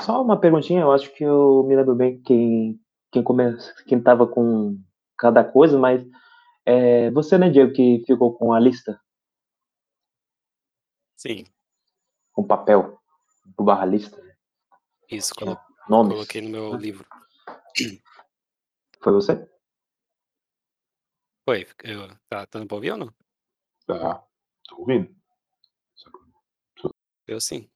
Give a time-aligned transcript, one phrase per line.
[0.00, 2.80] Só uma perguntinha, eu acho que eu me lembro bem quem
[3.14, 3.44] quem come,
[3.86, 4.76] quem tava com
[5.16, 6.04] cada coisa, mas
[6.66, 9.00] é, você, né, Diego, que ficou com a lista?
[11.16, 11.44] Sim.
[12.32, 12.98] Com papel,
[13.56, 14.20] do barra lista.
[15.08, 15.56] Isso, colo
[15.88, 16.14] nomes.
[16.14, 17.06] coloquei no meu livro.
[19.00, 19.48] Foi você?
[21.44, 23.14] Foi, eu, tá, dando pra ouvir ou não?
[23.86, 24.26] Tá.
[24.66, 25.14] Tô ouvindo.
[27.26, 27.70] Eu sim.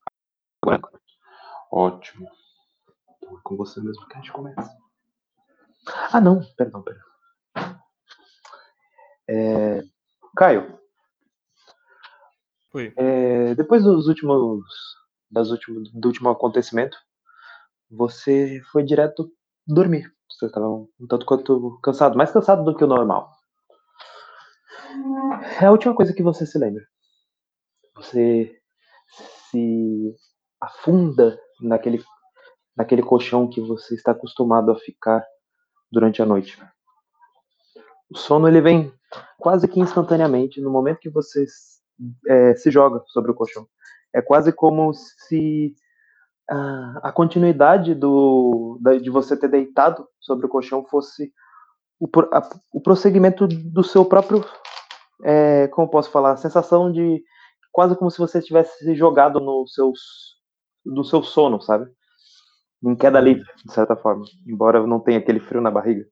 [1.70, 2.28] Ótimo.
[3.16, 4.76] Então é com você mesmo que a gente começa.
[6.12, 7.04] Ah, não, perdão, perdão.
[9.28, 9.82] É,
[10.36, 10.78] Caio,
[12.70, 12.92] Foi.
[12.96, 14.64] é, depois dos últimos,
[15.30, 16.96] das últimos, do último acontecimento,
[17.90, 19.30] você foi direto
[19.66, 20.14] dormir.
[20.30, 23.32] Você estava um tanto quanto cansado, mais cansado do que o normal.
[25.60, 26.86] É a última coisa que você se lembra.
[27.96, 28.60] Você
[29.50, 30.14] se
[30.60, 32.02] afunda naquele,
[32.76, 35.24] naquele colchão que você está acostumado a ficar
[35.90, 36.58] durante a noite.
[38.10, 38.92] O sono ele vem
[39.38, 41.44] quase que instantaneamente no momento que você
[42.28, 43.66] é, se joga sobre o colchão.
[44.14, 45.74] É quase como se
[46.50, 51.32] ah, a continuidade do, de você ter deitado sobre o colchão fosse
[52.00, 54.44] o, a- o prosseguimento do seu próprio,
[55.24, 57.22] é, como posso falar, a sensação de
[57.72, 60.37] quase como se você tivesse se jogado no seus,
[60.94, 61.90] do seu sono, sabe?
[62.84, 66.04] Em queda livre, de certa forma, embora não tenha aquele frio na barriga.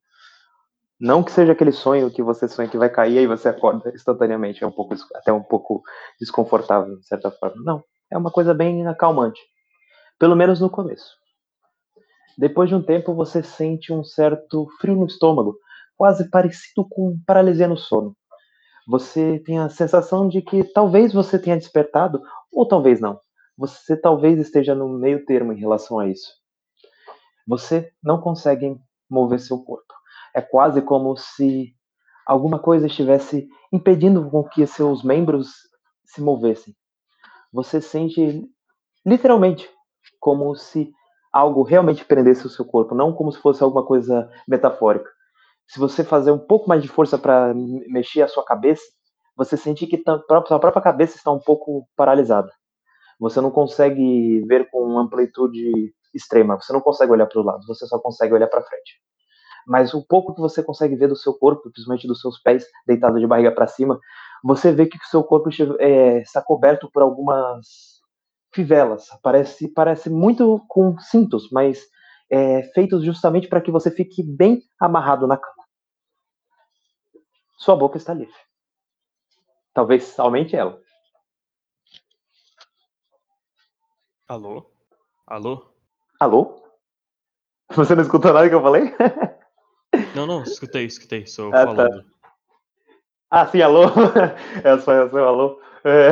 [0.98, 4.64] Não que seja aquele sonho que você sonha que vai cair e você acorda instantaneamente,
[4.64, 5.82] é um pouco até um pouco
[6.18, 7.62] desconfortável, de certa forma.
[7.62, 9.40] Não, é uma coisa bem acalmante.
[10.18, 11.14] Pelo menos no começo.
[12.38, 15.56] Depois de um tempo, você sente um certo frio no estômago,
[15.96, 18.16] quase parecido com paralisia no sono.
[18.88, 22.20] Você tem a sensação de que talvez você tenha despertado,
[22.52, 23.18] ou talvez não.
[23.56, 26.30] Você talvez esteja no meio termo em relação a isso.
[27.46, 28.76] Você não consegue
[29.08, 29.94] mover seu corpo.
[30.34, 31.74] É quase como se
[32.26, 35.52] alguma coisa estivesse impedindo com que seus membros
[36.04, 36.74] se movessem.
[37.52, 38.42] Você sente
[39.04, 39.70] literalmente
[40.20, 40.90] como se
[41.32, 45.08] algo realmente prendesse o seu corpo, não como se fosse alguma coisa metafórica.
[45.68, 48.82] Se você fazer um pouco mais de força para mexer a sua cabeça,
[49.36, 52.50] você sente que a sua própria cabeça está um pouco paralisada.
[53.18, 57.86] Você não consegue ver com amplitude extrema, você não consegue olhar para o lado, você
[57.86, 59.00] só consegue olhar para frente.
[59.66, 63.18] Mas o pouco que você consegue ver do seu corpo, principalmente dos seus pés, deitado
[63.18, 63.98] de barriga para cima,
[64.44, 65.50] você vê que o seu corpo
[65.80, 68.00] é, está coberto por algumas
[68.54, 69.08] fivelas.
[69.22, 71.84] Parece, parece muito com cintos, mas
[72.30, 75.64] é, feitos justamente para que você fique bem amarrado na cama.
[77.58, 78.34] Sua boca está livre.
[79.74, 80.80] Talvez aumente ela.
[84.28, 84.68] Alô?
[85.24, 85.72] Alô?
[86.18, 86.60] Alô?
[87.70, 88.82] Você não escutou nada que eu falei?
[90.14, 91.74] Não, não, escutei, escutei, sou Ah, tá.
[91.74, 92.04] falando.
[93.30, 93.84] Ah, sim, alô?
[94.64, 95.60] É só é só alô.
[95.84, 96.10] É.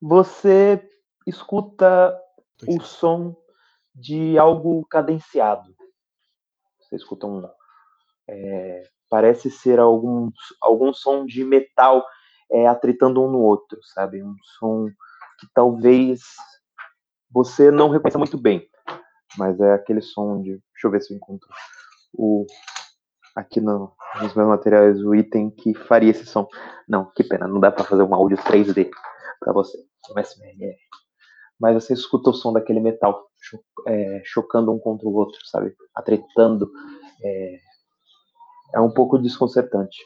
[0.00, 0.90] Você
[1.26, 2.18] escuta
[2.66, 3.36] o som
[3.94, 5.76] de algo cadenciado.
[6.80, 7.48] Você escuta um.
[8.28, 10.30] é, parece ser algum,
[10.60, 12.04] algum som de metal
[12.50, 14.22] é, atritando um no outro, sabe?
[14.24, 14.88] Um som
[15.38, 16.20] que talvez
[17.30, 18.68] você não reconheça muito bem,
[19.36, 20.50] mas é aquele som de.
[20.72, 21.48] Deixa eu ver se eu encontro
[22.14, 22.46] o.
[23.36, 26.48] Aqui no, nos meus materiais, o item que faria esse som.
[26.88, 28.90] Não, que pena, não dá para fazer um áudio 3D
[29.38, 29.78] para você.
[30.10, 30.76] Um SMR.
[31.60, 35.72] Mas você escuta o som daquele metal cho- é, chocando um contra o outro, sabe?
[35.94, 36.68] Atretando.
[37.22, 37.58] É,
[38.74, 39.98] é um pouco desconcertante.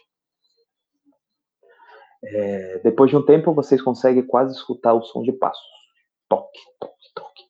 [2.25, 5.63] É, depois de um tempo, vocês conseguem quase escutar o som de passos.
[6.29, 7.43] Toque, toque, toque.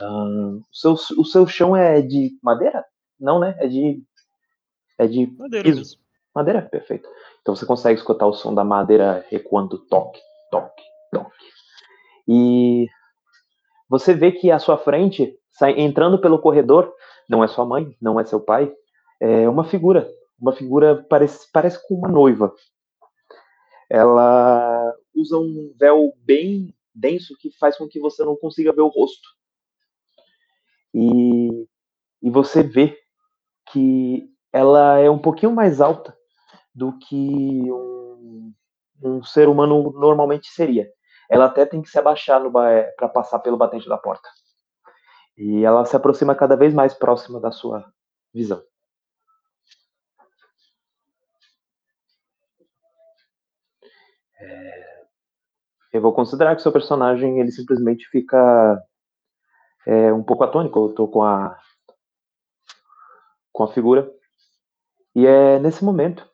[0.00, 2.84] O, seu, o seu chão é de madeira?
[3.18, 3.56] Não, né?
[3.58, 4.02] É de.
[4.98, 5.78] É de Madeira piso.
[5.80, 6.00] mesmo.
[6.34, 6.62] Madeira?
[6.62, 7.08] Perfeito.
[7.40, 11.46] Então você consegue escutar o som da madeira recuando toque, toque, toque.
[12.28, 12.86] E
[13.88, 16.92] você vê que à sua frente, sai- entrando pelo corredor,
[17.28, 18.72] não é sua mãe, não é seu pai,
[19.20, 20.08] é uma figura.
[20.40, 22.52] Uma figura parece, parece com uma noiva.
[23.88, 28.88] Ela usa um véu bem denso que faz com que você não consiga ver o
[28.88, 29.28] rosto.
[30.94, 31.68] E,
[32.22, 32.98] e você vê
[33.70, 36.16] que ela é um pouquinho mais alta
[36.74, 38.52] do que um,
[39.02, 40.90] um ser humano normalmente seria.
[41.28, 42.40] Ela até tem que se abaixar
[42.96, 44.28] para passar pelo batente da porta.
[45.36, 47.84] E ela se aproxima cada vez mais próxima da sua
[48.32, 48.62] visão.
[55.96, 58.82] Eu vou considerar que seu personagem ele simplesmente fica
[59.86, 61.58] é, um pouco atônico, eu tô com a
[63.52, 64.12] com a figura.
[65.14, 66.28] E é nesse momento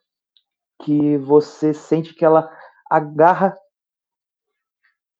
[0.83, 2.51] que você sente que ela
[2.89, 3.57] agarra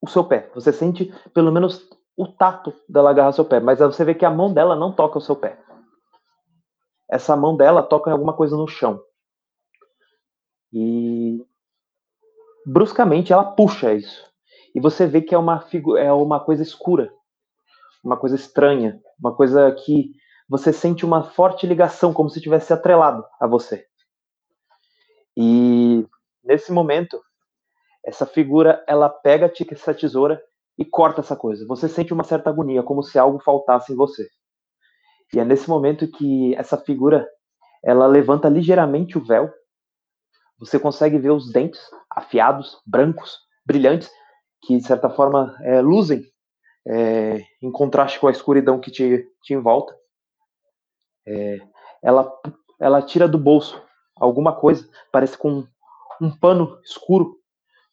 [0.01, 0.51] o seu pé.
[0.53, 4.29] Você sente pelo menos o tato dela agarrar seu pé, mas você vê que a
[4.29, 5.57] mão dela não toca o seu pé.
[7.09, 9.01] Essa mão dela toca em alguma coisa no chão.
[10.73, 11.45] E
[12.65, 14.32] bruscamente ela puxa isso.
[14.73, 15.63] E você vê que é uma
[15.99, 17.13] é uma coisa escura,
[18.03, 20.11] uma coisa estranha, uma coisa que
[20.49, 23.85] você sente uma forte ligação, como se tivesse atrelado a você.
[25.37, 26.05] E
[26.43, 27.21] nesse momento,
[28.05, 30.41] essa figura ela pega essa tesoura
[30.77, 31.65] e corta essa coisa.
[31.67, 34.27] Você sente uma certa agonia, como se algo faltasse em você.
[35.33, 37.27] E é nesse momento que essa figura
[37.83, 39.51] ela levanta ligeiramente o véu.
[40.59, 44.09] Você consegue ver os dentes afiados, brancos, brilhantes,
[44.65, 46.23] que de certa forma é, luzem
[46.87, 49.95] é, em contraste com a escuridão que te, te envolta.
[51.25, 51.59] É,
[52.01, 52.31] ela,
[52.79, 53.81] ela tira do bolso
[54.15, 55.65] alguma coisa, parece com
[56.21, 57.37] um pano escuro,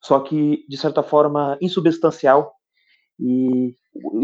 [0.01, 2.55] só que de certa forma insubstancial,
[3.19, 3.75] e,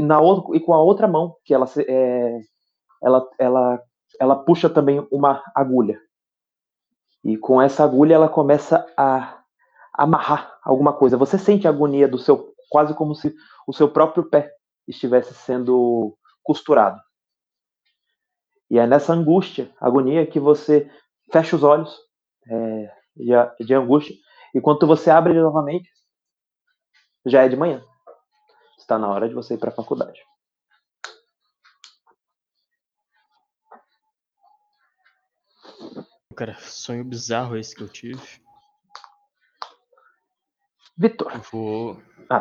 [0.03, 2.41] na outra, e com a outra mão que ela, é,
[3.03, 3.83] ela, ela,
[4.21, 6.01] ela puxa também uma agulha.
[7.25, 9.43] E com essa agulha ela começa a
[9.97, 11.17] amarrar alguma coisa.
[11.17, 13.35] Você sente a agonia do seu, quase como se
[13.67, 14.53] o seu próprio pé
[14.87, 17.01] estivesse sendo costurado.
[18.71, 20.91] E é nessa angústia, agonia, que você
[21.33, 21.97] fecha os olhos
[22.49, 24.15] é, de, de angústia.
[24.55, 25.89] E quando você abre ele novamente,
[27.25, 27.83] já é de manhã.
[28.79, 30.21] Está na hora de você ir para a faculdade.
[36.37, 38.46] Cara, sonho bizarro esse que eu tive.
[40.97, 41.33] Vitor.
[41.53, 42.01] Vou,
[42.31, 42.41] Ah,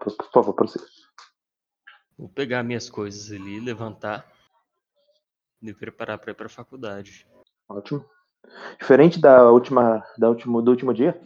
[0.00, 0.84] por, por favor, prossiga.
[2.18, 4.26] vou pegar minhas coisas ali, levantar
[5.60, 7.26] e me preparar para ir pra faculdade.
[7.68, 8.04] Ótimo.
[8.78, 11.20] Diferente da última, da último, do último dia,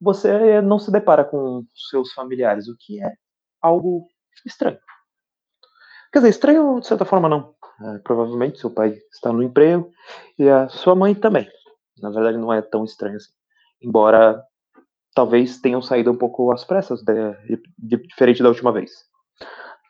[0.00, 3.12] você não se depara com seus familiares, o que é
[3.62, 4.06] algo
[4.44, 4.78] estranho.
[6.12, 7.54] Quer dizer, estranho de certa forma não.
[7.80, 9.92] É, provavelmente seu pai está no emprego
[10.38, 11.48] e a sua mãe também.
[11.98, 13.32] Na verdade, não é tão estranho assim.
[13.80, 14.42] Embora
[15.16, 17.12] talvez tenham saído um pouco às pressas, de,
[17.78, 18.92] de, diferente da última vez.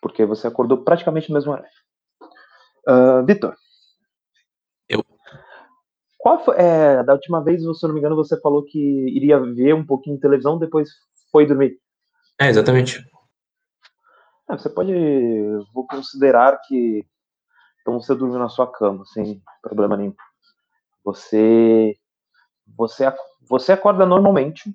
[0.01, 1.69] Porque você acordou praticamente no mesmo horário.
[2.89, 3.57] Uh, Vitor.
[4.89, 5.05] Eu.
[6.17, 9.41] Qual foi, é, da última vez, se eu não me engano, você falou que iria
[9.41, 10.91] ver um pouquinho de televisão, depois
[11.33, 11.77] foi dormir.
[12.41, 13.05] É, exatamente.
[14.49, 14.93] É, você pode.
[15.75, 17.05] Vou considerar que.
[17.81, 20.15] Então você dormiu na sua cama, sem problema nenhum.
[21.05, 21.97] Você.
[22.77, 23.13] Você,
[23.49, 24.73] você acorda normalmente.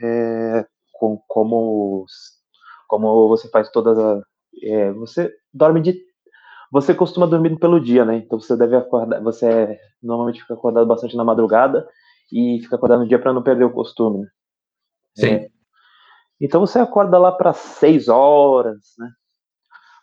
[0.00, 2.06] É, com, como,
[2.88, 4.22] como você faz todas as.
[4.62, 6.00] É, você dorme de.
[6.70, 8.16] Você costuma dormir pelo dia, né?
[8.16, 9.20] Então você deve acordar.
[9.22, 11.86] Você normalmente fica acordado bastante na madrugada
[12.32, 14.20] e fica acordado no dia para não perder o costume.
[14.20, 14.28] Né?
[15.14, 15.34] Sim.
[15.34, 15.48] É,
[16.40, 19.10] então você acorda lá para 6 horas, né?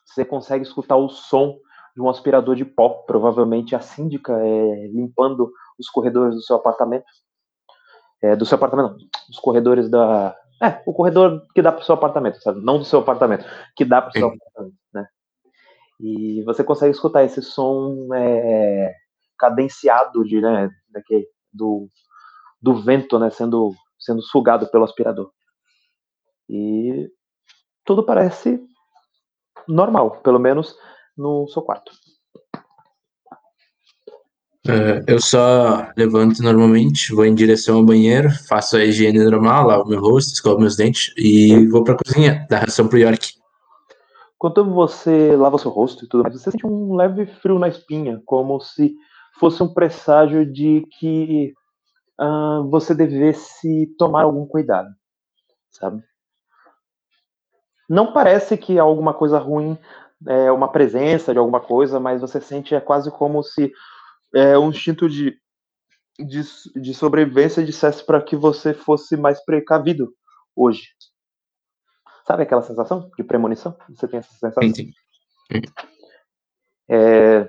[0.06, 1.58] Você consegue escutar o som
[1.96, 7.06] de um aspirador de pó, provavelmente a síndica é, limpando os corredores do seu apartamento.
[8.22, 8.98] É, do seu apartamento, não,
[9.30, 10.36] os corredores da.
[10.62, 12.60] É, o corredor que dá para o seu apartamento, sabe?
[12.62, 13.46] Não do seu apartamento,
[13.78, 15.08] que dá para o seu apartamento, né?
[16.02, 18.94] E você consegue escutar esse som é,
[19.38, 21.90] cadenciado de, né, daquele, do,
[22.62, 25.32] do vento, né, sendo, sendo sugado pelo aspirador.
[26.50, 27.10] E
[27.86, 28.62] tudo parece
[29.68, 30.76] normal, pelo menos
[31.18, 31.92] no seu quarto.
[34.70, 39.90] É, eu só levanto normalmente, vou em direção ao banheiro, faço a higiene normal, lavo
[39.90, 43.34] meu rosto, escovo meus dentes e vou pra cozinha, dar ração pro York.
[44.38, 48.22] Quando você lava seu rosto e tudo mais, você sente um leve frio na espinha,
[48.26, 48.94] como se
[49.40, 51.52] fosse um presságio de que
[52.20, 54.90] ah, você devesse tomar algum cuidado,
[55.72, 56.04] sabe?
[57.90, 59.76] Não parece que há alguma coisa ruim,
[60.28, 63.72] é, uma presença de alguma coisa, mas você sente é quase como se
[64.34, 65.38] é, um instinto de,
[66.20, 66.42] de,
[66.76, 70.14] de sobrevivência dissesse para que você fosse mais precavido
[70.56, 70.88] hoje.
[72.26, 73.76] Sabe aquela sensação de premonição?
[73.90, 74.62] Você tem essa sensação?
[74.64, 74.92] Sim, sim.
[76.90, 77.48] É,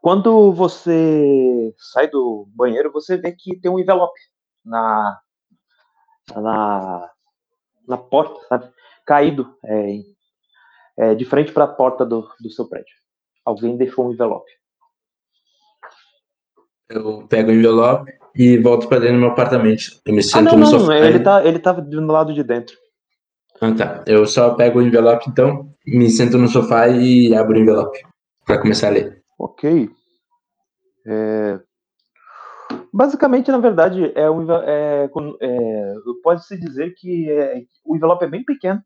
[0.00, 4.18] quando você sai do banheiro, você vê que tem um envelope
[4.64, 5.20] na,
[6.34, 7.10] na,
[7.86, 8.72] na porta, sabe?
[9.08, 10.00] caído é,
[10.98, 12.94] é, de frente para a porta do, do seu prédio.
[13.42, 14.50] Alguém deixou um envelope.
[16.88, 19.84] Eu pego o envelope e volto pra dentro do meu apartamento.
[20.06, 20.96] Eu me Ah, sento não, no não, sofá.
[20.96, 22.76] ele tá, ele tá do lado de dentro.
[23.60, 24.04] Ah, tá.
[24.06, 27.98] Eu só pego o envelope, então, me sento no sofá e abro o envelope
[28.46, 29.22] para começar a ler.
[29.38, 29.90] Ok.
[31.06, 31.60] É,
[32.92, 35.08] Basicamente, na verdade, é um, é,
[35.40, 38.80] é, pode-se dizer que é, o envelope é bem pequeno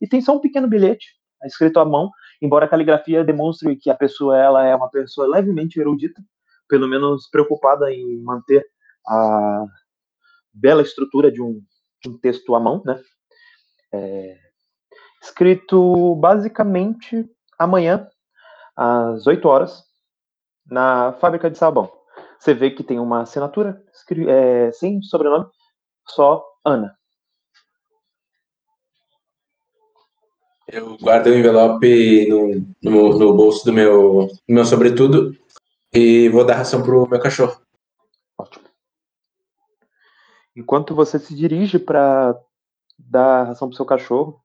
[0.00, 1.06] e tem só um pequeno bilhete
[1.44, 5.78] escrito à mão, embora a caligrafia demonstre que a pessoa ela é uma pessoa levemente
[5.78, 6.20] erudita,
[6.68, 8.64] pelo menos preocupada em manter
[9.06, 9.64] a
[10.52, 11.60] bela estrutura de um,
[12.02, 13.00] de um texto à mão, né?
[13.92, 14.36] É,
[15.22, 17.28] escrito basicamente
[17.58, 18.08] amanhã
[18.76, 19.82] às 8 horas
[20.66, 21.90] na fábrica de sabão.
[22.38, 23.82] Você vê que tem uma assinatura
[24.28, 25.46] é, sem sobrenome,
[26.08, 26.96] só Ana.
[30.66, 35.34] Eu guardo o envelope no, no, no bolso do meu, do meu sobretudo
[35.94, 37.60] e vou dar ração pro meu cachorro.
[38.36, 38.64] Ótimo.
[40.56, 42.36] Enquanto você se dirige para
[42.98, 44.40] dar ração para o seu cachorro,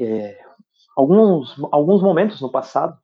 [0.00, 0.38] é,
[0.96, 2.98] alguns, alguns momentos no passado,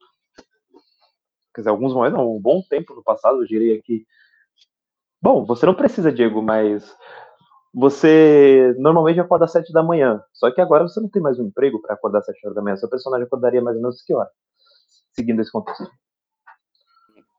[1.55, 4.05] quer dizer, alguns momentos, não, um bom tempo no passado, eu diria que.
[5.23, 6.95] Bom, você não precisa, Diego, mas
[7.73, 10.23] você normalmente acorda às sete da manhã.
[10.33, 12.63] Só que agora você não tem mais um emprego para acordar às sete horas da
[12.63, 12.77] manhã.
[12.77, 14.31] Seu personagem acordaria mais ou menos que hora?
[15.13, 15.89] Seguindo esse contexto.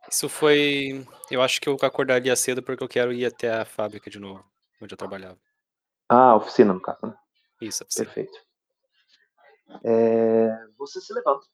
[0.09, 1.05] Isso foi.
[1.29, 4.43] Eu acho que eu acordaria cedo porque eu quero ir até a fábrica de novo,
[4.81, 5.37] onde eu trabalhava.
[6.07, 7.15] Ah, oficina, no caso, né?
[7.61, 8.05] Isso, a piscina.
[8.05, 8.37] Perfeito.
[9.83, 11.45] É, você se levanta.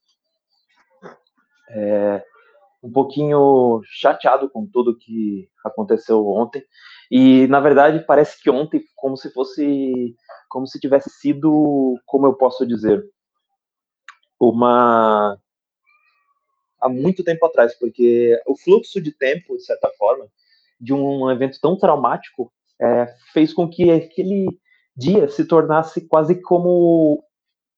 [1.70, 2.24] É,
[2.84, 6.64] um pouquinho chateado com tudo que aconteceu ontem.
[7.10, 10.16] E, na verdade, parece que ontem, como se fosse.
[10.50, 11.98] Como se tivesse sido.
[12.06, 13.04] Como eu posso dizer?
[14.40, 15.38] Uma.
[16.82, 20.26] Há muito tempo atrás, porque o fluxo de tempo, de certa forma,
[20.80, 24.48] de um evento tão traumático, é, fez com que aquele
[24.96, 27.24] dia se tornasse quase como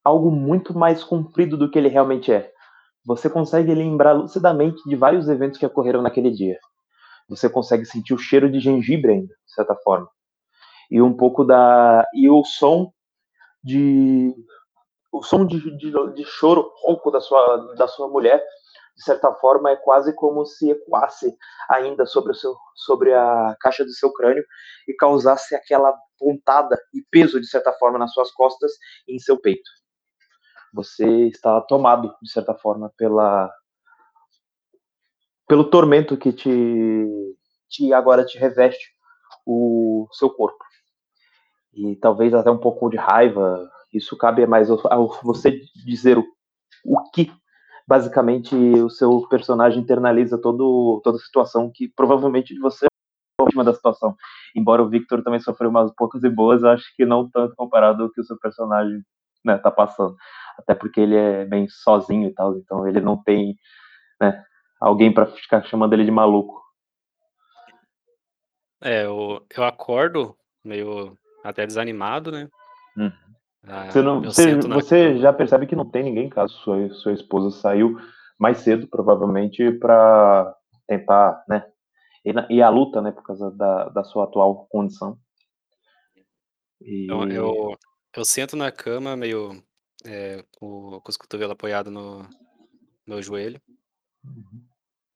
[0.03, 2.51] algo muito mais comprido do que ele realmente é.
[3.05, 6.57] Você consegue lembrar lucidamente de vários eventos que ocorreram naquele dia.
[7.27, 10.09] Você consegue sentir o cheiro de gengibre ainda, de certa forma.
[10.89, 12.05] E um pouco da.
[12.13, 12.91] E o som
[13.63, 14.33] de.
[15.11, 18.43] O som de, de, de choro rouco da sua, da sua mulher,
[18.95, 21.35] de certa forma, é quase como se ecoasse
[21.69, 24.43] ainda sobre, o seu, sobre a caixa do seu crânio
[24.87, 28.71] e causasse aquela pontada e peso, de certa forma, nas suas costas
[29.07, 29.69] e em seu peito.
[30.73, 33.51] Você está tomado de certa forma pela
[35.45, 37.05] pelo tormento que te,
[37.69, 38.91] te agora te reveste
[39.45, 40.63] o seu corpo.
[41.73, 46.25] E talvez até um pouco de raiva isso cabe mais ao você dizer o,
[46.85, 47.31] o que
[47.87, 53.73] basicamente o seu personagem internaliza todo toda a situação que provavelmente você é vítima da
[53.73, 54.15] situação
[54.55, 58.09] embora o Victor também sofreu umas poucas e boas acho que não tanto comparado ao
[58.09, 59.01] que o seu personagem
[59.43, 60.15] né, tá passando
[60.57, 63.57] até porque ele é bem sozinho e tal, então ele não tem
[64.19, 64.43] né,
[64.79, 66.61] alguém para ficar chamando ele de maluco.
[68.81, 72.49] É, eu, eu acordo meio até desanimado, né?
[72.97, 73.11] Uhum.
[73.65, 77.13] Ah, Você, não, eu você, você já percebe que não tem ninguém, caso sua, sua
[77.13, 77.97] esposa saiu
[78.39, 80.53] mais cedo, provavelmente, para
[80.87, 81.65] tentar, né?
[82.25, 85.17] E, na- e a luta, né, por causa da, da sua atual condição.
[86.81, 87.77] E, Então eu,
[88.15, 89.63] eu sento na cama meio
[90.05, 92.27] é, com, com os cotovelos apoiados no
[93.07, 93.61] meu joelho.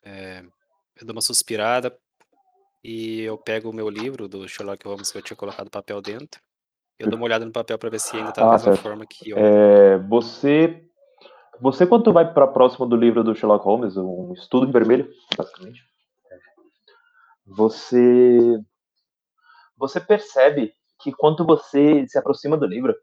[0.04, 0.40] É,
[0.96, 1.98] eu dou uma suspirada
[2.84, 6.42] e eu pego o meu livro do Sherlock Holmes que eu tinha colocado papel dentro.
[7.00, 8.82] Eu dou uma olhada no papel para ver se ainda tá da Ah, mesma certo.
[8.84, 9.38] forma que eu.
[9.38, 10.84] É, você,
[11.62, 15.82] você quando vai para próximo do livro do Sherlock Holmes, um estudo em vermelho, basicamente,
[17.46, 18.60] você
[19.78, 22.96] você percebe que quando você se aproxima do livro,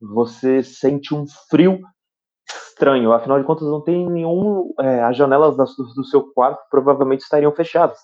[0.00, 1.80] você sente um frio
[2.48, 3.12] estranho.
[3.12, 4.72] Afinal de contas, não tem nenhum.
[4.78, 7.98] é, as janelas do, do seu quarto provavelmente estariam fechadas.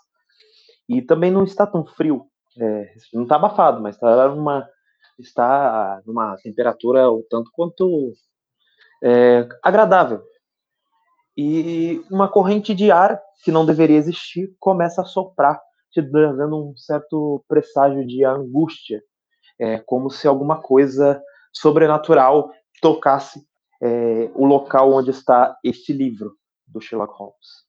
[0.89, 2.27] E também não está tão frio.
[2.61, 4.69] É, não está abafado, mas está numa,
[5.19, 8.13] está numa temperatura o tanto quanto
[9.03, 10.23] é, agradável.
[11.37, 15.61] E uma corrente de ar que não deveria existir começa a soprar,
[15.91, 19.03] te dando um certo presságio de angústia.
[19.59, 21.23] É como se alguma coisa
[21.53, 23.47] sobrenatural tocasse
[23.81, 27.69] é, o local onde está este livro do Sherlock Holmes.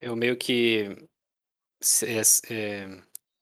[0.00, 1.08] Eu meio que.
[2.50, 2.86] é,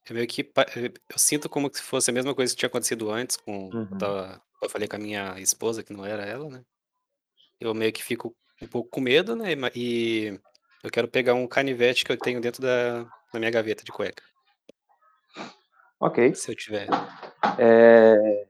[0.08, 0.42] é, meio que.
[0.44, 3.68] pa- é, Eu sinto como se fosse a mesma coisa que tinha acontecido antes com.
[3.72, 3.88] Uhum.
[3.92, 6.62] Eu, tava- eu falei com a minha esposa, que não era ela, né?
[7.60, 9.54] Eu meio que fico um pouco com medo, né?
[9.56, 10.38] ma- E
[10.82, 14.22] eu quero pegar um canivete que eu tenho dentro da, da minha gaveta de cueca.
[16.00, 16.34] Ok.
[16.34, 16.88] Se eu tiver.
[17.58, 18.46] É,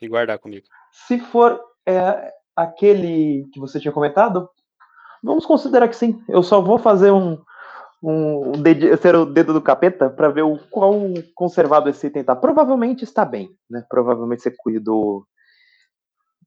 [0.00, 0.66] e guardar comigo.
[0.92, 4.48] Se for é, aquele que você tinha comentado,
[5.22, 6.22] vamos considerar que sim.
[6.28, 7.42] Eu só vou fazer um,
[8.02, 10.94] um, um dedo, ser o dedo do capeta para ver o qual
[11.34, 12.36] conservado esse item tá.
[12.36, 13.84] Provavelmente está bem, né?
[13.88, 15.26] Provavelmente você cuidou.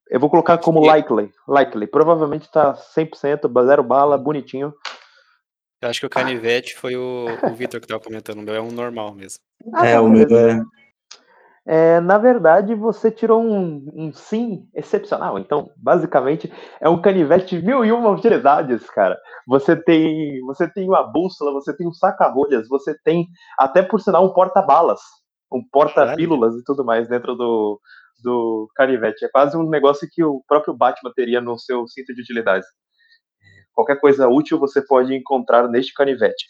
[0.10, 1.32] Eu vou colocar como likely.
[1.48, 1.88] Likely.
[1.88, 4.74] Provavelmente está 100%, zero bala, bonitinho.
[5.82, 8.40] Eu acho que o canivete foi o, o Vitor que tava comentando.
[8.40, 9.40] O meu é um normal mesmo.
[9.74, 10.62] Ah, é, o meu é.
[11.66, 15.38] É, na verdade, você tirou um, um sim excepcional.
[15.38, 16.52] Então, basicamente,
[16.82, 19.18] é um canivete de mil e uma utilidades, cara.
[19.48, 24.26] Você tem, você tem uma bússola, você tem um saca-rolhas, você tem até por sinal
[24.26, 25.02] um porta-balas,
[25.52, 27.80] um porta-pílulas e tudo mais dentro do,
[28.24, 29.26] do canivete.
[29.26, 32.68] É quase um negócio que o próprio Batman teria no seu cinto de utilidades.
[33.74, 36.46] Qualquer coisa útil você pode encontrar neste canivete.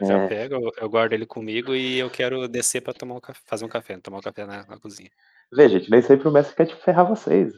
[0.00, 0.28] Eu já É.
[0.28, 3.68] pego, eu, eu guardo ele comigo e eu quero descer pra tomar um fazer um
[3.68, 5.10] café, tomar um café na, na cozinha.
[5.52, 7.52] Vê, gente, nem sempre o mestre quer te ferrar vocês.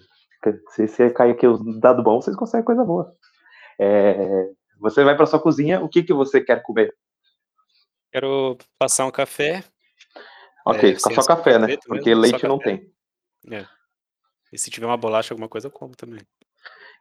[0.71, 3.13] Se você cair aqui os dados bons, vocês conseguem coisa boa.
[3.79, 6.95] É, você vai para sua cozinha, o que, que você quer comer?
[8.13, 9.65] Quero passar um café.
[10.65, 11.77] Ok, É, só café, né?
[11.87, 12.77] Porque mesmo, leite não café.
[12.77, 12.93] tem.
[13.59, 13.67] É.
[14.53, 16.21] E se tiver uma bolacha, alguma coisa, eu como também.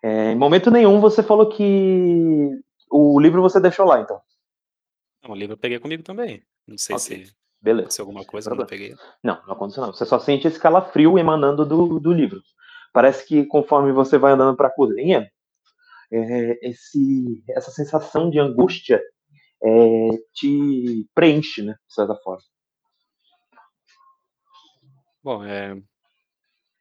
[0.04, 2.50] É, em momento nenhum você falou que
[2.92, 4.20] o livro você deixou lá, então.
[5.25, 6.44] Não, o livro eu peguei comigo também.
[6.67, 7.25] Não sei Ok.
[7.25, 7.82] se Beleza.
[7.82, 8.96] aconteceu alguma coisa, eu não problema.
[8.96, 8.96] peguei.
[9.24, 9.91] Não, não aconteceu não.
[9.91, 12.41] Você só sente esse calafrio emanando do, do livro.
[12.94, 15.29] Parece que conforme você vai andando para a cozinha,
[16.12, 19.01] é, esse, essa sensação de angústia
[19.63, 21.74] é, te preenche, né?
[21.88, 22.44] De certa forma.
[25.24, 25.75] Bom, é,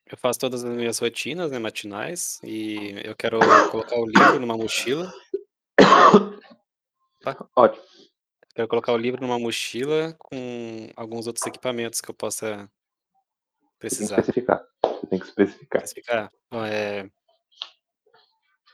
[0.07, 3.39] eu faço todas as minhas rotinas, né, matinais, e eu quero
[3.71, 5.11] colocar o livro numa mochila.
[7.57, 7.83] Ótimo.
[8.55, 12.69] Quero colocar o livro numa mochila com alguns outros equipamentos que eu possa Você tem
[12.69, 14.19] que precisar.
[14.21, 14.65] especificar.
[14.85, 15.83] Você tem que especificar.
[15.83, 16.33] Especificar?
[16.71, 17.09] É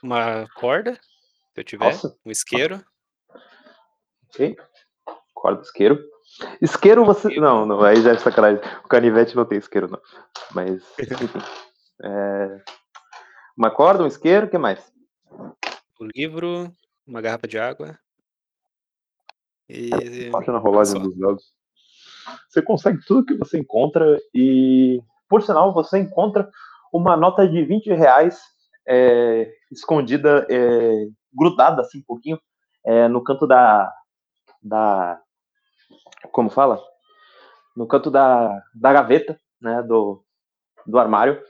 [0.03, 0.93] uma corda,
[1.53, 2.15] se eu tiver, Nossa.
[2.25, 2.83] um isqueiro,
[4.29, 4.55] Ok.
[5.33, 5.99] Corda, isqueiro.
[6.61, 7.27] Isqueiro você.
[7.39, 8.61] Não, não, aí já é sacanagem.
[8.85, 10.01] O canivete não tem isqueiro, não.
[10.51, 11.39] Mas, enfim.
[12.03, 12.63] É,
[13.55, 14.91] Uma corda, um isqueiro, o que mais?
[15.99, 17.99] o livro, uma garrafa de água
[19.71, 20.99] e na rolagem Só.
[20.99, 21.43] dos dados.
[22.49, 26.49] Você consegue tudo que você encontra e, por sinal, você encontra
[26.93, 28.39] uma nota de 20 reais
[28.87, 32.39] é, escondida, é, grudada assim um pouquinho,
[32.85, 33.91] é, no canto da,
[34.61, 35.19] da.
[36.31, 36.81] Como fala?
[37.75, 39.81] No canto da, da gaveta, né?
[39.83, 40.23] Do,
[40.85, 41.41] do armário.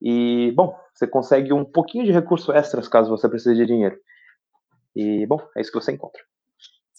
[0.00, 3.98] E, bom, você consegue um pouquinho de recurso extras caso você precise de dinheiro.
[4.94, 6.22] E, bom, é isso que você encontra.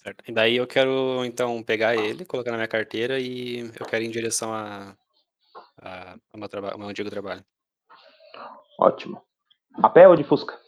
[0.02, 0.24] Certo.
[0.28, 4.06] E daí eu quero então pegar ele, colocar na minha carteira e eu quero ir
[4.08, 4.96] em direção a,
[5.80, 7.44] a, ao meu, traba- ao meu antigo trabalho.
[8.78, 9.22] Ótimo.
[9.82, 10.58] A pé ou de Fusca?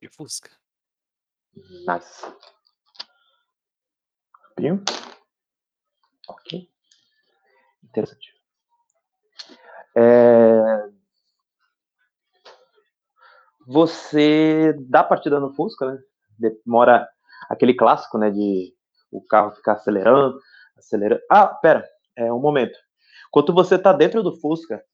[0.00, 0.50] De Fusca.
[1.86, 2.24] Nice.
[4.50, 4.82] Rapinho.
[6.28, 6.68] Ok.
[7.82, 8.34] Interessante.
[9.96, 10.90] É,
[13.66, 16.02] Você dá partida no Fusca, né?
[16.38, 17.08] Demora
[17.48, 18.30] aquele clássico, né?
[18.30, 18.74] De
[19.10, 20.38] o carro ficar acelerando,
[20.76, 21.22] acelerando.
[21.30, 22.76] Ah, pera, é um momento.
[23.28, 24.84] Enquanto você tá dentro do Fusca,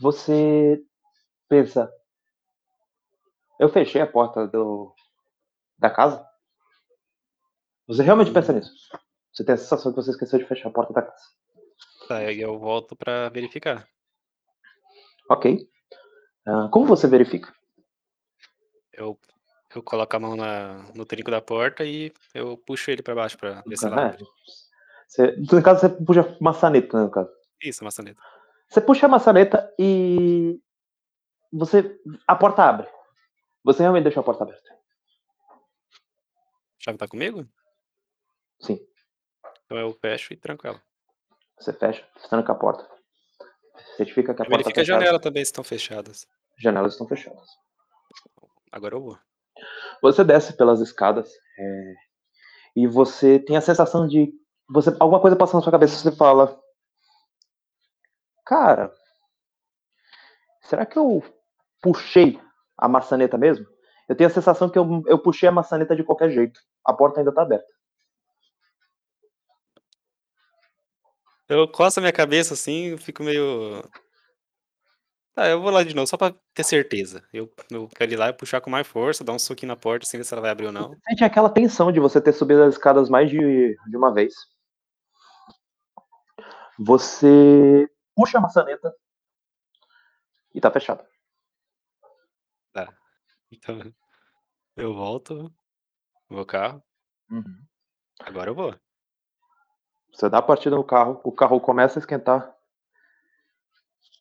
[0.00, 0.82] você
[1.48, 1.92] pensa,
[3.58, 4.94] eu fechei a porta do,
[5.78, 6.24] da casa?
[7.86, 8.72] Você realmente pensa nisso?
[9.32, 11.24] Você tem a sensação que você esqueceu de fechar a porta da casa.
[12.06, 13.88] Tá, aí eu volto pra verificar.
[15.30, 15.68] Ok.
[16.46, 17.52] Ah, como você verifica?
[18.92, 19.18] Eu,
[19.74, 23.36] eu coloco a mão na, no trinco da porta e eu puxo ele pra baixo
[23.36, 24.24] pra ver se ela abre.
[25.06, 27.30] você, no caso, você puxa maçaneta, né, no caso.
[27.62, 28.20] Isso, maçaneta.
[28.68, 30.60] Você puxa a maçaneta e
[31.52, 32.88] você a porta abre.
[33.64, 34.70] Você realmente deixou a porta aberta.
[34.72, 34.76] A
[36.80, 37.46] chave tá comigo?
[38.60, 38.78] Sim.
[39.64, 40.80] Então eu fecho e tranco ela.
[41.58, 42.88] Você fecha, tranca a porta.
[43.96, 44.84] Certifica que a Eu porta a fechada.
[45.00, 46.26] janela também se estão fechadas.
[46.56, 47.48] Janelas estão fechadas.
[48.70, 49.18] Agora eu vou.
[50.02, 51.94] Você desce pelas escadas é,
[52.76, 54.32] e você tem a sensação de
[54.68, 55.96] você alguma coisa passa na sua cabeça.
[55.96, 56.58] Você fala,
[58.44, 58.92] cara,
[60.62, 61.22] será que eu
[61.82, 62.40] puxei
[62.76, 63.66] a maçaneta mesmo?
[64.08, 66.60] Eu tenho a sensação que eu, eu puxei a maçaneta de qualquer jeito.
[66.84, 67.66] A porta ainda tá aberta.
[71.48, 73.82] Eu coço a minha cabeça assim fico meio.
[75.38, 77.22] Tá, eu vou lá de novo, só pra ter certeza.
[77.32, 80.04] Eu, eu quero ir lá e puxar com mais força, dar um soquinho na porta,
[80.04, 80.96] assim, ver se ela vai abrir ou não.
[81.08, 83.38] Sente aquela tensão de você ter subido as escadas mais de,
[83.86, 84.34] de uma vez.
[86.76, 88.92] Você puxa a maçaneta
[90.52, 91.04] e tá fechado.
[92.72, 92.92] Tá.
[93.52, 93.94] Então,
[94.74, 95.54] eu volto
[96.28, 96.82] meu carro.
[97.30, 97.62] Uhum.
[98.22, 98.74] Agora eu vou.
[100.12, 102.57] Você dá a partida no carro, o carro começa a esquentar.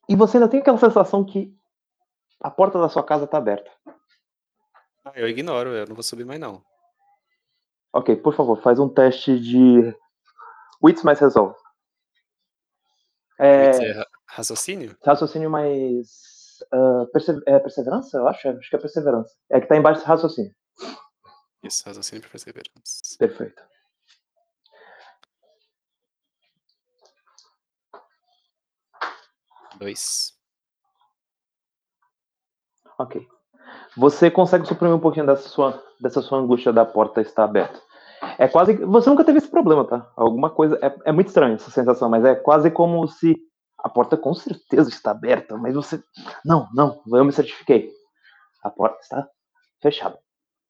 [0.10, 1.54] E você ainda tem aquela sensação que
[2.40, 3.70] a porta da sua casa tá aberta.
[5.06, 6.64] Ah, eu ignoro, eu não vou subir mais não.
[7.94, 9.96] Ok, por favor, faz um teste de
[10.84, 11.56] Wits mais Resolve.
[13.40, 14.98] É, é ra- raciocínio?
[15.06, 16.08] raciocínio mais.
[16.72, 18.18] ah, perse- é perseverança?
[18.18, 19.34] Eu acho, acho que é perseverança.
[19.50, 20.54] É que tá embaixo de raciocínio.
[21.64, 22.72] Isso, raciocínio para perseverança.
[23.18, 23.62] Perfeito.
[29.80, 30.34] Dois.
[33.00, 33.28] Ok.
[33.96, 37.80] Você consegue suprimir um pouquinho dessa sua, dessa sua angústia da porta estar aberta.
[38.38, 38.74] É quase.
[38.74, 40.12] Você nunca teve esse problema, tá?
[40.16, 40.78] Alguma coisa.
[40.82, 43.36] É, é muito estranho essa sensação, mas é quase como se
[43.78, 46.02] a porta com certeza está aberta, mas você.
[46.44, 47.92] Não, não, eu me certifiquei.
[48.64, 49.28] A porta está
[49.82, 50.18] fechada.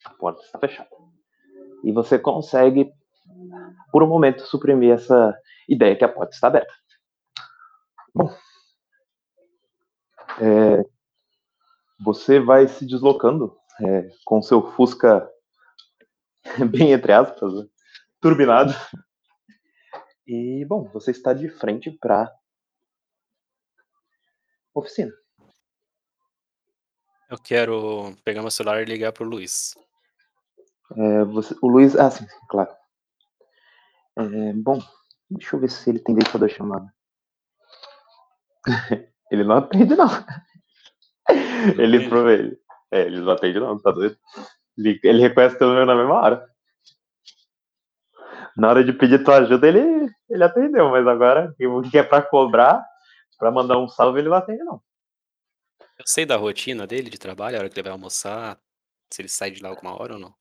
[0.06, 0.90] A porta está fechada.
[1.84, 2.92] E você consegue,
[3.92, 5.34] por um momento, suprimir essa
[5.70, 6.74] ideia que a porta está aberta.
[8.14, 8.30] Bom.
[10.40, 10.84] É,
[12.04, 15.28] você vai se deslocando é, com seu Fusca
[16.72, 17.66] bem entre aspas, né,
[18.22, 18.74] turbinado.
[20.26, 22.32] E bom, você está de frente para
[24.74, 25.12] oficina.
[27.30, 29.74] Eu quero pegar meu celular e ligar pro Luiz.
[30.96, 32.74] É, você- o Luiz, ah, sim, sim, claro.
[34.18, 34.80] É, bom,
[35.30, 36.92] deixa eu ver se ele tem direito da chamada.
[39.32, 40.08] ele não atende não.
[41.78, 42.60] ele ele.
[42.92, 44.18] É, ele não atende não, tá doido?
[44.78, 46.48] Ele, ele reconhece teu nome na mesma hora.
[48.56, 52.22] Na hora de pedir tua ajuda, ele, ele atendeu, mas agora, o que é pra
[52.22, 52.84] cobrar,
[53.38, 54.82] pra mandar um salve, ele não atende não.
[56.00, 58.58] Eu sei da rotina dele de trabalho, a hora que ele vai almoçar,
[59.12, 60.34] se ele sai de lá alguma hora ou não.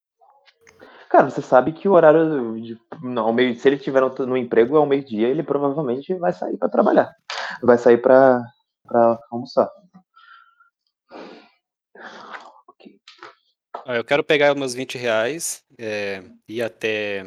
[1.09, 4.77] Cara, você sabe que o horário de, não, meio, se ele estiver no, no emprego
[4.77, 7.15] ao meio-dia, ele provavelmente vai sair pra trabalhar.
[7.63, 8.43] Vai sair pra
[8.87, 9.71] pra almoçar.
[12.69, 13.01] Ok.
[13.85, 17.27] Ah, eu quero pegar meus 20 reais, é, ir até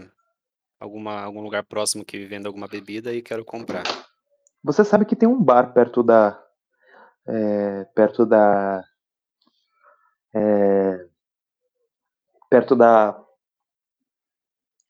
[0.80, 3.84] alguma, algum lugar próximo que venda alguma bebida e quero comprar.
[4.64, 6.42] Você sabe que tem um bar perto da.
[7.28, 8.84] é, perto da.
[10.34, 11.06] é,
[12.50, 13.24] perto da.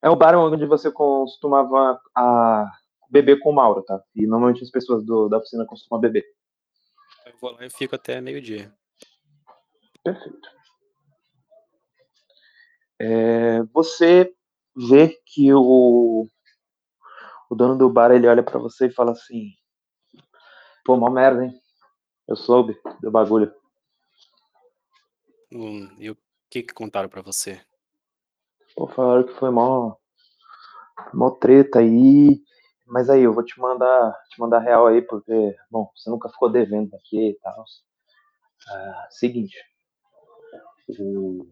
[0.02, 2.66] É o bar onde você costumava a,
[3.10, 4.02] beber com o Mauro, tá?
[4.16, 6.24] E normalmente as pessoas do- da oficina costumam beber.
[7.40, 8.70] Eu vou lá e fico até meio-dia.
[10.04, 10.50] Perfeito.
[13.00, 14.36] É, você
[14.76, 16.28] vê que o,
[17.50, 19.54] o dono do bar ele olha pra você e fala assim:
[20.84, 21.58] Pô, mó merda, hein?
[22.28, 23.54] Eu soube do bagulho.
[25.50, 26.18] Hum, e o
[26.50, 27.62] que que contaram pra você?
[28.76, 29.96] Pô, falaram que foi mó,
[31.14, 32.44] mó treta aí.
[32.90, 36.52] Mas aí, eu vou te mandar, te mandar real aí, porque, bom, você nunca ficou
[36.52, 37.64] devendo aqui e tal.
[38.68, 39.56] Ah, seguinte.
[41.00, 41.48] O,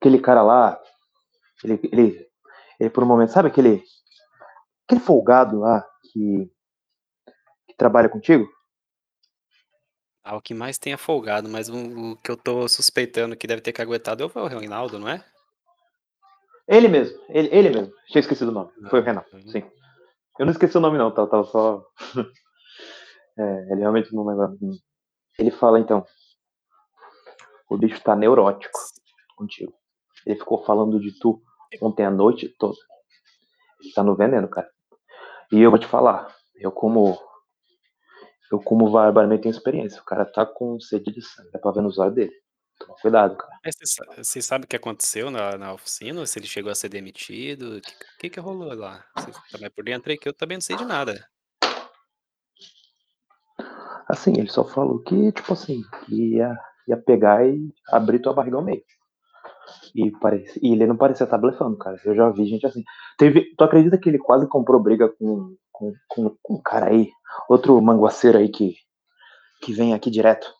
[0.00, 0.80] aquele cara lá,
[1.64, 2.28] ele, ele,
[2.78, 3.82] ele por um momento, sabe aquele,
[4.86, 6.48] aquele folgado lá que,
[7.66, 8.48] que trabalha contigo?
[10.22, 13.48] Ah, o que mais tem é folgado, mas o, o que eu tô suspeitando que
[13.48, 15.24] deve ter caguetado é o Reinaldo, não é?
[16.68, 17.92] Ele mesmo, ele, ele mesmo.
[18.06, 18.70] Tinha esquecido o nome.
[18.88, 19.62] Foi o Renato, sim.
[20.38, 21.84] Eu não esqueci o nome não, tá, tava só...
[23.34, 24.50] É, ele realmente não lembra.
[25.38, 26.04] Ele fala então,
[27.70, 28.78] o bicho tá neurótico
[29.34, 29.72] contigo.
[30.26, 31.40] Ele ficou falando de tu
[31.80, 32.76] ontem à noite toda.
[33.80, 34.70] Ele tá no veneno, cara.
[35.50, 37.18] E eu vou te falar, eu como
[38.50, 40.00] eu como barbaramente tenho experiência.
[40.02, 42.32] O cara tá com sede de sangue, dá pra ver nos olhos dele.
[43.00, 43.52] Cuidado, cara.
[43.64, 46.26] Mas você sa- você sabe o que aconteceu na, na oficina?
[46.26, 47.76] Se ele chegou a ser demitido?
[47.76, 49.04] O que, que que rolou lá?
[49.16, 51.26] Você tá mais por dentro aí que eu também não sei de nada.
[54.08, 56.56] Assim, ele só falou que, tipo assim, que ia,
[56.88, 58.82] ia pegar e abrir tua barriga ao meio.
[59.94, 61.96] E, parece, e ele não parecia estar blefando, cara.
[62.04, 62.82] Eu já vi gente assim.
[63.18, 67.08] Teve, tu acredita que ele quase comprou briga com, com, com, com um cara aí?
[67.48, 68.74] Outro manguaceiro aí que,
[69.62, 70.52] que vem aqui direto.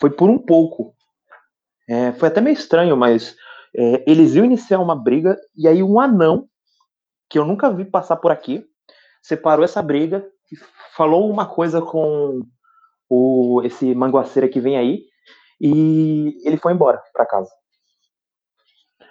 [0.00, 0.94] Foi por um pouco.
[1.88, 3.36] É, foi até meio estranho, mas
[3.74, 6.48] é, eles iam iniciar uma briga e aí um anão,
[7.28, 8.64] que eu nunca vi passar por aqui,
[9.22, 10.56] separou essa briga e
[10.94, 12.42] falou uma coisa com
[13.08, 15.04] o, esse manguaceiro que vem aí
[15.60, 17.50] e ele foi embora pra casa.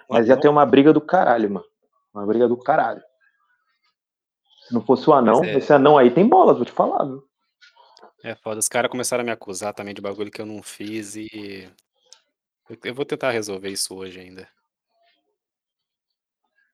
[0.08, 1.66] Mas ia ter uma briga do caralho, mano.
[2.14, 3.02] Uma briga do caralho.
[4.66, 7.22] Se não fosse o anão, é- esse anão aí tem bolas, vou te falar, viu?
[8.24, 8.58] É foda.
[8.58, 11.70] Os caras começaram a me acusar também de bagulho que eu não fiz e.
[12.68, 14.48] eu- Eu vou tentar resolver isso hoje ainda.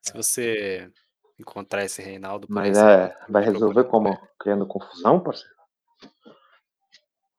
[0.03, 0.91] Se você
[1.39, 3.91] encontrar esse Reinaldo por aí, Mas você é, vai me resolver procurar.
[4.15, 4.29] como?
[4.39, 5.55] Criando confusão, parceiro?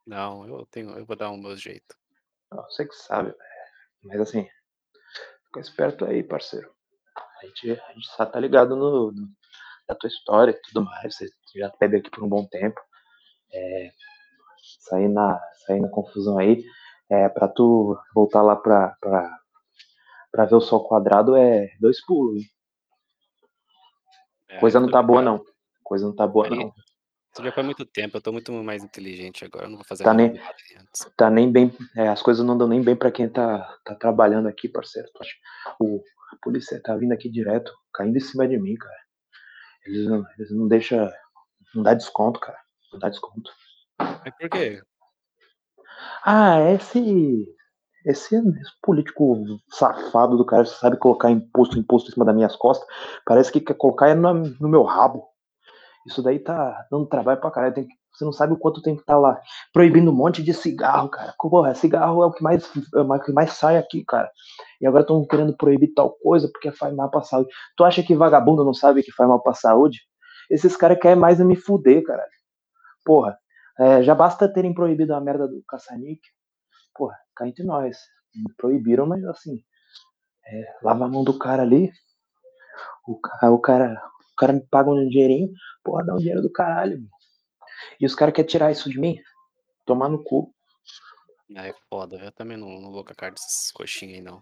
[0.05, 1.95] Não, eu tenho, eu vou dar um meu jeito.
[2.51, 3.39] Você que sabe, velho.
[4.03, 4.47] Mas assim,
[5.47, 6.71] fica esperto aí, parceiro.
[7.41, 9.29] A gente, a gente só tá ligado no, no-
[9.89, 11.15] na tua história e tudo mais.
[11.15, 12.79] Você já bebe aqui por um bom tempo.
[13.53, 13.91] É,
[14.79, 16.63] sair, na, sair na confusão aí.
[17.10, 19.39] É, pra tu voltar lá pra, pra,
[20.31, 22.41] pra ver o sol quadrado é dois pulos.
[22.41, 22.49] hein?
[24.49, 25.43] É, Coisa não tá boa, não.
[25.84, 26.73] Coisa não tá boa, não.
[27.34, 30.13] Isso já faz muito tempo, eu tô muito mais inteligente agora, não vou fazer Tá
[30.13, 30.39] nem-.
[31.17, 31.69] Tá nem bem.
[31.97, 35.10] é, as coisas não dão nem bem pra quem tá, tá trabalhando aqui, parceiro.
[35.79, 38.95] O, a polícia tá vindo aqui direto, caindo em cima de mim, cara.
[39.86, 41.12] Eles não, eles não deixam.
[41.75, 42.58] Não dá desconto, cara.
[42.99, 43.51] Dá desconto.
[43.99, 44.81] Mas por quê?
[46.23, 47.45] Ah, esse.
[48.05, 52.55] Esse, esse político safado do cara que sabe colocar imposto, imposto em cima das minhas
[52.55, 52.88] costas.
[53.25, 55.23] Parece que quer colocar é no, no meu rabo.
[56.05, 57.73] Isso daí tá dando trabalho pra caralho.
[57.73, 59.39] Tem você não sabe o quanto tem que estar lá
[59.73, 61.34] proibindo um monte de cigarro, cara.
[61.38, 62.63] Porra, cigarro é o que mais,
[62.95, 64.29] é o que mais sai aqui, cara.
[64.79, 67.49] E agora estão querendo proibir tal coisa porque faz mal pra saúde.
[67.75, 69.99] Tu acha que vagabundo não sabe que faz mal pra saúde?
[70.49, 72.23] Esses caras querem mais é me fuder, cara.
[73.05, 73.37] Porra,
[73.79, 76.33] é, já basta terem proibido a merda do caça-níquel.
[76.93, 77.97] Porra, cá entre nós.
[78.57, 79.63] Proibiram, mas assim.
[80.47, 81.91] é, lava a mão do cara ali.
[83.07, 83.93] O, o cara,
[84.33, 85.49] o cara me paga um dinheirinho.
[85.83, 86.99] Porra, dá um dinheiro do caralho.
[86.99, 87.09] meu.
[87.99, 89.17] E os caras querem tirar isso de mim?
[89.85, 90.53] Tomar no cu.
[91.55, 94.41] Ah, é foda, eu também não, não vou com a cara dessas coxinhas aí, não.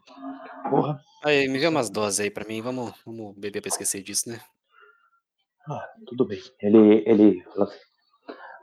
[0.69, 1.04] Porra.
[1.23, 4.39] Aí, me vê umas doses aí pra mim, vamos, vamos beber pra esquecer disso, né?
[5.67, 6.41] Ah, tudo bem.
[6.62, 7.43] Ele, ele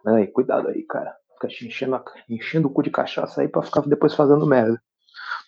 [0.06, 1.14] aí, cuidado aí, cara.
[1.34, 4.80] Fica enchendo, enchendo o cu de cachaça aí pra ficar depois fazendo merda.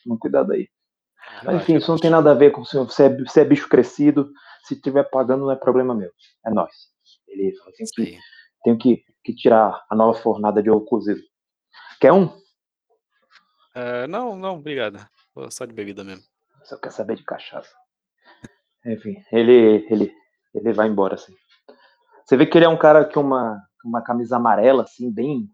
[0.03, 0.69] Toma cuidado aí.
[1.39, 3.45] Ah, Mas enfim, isso não tem nada a ver com se você é, você é
[3.45, 4.31] bicho crescido.
[4.65, 6.11] Se tiver pagando, não é problema meu.
[6.47, 6.73] É nós.
[7.29, 8.19] Ele fala assim, que
[8.63, 11.21] tenho que, que tirar a nova fornada de ovo cozido.
[12.01, 12.31] Quer um?
[13.75, 14.99] Ah, não, não, obrigado.
[15.51, 16.25] Só de bebida mesmo.
[16.65, 17.75] Só quer saber de cachaça.
[18.85, 20.13] Enfim, ele, ele,
[20.55, 21.35] ele vai embora, assim.
[22.25, 25.49] Você vê que ele é um cara com uma, uma camisa amarela, assim, bem,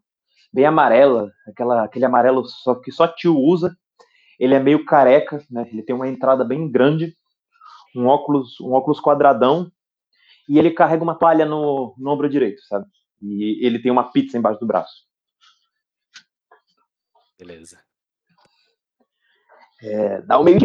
[0.53, 3.77] bem amarela, aquela, aquele amarelo só que só tio usa.
[4.39, 5.69] Ele é meio careca, né?
[5.73, 7.15] Ele tem uma entrada bem grande,
[7.95, 9.71] um óculos, um óculos quadradão,
[10.49, 12.87] e ele carrega uma toalha no, no ombro direito, sabe?
[13.21, 15.09] E ele tem uma pizza embaixo do braço.
[17.39, 17.79] Beleza.
[19.83, 20.59] É, dá o meio.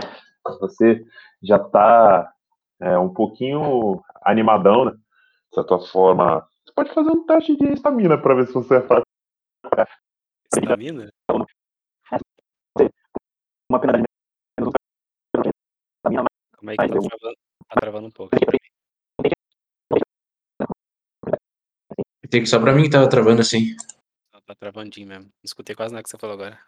[0.59, 1.05] Você
[1.41, 2.31] já tá
[2.79, 4.91] é, um pouquinho animadão, né?
[4.91, 6.47] De certa forma.
[6.73, 9.05] Você pode fazer um teste de estamina pra ver se você é fraco.
[10.51, 11.07] Estamina?
[13.69, 14.05] Uma pena de
[16.57, 17.37] Como é que tá travando,
[17.69, 18.35] tá travando um pouco?
[22.27, 23.75] Tem que só pra mim que tava travando assim.
[24.47, 25.29] Tá travandinho mesmo.
[25.43, 26.59] Escutei quase nada que você falou agora.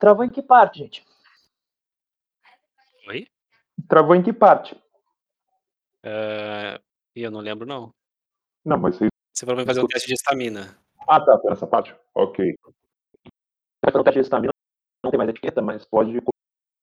[0.00, 1.06] Travou em que parte, gente?
[3.06, 3.28] Oi?
[3.86, 4.74] Travou em que parte?
[7.14, 7.94] Ih, eu não lembro, não.
[8.64, 9.08] Não, mas você.
[9.30, 10.78] Você falou pra fazer um teste de estamina.
[11.06, 11.94] Ah, tá, pera essa parte.
[12.14, 12.56] Ok.
[13.84, 14.52] Vai fazer o teste de estamina,
[15.04, 16.18] não tem mais etiqueta, mas pode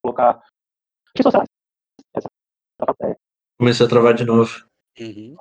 [0.04, 0.44] colocar.
[3.58, 4.64] Começou a travar de novo.
[5.00, 5.36] Uhum.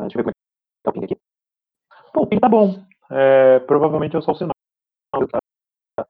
[0.00, 1.16] Ah, Deixa eu ver como é que tá o ping aqui.
[2.14, 2.86] Pô, o ping tá bom.
[3.10, 4.54] É, provavelmente é só o sinal.
[5.30, 6.06] Tá?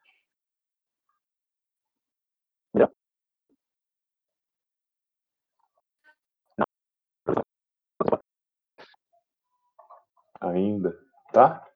[2.72, 2.92] Melhor?
[10.40, 10.96] Ainda.
[11.32, 11.68] Tá?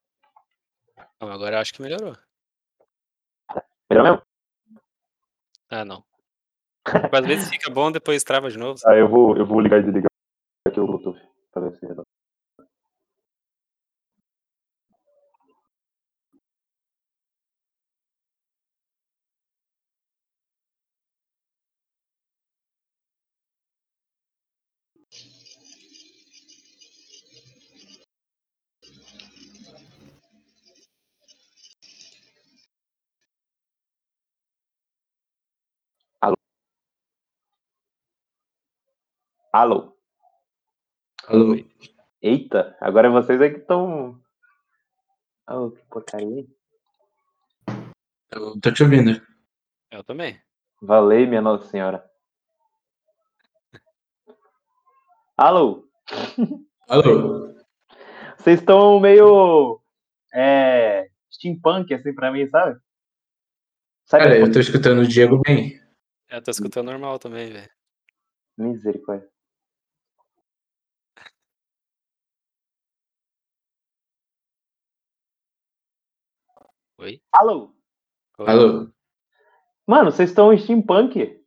[1.20, 2.16] Não, agora eu acho que melhorou.
[3.90, 4.22] Melhor mesmo?
[5.68, 6.04] Ah, não.
[7.12, 8.78] Às vezes fica bom, depois trava de novo.
[8.86, 10.10] Aí eu vou, eu vou ligar e desligar.
[10.68, 11.94] Aqui o Bluetooth parecer
[39.52, 39.93] Alô?
[41.26, 41.56] Alô?
[42.20, 44.20] Eita, agora é vocês aí que estão.
[45.48, 46.46] Oh, que porcaria.
[48.30, 49.20] Eu tô te ouvindo.
[49.90, 50.38] Eu também.
[50.82, 52.04] Valei, minha Nossa Senhora.
[55.36, 55.88] Alô?
[56.88, 57.54] Alô?
[58.36, 59.80] Vocês estão meio.
[60.34, 61.08] É.
[61.32, 62.78] Steampunk, assim, pra mim, sabe?
[64.04, 64.24] Sabe?
[64.24, 65.80] Cara, eu tô escutando o Diego bem.
[66.28, 67.70] Eu tô escutando normal também, velho.
[68.58, 69.33] Misericórdia.
[77.04, 77.20] Oi?
[77.30, 77.70] Alô?
[78.38, 78.46] Oi?
[78.48, 78.90] Alô?
[79.86, 81.38] Mano, vocês estão em steampunk?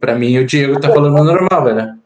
[0.00, 2.02] Pra mim, o Diego tá falando normal, velho.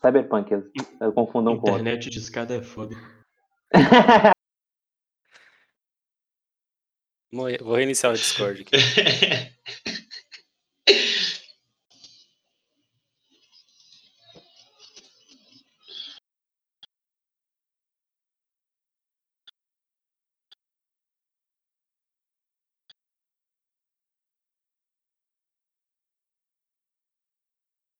[0.00, 0.70] Cyberpunk, eu,
[1.00, 1.80] eu confundo um com o outro.
[1.80, 2.94] Internet de escada é foda.
[7.32, 8.76] Vou vou reiniciar o Discord aqui.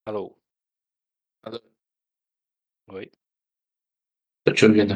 [0.08, 0.24] Alô?
[1.42, 1.60] Alô?
[2.88, 3.10] Oi?
[4.44, 4.94] Tô te ouvindo.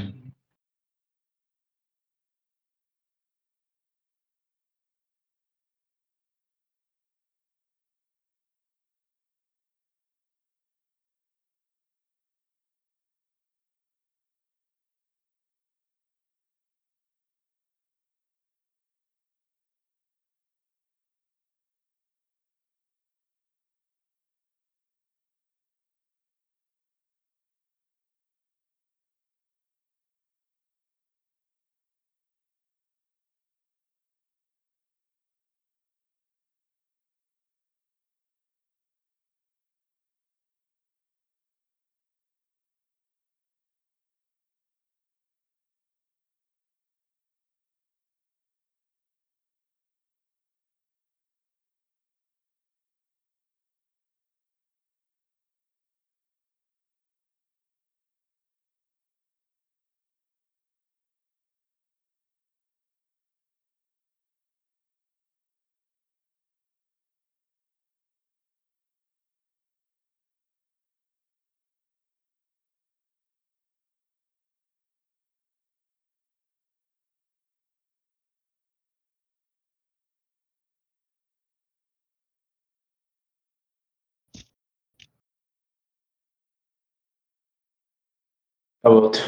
[88.85, 89.18] Já volto.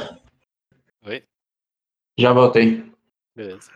[1.07, 1.23] Oi?
[2.19, 2.93] Já voltei.
[3.37, 3.71] Beleza.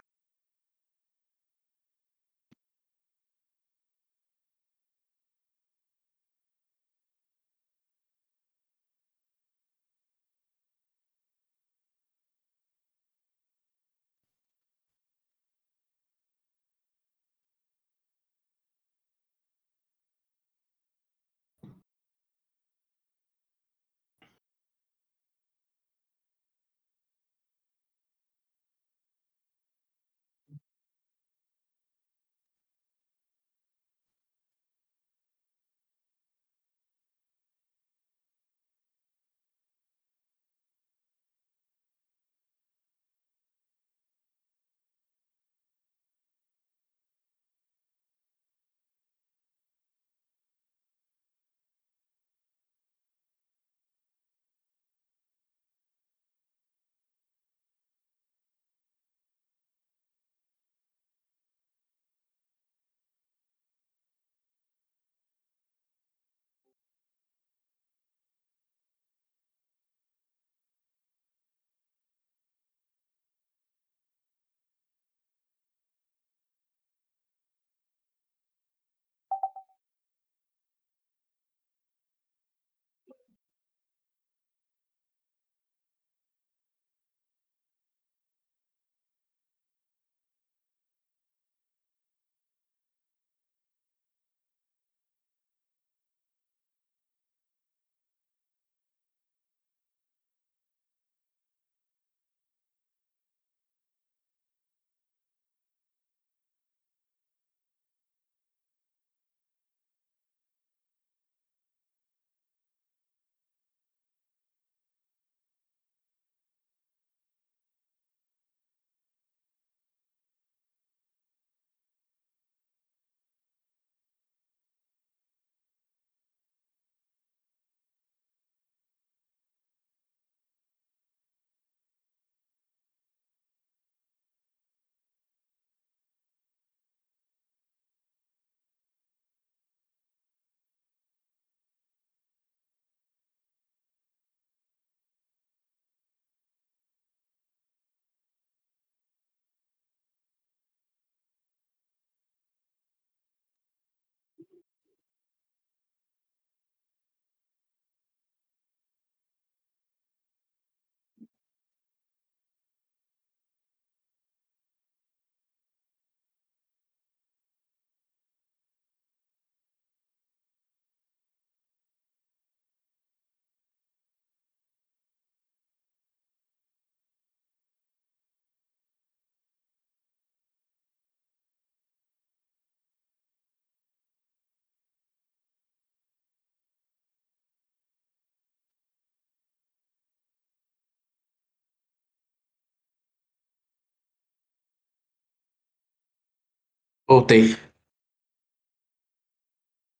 [197.08, 197.56] Voltei.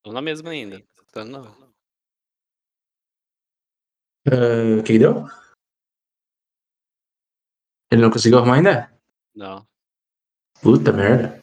[0.02, 0.82] Tô na mesma ainda.
[1.10, 1.46] Tô não.
[4.26, 5.24] Ah, O que deu?
[7.90, 8.92] Ele não conseguiu arrumar ainda?
[9.34, 9.66] Não.
[10.62, 11.42] Puta merda.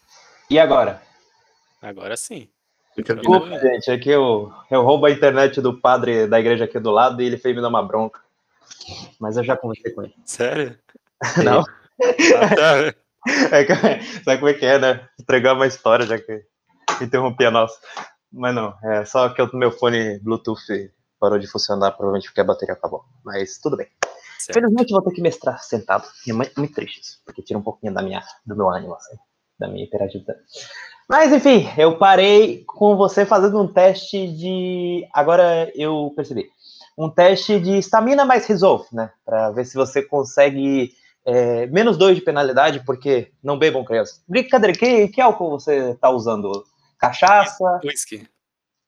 [0.51, 1.01] E agora?
[1.81, 2.47] Agora sim.
[2.95, 6.91] Desculpa, gente, é que eu, eu roubo a internet do padre da igreja aqui do
[6.91, 8.21] lado e ele fez me dar uma bronca.
[9.19, 10.15] Mas eu já conversei com ele.
[10.23, 10.79] Sério?
[11.43, 12.95] Não, Ah, tá.
[13.25, 13.65] é
[14.23, 15.07] sabe como é que é, né?
[15.19, 16.43] Entregar uma história, já que
[17.01, 17.77] interrompi a nossa.
[18.31, 22.45] Mas não, é só que o meu fone Bluetooth parou de funcionar, provavelmente porque a
[22.45, 23.03] bateria acabou.
[23.23, 23.87] Mas tudo bem.
[24.39, 24.59] Certo.
[24.59, 26.05] Felizmente vou ter que mestrar sentado.
[26.27, 29.15] E é muito, triste isso, porque tira um pouquinho da minha, do meu ânimo, assim,
[29.59, 30.39] da minha hiperatividade.
[31.09, 35.07] Mas enfim, eu parei com você fazendo um teste de.
[35.13, 36.49] Agora eu percebi.
[36.97, 39.11] Um teste de estamina mais resolve, né?
[39.25, 40.93] Pra ver se você consegue
[41.25, 44.23] é, menos dois de penalidade, porque não bebam crianças.
[44.27, 46.63] Brincadeira, que, que álcool você tá usando?
[46.99, 47.79] Cachaça?
[47.83, 48.27] Whisky.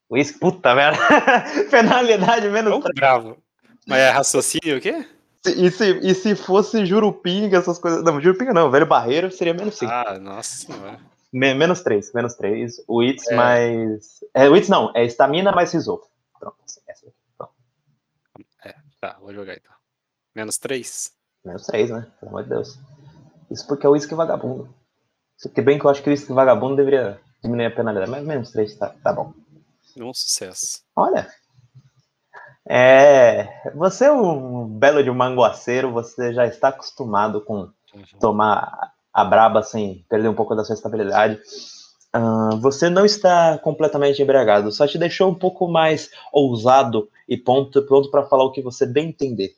[0.09, 0.39] Whisky?
[0.39, 0.99] Puta merda.
[1.69, 3.37] penalidade menos Tô bravo.
[3.87, 5.05] Mas é raciocínio o quê?
[5.45, 8.03] E se, e se fosse Jurupinga, essas coisas.
[8.03, 9.91] Não, Jurupinga não, velho barreiro seria menos 5.
[9.91, 10.99] Ah, nossa senhora.
[11.31, 12.83] menos 3, menos 3.
[12.87, 13.35] O Itz É.
[13.35, 14.19] mais.
[14.33, 16.07] É, o Itz não, é estamina mais risoto.
[16.37, 17.15] Pronto, essa aqui.
[17.37, 17.53] Pronto.
[18.99, 19.73] Tá, vou jogar então.
[20.35, 21.16] Menos 3.
[21.47, 22.07] Menos 3, né?
[22.19, 22.77] Pelo amor de Deus.
[23.49, 24.69] Isso porque é o uísque vagabundo.
[25.37, 28.25] Se que bem que eu acho que o uísque vagabundo deveria diminuir a penalidade, mas
[28.25, 29.33] menos 3 tá, tá bom.
[29.97, 30.81] Um sucesso.
[30.95, 31.27] Olha.
[32.67, 33.71] É.
[33.75, 38.19] Você é um belo de um manguaceiro, você já está acostumado com Uhum.
[38.19, 41.39] tomar a braba sem perder um pouco da sua estabilidade.
[42.13, 47.81] Ah, você não está completamente embriagado, só te deixou um pouco mais ousado e pronto
[48.11, 49.55] para falar o que você bem entender.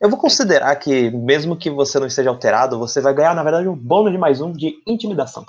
[0.00, 3.68] Eu vou considerar que, mesmo que você não esteja alterado, você vai ganhar, na verdade,
[3.68, 5.46] um bônus de mais um de intimidação.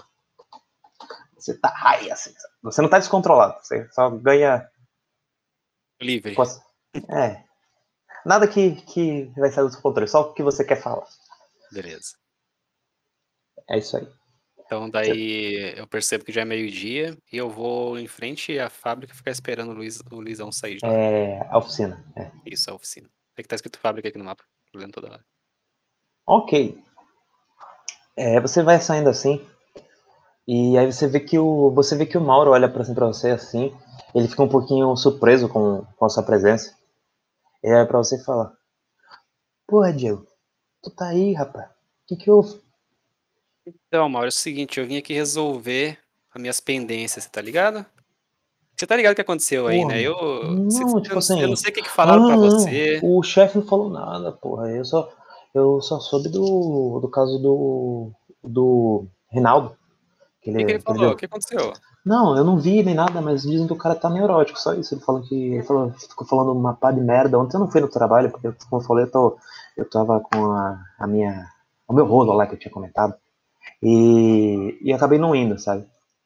[1.36, 2.34] Você tá high, assim.
[2.64, 4.68] Você não tá descontrolado, você só ganha.
[6.02, 6.36] Livre.
[7.10, 7.44] É.
[8.26, 11.06] Nada que, que vai sair do seu controle, só o que você quer falar.
[11.72, 12.16] Beleza.
[13.70, 14.08] É isso aí.
[14.66, 19.14] Então daí eu percebo que já é meio-dia e eu vou em frente à fábrica
[19.14, 20.80] ficar esperando o, Luiz, o Luizão sair.
[20.84, 22.04] É a oficina.
[22.18, 22.32] É.
[22.46, 23.08] Isso, a oficina.
[23.38, 24.44] É que tá escrito fábrica aqui no mapa.
[24.72, 25.26] Tô lendo toda hora.
[26.26, 26.82] Ok.
[28.16, 29.46] É, você vai saindo assim.
[30.48, 31.72] E aí você vê que o.
[31.72, 33.76] Você vê que o Mauro olha pra, assim, pra você assim.
[34.14, 36.78] Ele fica um pouquinho surpreso com, com a sua presença.
[37.62, 38.56] Ele olha pra você e fala.
[39.68, 40.26] Porra, Diego,
[40.82, 41.68] tu tá aí, rapaz.
[41.68, 42.62] O que que houve?
[43.66, 46.00] Então, Mauro, é o seguinte, eu vim aqui resolver
[46.32, 47.84] as minhas pendências, tá ligado?
[48.76, 50.02] Você tá ligado o que aconteceu aí, Porra, né?
[50.02, 50.14] Eu,
[50.52, 53.00] não, tipo eu, eu assim, não sei o que, que falaram pra Ah, não, você.
[53.02, 54.70] O chefe não falou nada, porra.
[54.70, 55.10] Eu só,
[55.54, 58.12] eu só soube do, do caso do,
[58.44, 59.76] do Rinaldo.
[60.42, 61.12] Que O ele, que, ele falou?
[61.12, 61.72] O que aconteceu?
[62.06, 64.94] Não, eu não vi nem nada, mas dizem que o cara tá neurótico, só isso.
[64.94, 65.54] Ele falou que.
[65.54, 67.40] Ele falou, ficou falando uma pá de merda.
[67.40, 69.38] Ontem eu não fui no trabalho, porque, como eu falei, eu, tô,
[69.78, 71.48] eu tava com a, a minha.
[71.88, 73.16] o meu rolo lá que eu tinha comentado.
[73.82, 75.86] E, e acabei não indo, sabe?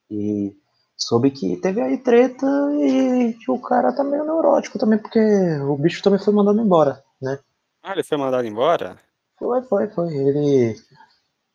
[0.10, 0.54] E
[1.02, 2.46] soube que teve aí treta
[2.80, 5.20] e que o cara tá meio neurótico também, porque
[5.62, 7.40] o bicho também foi mandado embora, né?
[7.82, 8.98] Ah, ele foi mandado embora?
[9.38, 10.14] Foi, foi, foi.
[10.14, 10.76] Ele.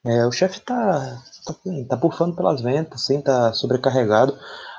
[0.07, 1.55] é, o chefe tá, tá,
[1.88, 4.36] tá bufando pelas ventas, assim, tá sobrecarregado.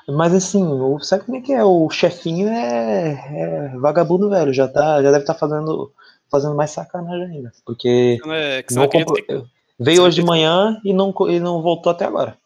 [0.08, 1.64] Mas assim, o, sabe como é que é?
[1.64, 5.92] O chefinho é, é vagabundo velho, já, tá, já deve estar fazendo,
[6.30, 7.52] fazendo mais sacanagem ainda.
[7.66, 9.50] Porque é, não não acredita compro- que-
[9.80, 12.38] veio hoje de manhã e não, e não voltou até agora.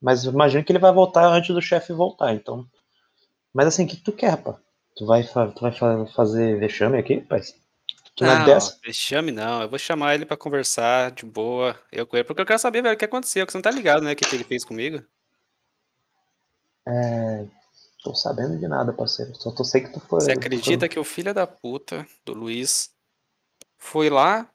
[0.00, 2.66] Mas imagino que ele vai voltar antes do chefe voltar, então.
[3.52, 4.56] Mas assim, o que, que tu quer, rapaz?
[4.96, 7.54] Tu vai, tu vai fa- fazer vexame aqui, rapaz?
[8.16, 9.62] Tu não é Não, vexame não.
[9.62, 11.78] Eu vou chamar ele pra conversar de boa.
[11.92, 13.46] Eu com ele, porque eu quero saber, velho, o que aconteceu.
[13.46, 14.12] Que você não tá ligado, né?
[14.12, 15.02] O que, que ele fez comigo.
[18.02, 19.34] Tô sabendo de nada, parceiro.
[19.34, 20.20] Só tô sei que tu foi.
[20.20, 22.90] Você acredita que o filho da puta do Luiz
[23.76, 24.48] foi lá,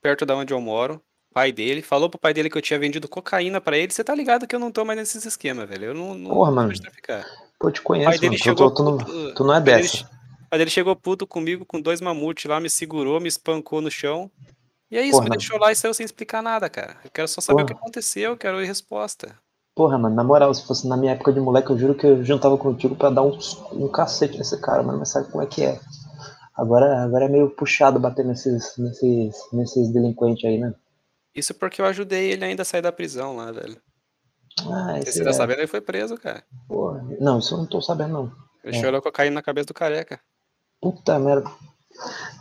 [0.00, 1.02] perto da onde eu moro,
[1.38, 3.92] pai dele, falou pro pai dele que eu tinha vendido cocaína pra ele.
[3.92, 5.84] Você tá ligado que eu não tô mais nesses esquemas, velho.
[5.86, 6.72] Eu não, não Porra, mano.
[6.80, 7.24] traficar.
[7.60, 8.38] Pô, eu te O pai conheço, dele mano.
[8.38, 9.96] Tu, chegou tu, tu, tu não é o dele dessa.
[9.98, 13.80] che- o pai dele chegou puto comigo com dois mamutes lá, me segurou, me espancou
[13.80, 14.28] no chão.
[14.90, 15.36] E é isso, Porra, me não.
[15.36, 16.96] deixou lá e saiu sem explicar nada, cara.
[17.04, 17.82] Eu quero só saber o que Porra.
[17.82, 19.36] aconteceu, eu quero resposta.
[19.76, 22.24] Porra, mano, na moral, se fosse na minha época de moleque, eu juro que eu
[22.24, 23.38] juntava contigo pra dar um,
[23.72, 24.98] um cacete nesse cara, mano.
[24.98, 25.78] Mas sabe como é que é?
[26.56, 30.74] Agora, agora é meio puxado bater nesses, nesses, nesses delinquentes aí, né?
[31.34, 33.80] Isso porque eu ajudei ele ainda a sair da prisão lá, velho.
[34.66, 35.32] Ah, Você esse tá é.
[35.32, 36.42] sabendo, ele foi preso, cara.
[36.66, 37.04] Porra.
[37.20, 38.32] Não, isso eu não tô sabendo, não.
[38.64, 38.80] Ele É.
[38.80, 40.20] cheirou cocaína na cabeça do careca.
[40.80, 41.48] Puta merda.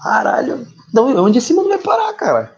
[0.03, 0.67] Caralho.
[0.93, 2.57] Não, onde esse mundo vai parar, cara?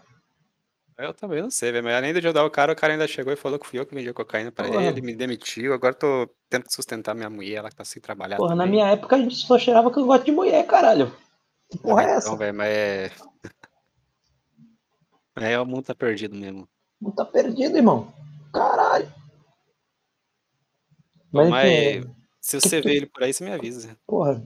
[0.98, 1.84] Eu também não sei, velho.
[1.84, 3.86] Mas além de ajudar o cara, o cara ainda chegou e falou que fui eu
[3.86, 4.82] que vendi a cocaína pra Porra.
[4.84, 5.72] ele, me demitiu.
[5.72, 8.36] Agora tô tendo que sustentar minha mulher, ela que tá sem trabalhar.
[8.36, 8.80] Porra, na também.
[8.80, 11.10] minha época a gente só cheirava que eu gosto de mulher, caralho.
[11.70, 12.26] Que porra é essa?
[12.28, 13.10] Então, velho, mas é.
[15.36, 16.68] É, o mundo tá perdido mesmo.
[17.00, 18.12] Não tá perdido, irmão.
[18.52, 19.12] Caralho.
[21.32, 23.96] Mas, Mas enfim, se você vê ele por aí, você me avisa.
[24.06, 24.42] porra,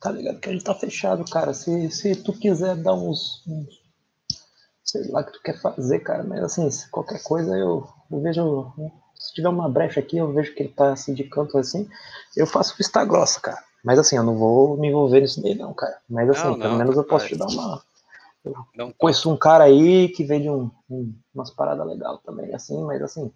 [0.00, 1.54] tá ligado que a gente tá fechado, cara.
[1.54, 3.82] Se, se tu quiser dar uns, uns-
[4.84, 6.24] Sei lá o que tu quer fazer, cara.
[6.24, 8.72] Mas assim, se qualquer coisa eu, eu vejo.
[9.14, 11.88] Se tiver uma brecha aqui, eu vejo que ele tá assim de canto assim.
[12.36, 13.62] Eu faço vista grossa, cara.
[13.84, 16.00] Mas assim, eu não vou me envolver nisso daí, não, cara.
[16.08, 17.32] Mas assim, Não, pelo não, menos eu posso faz.
[17.32, 17.82] te dar uma.
[18.78, 23.00] Um Conheço um cara aí que vende um, um- umas paradas legais também, assim, mas
[23.02, 23.32] assim,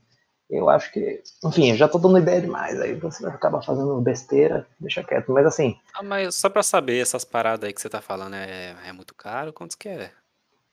[0.51, 1.23] eu acho que.
[1.45, 5.33] Enfim, eu já tô dando ideia demais, aí você vai acabar fazendo besteira, deixa quieto.
[5.33, 8.75] Mas assim, Ah, mas só pra saber, essas paradas aí que você tá falando é,
[8.87, 9.53] é muito caro?
[9.53, 10.11] Quantos que é?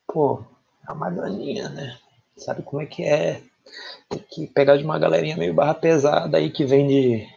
[0.08, 0.44] pô,
[0.88, 1.98] é uma graninha, né?
[2.36, 3.42] Sabe como é que é?
[4.10, 7.28] Tem que pegar de uma galerinha meio barra pesada aí que vende.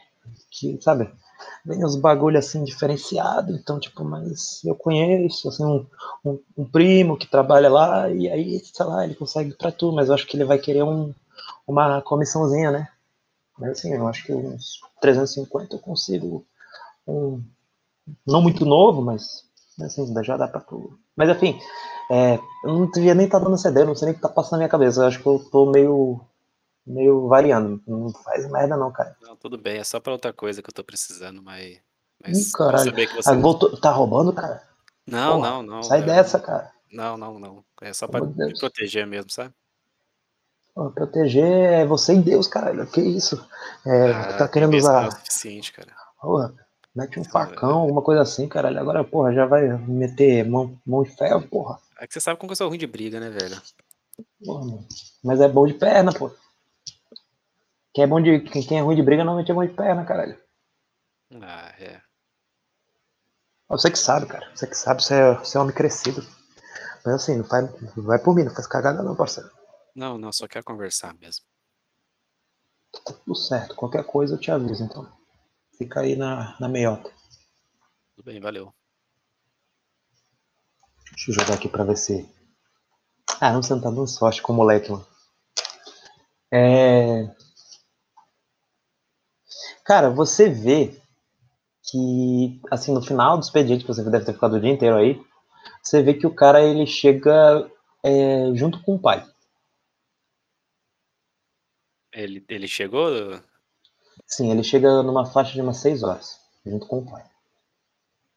[0.49, 1.11] Que, sabe?
[1.65, 5.85] Vende uns bagulho assim diferenciado, então, tipo, mas eu conheço, assim, um,
[6.23, 10.09] um, um primo que trabalha lá, e aí, sei lá, ele consegue pra tu, mas
[10.09, 11.13] eu acho que ele vai querer um,
[11.67, 12.87] uma comissãozinha, né?
[13.57, 16.45] Mas assim, eu acho que uns 350 eu consigo
[17.07, 17.43] um.
[18.25, 19.43] Não muito novo, mas
[19.81, 20.97] assim, já dá pra tu.
[21.15, 21.59] Mas enfim,
[22.11, 24.53] é, eu não devia nem estar dando CD, não sei nem o que tá passando
[24.53, 25.01] na minha cabeça.
[25.01, 26.19] Eu acho que eu tô meio.
[26.85, 27.81] Meio variando.
[27.87, 29.15] Não faz merda não, cara.
[29.21, 31.65] Não, tudo bem, é só pra outra coisa que eu tô precisando, mas.
[31.65, 31.81] Ih,
[32.27, 32.85] Mas pra caralho.
[32.85, 33.29] saber que você.
[33.29, 34.63] Ah, voltou- tá roubando, cara?
[35.05, 35.83] Não, Porra, não, não.
[35.83, 36.71] Sai é- dessa, cara.
[36.91, 37.65] Não, não, não.
[37.81, 38.59] É só pra me Deus.
[38.59, 39.53] proteger mesmo, sabe?
[40.73, 42.85] Pô, proteger é você e Deus, caralho.
[42.87, 43.45] Que isso?
[43.85, 45.11] É, Ah, tá querendo isso não é usar.
[45.19, 45.93] suficiente, cara.
[46.21, 46.53] Porra,
[46.95, 48.79] mete um Isso, facão, alguma coisa assim, caralho.
[48.79, 51.77] Agora, porra, já vai meter mão, mão de ferro, porra.
[51.99, 53.61] É que você sabe como que eu sou ruim de briga, né, velho?
[54.43, 54.87] Porra, mano.
[55.23, 56.31] Mas é bom de perna, pô.
[57.93, 60.37] Quem é, bom de, quem é ruim de briga normalmente é bom de perna, caralho.
[61.41, 62.01] Ah, é.
[63.69, 64.49] Você que sabe, cara.
[64.53, 66.21] Você que sabe, você é, você é homem crescido.
[67.05, 69.49] Mas assim, não, faz, não vai por mim, não faz cagada não, parceiro.
[69.95, 71.45] Não, não, só quero conversar mesmo.
[73.05, 73.75] Tá tudo certo.
[73.75, 75.07] Qualquer coisa eu te aviso, então.
[75.77, 77.11] Fica aí na, na meiota.
[78.15, 78.73] Tudo bem, valeu.
[81.11, 82.27] Deixa eu jogar aqui pra ver se.
[83.39, 85.05] Ah, não, você não tá dando sorte com o moleque, mano.
[86.51, 87.42] É.
[89.83, 90.97] Cara, você vê
[91.83, 95.21] que, assim, no final do expediente, que você deve ter ficado o dia inteiro aí,
[95.81, 97.69] você vê que o cara ele chega
[98.03, 99.25] é, junto com o pai.
[102.13, 103.09] Ele, ele chegou?
[104.25, 107.23] Sim, ele chega numa faixa de umas 6 horas, junto com o pai.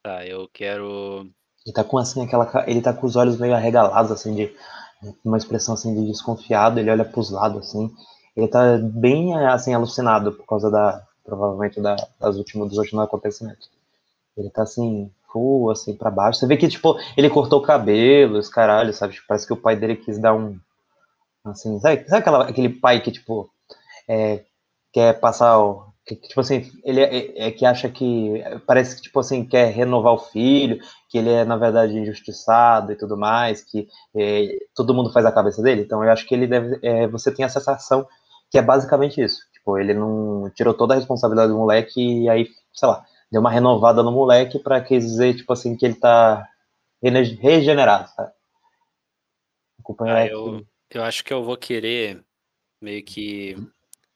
[0.02, 1.30] Tá, eu quero.
[1.64, 4.56] Ele tá com assim aquela, ele tá com os olhos meio arregalados assim de
[5.24, 7.90] uma expressão assim de desconfiado, ele olha pros lados assim.
[8.36, 13.70] Ele tá bem assim alucinado por causa da provavelmente da, das últimas dos últimos acontecimentos.
[14.36, 16.40] Ele tá assim, full assim para baixo.
[16.40, 19.14] Você vê que tipo, ele cortou o cabelo, os caralho, sabe?
[19.14, 20.58] Tipo, parece que o pai dele quis dar um
[21.44, 23.48] assim, sabe, sabe aquela, aquele pai que tipo
[24.08, 24.44] é,
[24.92, 29.02] quer passar o que, tipo assim, ele é, é- é que acha que parece que
[29.02, 30.78] tipo assim quer renovar o filho,
[31.10, 35.32] que ele é na verdade injustiçado e tudo mais, que é, todo mundo faz a
[35.32, 35.82] cabeça dele.
[35.82, 38.06] Então eu acho que ele deve, é, você tem a sensação
[38.50, 39.40] que é basicamente isso.
[39.66, 43.50] Tipo, ele não tirou toda a responsabilidade do moleque e aí, sei lá, deu uma
[43.50, 46.46] renovada no moleque para quer dizer tipo assim que ele tá
[47.02, 48.30] regenerado, sabe?
[50.00, 52.24] Ah, eu, eu acho que eu vou querer
[52.80, 53.56] meio que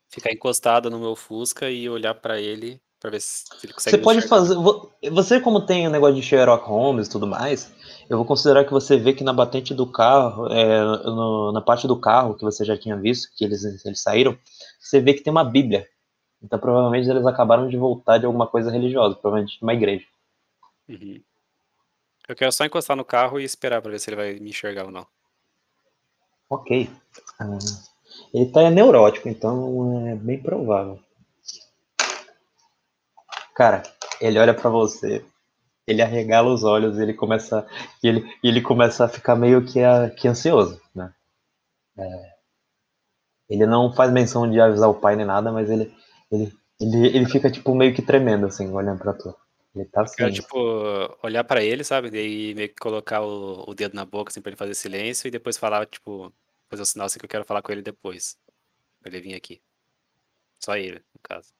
[0.08, 4.02] ficar encostado no meu Fusca e olhar pra ele pra ver se ele consegue Você
[4.02, 4.36] pode enxergar.
[4.36, 4.54] fazer.
[4.54, 7.72] vo- Você, como tem o negócio de Sherlock Holmes e tudo mais,
[8.10, 11.86] eu vou considerar que você vê que na batente do carro, é, no- na parte
[11.86, 14.36] do carro que você já tinha visto, que eles, eles saíram,
[14.80, 15.88] você vê que tem uma Bíblia.
[16.42, 20.04] Então provavelmente eles acabaram de voltar de alguma coisa religiosa, provavelmente de uma igreja.
[20.88, 21.22] Uhum.
[22.28, 24.86] Eu quero só encostar no carro e esperar pra ver se ele vai me enxergar
[24.86, 25.06] ou não.
[26.48, 26.90] Ok.
[27.38, 27.58] Ah,
[28.34, 30.98] ele tá neurótico, então é bem provável.
[33.54, 33.82] Cara,
[34.20, 35.24] ele olha pra você,
[35.90, 37.66] ele arregala os olhos e ele começa,
[38.02, 41.12] e ele, e ele começa a ficar meio que, a- que ansioso, né?
[41.98, 42.30] É,
[43.50, 45.92] ele não faz menção de avisar o pai nem nada, mas ele,
[46.32, 49.34] ele, ele, ele fica tipo meio que tremendo assim, olhando pra tu.
[49.74, 50.30] Ele tá Eu assim.
[50.30, 50.56] tipo,
[51.22, 52.10] olhar pra ele, sabe?
[52.10, 55.30] Daí meio que colocar o, o dedo na boca, assim, pra ele fazer silêncio e
[55.30, 56.32] depois falar, tipo,
[56.68, 58.36] fazer o sinal assim que eu quero falar com ele depois.
[59.00, 59.62] Pra ele vir aqui.
[60.60, 61.52] Só ele, no caso.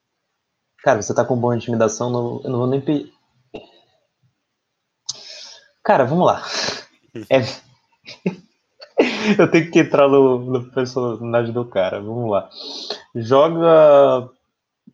[0.83, 3.11] Cara, você tá com boa intimidação, não, eu não vou nem pedir.
[5.91, 6.47] Cara, vamos lá.
[7.29, 7.41] É,
[9.37, 12.01] Eu tenho que entrar no, no personagem do cara.
[12.01, 12.49] Vamos lá.
[13.13, 14.31] Joga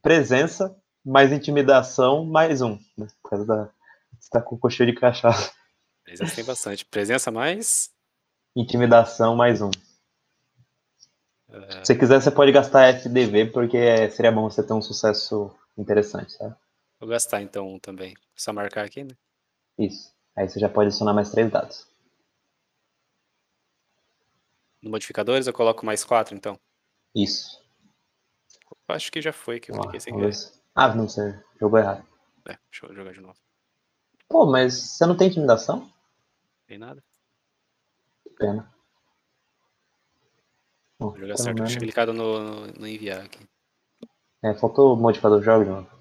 [0.01, 0.74] presença,
[1.05, 2.78] mais intimidação, mais um.
[2.97, 3.09] Né?
[3.22, 3.68] Por causa da.
[4.18, 5.53] Você tá com cocheiro de cachaça.
[6.03, 6.86] Presença tem bastante.
[6.86, 7.90] Presença mais.
[8.57, 9.70] Intimidação, mais um.
[11.51, 16.38] É, Se quiser, você pode gastar FDV, porque seria bom você ter um sucesso interessante,
[16.38, 16.57] tá?
[16.99, 18.14] vou gastar então um também.
[18.34, 19.14] Só marcar aqui, né?
[19.78, 20.16] Isso.
[20.37, 21.87] Aí você já pode adicionar mais três dados.
[24.82, 26.59] No modificadores eu coloco mais quatro, então.
[27.14, 27.64] Isso.
[28.70, 30.32] Eu Acho que já foi que eu cliquei sem querer.
[30.74, 32.07] Ah, não, você jogou errado.
[32.49, 33.39] É, deixa eu jogar de novo.
[34.28, 35.91] Pô, mas você não tem intimidação?
[36.66, 37.03] Tem nada.
[38.22, 38.72] Que pena.
[40.99, 41.49] Bom, Vou jogar certo.
[41.49, 43.49] Eu menos- tinha clicado no, no, no enviar aqui.
[44.43, 45.95] É, faltou o modificador jogo de novo.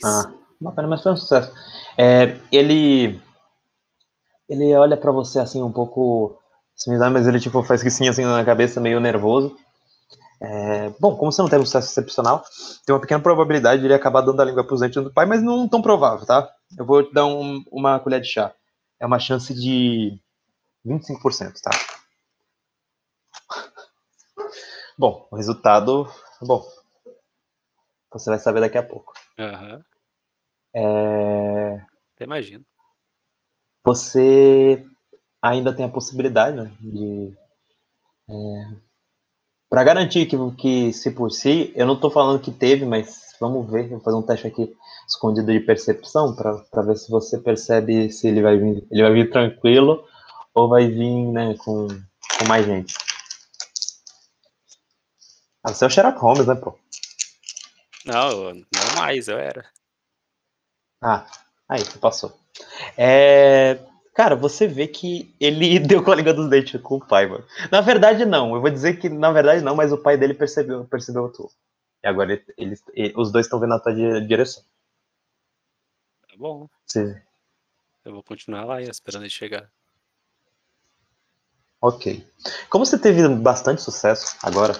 [0.00, 0.04] Três.
[0.04, 1.52] Ah, bacana, mas foi um sucesso.
[1.98, 3.20] É, ele.
[4.48, 6.38] Ele olha pra você assim, um pouco.
[6.74, 9.56] Similar, mas ele tipo, faz que sim assim na cabeça, meio nervoso.
[10.42, 12.44] É, bom, como você não teve um sucesso excepcional,
[12.86, 15.42] tem uma pequena probabilidade de ele acabar dando a língua pros dentes do pai, mas
[15.42, 16.46] não tão provável, tá?
[16.78, 18.52] Eu vou te dar um- uma colher de chá.
[19.00, 20.18] É uma chance de
[20.84, 21.70] 25%, tá?
[24.98, 26.06] Bom, o resultado.
[26.42, 26.64] Bom.
[28.12, 29.12] Você vai saber daqui a pouco.
[29.38, 29.82] Aham.
[30.74, 31.82] É,
[32.14, 32.64] Até imagino.
[33.84, 34.84] você
[35.40, 37.32] ainda tem a possibilidade né, de.
[39.70, 43.70] para garantir que, que, se por si, eu não estou falando que teve, mas vamos
[43.70, 44.74] ver, vou fazer um teste aqui
[45.08, 49.30] escondido de percepção para ver se você percebe se ele vai vir, ele vai vir
[49.30, 50.04] tranquilo
[50.54, 52.94] ou vai vir né, com, com mais gente.
[55.62, 56.78] Ah, você é o Sherlock Holmes, né, pô?
[58.06, 59.68] Não, não mais, eu era.
[61.02, 61.26] Ah,
[61.68, 62.38] aí, você passou.
[62.96, 63.78] É,
[64.14, 67.44] Cara, você vê que ele deu com a língua dos dentes com o pai, mano.
[67.70, 68.54] Na verdade, não.
[68.54, 71.50] Eu vou dizer que, na verdade, não, mas o pai dele percebeu, percebeu tu.
[72.02, 74.62] E agora ele- eles, ele- os dois estão vendo a tua di- direção.
[76.28, 76.66] Tá bom.
[76.86, 77.22] Você-
[78.06, 79.70] Eu vou continuar lá esperando ele chegar.
[81.80, 82.26] Ok.
[82.70, 84.74] Como você teve bastante sucesso agora,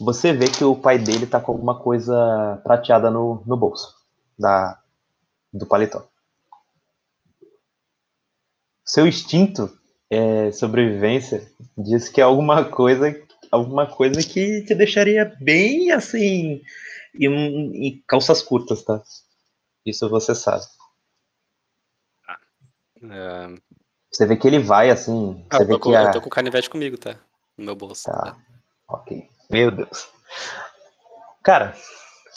[0.00, 3.94] você vê que o pai dele tá com alguma coisa prateada no, no bolso
[4.38, 4.80] da,
[5.52, 6.06] do paletó.
[8.84, 9.70] Seu instinto
[10.10, 13.14] é, sobrevivência diz que é alguma coisa,
[13.50, 16.62] alguma coisa que te deixaria bem assim
[17.14, 19.02] em, em calças curtas, tá?
[19.84, 20.64] Isso você sabe.
[23.02, 23.54] Ah,
[24.10, 25.44] Você vê que ele vai assim.
[25.50, 26.02] ah, Você eu, vê tô com, que a...
[26.04, 27.16] eu tô com o canivete comigo, tá?
[27.56, 28.04] No meu bolso.
[28.04, 28.36] Tá.
[28.88, 29.28] Ok.
[29.50, 30.08] Meu Deus.
[31.42, 31.74] Cara,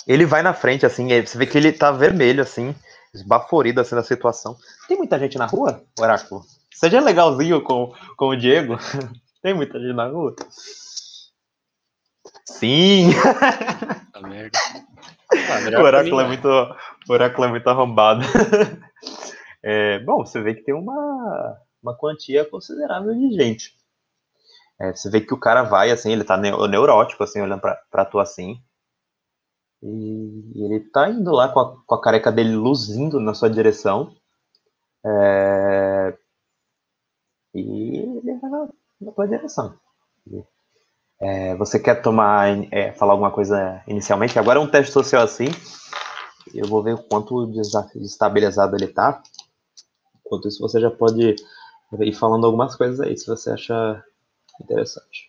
[0.07, 2.75] ele vai na frente, assim, você vê que ele tá vermelho, assim,
[3.13, 4.57] esbaforido, assim, da situação.
[4.87, 6.43] Tem muita gente na rua, Oráculo?
[6.73, 8.77] Seja legalzinho com, com o Diego.
[9.43, 10.35] Tem muita gente na rua?
[12.45, 13.09] Sim!
[14.13, 14.57] Tá merda.
[15.31, 18.21] Ah, o Oráculo mim, é muito, o Oráculo é muito arrombado.
[19.63, 23.75] É, bom, você vê que tem uma, uma quantia considerável de gente.
[24.81, 27.75] É, você vê que o cara vai, assim, ele tá neu- neurótico, assim, olhando pra,
[27.89, 28.61] pra tu assim.
[29.83, 34.11] E ele tá indo lá com a, com a careca dele luzindo na sua direção.
[35.05, 36.17] É,
[37.55, 37.61] e
[37.97, 38.67] ele vai na,
[39.01, 39.79] na tua direção.
[41.19, 44.39] É, você quer tomar, é, falar alguma coisa inicialmente?
[44.39, 45.45] Agora é um teste social assim.
[46.53, 49.21] Eu vou ver o quanto desestabilizado ele tá.
[50.25, 51.35] Enquanto isso, você já pode
[51.99, 54.03] ir falando algumas coisas aí, se você achar
[54.63, 55.27] interessante.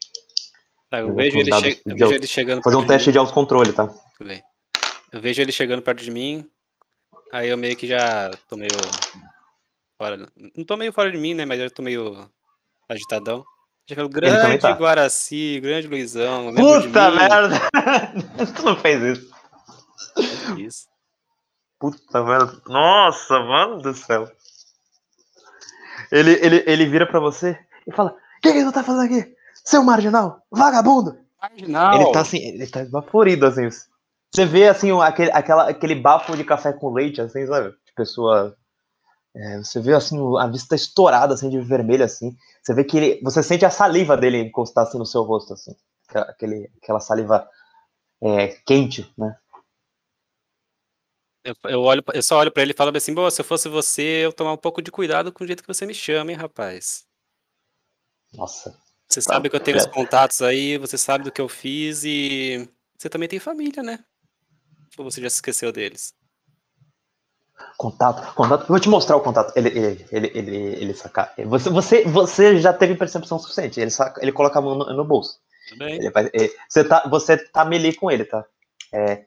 [0.91, 3.09] Tá, eu, Eu vejo ele, che- eu de vejo ele chegando Fazer um de teste
[3.09, 3.13] mim.
[3.13, 3.89] de autocontrole, tá?
[5.13, 6.49] Eu vejo ele chegando perto de mim,
[7.33, 8.71] aí eu meio que já tô meio
[9.99, 10.29] fora.
[10.57, 11.45] Não tô meio fora de mim, né?
[11.45, 12.29] Mas eu tô meio
[12.89, 13.45] agitadão.
[13.89, 14.73] Já falo, grande tá.
[14.73, 16.51] Guaraci, grande Luizão.
[16.53, 17.61] de Puta mim?" merda!
[18.57, 19.31] tu não fez isso.
[20.59, 20.87] Isso.
[21.81, 22.63] Puta merda.
[22.67, 24.31] Nossa, mano do céu.
[26.11, 29.35] Ele, ele, ele vira pra você e fala: que, que tu tá fazendo aqui?
[29.65, 31.17] Seu marginal, vagabundo!
[31.41, 31.95] Marginal.
[31.95, 33.69] Ele tá assim, ele tá esbaforido, assim.
[34.35, 37.71] Você vê assim, aquele, aquela, aquele bafo de café com leite, assim, sabe?
[37.71, 38.57] De pessoa.
[39.37, 42.37] é, você vê assim, a vista estourada, assim, de vermelho, assim.
[42.63, 43.21] Você vê que ele.
[43.23, 45.73] Você sente a saliva dele encostar assim no seu rosto, assim.
[46.09, 47.49] Aquela- Aquele, aquela saliva
[48.23, 49.37] é, quente, né?
[51.45, 53.69] Eu, eu, olho, eu só olho pra ele e falo assim, boa, se eu fosse
[53.69, 56.37] você, eu tomar um pouco de cuidado com o jeito que você me chama, hein,
[56.37, 57.05] rapaz.
[58.35, 58.77] Nossa.
[59.09, 62.69] Você sabe que eu tenho os contatos aí, você sabe do que eu fiz e
[62.97, 63.99] você também tem família, né?
[64.97, 66.15] Ou você já se esqueceu deles?
[67.77, 68.63] Contato, contato.
[68.63, 69.53] Eu vou te mostrar o contato.
[69.57, 71.35] Ele, ele, ele, ele, ele sacar.
[71.47, 73.81] Você, você, você já teve percepção suficiente.
[73.81, 75.39] Ele, saca, ele coloca a mão no, no bolso.
[75.69, 75.97] Tudo bem.
[75.97, 78.45] Ele vai, é, você, tá, você tá melee com ele, tá?
[78.93, 79.25] É,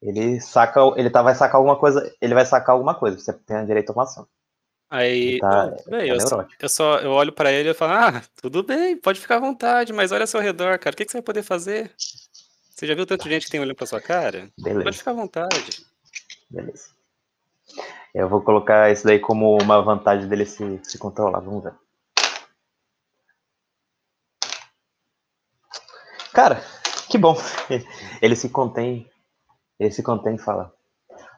[0.00, 2.12] ele saca, ele tá, vai sacar alguma coisa.
[2.20, 3.18] Ele vai sacar alguma coisa.
[3.18, 4.26] Você tem a direito a uma ação.
[4.94, 7.94] Aí, Tá, não, bem, tá eu, só, eu só eu olho pra ele e falo,
[7.94, 11.06] ah, tudo bem, pode ficar à vontade, mas olha ao seu redor, cara, o que,
[11.06, 11.90] que você vai poder fazer?
[11.96, 14.50] Você já viu tanta gente que tem olhando pra sua cara?
[14.62, 15.86] Pode Beleza, ficar à vontade.
[16.50, 16.90] beleza.
[18.14, 21.40] Eu vou colocar isso daí como uma vantagem dele se, se controlar.
[21.40, 21.72] Vamos ver.
[26.34, 26.62] Cara,
[27.08, 27.34] que bom.
[28.20, 29.08] Ele se contém.
[29.80, 30.70] Ele se contém e fala.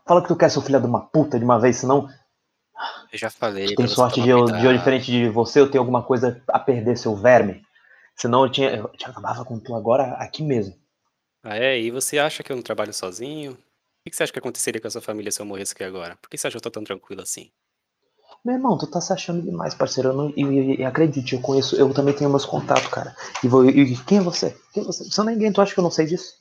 [0.04, 2.08] Fala que tu quer, seu filho de uma puta, de uma vez, senão
[3.14, 3.76] Eu já falei.
[3.76, 6.98] tem sorte de eu, de eu, diferente de você, eu tenho alguma coisa a perder,
[6.98, 7.62] seu verme.
[8.16, 8.70] Senão eu tinha.
[8.70, 10.74] Eu tinha acabava com tu agora aqui mesmo.
[11.40, 11.78] Ah, é?
[11.78, 13.52] E você acha que eu não trabalho sozinho?
[13.52, 13.56] O
[14.04, 16.16] que que você acha que aconteceria com a sua família se eu morresse aqui agora?
[16.20, 17.52] Por que você acha que eu tô tão tranquilo assim?
[18.44, 20.08] Meu irmão, tu tá se achando demais, parceiro.
[20.08, 23.14] Eu não, e, e- e acredite, eu conheço, eu também tenho meus contatos, cara.
[23.44, 24.58] E, vou, e quem é você?
[24.72, 25.04] Quem é você?
[25.04, 26.34] Você não é ninguém, tu acha que eu não sei disso?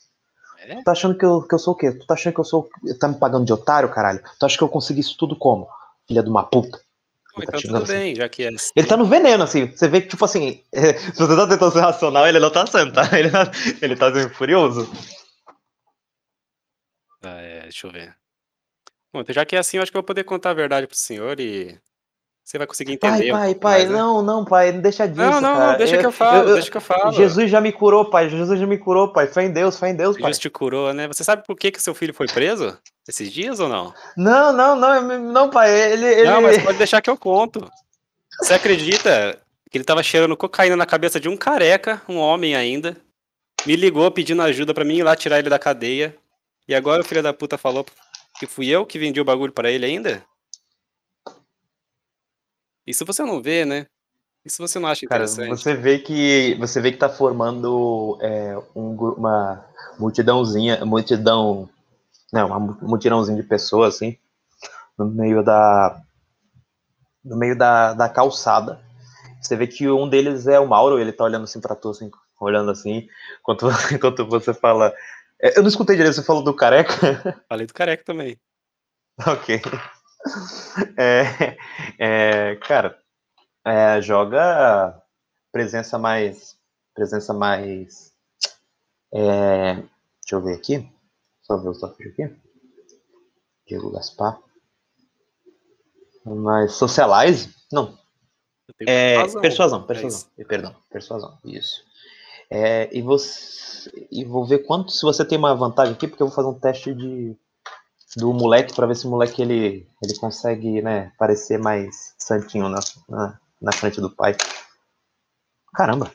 [0.59, 0.77] É?
[0.77, 1.91] Tu tá achando que eu, que eu sou o quê?
[1.91, 2.67] Tu tá achando que eu sou.
[2.99, 4.21] Tá me pagando de otário, caralho?
[4.39, 5.67] Tu acha que eu consegui isso tudo como?
[6.07, 6.77] Filha de uma puta.
[6.77, 8.03] Tá então xingando tudo assim.
[8.03, 8.71] bem, já que é assim.
[8.75, 9.67] Ele tá no veneno, assim.
[9.67, 12.65] Você vê que, tipo assim, é, se você tá tentando ser racional, ele não tá
[12.67, 13.09] sendo, tá?
[13.17, 13.51] Ele tá,
[13.81, 14.91] ele tá sendo furioso.
[17.23, 18.15] Ah, é, deixa eu ver.
[19.11, 20.87] Bom, então já que é assim, eu acho que eu vou poder contar a verdade
[20.87, 21.79] pro senhor e
[22.43, 23.97] você vai conseguir Pai, entender pai, pouco pai, mais, né?
[23.97, 25.21] não, não, pai, não deixa disso.
[25.21, 27.11] Não, não, não, deixa Eu- que eu falo, eu- deixa que eu falo.
[27.13, 28.29] Jesus já me curou, pai.
[28.29, 29.27] Jesus já me curou, pai.
[29.27, 30.23] Fé em Deus, fé em Deus, pai.
[30.23, 31.07] Jesus te curou, né?
[31.07, 32.77] Você sabe por que que seu filho foi preso
[33.07, 33.93] esses dias ou não?
[34.17, 35.71] Não, não, não, não, pai.
[35.93, 36.05] Ele.
[36.05, 36.29] ele...
[36.29, 37.65] Não, mas pode deixar que eu conto.
[38.41, 39.39] Você acredita
[39.71, 42.97] que ele tava cheirando cocaína na cabeça de um careca, um homem ainda,
[43.65, 46.15] me ligou pedindo ajuda pra mim ir lá tirar ele da cadeia,
[46.67, 47.85] e agora o filho da puta falou
[48.37, 50.23] que fui eu que vendi o bagulho pra ele ainda?
[52.85, 53.85] Isso você não vê, né?
[54.45, 55.61] Isso você não acha Cara, interessante?
[55.61, 59.65] você vê que você vê que tá formando é, um uma
[59.99, 61.69] multidãozinha, multidão,
[62.31, 64.17] não, uma mu- multidãozinha de pessoas assim,
[64.97, 66.01] no meio da
[67.23, 68.79] no meio da, da calçada.
[69.41, 72.09] Você vê que um deles é o Mauro, ele tá olhando assim pra tu, assim,
[72.39, 73.07] olhando assim,
[73.39, 74.93] enquanto, enquanto você fala.
[75.41, 76.93] É, Eu não escutei direito, você falou do careca?
[77.49, 78.37] Falei do careca também.
[79.27, 79.61] Ok.
[80.97, 81.57] É,
[81.99, 82.97] é, cara,
[83.65, 85.01] é, joga
[85.51, 86.57] presença mais.
[86.93, 88.13] Presença mais.
[89.13, 90.89] é, deixa eu ver aqui.
[91.41, 92.35] Só ver o tópico aqui.
[93.67, 94.39] Diego Gaspar.
[96.25, 97.53] Mais socialize?
[97.71, 97.97] Não.
[98.87, 100.19] É, persuasão, É persuasão.
[100.19, 100.47] isso.
[100.47, 101.37] Perdão, persuasão.
[101.43, 101.83] Isso.
[102.49, 103.91] É, e você.
[104.11, 106.59] E vou ver quanto se você tem uma vantagem aqui, porque eu vou fazer um
[106.59, 107.35] teste de
[108.15, 112.79] do moleque para ver se o moleque ele, ele consegue, né, parecer mais santinho na,
[113.09, 114.35] na, na frente do pai.
[115.73, 116.11] Caramba.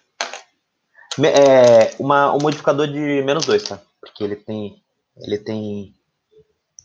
[1.24, 3.80] É, uma, um modificador de menos dois, tá?
[4.01, 4.80] Porque ele tem.
[5.16, 5.94] Ele tem.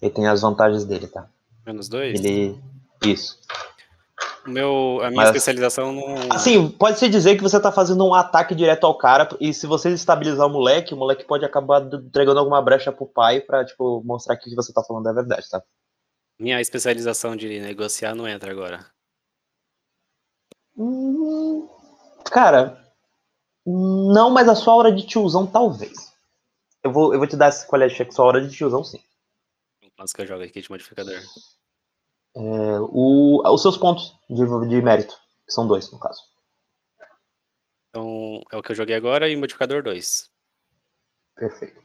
[0.02, 1.30] Ele tem as vantagens dele, tá?
[1.66, 2.20] Menos dois?
[2.20, 2.60] Ele.
[3.06, 3.40] Isso.
[4.46, 6.32] Meu, a minha Mas- especialização não.
[6.32, 9.90] Assim, pode-se dizer que você tá fazendo um ataque direto ao cara, e se você
[9.90, 14.36] estabilizar o moleque, o moleque pode acabar entregando alguma brecha pro pai pra, tipo, mostrar
[14.36, 15.64] que o que você tá falando é verdade, tá?
[16.38, 18.86] Minha especialização de negociar não entra agora.
[20.76, 21.70] Hum,
[22.26, 22.84] cara,
[23.66, 26.12] não, mas a sua hora de tiozão, talvez.
[26.84, 29.00] Eu vou, eu vou te dar esse qualidade check, sua hora de tiozão, sim.
[29.98, 31.22] Nossa, que eu jogo aqui de modificador.
[32.36, 35.16] É, o, os seus pontos de, de mérito,
[35.46, 36.22] que são dois, no caso.
[37.90, 40.30] Então, é o que eu joguei agora e modificador 2.
[41.36, 41.82] Perfeito.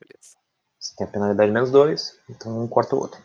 [0.00, 0.36] Beleza.
[0.78, 3.22] Você tem a penalidade menos dois, então um corta o outro.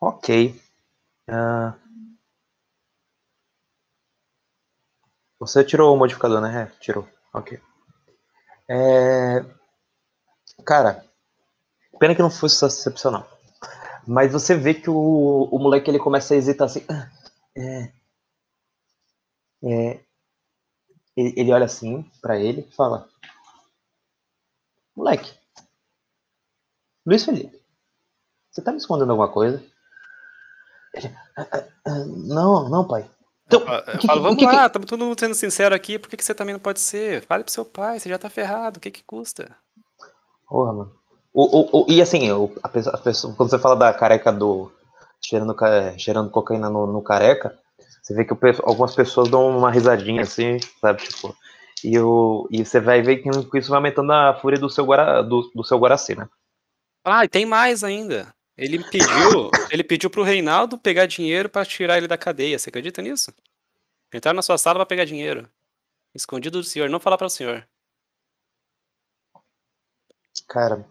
[0.00, 0.60] Ok.
[1.28, 1.74] Ah.
[5.38, 6.62] Você tirou o modificador, né?
[6.62, 7.08] É, tirou.
[7.32, 7.60] Ok.
[8.68, 9.44] É,
[10.64, 11.04] Cara,
[12.00, 13.28] pena que não fosse excepcional.
[14.06, 16.84] Mas você vê que o, o moleque ele começa a hesitar assim.
[16.88, 17.08] "Ah,
[17.56, 17.92] É,
[19.62, 20.00] é,
[21.16, 23.08] ele, ele olha assim pra ele e fala:
[24.96, 25.32] Moleque,
[27.06, 27.60] Luiz Felipe,
[28.50, 29.62] você tá me escondendo alguma coisa?
[30.94, 31.46] Ele, "Ah,
[31.86, 33.08] ah, não, não, pai.
[33.46, 36.08] Então, Eu que- falo, vamos que que- lá, estamos todo mundo sendo sincero aqui, por
[36.08, 37.24] que, que você também não pode ser?
[37.26, 39.56] Fale pro seu pai, você já tá ferrado, o que que custa?
[40.48, 40.99] Porra, mano.
[41.32, 44.32] O, o, o- e assim, o, a pessoa, a pessoa- quando você fala da careca
[44.32, 44.70] do.
[45.24, 45.54] cheirando,
[45.98, 47.56] cheirando cocaína no, no careca,
[48.02, 51.02] você vê que algumas pessoas dão uma risadinha assim, sabe?
[51.02, 51.36] Tipo.
[51.82, 55.22] E, o, e você vai ver que isso vai aumentando a fúria do seu, Guara,
[55.22, 56.28] do, do seu Guaraci, né?
[57.04, 58.34] Ah, e tem mais ainda.
[58.54, 62.58] Ele pediu, ele pediu pro Reinaldo pegar dinheiro pra tirar ele da cadeia.
[62.58, 63.32] Você acredita nisso?
[64.12, 65.48] Entrar na sua sala pra pegar dinheiro.
[66.14, 67.66] Escondido do senhor, não falar para o senhor.
[70.46, 70.84] Cara,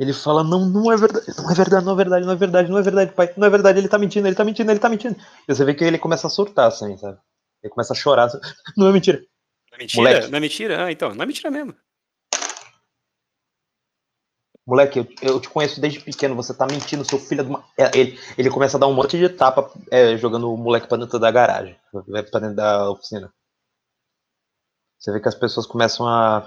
[0.00, 2.70] ele fala, não, não é verdade, não é verdade, não é verdade, não é verdade,
[2.70, 4.88] não é verdade, pai, não é verdade, ele tá mentindo, ele tá mentindo, ele tá
[4.88, 5.14] mentindo.
[5.46, 7.18] E você vê que ele começa a surtar, assim, sabe?
[7.62, 8.38] Ele começa a chorar, assim,
[8.78, 9.18] não é mentira.
[9.70, 10.02] Não é mentira?
[10.02, 10.30] Moleque.
[10.30, 10.84] Não é mentira?
[10.86, 11.74] Ah, então, não é mentira mesmo.
[14.66, 17.62] Moleque, eu, eu, te conheço desde pequeno, você tá mentindo, seu filho é de uma...
[17.76, 20.96] É, ele, ele começa a dar um monte de tapa é, jogando o moleque pra
[20.96, 21.76] dentro da garagem,
[22.30, 23.30] pra dentro da oficina.
[24.98, 26.38] Você vê que as pessoas começam a,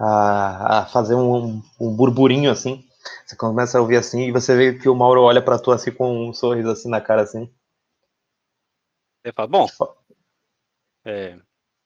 [0.00, 2.82] a, a fazer um, um, burburinho assim.
[3.26, 5.92] Você começa a ouvir assim e você vê que o Mauro olha para tu assim
[5.92, 7.52] com um sorriso assim na cara assim.
[9.22, 9.66] Você fala, bom,
[11.04, 11.42] é, eu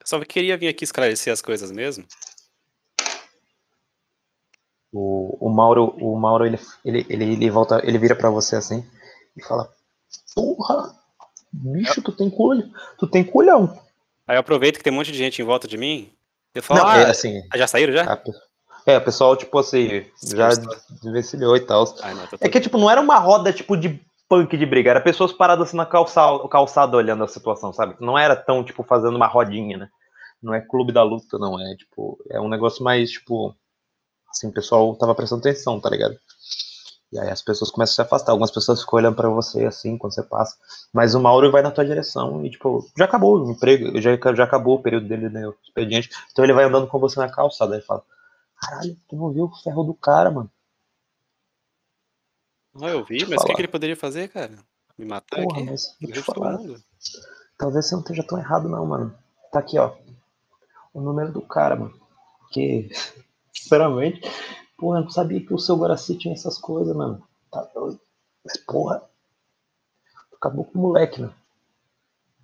[0.07, 2.07] só queria vir aqui esclarecer as coisas mesmo.
[4.93, 8.89] O, o Mauro, o Mauro ele, ele, ele, ele volta, ele vira para você assim
[9.37, 9.69] e fala:
[10.37, 10.95] Porra,
[11.53, 13.77] bicho, tu tem culhão, tu tem culhão.
[14.25, 16.13] Aí eu aproveito que tem um monte de gente em volta de mim.
[16.55, 18.19] Eu falo, não, ah, é, assim, ah, já saíram já?
[18.87, 20.51] é, o pessoal, tipo assim, já
[21.03, 21.85] desvencilhou e tal.
[22.41, 25.69] é que, tipo, não era uma roda, tipo, de punk de briga, era pessoas paradas
[25.69, 27.97] assim na calçada, calçada olhando a situação, sabe?
[28.01, 29.89] Não era tão, tipo, fazendo uma rodinha, né?
[30.43, 31.59] Não é clube da luta, não.
[31.59, 33.55] É, tipo, é um negócio mais, tipo,
[34.31, 36.17] assim, o pessoal tava prestando atenção, tá ligado?
[37.15, 38.33] E aí as pessoas começam a se afastar.
[38.33, 40.57] Algumas pessoas ficam olhando para você assim quando você passa.
[40.93, 44.43] Mas o Mauro vai na tua direção e, tipo, já acabou o emprego, já, já
[44.43, 46.11] acabou o período dele no né, expediente.
[46.33, 47.79] Então ele vai andando com você na calçada.
[47.79, 48.03] e fala:
[48.61, 50.51] Caralho, tu não viu o ferro do cara, mano?
[52.75, 54.51] Não, eu vi, mas o que, que, ele poderia fazer, cara?
[54.99, 55.71] Me matar Porra, aqui?
[55.71, 56.59] Mas, te falar,
[57.57, 59.17] talvez você não esteja tão errado, não, mano.
[59.53, 59.95] Tá aqui, ó.
[60.93, 61.95] O número do cara, mano.
[62.51, 62.91] Que,
[63.55, 64.21] sinceramente,
[64.77, 67.27] Porra, eu não sabia que o seu Guaraci tinha essas coisas, mano.
[67.51, 68.01] Tá doido.
[68.45, 69.03] Mas, porra.
[70.35, 71.33] Acabou com o moleque, né?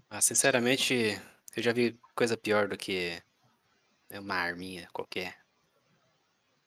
[0.08, 1.20] Ah, sinceramente,
[1.56, 3.22] eu já vi coisa pior do que
[4.10, 5.36] uma arminha qualquer.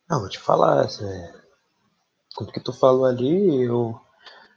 [0.10, 1.34] Não, vou te falar, é...
[2.36, 4.00] com o que tu falou ali, eu,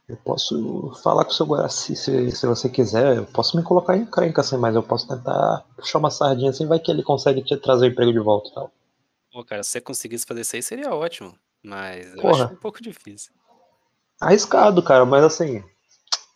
[0.07, 3.17] eu posso falar com o seu Guaraci se, se você quiser.
[3.17, 6.67] Eu posso me colocar em crenca assim, mas eu posso tentar puxar uma sardinha assim,
[6.67, 8.71] vai que ele consegue te trazer o emprego de volta e tal.
[9.37, 12.81] Pô, cara, se você conseguisse fazer isso aí seria ótimo, mas eu acho um pouco
[12.81, 13.31] difícil.
[14.19, 15.63] Arriscado, cara, mas assim,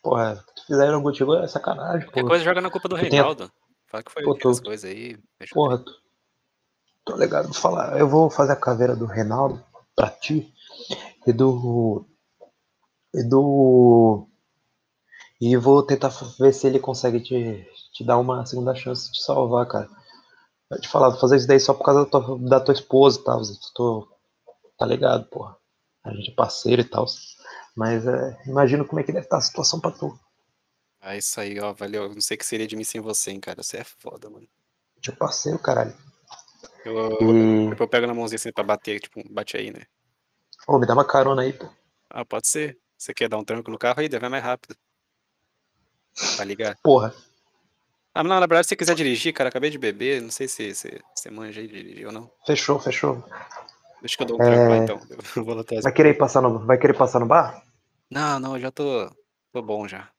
[0.04, 3.52] porra, que fizeram contigo é sacanagem, Qualquer coisa joga na culpa do Reinaldo.
[3.88, 4.56] Fala que foi Pô, tô...
[4.62, 5.18] coisas aí.
[5.52, 5.92] Porra, tô,
[7.04, 7.46] tô ligado.
[7.46, 10.54] Vou falar, eu vou fazer a caveira do Reinaldo pra ti
[11.26, 12.06] e do.
[13.16, 14.28] E do.
[15.42, 19.68] E vou tentar ver se ele consegue te, te dar uma segunda chance de salvar,
[19.68, 19.90] cara.
[20.80, 23.42] Te falar, fazer isso daí só por causa da tua, da tua esposa e tal.
[23.76, 24.08] Tô,
[24.78, 25.58] tá ligado, porra.
[26.04, 27.06] A gente é parceiro e tal.
[27.76, 30.18] Mas é, imagino como é que deve estar a situação pra tu.
[31.00, 32.14] Ah, isso aí, ó, valeu.
[32.14, 33.64] Não sei o que seria de mim sem você, hein, cara.
[33.64, 34.48] Você é foda, mano.
[34.94, 35.96] A gente é parceiro, caralho.
[36.86, 37.76] Eu, e...
[37.78, 39.82] eu pego na mãozinha assim pra bater, tipo, bate aí, né?
[40.68, 41.68] Ô, me dá uma carona aí, pô.
[42.10, 42.78] Ah, pode ser.
[42.98, 44.76] Você quer dar um tranco no carro aí, deve mais rápido.
[46.38, 46.78] Tá ligado?
[46.84, 47.16] Porra.
[48.14, 50.74] Ah, não, na verdade, se você quiser dirigir, cara, acabei de beber, não sei se
[50.74, 52.30] você manja aí de dirigir ou não.
[52.46, 53.24] Fechou, fechou.
[54.02, 54.68] Deixa que eu dou um é...
[54.68, 55.00] lá, então.
[55.36, 57.64] Eu vou vai, querer passar no, vai querer passar no bar?
[58.10, 59.10] Não, não, eu já tô,
[59.54, 60.10] tô bom já.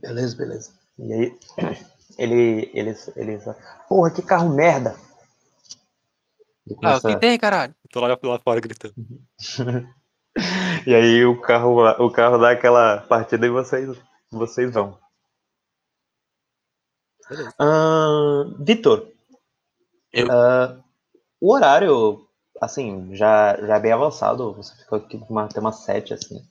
[0.00, 0.72] Beleza, beleza.
[0.98, 1.38] E aí,
[2.18, 3.38] ele, ele, ele,
[3.88, 4.96] porra, que carro merda.
[6.76, 7.08] Começa...
[7.08, 7.74] Ah, o que tem, caralho?
[7.92, 8.94] Tô lá, lá fora gritando.
[10.86, 13.96] e aí o carro, o carro dá aquela partida e vocês,
[14.30, 14.98] vocês vão.
[17.60, 19.06] Uh, Vitor,
[20.16, 20.82] uh,
[21.40, 22.26] o horário,
[22.60, 26.42] assim, já, já é bem avançado, você ficou aqui uma, até umas sete, assim.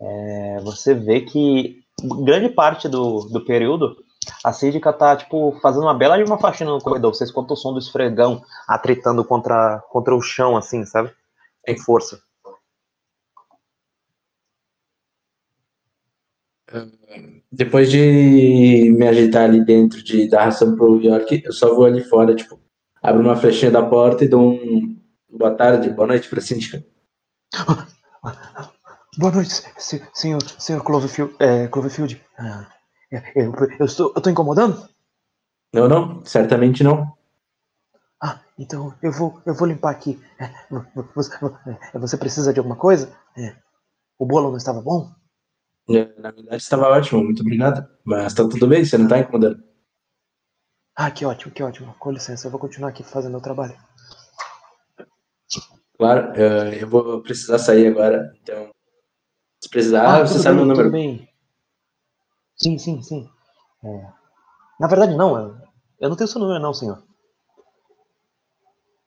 [0.00, 1.82] É, você vê que
[2.24, 3.96] grande parte do, do período
[4.44, 7.14] a síndica tá, tipo, fazendo uma bela de uma faxina no corredor.
[7.14, 11.12] Vocês escutam o som do esfregão atritando contra, contra o chão, assim, sabe?
[11.66, 12.20] Em força.
[17.50, 22.02] Depois de me agitar ali dentro de dar ração pro York, eu só vou ali
[22.02, 22.60] fora, tipo,
[23.02, 24.96] abro uma flechinha da porta e dou um
[25.30, 26.84] boa tarde, boa noite pra síndica.
[29.18, 29.50] Boa noite,
[30.12, 31.34] senhor, senhor Cloverfield.
[31.38, 32.22] É, Cloverfield.
[32.38, 32.70] Ah,
[33.34, 34.86] eu, eu, estou, eu tô incomodando?
[35.72, 37.16] Não, não, certamente não.
[38.22, 40.20] Ah, então eu vou, eu vou limpar aqui.
[40.38, 40.50] É,
[41.14, 41.34] você,
[41.94, 43.10] é, você precisa de alguma coisa?
[43.38, 43.56] É.
[44.18, 45.10] O bolo não estava bom?
[45.88, 47.88] É, na verdade estava ótimo, muito obrigado.
[48.04, 49.62] Mas tá tudo bem, você não tá incomodando.
[50.96, 51.94] Ah, que ótimo, que ótimo.
[51.98, 53.76] Com licença, eu vou continuar aqui fazendo meu trabalho.
[55.98, 58.32] Claro, eu, eu vou precisar sair agora.
[58.42, 58.70] Então,
[59.62, 60.90] se precisar, Ah, você sabe bem, o tudo número.
[60.90, 61.28] bem.
[62.56, 63.30] Sim, sim, sim.
[63.84, 64.06] É,
[64.80, 65.58] Na verdade, não.
[66.00, 67.02] Eu, não tenho seu número, não, senhor.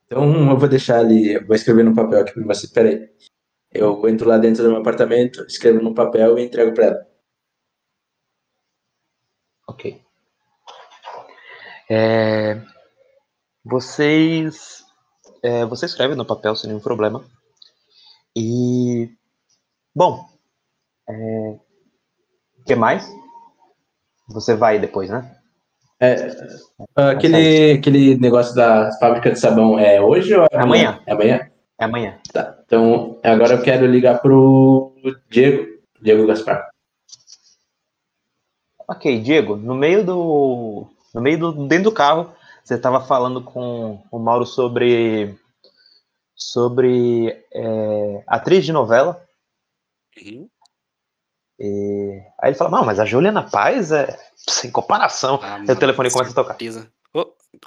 [0.06, 2.68] Então, eu vou deixar ali, vou escrever no papel aqui pra você.
[2.68, 3.10] Peraí.
[3.72, 7.08] Eu entro lá dentro do meu apartamento, escrevo no papel e entrego pra ela.
[9.68, 10.02] Ok.
[11.90, 12.62] É,
[13.64, 14.84] vocês.
[15.44, 17.24] é, você escreve no papel sem nenhum problema.
[18.36, 19.10] E.
[19.96, 20.26] Bom.
[21.08, 21.60] é,
[22.60, 23.08] O que mais?
[24.30, 25.36] Você vai depois, né?
[26.00, 26.16] É,
[26.96, 31.02] aquele, aquele negócio da fábrica de sabão é hoje ou é Amanhã.
[31.06, 31.49] É amanhã?
[31.80, 32.20] É amanhã.
[32.34, 32.60] Tá.
[32.66, 34.94] Então, agora eu quero ligar pro
[35.30, 36.70] Diego, Diego Gaspar.
[38.88, 40.88] Ok, Diego, no meio do.
[41.14, 41.68] No meio do.
[41.68, 45.38] Dentro do carro, você estava falando com o Mauro sobre.
[46.36, 47.30] Sobre.
[47.54, 49.26] é, atriz de novela.
[50.22, 50.50] Uhum.
[51.62, 55.40] E aí ele fala, não, mas a Juliana Paz é sem comparação.
[55.42, 56.54] Ah, o telefone começa a tocar.
[56.54, 56.92] certeza.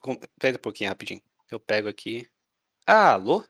[0.00, 1.20] Com- pera um pouquinho, rapidinho.
[1.50, 2.26] Eu pego aqui.
[2.86, 3.44] Ah, alô?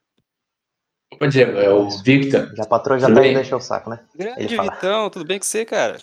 [1.13, 2.51] Opa, Diego, é o Victor.
[2.57, 3.33] Já patroa já Tudo tá bem?
[3.33, 4.01] indo encher o saco, né?
[4.17, 4.57] Grande.
[4.57, 5.99] Vitão, tudo bem com você, cara?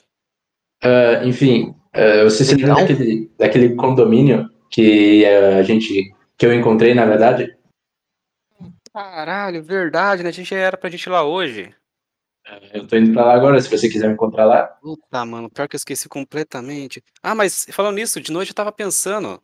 [0.83, 6.13] Ah, enfim, ah, você se lembra daquele, daquele condomínio que ah, a gente.
[6.37, 7.57] que eu encontrei, na verdade?
[8.93, 10.29] Caralho, verdade, né?
[10.29, 11.73] A gente era pra gente ir lá hoje.
[12.73, 14.63] Eu tô indo pra lá agora, se você quiser me encontrar lá.
[14.81, 17.03] Puta, mano, pior que eu esqueci completamente.
[17.21, 19.41] Ah, mas falando nisso, de noite eu tava pensando.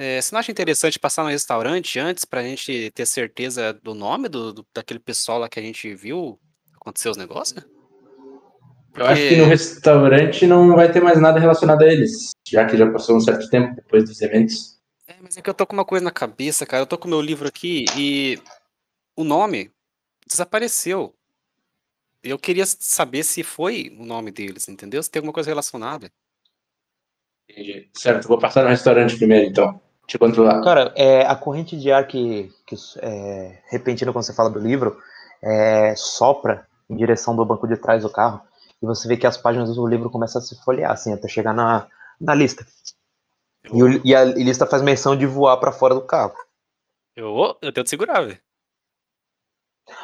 [0.00, 4.28] É, você não acha interessante passar no restaurante antes pra gente ter certeza do nome
[4.28, 6.38] do, do- daquele pessoal lá que a gente viu
[6.80, 7.64] acontecer os negócios?
[8.94, 12.76] Eu acho que no restaurante não vai ter mais nada relacionado a eles, já que
[12.76, 14.78] já passou um certo tempo depois dos eventos.
[15.08, 16.82] É, mas é que eu tô com uma coisa na cabeça, cara.
[16.82, 18.38] Eu tô com meu livro aqui e
[19.16, 19.70] o nome
[20.28, 21.12] desapareceu.
[22.22, 25.02] Eu queria saber se foi o nome deles, entendeu?
[25.02, 26.08] Se tem alguma coisa relacionada.
[27.48, 27.88] Entendi.
[27.94, 29.80] Certo, vou passar no restaurante primeiro, então.
[30.08, 30.60] Te encontro lá.
[30.62, 34.98] Cara, é, a corrente de ar que, que é, repentina quando você fala do livro
[35.42, 38.40] é, sopra em direção do banco de trás do carro
[38.82, 41.52] e você vê que as páginas do livro começam a se folhear, assim, até chegar
[41.52, 41.86] na,
[42.18, 42.66] na lista.
[43.72, 46.34] E, o- e a lista faz menção de voar para fora do carro.
[47.14, 48.40] Eu, eu tento segurar, velho.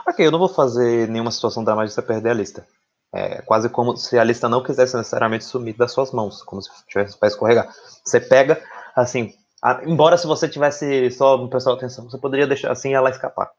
[0.07, 2.67] Ok, eu não vou fazer nenhuma situação dramática de você perder a lista.
[3.13, 6.69] É quase como se a lista não quisesse necessariamente sumir das suas mãos, como se
[6.89, 7.73] tivesse para escorregar.
[8.05, 8.61] Você pega,
[8.95, 9.33] assim,
[9.65, 13.51] a- embora se você tivesse só um pessoal atenção, você poderia deixar assim ela escapar.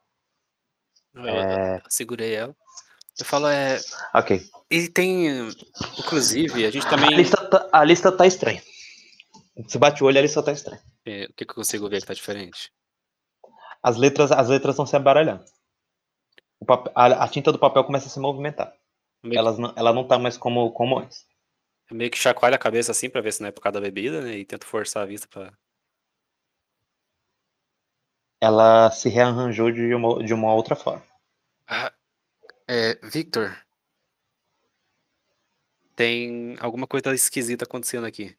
[1.14, 2.54] Eu, É, segurei ela.
[3.18, 3.78] Eu falo, é.
[4.14, 4.42] ok.
[4.70, 5.48] E tem.
[5.98, 7.14] Inclusive, a gente A também.
[7.16, 8.62] lista, tá, a lista tá estranha.
[9.66, 10.82] Você bate o olho, a lista tá estranha.
[11.06, 12.70] é, o que, que eu consigo ver que tá diferente?
[13.82, 15.44] As letras as letras estão se embaralhando.
[16.60, 18.72] O pape- a, a tinta do papel começa a se movimentar.
[19.22, 21.24] Meio, Elas não, ela não tá mais como, como antes.
[21.90, 24.20] meio que chacoalha a cabeça assim pra ver se não é por causa da bebida,
[24.20, 24.36] né?
[24.36, 25.52] E tento forçar a vista pra.
[28.46, 31.02] Ela se rearranjou de uma, de uma outra forma.
[31.66, 31.92] Ah,
[32.68, 33.56] é, Victor.
[35.96, 38.36] Tem alguma coisa esquisita acontecendo aqui.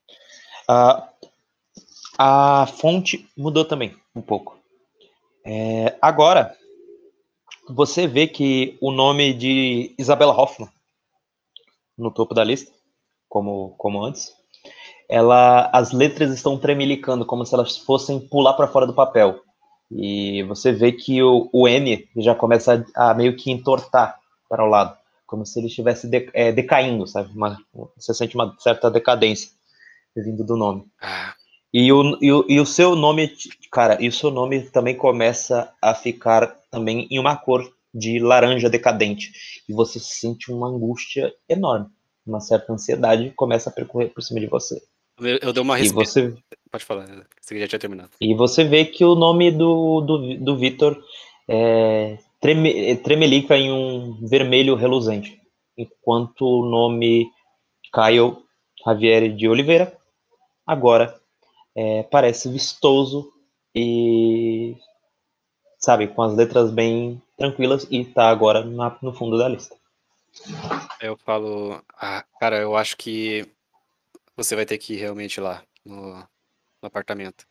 [0.65, 1.09] Ah,
[2.17, 4.57] a fonte mudou também um pouco.
[5.45, 6.55] É, agora,
[7.67, 10.69] você vê que o nome de Isabella Hoffman
[11.97, 12.71] no topo da lista,
[13.27, 14.33] como, como antes,
[15.09, 19.45] ela, as letras estão tremelicando, como se elas fossem pular para fora do papel.
[19.91, 24.19] E você vê que o, o M já começa a, a meio que entortar
[24.49, 27.31] para o lado, como se ele estivesse de- é, decaindo, sabe?
[27.35, 27.57] Uma-
[27.95, 29.51] você sente uma certa decadência
[30.15, 30.85] vindo do nome.
[31.01, 31.33] Ah,
[31.73, 33.31] E o, e, o, e o seu nome,
[33.71, 37.63] cara, e o seu nome também começa a ficar também em uma cor
[37.93, 39.31] de laranja decadente.
[39.67, 41.87] E você sente uma angústia enorme.
[42.25, 44.81] Uma certa ansiedade começa a percorrer por cima de você.
[45.19, 46.05] Eu, dei uma E respira.
[46.05, 46.35] você,
[46.71, 47.07] Pode falar,
[47.41, 48.09] você já tinha terminado.
[48.21, 51.01] e você vê que o nome do, do, do Vitor
[51.47, 55.39] é, treme, é, tremelica em um vermelho reluzente.
[55.77, 57.29] Enquanto o nome
[57.93, 58.43] Caio
[58.85, 59.97] Javier de Oliveira
[60.65, 61.19] agora
[61.75, 63.31] é, parece vistoso
[63.73, 64.75] e,
[65.79, 69.75] sabe, com as letras bem tranquilas e tá agora na- no fundo da lista.
[70.99, 73.45] Eu falo, ah, cara, eu acho que
[74.37, 76.27] você vai ter que ir realmente lá no, no
[76.83, 77.45] apartamento.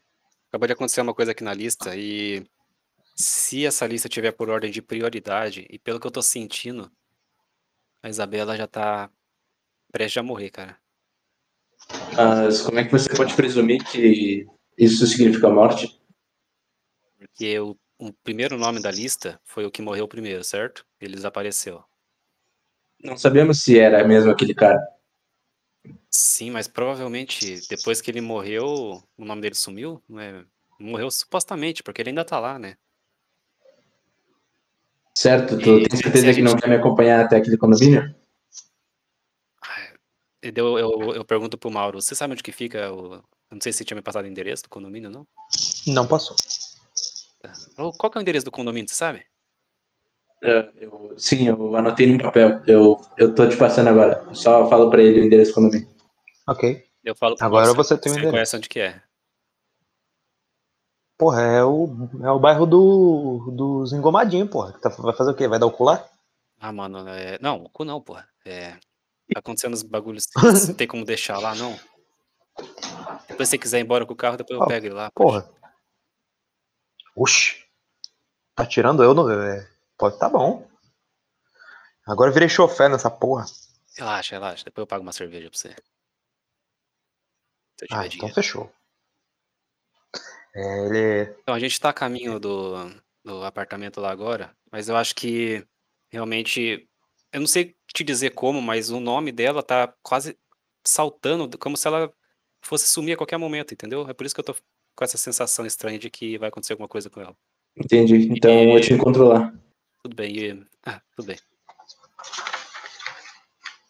[0.49, 2.47] Acabou de acontecer uma coisa aqui na lista e
[3.17, 6.91] se essa lista tiver por ordem de prioridade, e pelo que eu tô sentindo,
[8.03, 9.11] a Isabela já tá
[9.91, 10.79] prestes a morrer, cara.
[12.15, 16.01] Mas como é que você pode presumir que Isso significa morte?
[17.19, 20.87] Porque o, o primeiro nome da lista foi o que morreu primeiro, certo?
[21.01, 21.83] Ele desapareceu.
[23.03, 24.96] Não sabemos se era mesmo aquele cara.
[26.11, 30.45] Sim, mas provavelmente depois que ele morreu, o nome dele sumiu, não é?
[30.79, 32.77] Morreu supostamente, porque ele ainda tá lá, né?
[35.15, 35.59] Certo?
[35.59, 38.15] Tu E tem certeza a que não gente- vai me acompanhar até aquele condomínio?
[40.43, 43.15] E daí Eu, eu, eu pergunto pro Mauro, você sabe onde que fica o.
[43.15, 45.27] Eu não sei se tinha me passado o endereço do condomínio, não?
[45.87, 46.37] Não passou.
[47.79, 49.25] Ô, Qual que é o endereço do condomínio, você sabe?
[50.43, 52.61] É, eu- sim, eu anotei no papel.
[52.67, 54.23] Eu, eu tô te passando agora.
[54.29, 55.89] Eu Só falo pra ele o endereço do condomínio.
[56.47, 56.85] Ok.
[57.03, 58.33] Eu falo Agora Mauro, você tem o você endereço.
[58.33, 59.03] conhece onde que é.
[61.19, 61.89] Porra, é o,
[62.23, 64.73] é o bairro do, dos engomadinhos, porra.
[64.79, 65.49] Tá- vai fazer o quê?
[65.49, 66.07] Vai dar o colar?
[66.61, 67.39] Ah, mano, é...
[67.41, 68.29] não, o cu não, porra.
[68.45, 68.73] É...
[69.33, 70.27] Tá acontecendo os bagulhos,
[70.69, 71.77] não tem como deixar lá, não.
[73.29, 75.11] Depois se você quiser ir embora com o carro, depois eu Ó, pego ele lá.
[75.13, 75.49] Porra.
[77.17, 77.65] Oxi.
[78.55, 79.29] Tá tirando eu no.
[79.31, 79.67] é,
[79.99, 80.69] Pode, tá bom.
[82.07, 83.45] Agora eu virei chofé nessa porra.
[83.97, 85.75] Relaxa, relaxa, depois eu pago uma cerveja pra você.
[87.91, 88.71] Ah, então fechou.
[90.55, 91.35] É, ele.
[91.43, 92.75] Então, a gente tá a caminho do,
[93.25, 95.67] do apartamento lá agora, mas eu acho que
[96.11, 96.89] realmente.
[97.33, 100.39] Eu não sei te dizer como, mas o nome dela tá quase
[100.87, 102.11] saltando, como se ela
[102.63, 104.09] fosse sumir a qualquer momento, entendeu?
[104.09, 104.55] É por isso que eu tô
[104.95, 107.37] com essa sensação estranha de que vai acontecer alguma coisa com ela.
[107.77, 108.29] Entendi.
[108.33, 109.53] Então eu te encontro lá.
[110.07, 110.67] Tudo bem, e...
[110.85, 111.37] ah, tudo bem.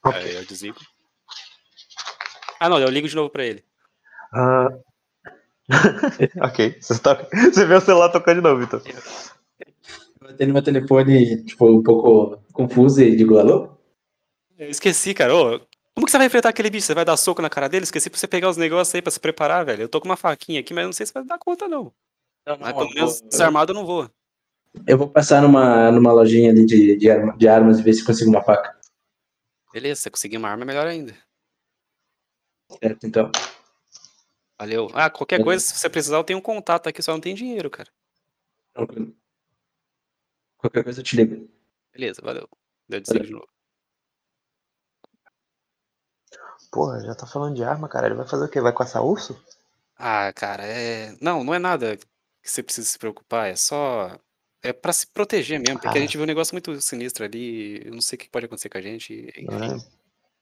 [0.03, 0.19] Ok.
[0.19, 0.79] Aí eu desligo.
[2.59, 3.63] Ah, não, eu ligo de novo pra ele.
[4.33, 4.69] Ah.
[6.41, 6.75] ok.
[6.81, 7.23] Você, tá...
[7.31, 8.81] Você vê o celular tocando de novo, então.
[10.23, 13.77] Eu atendo meu telefone, tipo, um pouco confuso e digo alô?
[14.57, 15.37] Eu esqueci, cara.
[15.37, 15.61] Ô,
[15.95, 16.87] como que você vai enfrentar aquele bicho?
[16.87, 17.85] Você vai dar soco na cara dele?
[17.85, 19.83] Esqueci pra você pegar os negócios aí pra se preparar, velho.
[19.83, 21.93] Eu tô com uma faquinha aqui, mas não sei se vai dar conta, não.
[22.47, 24.11] Não, Mas pelo menos desarmado eu não vou.
[24.85, 28.05] Eu vou passar numa, numa lojinha ali de, de, arma- de armas e ver se
[28.05, 28.77] consigo uma faca.
[29.73, 31.17] Beleza, se você conseguir uma arma é melhor ainda.
[32.83, 33.31] Certo, então.
[34.59, 34.89] Valeu.
[34.95, 37.71] Ah, qualquer coisa, se você precisar, eu tenho um contato aqui, só não tem dinheiro,
[37.71, 37.91] cara.
[38.75, 39.15] Tranquilo.
[40.59, 41.49] Qualquer coisa eu te ligo.
[41.93, 42.49] Beleza, valeu.
[42.89, 43.49] Deu desligo de novo.
[46.71, 48.07] Porra, já tá falando de arma, cara.
[48.07, 48.61] Ele vai fazer o quê?
[48.61, 49.41] Vai caçar urso?
[49.97, 51.17] Ah, cara, é.
[51.21, 52.07] Não, não é nada que
[52.51, 54.19] você precisa se preocupar, é só.
[54.67, 56.03] É pra se proteger mesmo, porque a Ah.
[56.03, 57.83] gente viu um negócio muito sinistro ali.
[57.87, 59.33] Eu não sei o que pode acontecer com a gente.
[59.37, 59.79] Enfim, Né?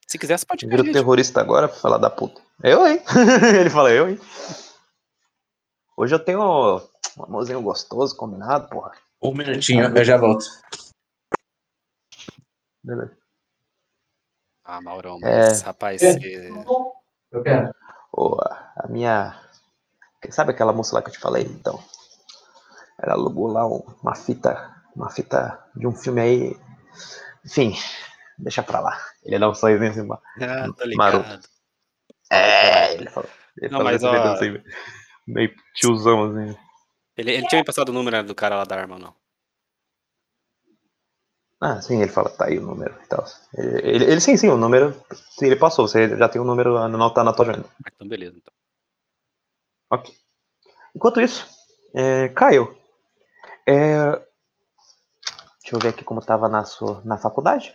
[0.07, 2.41] se quiser, você pode a Vira terrorista agora pra falar da puta.
[2.63, 3.03] Eu, hein?
[3.67, 4.19] Ele fala, eu, hein?
[5.97, 6.41] Hoje eu tenho
[7.19, 8.93] um amorzinho gostoso, combinado, porra.
[9.23, 10.45] Um minutinho, eu já volto.
[12.83, 13.17] Beleza.
[14.65, 15.49] Ah, Maurão, É.
[15.49, 16.13] mas, rapaz, É.
[16.15, 16.51] você-
[17.31, 17.75] Eu quero.
[18.13, 19.39] Ô, a minha.
[20.31, 21.43] Sabe aquela moça lá que eu te falei?
[21.45, 21.83] Então.
[23.03, 24.73] Ela alugou lá um- uma fita.
[24.95, 26.57] Uma fita de um filme aí.
[27.45, 27.75] Enfim,
[28.39, 28.99] deixa pra lá.
[29.25, 30.09] Ele dá um sorrisinho assim.
[30.43, 31.25] Ah, tô Maroto.
[31.29, 31.49] ligado.
[32.31, 33.29] É, ele falou.
[33.59, 34.62] Ele Não, falou mas, ó, assim,
[35.27, 36.57] meio tiozão assim.
[37.16, 39.15] Ele, ele tinha me passado o número né, do cara lá da arma não?
[41.61, 43.25] Ah, sim, ele fala, tá aí o número e tal.
[43.57, 44.93] Ele, ele, ele- sim, sim, o número.
[45.31, 47.69] Sim, ele passou, você já tem o número anotado na tua agenda.
[47.85, 48.37] Ah, Então, beleza.
[48.37, 48.53] Então.
[49.91, 50.12] Ok.
[50.95, 51.47] Enquanto isso,
[51.95, 52.77] é, Caio,
[53.66, 54.11] é,
[55.61, 57.74] deixa eu ver aqui como estava na sua na faculdade.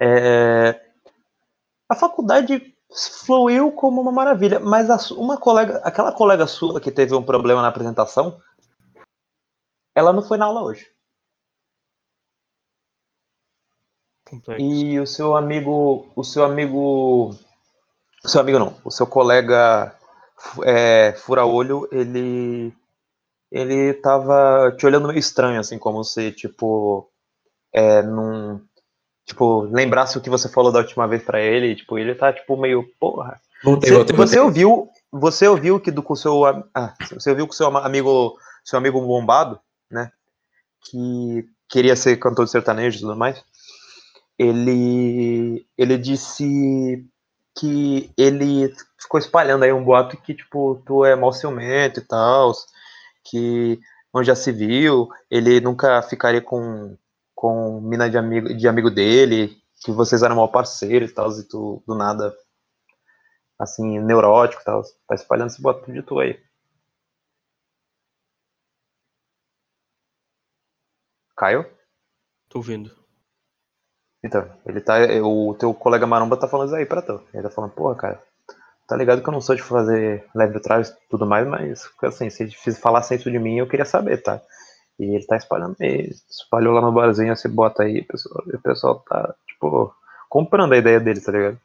[0.00, 0.80] É,
[1.88, 2.74] a faculdade
[3.24, 7.62] fluiu como uma maravilha, mas a uma colega, aquela colega sua que teve um problema
[7.62, 8.40] na apresentação,
[9.94, 10.86] ela não foi na aula hoje.
[14.28, 14.62] Complexo.
[14.62, 17.34] E o seu amigo, o seu amigo,
[18.24, 19.96] o seu amigo não, o seu colega
[20.64, 22.72] é, fura-olho, ele,
[23.50, 27.08] ele tava te olhando meio estranho, assim, como se, tipo,
[27.72, 28.60] é, num,
[29.24, 32.56] tipo, lembrasse o que você falou da última vez pra ele, tipo, ele tá, tipo,
[32.56, 33.40] meio, porra.
[33.62, 34.64] Voltei, Você, voltei, você voltei.
[34.64, 38.78] ouviu, você ouviu que do com o seu, ah, você ouviu que seu amigo, seu
[38.78, 39.58] amigo bombado,
[39.90, 40.10] né,
[40.82, 43.42] que queria ser cantor de sertanejo e tudo mais,
[44.38, 47.04] ele, ele disse
[47.58, 52.52] que ele ficou espalhando aí um boato que, tipo, tu é mal ciumento e tal,
[53.30, 53.80] que
[54.12, 56.96] onde já se viu, ele nunca ficaria com,
[57.34, 61.44] com mina de amigo, de amigo dele, que vocês eram mal parceiros e tal, e
[61.44, 62.34] tu, do nada,
[63.58, 66.40] assim, neurótico e tal, tá espalhando esse boato de tu aí.
[71.36, 71.64] Caio?
[72.48, 72.90] Tô ouvindo.
[74.24, 74.96] Então, ele tá.
[75.22, 77.22] O teu colega maromba tá falando isso aí pra tu.
[77.32, 78.22] Ele tá falando, porra, cara,
[78.88, 82.30] tá ligado que eu não sou de fazer leve trás e tudo mais, mas assim,
[82.30, 84.42] se ele falasse isso de mim, eu queria saber, tá?
[84.98, 88.62] E ele tá espalhando aí, espalhou lá no barzinho, você bota aí, pessoal, e o
[88.62, 89.94] pessoal tá, tipo,
[90.28, 91.60] comprando a ideia dele, tá ligado?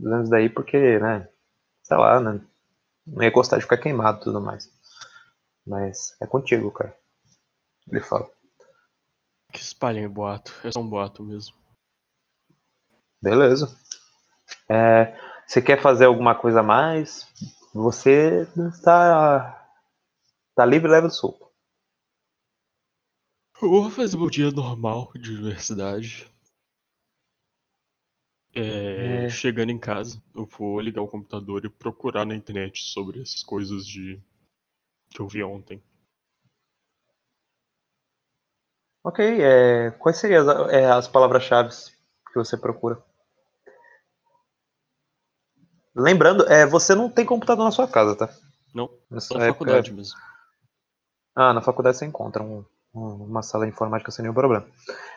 [0.00, 1.28] Dizendo daí porque, né,
[1.82, 2.40] sei lá, né,
[3.06, 4.72] não ia gostar de ficar queimado e tudo mais.
[5.66, 6.96] Mas é contigo, cara.
[7.90, 8.28] Ele fala.
[9.52, 10.54] Que espalhem boato.
[10.64, 11.54] É só um boato mesmo.
[13.20, 13.76] Beleza.
[14.70, 15.16] É,
[15.46, 17.26] você quer fazer alguma coisa a mais?
[17.74, 19.66] Você está,
[20.50, 21.48] está livre, leve do solto.
[23.60, 26.30] Eu vou fazer meu dia normal de universidade.
[28.54, 29.28] É, É.
[29.28, 33.86] Chegando em casa, eu vou ligar o computador e procurar na internet sobre essas coisas
[33.86, 34.20] de
[35.10, 35.82] que eu vi ontem.
[39.04, 43.02] Ok, é, quais seriam as, é, as palavras-chave que você procura?
[45.98, 48.28] Lembrando, é, você não tem computador na sua casa, tá?
[48.74, 50.16] Não, Nessa na época- faculdade mesmo.
[51.34, 52.64] Ah, na faculdade você encontra um-
[52.94, 54.66] um- uma sala de informática sem nenhum problema.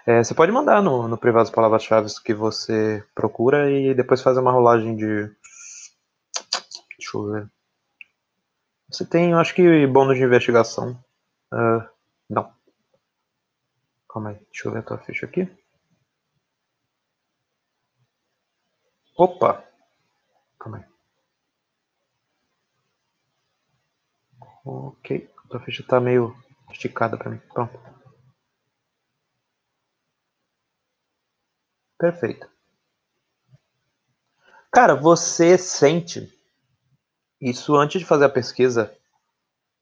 [0.06, 4.40] É, você pode mandar no, no privado as palavras-chave que você procura e depois fazer
[4.40, 5.26] uma rolagem de.
[6.98, 7.52] Deixa eu ver.
[8.90, 10.98] Você tem, eu acho que, bônus de investigação.
[11.52, 11.88] Ah,
[12.30, 12.52] não.
[14.10, 15.48] Calma aí, deixa eu ver a tua ficha aqui.
[19.18, 19.64] Opa!
[20.62, 20.84] Calma aí.
[24.64, 26.36] Ok, a ficha tá meio
[26.72, 27.40] esticada pra mim.
[27.52, 27.80] Pronto.
[31.98, 32.48] Perfeito.
[34.72, 36.32] Cara, você sente
[37.42, 38.96] isso antes de fazer a pesquisa.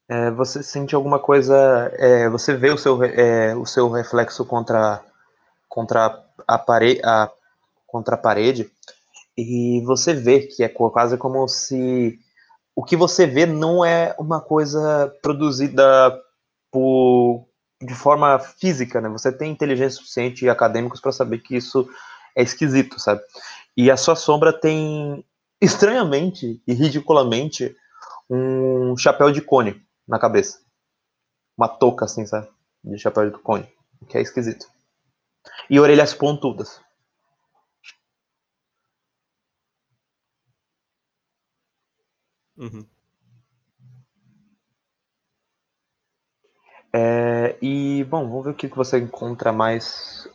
[0.07, 1.55] é, você sente alguma coisa.
[1.97, 5.03] é, você vê o seu, é, o seu reflexo contra,
[5.67, 7.31] contra a parede, a,
[7.87, 8.71] contra a parede
[9.39, 12.19] e você vê que é quase como se
[12.75, 16.17] o que você vê não é uma coisa produzida
[16.71, 17.45] por,
[17.81, 19.09] de forma física, né?
[19.09, 21.89] Você tem inteligência suficiente e acadêmicos para saber que isso
[22.35, 23.21] é esquisito, sabe?
[23.75, 25.25] E a sua sombra tem,
[25.61, 27.75] estranhamente e ridiculamente,
[28.29, 30.59] um chapéu de cone na cabeça.
[31.57, 32.47] Uma touca, assim, sabe?
[32.83, 33.67] De chapéu de cone.
[34.07, 34.67] Que é esquisito.
[35.69, 36.79] E orelhas pontudas.
[42.59, 42.85] Uhum.
[46.93, 50.27] É, e, bom, vamos ver o que você encontra mais.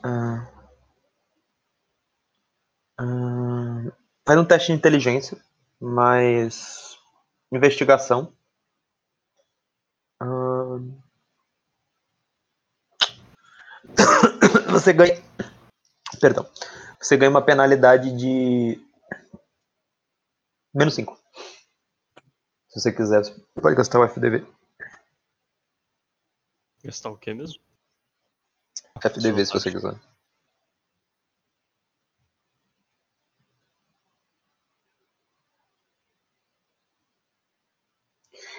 [4.27, 5.37] Faz um teste de inteligência,
[5.81, 6.97] mais
[7.53, 8.33] investigação.
[14.71, 15.23] Você ganha.
[16.21, 16.47] Perdão.
[17.01, 18.81] Você ganha uma penalidade de.
[20.75, 21.24] Menos 5.
[22.75, 24.45] Se você quiser, você pode gastar o FDV.
[26.83, 27.63] Gastar o quê mesmo?
[29.01, 29.95] FDV, se você quiser.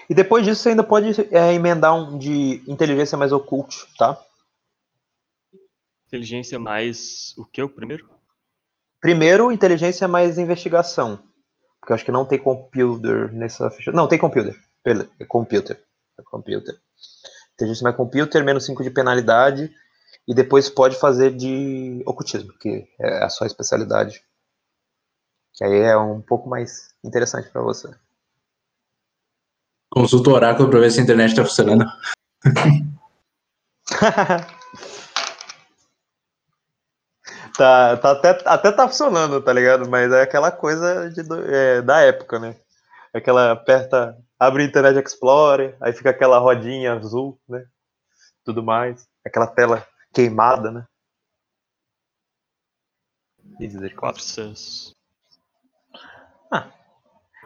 [0.08, 4.18] E depois disso você ainda pode é, emendar um de inteligência mais occult, tá?
[6.06, 8.08] Inteligência mais o que o primeiro?
[8.98, 11.22] Primeiro, inteligência mais investigação.
[11.86, 13.92] Porque eu acho que não tem computer nessa ficha.
[13.92, 14.60] Não, tem computer.
[14.84, 15.80] Bele- É computer.
[16.18, 16.74] É computer.
[17.54, 19.72] Inteligência mais computer, menos 5 de penalidade.
[20.26, 24.20] E depois pode fazer de ocultismo, que é a sua especialidade.
[25.54, 27.88] Que aí é um pouco mais interessante pra você.
[29.88, 31.84] Consulta o oráculo pra ver se a internet tá funcionando.
[37.56, 39.88] tá, tá até, até tá funcionando, tá ligado?
[39.88, 41.22] Mas é aquela coisa de
[41.52, 42.56] é, da época, né?
[43.12, 47.64] Aquela aperta, abre o Internet Explorer, aí fica aquela rodinha azul, né?
[48.44, 49.08] Tudo mais.
[49.24, 50.86] Aquela tela queimada, né?
[53.58, 54.22] Misericórdia.
[54.22, 54.96] Processo.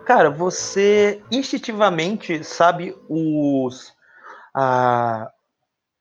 [0.05, 3.95] Cara, você instintivamente sabe os,
[4.55, 5.31] ah,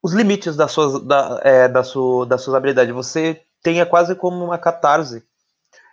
[0.02, 2.94] os limites das suas, da, é, da sua, das suas habilidades.
[2.94, 5.24] Você é quase como uma catarse,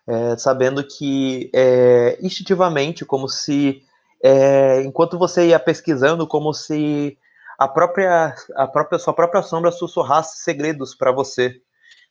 [0.06, 3.82] é, sabendo que é, instintivamente, como se
[4.22, 7.18] é, enquanto você ia pesquisando, como se
[7.58, 11.60] a própria, a própria sua própria sombra sussurrasse segredos para você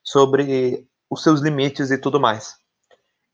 [0.03, 2.56] sobre os seus limites e tudo mais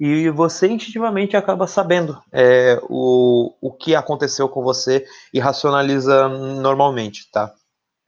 [0.04, 7.30] e você instintivamente acaba sabendo é, o, o que aconteceu com você e racionaliza normalmente,
[7.32, 7.54] tá?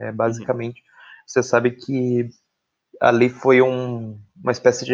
[0.01, 0.81] É, basicamente,
[1.27, 2.31] você sabe que
[3.01, 4.93] ali foi um, uma espécie de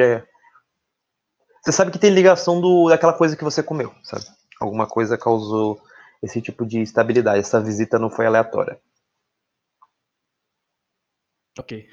[1.63, 4.25] Você sabe que tem ligação do, daquela coisa que você comeu, sabe?
[4.59, 5.81] Alguma coisa causou
[6.21, 7.39] esse tipo de estabilidade.
[7.39, 8.79] Essa visita não foi aleatória.
[11.57, 11.89] Ok.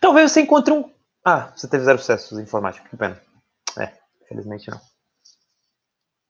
[0.00, 0.92] Talvez você encontre um.
[1.24, 3.20] Ah, você teve zero sucessos em informática, que pena.
[3.78, 3.92] É,
[4.22, 4.80] infelizmente não.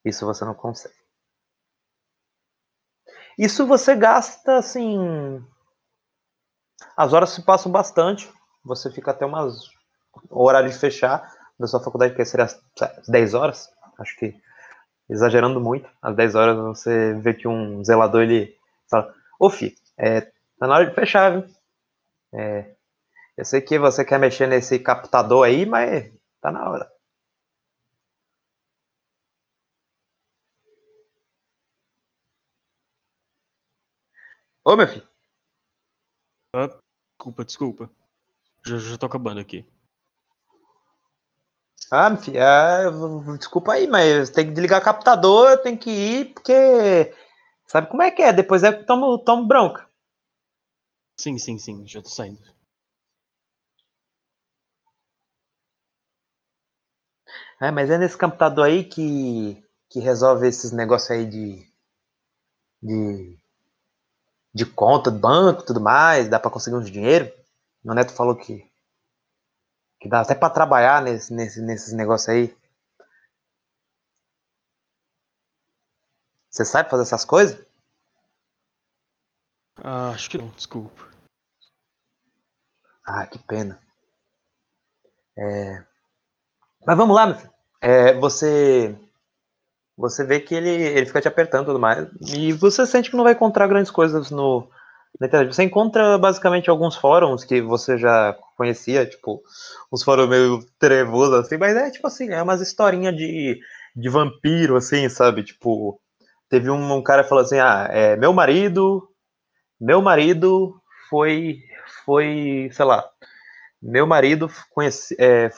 [0.05, 0.95] Isso você não consegue.
[3.39, 5.45] Isso você gasta assim.
[6.97, 8.31] As horas se passam bastante.
[8.65, 9.69] Você fica até umas.
[10.31, 13.71] O horário de fechar da sua faculdade, que seria às 10 horas.
[13.99, 14.35] Acho que
[15.11, 15.89] exagerando muito.
[16.03, 18.57] Às 10 horas você vê que um zelador ele
[18.91, 21.45] fala: Ô fi, é, tá na hora de fechar, viu?
[22.35, 22.75] É,
[23.37, 26.91] eu sei que você quer mexer nesse captador aí, mas tá na hora.
[34.65, 35.10] Ô, meu filho.
[36.55, 36.69] Ah,
[37.19, 37.91] desculpa, desculpa.
[38.67, 39.67] Já, já tô acabando aqui.
[41.91, 47.13] Ah, filho, ah, desculpa aí, mas tem que desligar o captador, tem que ir, porque
[47.67, 48.33] sabe como é que é?
[48.33, 49.87] Depois é que tomo, tomo bronca.
[51.17, 52.43] Sim, sim, sim, já tô saindo.
[57.61, 61.65] É, mas é nesse computador aí que, que resolve esses negócios aí de,
[62.83, 63.40] de,
[64.53, 67.33] de conta do banco tudo mais, dá para conseguir uns dinheiro.
[67.85, 68.71] Meu neto falou que,
[70.01, 72.57] que dá até para trabalhar nesse, nesse, nesses negócios aí.
[76.51, 77.65] Você sabe fazer essas coisas?
[79.83, 81.09] Ah, acho que não, desculpa.
[83.05, 83.81] Ah, que pena.
[85.37, 85.85] É...
[86.87, 87.53] Mas vamos lá, meu filho.
[87.81, 88.95] É, você
[90.01, 92.09] você vê que ele, ele fica te apertando e tudo mais.
[92.35, 94.67] E você sente que não vai encontrar grandes coisas no,
[95.21, 95.55] na internet.
[95.55, 99.43] Você encontra basicamente alguns fóruns que você já conhecia, tipo,
[99.93, 103.61] uns fóruns meio trevosos, assim, mas é tipo assim, é umas historinhas de,
[103.95, 105.45] de vampiro, assim, sabe?
[105.45, 106.01] Tipo,
[106.49, 109.07] teve um, um cara que falou assim, ah, é, meu marido,
[109.79, 111.59] meu marido foi,
[112.05, 113.05] foi, sei lá,
[113.83, 115.51] meu marido conhece, é,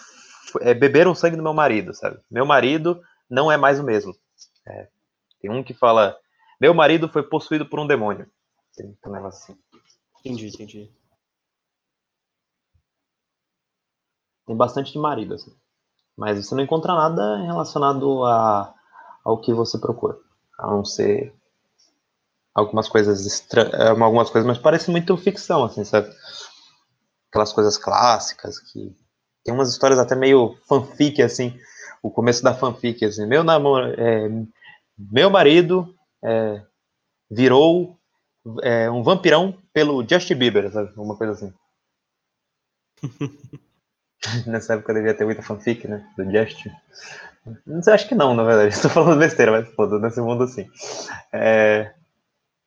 [0.60, 2.18] é, beberam sangue do meu marido, sabe?
[2.30, 3.00] Meu marido
[3.30, 4.14] não é mais o mesmo.
[4.66, 4.88] É,
[5.40, 6.16] tem um que fala,
[6.60, 8.30] meu marido foi possuído por um demônio.
[8.76, 9.62] Tem um negócio assim.
[10.20, 10.92] Entendi, entendi.
[14.46, 15.52] Tem bastante de marido, assim.
[16.16, 18.74] Mas você não encontra nada relacionado a,
[19.24, 20.16] ao que você procura.
[20.58, 21.34] A não ser
[22.54, 26.10] algumas coisas estranhas, é, algumas coisas, mas parece muito ficção, assim, sabe?
[27.30, 28.94] Aquelas coisas clássicas que
[29.44, 31.58] tem umas histórias até meio fanfic, assim,
[32.02, 34.28] o começo da fanfic, assim, meu namoro, é,
[34.98, 36.62] meu marido é,
[37.30, 37.96] virou
[38.62, 41.54] é, um vampirão pelo Justin Bieber, sabe, uma coisa assim.
[44.46, 46.70] Nessa época devia ter muita fanfic, né, do Justin.
[47.66, 50.68] Não sei, acho que não, na verdade, estou falando besteira, mas foda, nesse mundo assim.
[51.32, 51.94] É...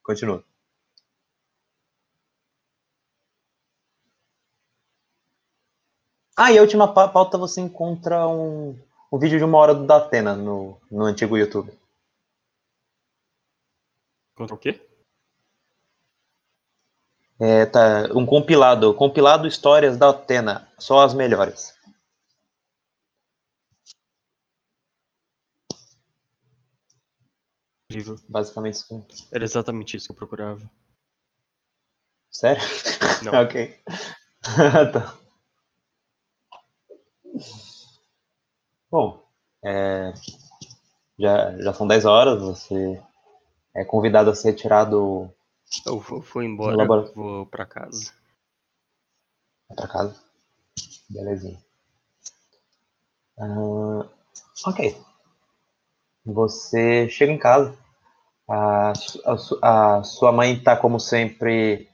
[0.04, 0.44] Continua.
[6.38, 8.78] Ah, e a última pauta você encontra um,
[9.16, 11.72] um vídeo de uma hora do Datena no, no antigo YouTube.
[14.36, 14.86] Contra o quê?
[17.40, 21.74] É, tá, um compilado, compilado histórias da Atena, só as melhores.
[27.90, 28.20] Incrível.
[28.28, 29.30] Basicamente isso.
[29.32, 30.70] Era exatamente isso que eu procurava.
[32.30, 32.62] Sério?
[33.24, 33.32] Não.
[33.42, 33.82] ok.
[34.92, 35.18] tá.
[38.90, 39.24] Bom,
[39.64, 40.14] é,
[41.20, 43.02] já, já são 10 horas, você
[43.76, 45.30] é convidado a se retirar do.
[45.86, 48.14] Eu vou, vou embora, vou pra casa.
[49.68, 50.24] Vai pra casa.
[51.10, 51.60] Belezinha.
[53.38, 54.10] Ah,
[54.68, 54.80] ok.
[56.26, 57.74] Você chega em casa.
[58.50, 58.94] A,
[59.26, 61.90] a a sua mãe tá, como sempre,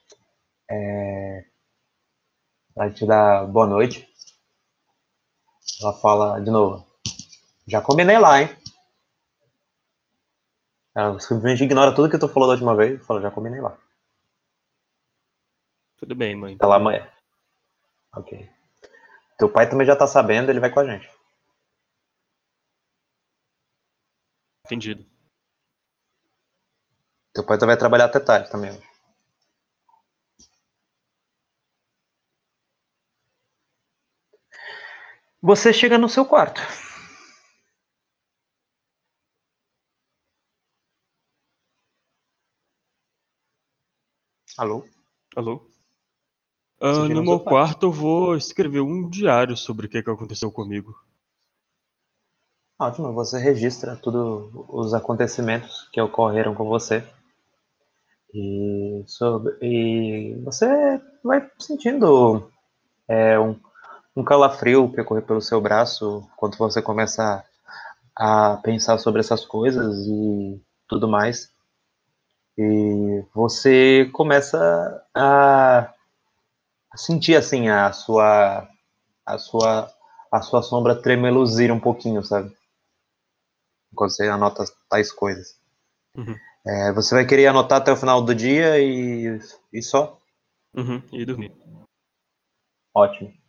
[0.70, 1.46] é,
[2.76, 4.06] vai te dar boa noite.
[5.80, 6.86] Ela fala de novo.
[7.68, 8.50] Já combinei lá, hein?
[10.96, 13.78] Ela simplesmente ignora tudo que tu falou da última vez e fala, já combinei lá.
[15.98, 16.58] Tudo bem, mãe.
[16.58, 17.08] Tá lá amanhã.
[18.14, 18.50] Ok.
[19.38, 21.10] Teu pai também já tá sabendo, ele vai com a gente.
[24.66, 25.06] Entendido.
[27.34, 28.72] Teu pai vai trabalhar até tarde também.
[28.72, 28.91] hoje.
[35.42, 36.62] Você chega no seu quarto.
[44.56, 44.86] Alô?
[45.36, 45.66] Alô?
[46.80, 50.96] Ah, no meu quarto eu vou escrever um diário sobre o que, que aconteceu comigo.
[52.78, 57.04] Ótimo, você registra todos os acontecimentos que ocorreram com você.
[58.34, 60.68] E, sobre, e você
[61.24, 62.52] vai sentindo
[63.08, 63.60] é, um,
[64.16, 67.44] um calafrio percorrer pelo seu braço quando você começa
[68.16, 71.52] a, pensar sobre essas coisas e tudo mais.
[72.58, 75.94] E você começa a,
[76.92, 78.68] a sentir assim a sua
[79.26, 79.92] a sua
[80.32, 82.56] a sua sombra tremeluzir um pouquinho, sabe?
[83.96, 85.60] Quando você anota tais coisas.
[86.16, 86.36] Uhum.
[86.66, 89.40] É, você vai querer anotar até o final do dia e,
[89.74, 90.18] e só?
[90.74, 91.02] Uhum.
[91.12, 91.54] E dormir.
[92.94, 93.41] Ótimo.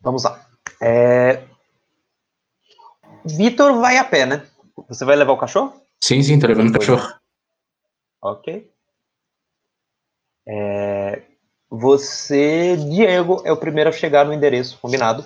[0.00, 0.46] Vamos lá.
[0.80, 1.44] É...
[3.24, 4.46] Vitor vai a pé, né?
[4.88, 5.80] Você vai levar o cachorro?
[6.02, 7.06] Sim, sim, tô levando o cachorro.
[8.22, 8.70] Ok.
[10.46, 11.22] É...
[11.70, 15.24] Você, Diego, é o primeiro a chegar no endereço combinado.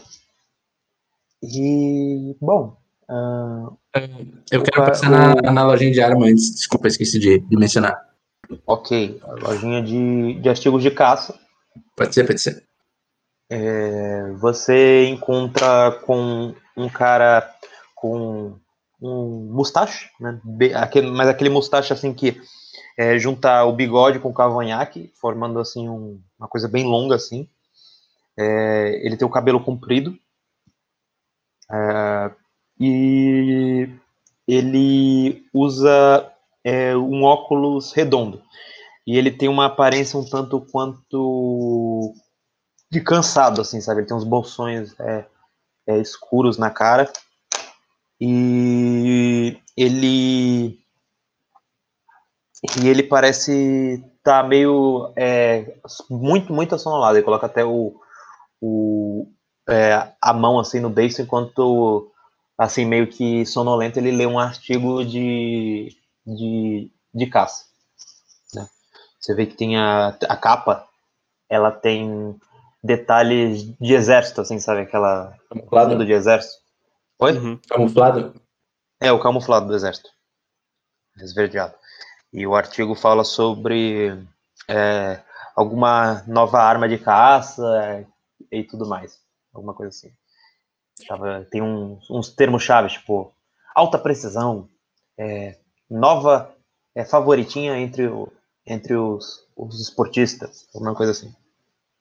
[1.43, 2.77] E, bom.
[3.09, 3.69] ah,
[4.51, 6.55] Eu O quero ca- passar na, o- na lojinha de arma antes.
[6.55, 7.97] Desculpa, esqueci de, de mencionar.
[8.67, 11.39] ok, a lojinha de, de artigos de caça.
[11.97, 12.67] Pode ser, pode ser.
[13.55, 17.55] É, você encontra com um cara
[17.95, 18.59] com
[18.99, 20.41] um mustache, né?
[20.75, 22.41] Aquele, mas aquele mustache assim que
[22.99, 27.47] é, junta o bigode com o cavanhaque, formando assim um- uma coisa bem longa assim.
[28.39, 30.17] É, ele tem o cabelo comprido
[31.71, 32.31] é,
[32.81, 33.89] e
[34.49, 36.31] ele usa
[36.65, 38.43] é, um óculos redondo
[39.07, 42.15] e ele tem uma aparência um tanto quanto
[42.93, 44.01] de cansado, assim, sabe?
[44.01, 45.25] Ele tem uns bolsões é,
[45.87, 47.11] é, escuros na cara.
[48.21, 50.79] E ele.
[52.83, 55.11] E ele parece estar meio.
[55.17, 55.75] é,
[56.11, 57.17] muito, muito assonolado.
[57.17, 57.99] Ele coloca até o.
[58.61, 59.27] o
[59.67, 62.11] é, a mão assim no beiço, enquanto.
[62.59, 65.97] Assim, meio que sonolento, ele lê um artigo de.
[66.27, 67.65] de, de caça.
[68.55, 68.69] né?
[69.19, 70.87] Você vê que tem a, a capa,
[71.49, 72.39] ela tem
[72.83, 74.83] detalhes de exército, assim, sabe?
[74.83, 76.05] Aquela Camuflado?
[76.05, 76.61] de exército.
[77.19, 77.33] Oi?
[77.37, 77.61] Uhum.
[77.69, 78.41] Camuflado?
[79.01, 80.11] É, o camuflado do exército.
[81.19, 81.75] Esverdeado.
[82.33, 84.27] E o artigo fala sobre
[84.69, 85.21] é,
[85.55, 88.07] alguma nova arma de caça é,
[88.51, 89.21] e tudo mais.
[89.53, 90.13] Alguma coisa assim.
[91.07, 93.35] Tava, tem um- uns termos-chave, tipo
[93.75, 94.69] alta precisão,
[95.19, 95.59] é,
[95.91, 96.55] nova
[96.95, 98.31] é, favoritinha entre, o,
[98.67, 101.35] entre os, os esportistas, alguma coisa assim.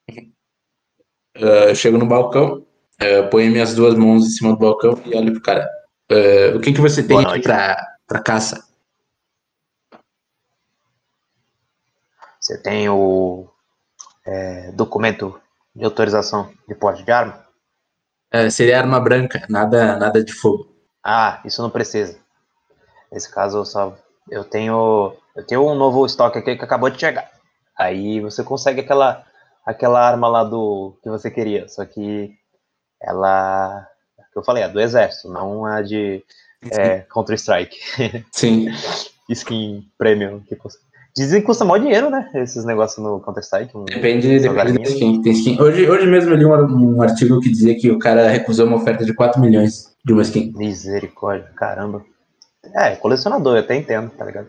[0.09, 0.31] Uh,
[1.45, 2.65] eu chego no balcão,
[3.01, 5.69] uh, ponho minhas duas mãos em cima do balcão e olho pro cara.
[6.11, 7.77] Uh, o que, que você tem aqui pra,
[8.07, 8.63] pra caça?
[12.39, 13.47] Você tem o
[14.25, 15.39] é, documento
[15.75, 17.45] de autorização de porte de arma?
[18.33, 20.75] Uh, seria arma branca, nada, nada de fogo.
[21.03, 22.17] Ah, isso não precisa.
[23.11, 23.97] Nesse caso, eu só
[24.29, 27.29] eu tenho eu tenho um novo estoque aqui que acabou de chegar.
[27.77, 29.25] Aí você consegue aquela
[29.65, 32.33] aquela arma lá do que você queria, só que
[33.01, 33.87] ela
[34.31, 36.23] que eu falei, é do exército, não a de
[36.71, 37.77] é, Counter Strike,
[38.31, 38.67] Sim.
[39.29, 40.79] skin premium que custa.
[41.15, 42.29] Dizem que custa mó dinheiro, né?
[42.35, 43.75] Esses negócios no Counter Strike.
[43.75, 45.21] Um, Depende, depende da skin.
[45.21, 45.61] Tem skin.
[45.61, 48.77] Hoje, hoje mesmo eu li um, um artigo que dizia que o cara recusou uma
[48.77, 50.53] oferta de 4 milhões de uma skin.
[50.55, 52.05] Misericórdia, caramba.
[52.73, 54.47] É, colecionador, eu até entendo, tá ligado?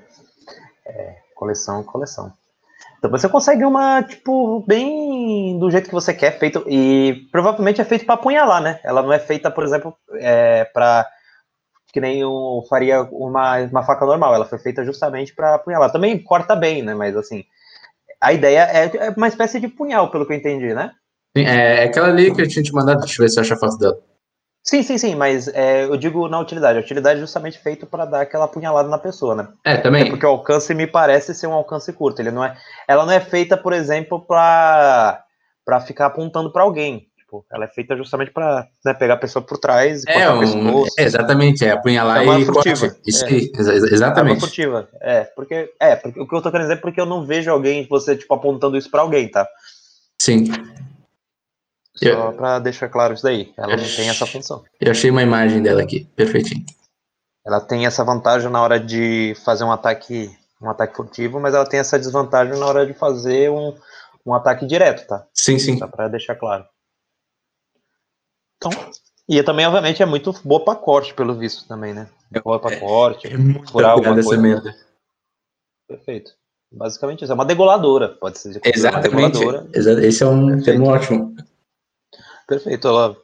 [0.86, 2.32] É, coleção, coleção.
[3.02, 6.64] Então você consegue uma, tipo, bem do jeito que você quer, feito.
[6.68, 8.78] E provavelmente é feito pra apunhalar, né?
[8.84, 11.04] Ela não é feita, por exemplo, é, pra.
[11.92, 14.32] Que nem eu faria uma, uma faca normal.
[14.36, 15.90] Ela foi feita justamente pra apunhalar.
[15.90, 16.94] Também corta bem, né?
[16.94, 17.42] Mas assim.
[18.20, 20.92] A ideia é, é uma espécie de punhal, pelo que eu entendi, né?
[21.36, 23.40] Sim, É, é aquela ali que eu tinha te mandado, deixa eu ver se eu
[23.40, 23.98] acho a foto dela.
[24.64, 26.78] Sim, sim, sim, mas é, eu digo na utilidade.
[26.78, 29.48] A utilidade é justamente feito pra dar aquela apunhalada na pessoa, né?
[29.64, 30.08] É, É também.
[30.08, 32.20] porque o alcance me parece ser um alcance curto.
[32.22, 32.56] Ele não é,
[32.86, 35.22] ela não é feita, por exemplo, para
[35.64, 37.06] para ficar apontando para alguém.
[37.16, 40.40] Tipo, ela é feita justamente para né, pegar a pessoa por trás e É, um,
[40.40, 40.94] pescoço.
[40.98, 42.96] é, exatamente, é apunhalar É e furtiva.
[43.06, 43.28] Isso é.
[43.28, 44.40] Arma exatamente.
[44.40, 44.88] furtiva.
[45.00, 47.50] É, porque é, porque o que eu tô querendo dizer é porque eu não vejo
[47.50, 49.46] alguém você tipo apontando isso para alguém, tá?
[50.20, 50.44] Sim,
[51.94, 53.52] Só Eu- para deixar claro isso daí.
[53.56, 54.64] Ela não tem essa função.
[54.80, 56.64] eu achei uma imagem dela aqui, perfeitinho.
[57.44, 61.68] Ela tem essa vantagem na hora de fazer um ataque, um ataque furtivo, mas ela
[61.68, 63.76] tem essa desvantagem na hora de fazer um,
[64.24, 65.26] um ataque direto, tá?
[65.34, 65.78] Sim, sim.
[65.78, 66.64] Só para deixar claro.
[68.56, 68.70] Então,
[69.28, 72.08] e também, obviamente, é muito boa para corte, pelo visto, também, né?
[72.44, 74.40] Boa para corte, É muito furar alguma coisa.
[74.40, 74.74] merda.
[75.88, 76.32] Perfeito.
[76.70, 77.32] Basicamente isso.
[77.32, 79.32] É uma degoladora, pode ser Exatamente.
[79.38, 79.68] degoladora.
[79.74, 80.64] Esse é um Perfeito.
[80.64, 81.34] termo ótimo.
[82.46, 82.88] Perfeito.
[82.88, 83.16] Ela.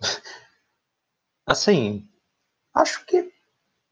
[1.46, 2.06] Assim.
[2.74, 3.30] acho que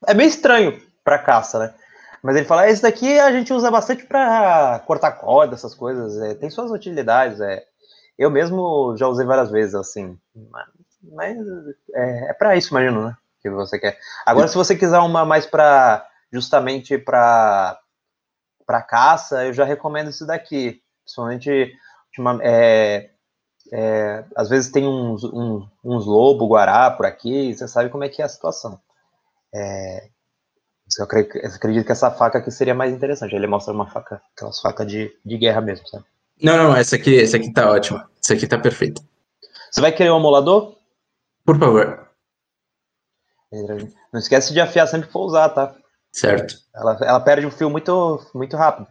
[0.07, 1.75] é meio estranho para caça, né?
[2.23, 6.35] Mas ele fala, esse daqui a gente usa bastante para cortar corda, essas coisas, é,
[6.35, 7.65] tem suas utilidades, é.
[8.19, 10.19] Eu mesmo já usei várias vezes, assim,
[11.13, 11.39] mas
[11.95, 13.17] é, é para isso, imagino, né?
[13.41, 13.99] Que você quer.
[14.25, 17.79] Agora, se você quiser uma mais para justamente para
[18.67, 21.73] para caça, eu já recomendo esse daqui, principalmente
[22.43, 23.11] é,
[23.73, 28.09] é, às vezes tem uns, uns, uns lobo guará por aqui, você sabe como é
[28.09, 28.81] que é a situação.
[29.55, 30.09] É,
[30.99, 33.35] eu acredito, que essa faca aqui seria mais interessante.
[33.35, 36.05] Ele mostra uma faca, aquelas facas de, de guerra mesmo, sabe?
[36.41, 38.09] Não, não, essa aqui, essa aqui tá ótima.
[38.23, 39.03] Essa aqui tá perfeita.
[39.71, 40.77] Você vai querer um amolador?
[41.45, 42.09] Por favor.
[44.13, 45.75] Não esquece de afiar sempre que for usar, tá?
[46.13, 46.55] Certo.
[46.75, 48.87] Ela, ela perde o fio muito, muito rápido.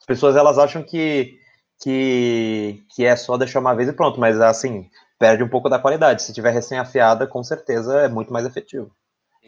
[0.00, 1.37] As pessoas elas acham que,
[1.80, 5.78] que, que é só deixar uma vez e pronto, mas assim, perde um pouco da
[5.78, 6.22] qualidade.
[6.22, 8.90] Se tiver recém-afiada, com certeza é muito mais efetivo.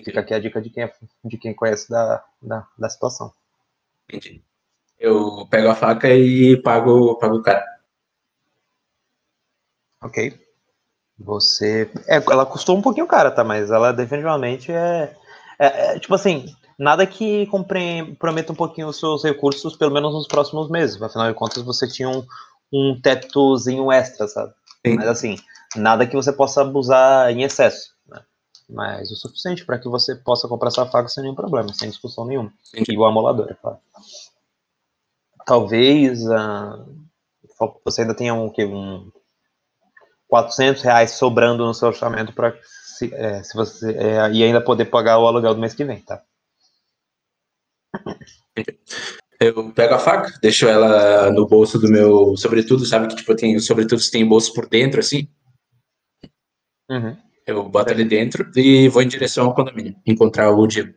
[0.05, 0.93] Fica aqui a dica de quem, é,
[1.25, 3.33] de quem conhece da, da, da situação.
[4.09, 4.43] Entendi.
[4.99, 7.65] Eu pego a faca e pago, pago o cara.
[10.03, 10.39] Ok.
[11.19, 11.91] Você.
[12.07, 13.45] É, ela custou um pouquinho cara, tá?
[13.45, 15.15] Mas ela definitivamente é.
[15.59, 20.27] é, é tipo assim, nada que comprometa um pouquinho os seus recursos, pelo menos nos
[20.27, 21.01] próximos meses.
[21.01, 22.25] Afinal de contas, você tinha um,
[22.73, 24.53] um tetozinho extra, sabe?
[24.85, 24.97] Sim.
[24.97, 25.37] Mas assim,
[25.77, 27.91] nada que você possa abusar em excesso
[28.73, 32.25] mas o suficiente para que você possa comprar essa faca sem nenhum problema, sem discussão
[32.25, 32.53] nenhuma.
[32.63, 32.83] Sim.
[32.97, 33.79] o amolador, é claro.
[35.45, 36.87] Talvez uh,
[37.85, 39.11] você ainda tenha um, que, um
[40.29, 44.87] 400 reais sobrando no seu orçamento para se, é, se você é, e ainda poder
[44.87, 46.23] pagar o aluguel do mês que vem, tá?
[49.41, 53.59] Eu pego a faca, deixo ela no bolso do meu sobretudo, sabe que tipo tem
[53.59, 55.29] sobretudo tem bolso por dentro assim.
[56.91, 57.17] Uhum.
[57.47, 60.93] Eu boto ele dentro e vou em direção ao condomínio, encontrar o Diego.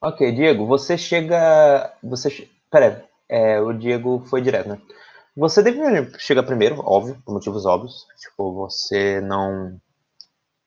[0.00, 1.96] Ok, Diego, você chega.
[2.02, 2.48] Você.
[2.70, 4.80] Pera, é, o Diego foi direto, né?
[5.36, 8.04] Você deve chegar primeiro, óbvio, por motivos óbvios.
[8.20, 9.80] Tipo, você não.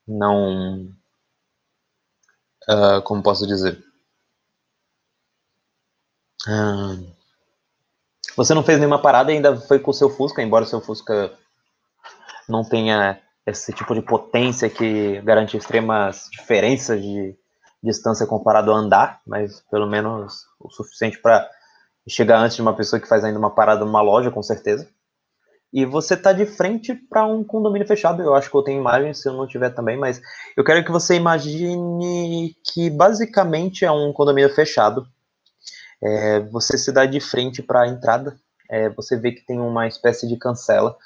[0.08, 0.88] Não.
[2.68, 3.82] Uh, como posso dizer?
[6.46, 7.06] Uh,
[8.36, 10.80] você não fez nenhuma parada e ainda foi com o seu Fusca, embora o seu
[10.80, 11.32] Fusca
[12.48, 17.36] não tenha esse tipo de potência que garante extremas diferenças de
[17.82, 21.48] distância comparado a andar, mas pelo menos o suficiente para
[22.08, 24.88] chegar antes de uma pessoa que faz ainda uma parada numa loja, com certeza.
[25.76, 28.22] E você está de frente para um condomínio fechado.
[28.22, 30.22] Eu acho que eu tenho imagens, se eu não tiver também, mas
[30.56, 35.06] eu quero que você imagine que basicamente é um condomínio fechado.
[36.02, 38.38] É, você se dá de frente para a entrada.
[38.70, 40.96] É, você vê que tem uma espécie de cancela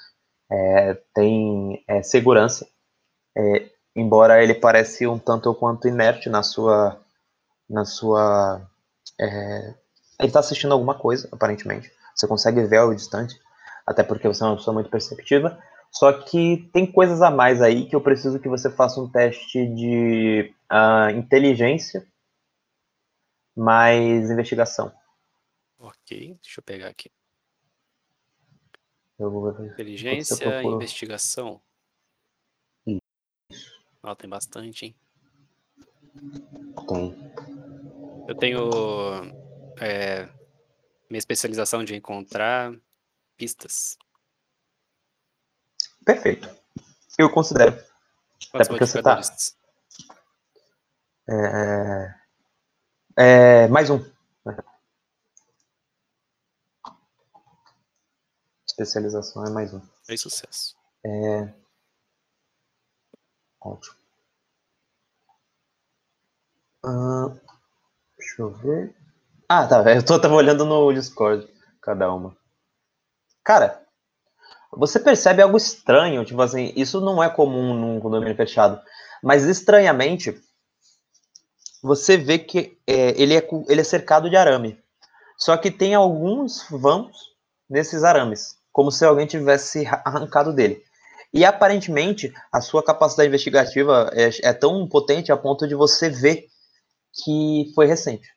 [0.50, 2.66] é, tem é, segurança,
[3.36, 7.00] é, embora ele parece um tanto ou quanto inerte na sua,
[7.68, 8.60] na sua,
[9.20, 9.74] é,
[10.18, 11.90] ele está assistindo alguma coisa, aparentemente.
[12.14, 13.38] Você consegue ver ao distante,
[13.90, 15.60] até porque você é uma pessoa muito perceptiva.
[15.90, 19.66] Só que tem coisas a mais aí que eu preciso que você faça um teste
[19.66, 22.06] de uh, inteligência
[23.56, 24.94] mais investigação.
[25.76, 27.10] Ok, deixa eu pegar aqui.
[29.18, 29.50] Eu vou.
[29.66, 31.60] Inteligência, investigação.
[32.86, 33.82] Isso.
[34.02, 34.94] Ó, tem bastante, hein?
[36.88, 37.32] Tem.
[38.28, 38.70] Eu tenho
[39.80, 40.28] é,
[41.10, 42.72] minha especialização de encontrar
[43.40, 43.96] pistas.
[46.04, 46.46] Perfeito.
[47.16, 47.72] Eu considero.
[48.50, 49.18] Quantos Até porque você tá.
[51.26, 52.14] É...
[53.16, 53.68] é...
[53.68, 54.04] Mais um.
[58.66, 59.80] Especialização é mais um.
[60.06, 60.76] É sucesso.
[61.04, 61.54] É.
[63.62, 63.96] Ótimo.
[66.84, 67.40] Uh,
[68.18, 68.94] deixa eu ver.
[69.48, 69.82] Ah, tá.
[69.94, 71.46] Eu tô, tava olhando no Discord,
[71.82, 72.39] cada uma.
[73.50, 73.82] Cara,
[74.70, 78.80] você percebe algo estranho, tipo assim, isso não é comum num condomínio fechado,
[79.20, 80.40] mas estranhamente,
[81.82, 84.78] você vê que é, ele, é, ele é cercado de arame.
[85.36, 87.16] Só que tem alguns vãos
[87.68, 90.80] nesses arames como se alguém tivesse arrancado dele.
[91.34, 96.46] E aparentemente a sua capacidade investigativa é, é, tão potente a ponto de você ver
[97.12, 98.28] que foi recente.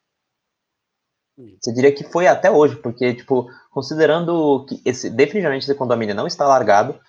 [1.37, 6.27] Você diria que foi até hoje, porque, tipo, considerando que esse, definitivamente esse condomínio não
[6.27, 6.99] está largado,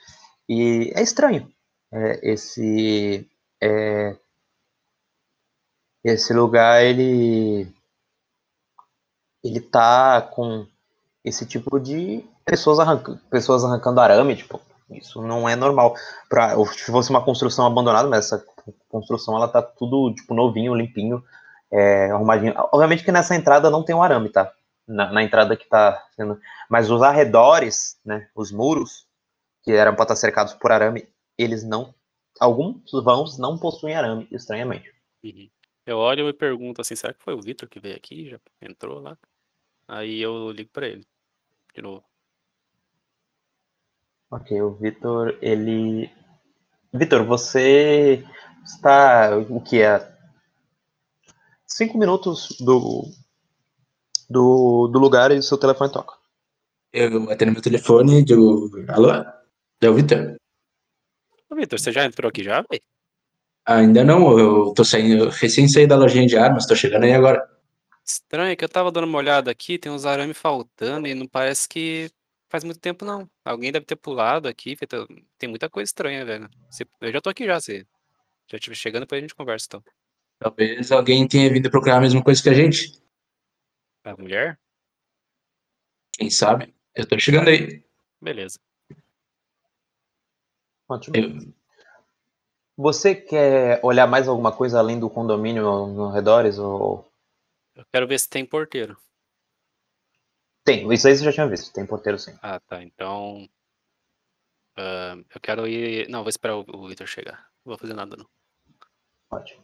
[0.48, 1.50] e é estranho
[1.94, 3.28] é, esse,
[3.62, 4.16] é,
[6.02, 7.68] esse lugar, ele,
[9.42, 10.66] ele tá com
[11.24, 14.60] esse tipo de pessoas, arrancando, pessoas arrancando arame, tipo,
[14.90, 15.94] Isso não é normal.
[16.28, 18.44] Pra, se fosse uma construção abandonada, mas essa
[18.88, 21.22] construção ela tá tudo tipo novinho, limpinho,
[21.70, 22.54] é, arrumadinho.
[22.72, 24.52] Obviamente que nessa entrada não tem um arame, tá?
[24.86, 26.40] Na, na entrada que tá sendo.
[26.68, 28.28] Mas os arredores, né?
[28.34, 29.06] Os muros,
[29.62, 31.08] que eram para estar cercados por arame,
[31.38, 31.94] eles não.
[32.38, 34.92] Alguns vãos não possuem arame, estranhamente.
[35.22, 35.48] Uhum.
[35.86, 38.30] Eu olho e pergunto assim, será que foi o Vitor que veio aqui?
[38.30, 39.16] Já entrou lá?
[39.86, 41.06] Aí eu ligo para ele.
[41.74, 42.04] De novo.
[44.30, 46.10] Ok, o Vitor, ele.
[46.92, 48.24] Vitor, você
[48.64, 49.36] está.
[49.36, 50.13] O que é?
[51.74, 53.10] Cinco minutos do,
[54.30, 56.14] do, do lugar e seu telefone toca.
[56.92, 59.10] Eu atendo meu telefone e digo, alô?
[59.82, 60.36] É o Vitor?
[61.50, 62.80] Ô, Vitor, você já entrou aqui já, velho?
[63.66, 67.44] Ainda não, eu tô saindo, recém saí da lojinha de armas, tô chegando aí agora.
[68.06, 71.68] Estranho que eu tava dando uma olhada aqui, tem uns arames faltando e não parece
[71.68, 72.08] que
[72.48, 73.28] faz muito tempo não.
[73.44, 76.48] Alguém deve ter pulado aqui, feito- tem muita coisa estranha, velho.
[76.70, 77.84] Você- Eu já tô aqui já, se
[78.48, 79.82] já estiver chegando, depois a gente conversa então.
[80.38, 83.00] Talvez alguém tenha vindo procurar a mesma coisa que a gente.
[84.04, 84.58] A mulher?
[86.12, 86.74] Quem sabe?
[86.94, 87.82] Eu tô chegando aí.
[88.20, 88.58] Beleza.
[90.88, 91.16] Ótimo.
[91.16, 91.54] Eu-
[92.76, 96.58] Você quer olhar mais alguma coisa além do condomínio nos arredores?
[96.58, 97.08] Ou...
[97.74, 98.96] Eu quero ver se tem porteiro.
[100.64, 102.36] Tem, isso aí você já tinha visto, tem porteiro sim.
[102.42, 102.82] Ah, tá.
[102.82, 103.48] Então.
[104.76, 106.08] ah, eu quero ir.
[106.08, 107.48] Não, vou esperar o, o Victor chegar.
[107.64, 108.28] Não vou fazer nada, não.
[109.30, 109.62] Ótimo.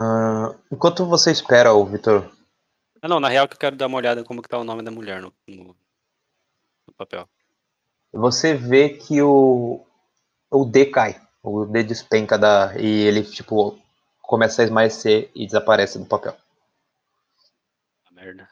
[0.00, 2.32] Ah, enquanto você espera, o Vitor.
[3.02, 4.82] Ah, não, na real que eu quero dar uma olhada como que tá o nome
[4.82, 5.76] da mulher no, no,
[6.86, 7.28] no papel.
[8.10, 9.84] Você vê que o,
[10.50, 11.20] o D cai.
[11.42, 13.78] O D despenca da, e ele, tipo,
[14.22, 16.34] começa a esmaecer e desaparece do papel.
[18.06, 18.48] Ah, merda.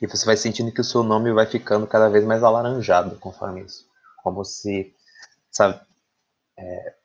[0.00, 3.62] E você vai sentindo que o seu nome vai ficando cada vez mais alaranjado conforme
[3.62, 3.88] isso.
[4.22, 4.92] Como se,
[5.48, 5.80] sabe,
[6.58, 7.01] é,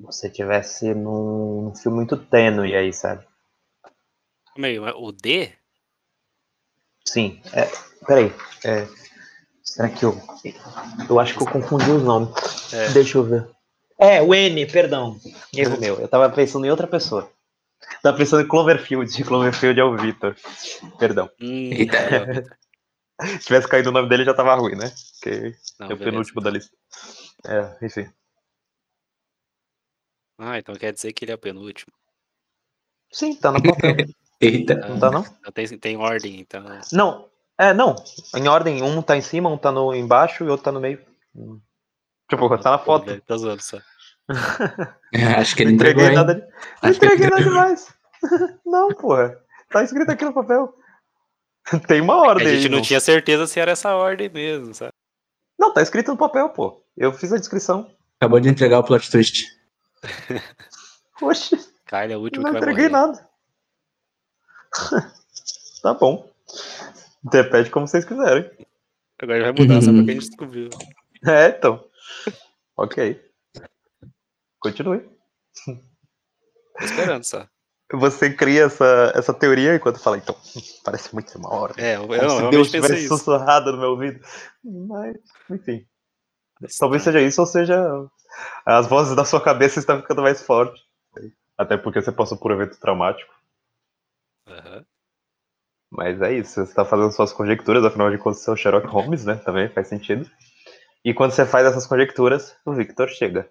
[0.00, 3.24] você tivesse num, num filme muito tênue aí, sabe?
[4.54, 5.52] Calma aí, o D?
[7.04, 7.68] Sim, é,
[8.06, 8.32] peraí.
[8.64, 8.86] É,
[9.62, 10.16] será que eu.
[11.08, 12.72] Eu acho que eu confundi os nomes.
[12.72, 12.88] É.
[12.90, 13.48] Deixa eu ver.
[13.98, 15.18] É, o N, perdão.
[15.54, 16.00] Erro meu.
[16.00, 17.30] Eu tava pensando em outra pessoa.
[18.02, 19.12] Tava pensando em Cloverfield.
[19.24, 20.36] Cloverfield é o Victor.
[20.98, 21.30] Perdão.
[21.40, 21.70] Hum.
[23.20, 24.90] Se tivesse caído o nome dele já tava ruim, né?
[25.20, 26.04] Porque Não, é o beleza.
[26.04, 26.74] penúltimo da lista.
[27.46, 28.10] É, enfim.
[30.42, 31.92] Ah, então quer dizer que ele é o penúltimo.
[33.12, 33.96] Sim, tá no papel.
[34.40, 34.74] Eita.
[34.88, 35.20] Não tá, não?
[35.22, 36.64] Então tem, tem ordem, então.
[36.92, 37.28] Não.
[37.58, 37.94] É, não.
[38.34, 40.98] Em ordem, um tá em cima, um tá no embaixo e outro tá no meio.
[42.30, 43.20] Tipo, tá na foto.
[43.20, 43.78] Tá zoando só.
[45.38, 46.34] Acho que ele Não entregou, nada.
[46.36, 46.48] de- Não
[46.90, 47.52] Acho que ele entreguei nada entregou.
[47.52, 47.94] demais.
[48.64, 49.36] Não, porra.
[49.68, 50.74] Tá escrito aqui no papel.
[51.86, 52.46] Tem uma A ordem.
[52.48, 54.92] gente aí, não não- tinha certeza se era essa ordem mesmo, sabe?
[55.58, 56.82] Não, tá escrito no papel, pô.
[56.96, 57.94] Eu fiz a descrição.
[58.18, 59.44] Acabou de entregar o plot twist.
[61.22, 61.56] Oxe,
[61.86, 63.06] Kyle é o último não que vai entreguei morrer.
[63.06, 63.30] nada.
[65.82, 66.30] tá bom.
[67.32, 68.50] Repete como vocês quiserem.
[69.20, 70.70] Agora vai mudar, só porque a gente descobriu.
[71.26, 71.84] É, então.
[72.76, 73.20] Ok.
[74.58, 75.00] Continue.
[75.66, 77.46] Tô esperando só.
[77.92, 80.36] Você cria essa, essa teoria enquanto fala, então,
[80.84, 81.84] parece muito uma ordem.
[81.84, 83.08] É, eu, eu se realmente Deus tivesse isso.
[83.18, 84.20] sussurrado no meu ouvido.
[84.64, 85.16] Mas,
[85.50, 85.86] enfim.
[86.78, 87.82] Talvez seja isso ou seja
[88.66, 90.82] as vozes da sua cabeça estão ficando mais fortes.
[91.56, 93.32] Até porque você passou por um evento traumático.
[94.46, 94.84] Aham.
[95.90, 98.86] Mas é isso, você está fazendo suas conjecturas, afinal de contas, você é o Sherlock
[98.86, 99.34] Holmes, né?
[99.36, 100.30] Também faz sentido.
[101.04, 103.50] E quando você faz essas conjecturas, o Victor chega.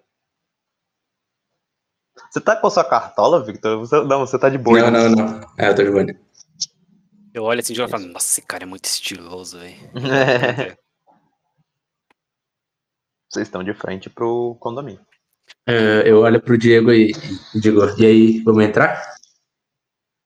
[2.30, 3.78] Você tá com a sua cartola, Victor?
[3.78, 4.80] Você- não, você tá de boi.
[4.80, 5.40] Não, não, não.
[5.58, 6.06] É, eu tô de boa.
[7.32, 9.76] Eu olho assim e falo, nossa, esse cara é muito estiloso, velho.
[10.76, 10.89] É.
[13.30, 15.00] Vocês estão de frente pro condomínio.
[15.66, 17.12] É, eu olho pro Diego e,
[17.54, 19.00] digo, e aí, vamos entrar?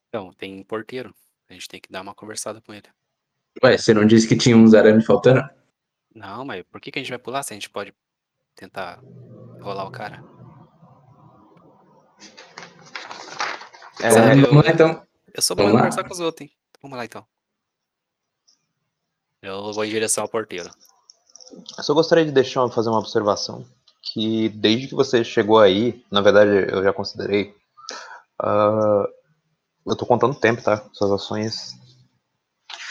[0.09, 1.15] Então, tem porteiro.
[1.49, 2.89] A gente tem que dar uma conversada com ele.
[3.63, 5.47] Ué, você não disse que tinha uns arames faltando?
[6.15, 7.95] Não, mas por que, que a gente vai pular se a gente pode
[8.55, 9.03] tentar
[9.61, 10.25] rolar o cara?
[14.01, 15.07] É, Sabe, eu, vamos lá então.
[15.33, 16.57] eu sou bom conversar com os outros, hein?
[16.81, 17.27] Vamos lá então.
[19.43, 20.71] Eu vou em direção ao porteiro.
[21.79, 23.65] Eu só gostaria de deixar fazer uma observação
[24.03, 27.55] que desde que você chegou aí, na verdade eu já considerei,
[28.41, 29.09] ah,
[29.87, 30.83] eu tô contando tempo, tá?
[30.93, 31.73] Suas ações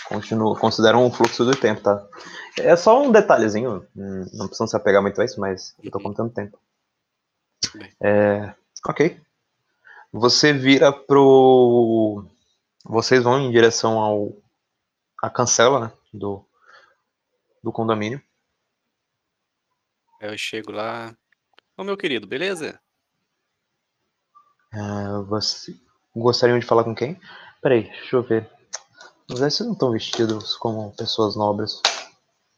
[0.10, 2.06] continuam, consideram o fluxo do tempo, tá?
[2.57, 6.03] É só um detalhezinho, não precisam se apegar muito a isso, mas eu tô Uhum.
[6.06, 6.57] contando tempo.
[8.02, 8.53] É,
[8.88, 9.19] ok.
[10.11, 12.23] Você vira pro.
[12.85, 14.31] Vocês vão em direção ao.
[15.23, 15.91] a cancela, né?
[16.14, 16.45] Do,
[17.64, 18.22] do condomínio.
[20.23, 21.13] Aí eu chego lá.
[21.77, 22.79] Ô meu querido, beleza?
[24.73, 25.75] Ah, você
[26.15, 27.19] gostariam de falar com quem?
[27.61, 28.49] Peraí, deixa eu ver.
[29.29, 31.81] Mas aí vocês não estão vestidos como pessoas nobres.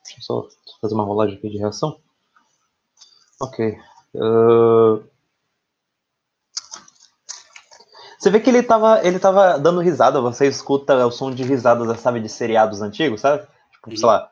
[0.04, 0.48] Deixa eu só
[0.80, 2.00] fazer uma rolagem aqui de reação.
[3.42, 3.76] Ok.
[4.16, 5.00] Ah,
[8.20, 12.00] Você vê que ele tava, ele tava dando risada, você escuta o som de risadas,
[12.00, 13.48] sabe, de seriados antigos, sabe?
[13.72, 14.32] Tipo, sei lá.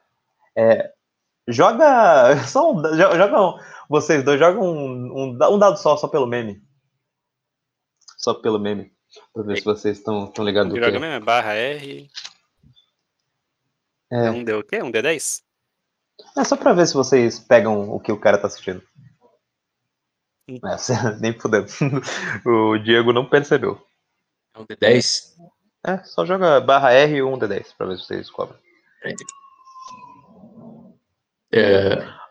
[0.55, 0.93] é,
[1.47, 2.35] joga.
[2.47, 3.59] Só um, jo- joga um-
[3.89, 6.63] vocês dois jogam um, um, um dado só, só pelo meme.
[8.17, 8.91] Só pelo meme.
[9.33, 12.09] Pra ver se vocês estão tão ligados joga mesmo é barra R.
[14.11, 14.25] É.
[14.27, 14.81] É um D o quê?
[14.81, 15.41] Um D10?
[16.37, 18.81] É só pra ver se vocês pegam o que o cara tá assistindo.
[20.49, 20.59] Hum.
[20.65, 21.67] É, você- nem fudendo.
[22.45, 23.79] o Diego não percebeu.
[24.55, 25.33] É um D10?
[25.85, 28.57] É, só joga barra R e um D10 pra ver se vocês descobrem.
[29.03, 29.13] É,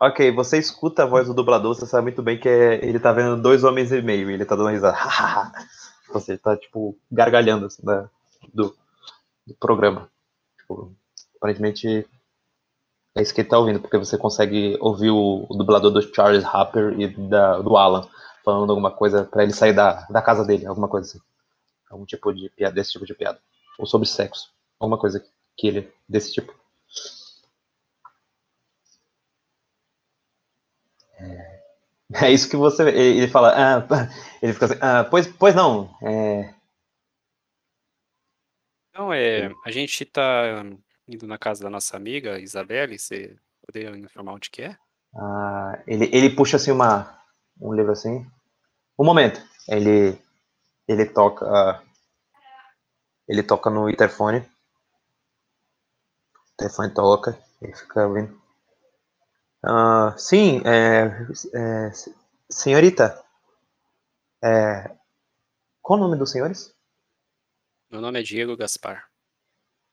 [0.01, 3.13] Ok, você escuta a voz do dublador, você sabe muito bem que é- ele tá
[3.13, 4.97] vendo dois homens e meio e ele tá dando risada.
[6.13, 8.09] você tá, tipo, gargalhando assim, da-
[8.53, 8.75] do,
[9.47, 10.09] do programa.
[10.59, 10.93] Tipo,
[11.37, 12.07] aparentemente
[13.15, 16.45] é isso que ele tá ouvindo, porque você consegue ouvir o, o dublador do Charles
[16.45, 18.09] Harper e da- do Alan
[18.45, 21.21] falando alguma coisa pra ele sair da, da casa dele, alguma coisa assim.
[21.91, 23.39] Algum tipo de piada, desse tipo de piada.
[23.79, 24.51] Ou sobre sexo.
[24.81, 25.25] Alguma coisa
[25.57, 26.55] que ele, desse tipo.
[32.21, 32.89] É isso que você.
[32.89, 33.53] Ele fala.
[33.55, 34.09] Ah,
[34.43, 34.79] ele fica assim.
[34.81, 35.95] Ah, pois, pois não.
[36.03, 36.53] É,
[38.95, 39.51] Não, é.
[39.65, 40.65] A gente tá
[41.09, 42.99] indo na casa da nossa amiga, Isabelle.
[42.99, 44.77] Você poderia informar onde que é?
[45.15, 47.19] ah, ele, ele puxa assim uma.
[47.61, 48.27] Um livro assim.
[48.99, 49.41] Um momento.
[49.69, 50.19] Ele.
[50.89, 51.83] Ele toca.
[53.29, 54.39] ele toca no interfone.
[54.39, 54.45] O
[56.55, 57.39] interfone toca.
[57.61, 58.42] Ele fica ouvindo.
[59.65, 61.93] Ah, sim, é, é,
[62.51, 63.23] senhorita.
[64.43, 64.91] É,
[65.81, 66.75] qual o nome dos senhores?
[67.91, 69.05] Meu nome é Diego Gaspar.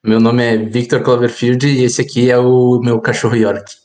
[0.03, 3.75] meu nome é Victor Cloverfield e esse aqui é o meu cachorro York.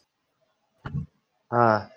[1.50, 1.90] Ah,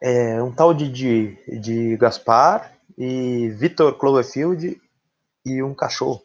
[0.00, 4.80] é um tal de, de, de Gaspar e Vitor Cloverfield
[5.44, 6.22] e um cachorro.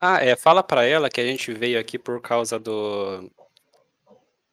[0.00, 0.36] Ah, é.
[0.36, 3.30] Fala pra ela que a gente veio aqui por causa do.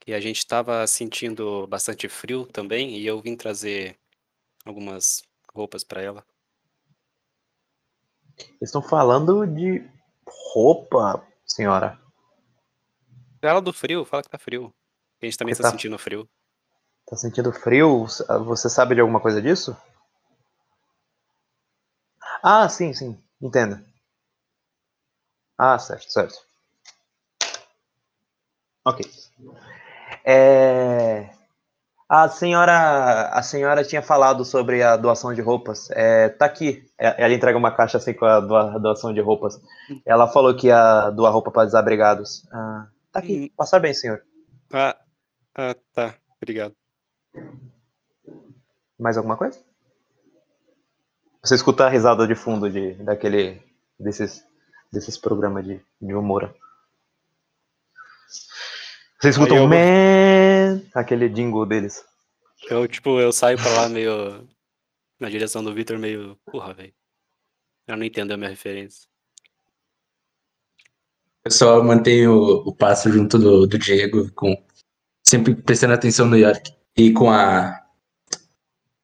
[0.02, 3.98] Que a gente tava sentindo bastante frio também e eu vim trazer
[4.66, 5.24] algumas
[5.54, 6.26] roupas pra ela.
[8.60, 9.88] Estão falando de
[10.54, 12.00] roupa, senhora.
[13.40, 14.74] Fala do frio, fala que tá frio.
[15.22, 16.28] A gente também está tá- sentindo frio.
[17.08, 18.06] Tá sentindo frio?
[18.46, 19.78] Você sabe de alguma coisa disso?
[22.44, 23.22] Ah, sim, sim.
[23.40, 23.84] Entendo.
[25.58, 26.36] Ah, certo, certo.
[28.84, 29.02] Ok.
[30.26, 31.30] É...
[32.10, 35.90] A senhora, a senhora tinha falado sobre a doação de roupas.
[35.92, 36.84] É, tá aqui.
[37.00, 39.60] É, Ela entrega uma caixa assim com a doa- doação de roupas.
[40.06, 42.46] Ela falou que ia doar roupa para desabrigados.
[42.52, 43.54] Ah, tá aqui.
[43.56, 44.22] Passar bem, senhor.
[44.74, 44.98] Ah,
[45.56, 46.16] ah, tá.
[46.42, 46.76] Obrigado.
[49.00, 49.58] Mais alguma coisa?
[51.44, 53.62] Você escuta a risada de fundo de, daquele,
[54.00, 54.44] desses,
[54.92, 56.54] desses programas de, de humor.
[59.22, 62.04] Você escuta Aí um eu- man, aquele jingle deles.
[62.70, 64.48] Eu, tipo, eu saio pra lá meio.
[65.20, 66.36] Na direção do Victor, meio.
[66.46, 66.94] Porra, velho.
[67.88, 69.08] Ela não entendeu a minha referência.
[71.44, 74.56] Eu só mantenho o, o passo junto do, do Diego, com,
[75.26, 76.72] sempre prestando atenção no York.
[76.98, 77.80] E com a.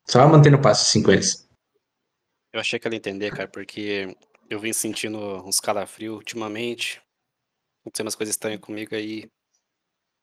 [0.09, 1.47] Só mantendo o passo assim com eles.
[2.53, 4.15] Eu achei que ela ia entender, cara, porque
[4.49, 7.01] eu vim sentindo uns calafrios ultimamente.
[7.81, 9.29] Acontecendo umas coisas estranhas comigo aí.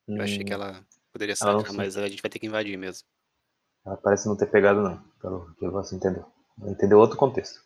[0.08, 2.76] Eu achei que Hum, ela poderia ela sacar, mas a gente vai ter que invadir
[2.76, 3.06] mesmo.
[3.86, 6.26] ela parece não ter pegado, não, pelo que você entendeu.
[6.60, 7.62] Ela entendeu outro contexto.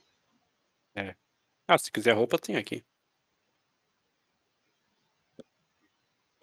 [1.68, 2.84] Ah, se quiser roupa, tem aqui.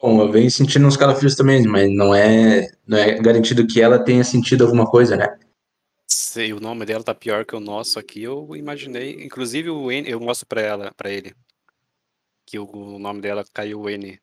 [0.01, 4.03] Bom, eu venho sentindo uns calafrios também, mas não é, não é garantido que ela
[4.03, 5.37] tenha sentido alguma coisa, né?
[6.07, 9.23] Se o nome dela tá pior que o nosso aqui, eu imaginei.
[9.23, 11.35] Inclusive o N, eu mostro pra ela, para ele.
[12.45, 14.19] Que o, o nome dela caiu o N.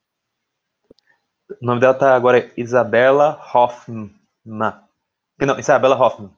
[1.61, 4.15] O nome dela tá agora Isabela Hoffman.
[4.45, 6.31] Não, Isabela Hoffman.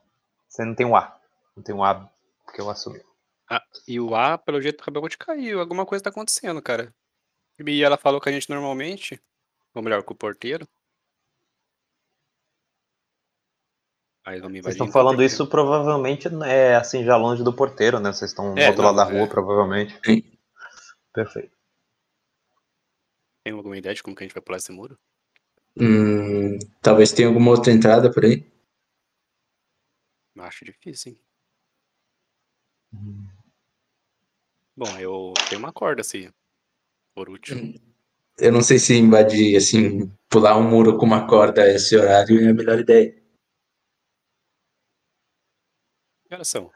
[0.49, 1.19] Você não tem um A.
[1.57, 2.09] Não tem um A,
[2.45, 3.01] porque eu assumi.
[3.87, 5.57] E o A, pelo jeito, acabou de cair.
[5.59, 6.95] Alguma coisa tá acontecendo, cara.
[7.59, 9.21] E ela falou que a gente normalmente,
[9.75, 10.67] ou melhor, com o porteiro.
[14.25, 18.11] Vocês estão então, falando isso provavelmente é assim já longe do porteiro, né?
[18.11, 19.27] Vocês estão do É, outro lado não, da rua, é.
[19.27, 20.01] provavelmente.
[20.03, 20.23] Sim.
[21.13, 21.55] Perfeito.
[23.45, 24.99] Tem alguma ideia de como que a gente vai pular esse muro?
[25.79, 28.51] Hum, talvez tenha alguma outra entrada por aí.
[30.39, 31.21] Acho difícil, hein?
[34.75, 36.33] Bom, eu tenho uma corda, assim,
[37.15, 37.75] por último.
[38.39, 42.45] Eu não sei se invadir, assim, pular um muro com uma corda a esse horário
[42.45, 43.15] é a melhor ideia.
[46.27, 46.71] Que horas são?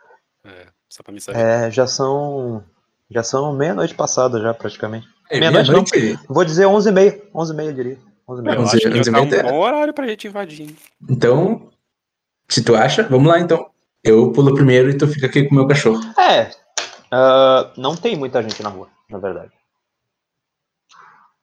[0.44, 1.40] É, só pra me saber.
[1.40, 2.64] É, já são.
[3.10, 5.08] Já são meia-noite passada, já praticamente.
[5.30, 5.84] É, Meia-noite não.
[6.28, 7.22] Vou dizer 11h30.
[7.34, 7.98] 11h30, eu diria.
[8.28, 8.54] 11h30.
[8.54, 10.76] eu onze- acho que onze e tá um bom horário pra gente invadir, hein?
[11.08, 11.70] Então,
[12.48, 13.70] se tu acha, vamos lá então.
[14.04, 16.00] Eu pulo primeiro e tu fica aqui com o meu cachorro.
[16.18, 16.50] É.
[17.10, 19.52] ah, não tem muita gente na rua, na verdade.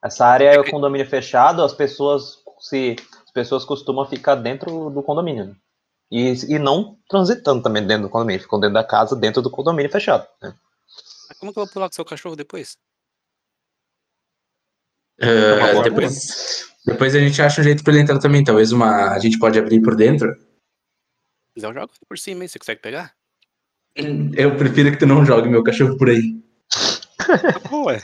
[0.03, 2.95] Essa área é o condomínio fechado, as pessoas se
[3.25, 5.45] as pessoas costumam ficar dentro do condomínio.
[5.45, 5.55] né?
[6.11, 9.91] E, e não transitando também dentro do condomínio, ficam dentro da casa, dentro do condomínio
[9.91, 10.25] fechado.
[10.41, 10.53] né?
[11.27, 12.77] Mas como que eu vou pular com seu cachorro depois?
[15.19, 18.43] Boa depois, depois a gente acha um jeito pra ele entrar também.
[18.43, 19.13] Talvez uma.
[19.13, 20.35] A gente pode abrir por dentro.
[21.55, 22.47] Eu jogo por cima, hein?
[22.47, 23.13] Você consegue pegar?
[24.35, 26.43] Eu prefiro que tu não jogue meu cachorro por aí.
[27.71, 28.01] Ué.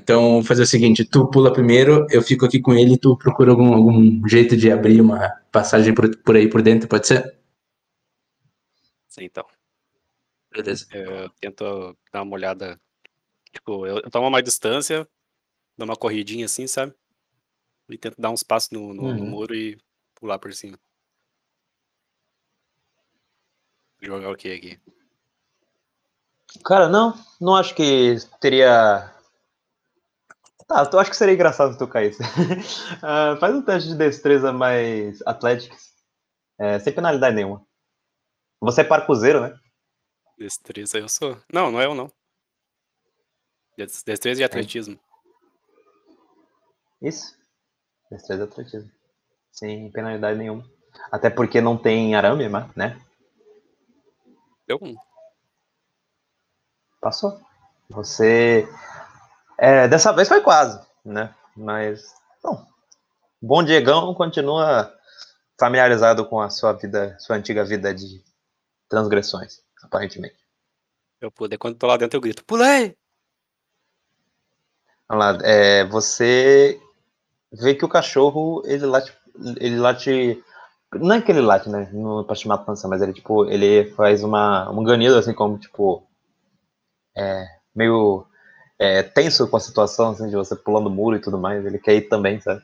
[0.00, 3.16] Então, vou fazer o seguinte: tu pula primeiro, eu fico aqui com ele e tu
[3.16, 7.38] procura algum, algum jeito de abrir uma passagem por, por aí por dentro, pode ser?
[9.06, 9.44] Sim, então.
[10.62, 10.86] Beleza.
[10.92, 12.80] Eu tento dar uma olhada.
[13.52, 15.08] Tipo, eu, eu tomo uma distância,
[15.76, 16.94] dou uma corridinha assim, sabe?
[17.88, 19.30] E tento dar uns passos no, no- no Uhum.
[19.30, 19.78] muro e
[20.14, 20.78] pular por cima.
[24.00, 24.80] Jogar o que aqui?
[26.64, 29.12] Cara, não, não acho que teria.
[30.66, 32.22] Tá, eu acho que seria engraçado se tu caísse.
[33.02, 35.92] Ah, faz um teste de destreza mais atléticos.
[36.58, 37.64] É, sem penalidade nenhuma.
[38.60, 39.58] Você é parcuzeiro, né?
[40.38, 41.36] Destreza eu sou.
[41.52, 42.10] Não, não é eu não.
[43.76, 44.98] Des- Destreza e atletismo.
[47.02, 47.36] Isso.
[48.10, 48.90] Destreza e atletismo.
[49.52, 50.64] Sem penalidade nenhuma.
[51.10, 53.00] Até porque não tem arame, né?
[54.66, 54.96] Deu um.
[57.00, 57.40] Passou.
[57.88, 58.68] Você.
[59.56, 61.34] É, dessa vez foi quase, né?
[61.56, 62.14] Mas.
[62.42, 62.66] Bom.
[63.40, 64.92] Bom Diegão continua
[65.58, 68.22] familiarizado com a sua vida, sua antiga vida de
[68.88, 70.36] transgressões, aparentemente.
[71.20, 71.32] Eu.
[71.48, 72.96] Daí quando eu tô lá dentro eu grito, pulei!
[75.08, 75.38] Vamos lá.
[75.42, 76.80] é, você
[77.52, 79.12] vê que o cachorro, ele late.
[79.58, 80.42] Ele late.
[80.94, 81.90] Não é que ele late, né?
[81.92, 86.06] Não pra chamar atenção, mas ele, tipo, ele faz uma, um ganido, assim, como, tipo.
[87.16, 88.26] É, meio
[88.78, 91.64] é, tenso com a situação, assim, de você pulando o muro e tudo mais.
[91.64, 92.62] Ele quer ir também, sabe?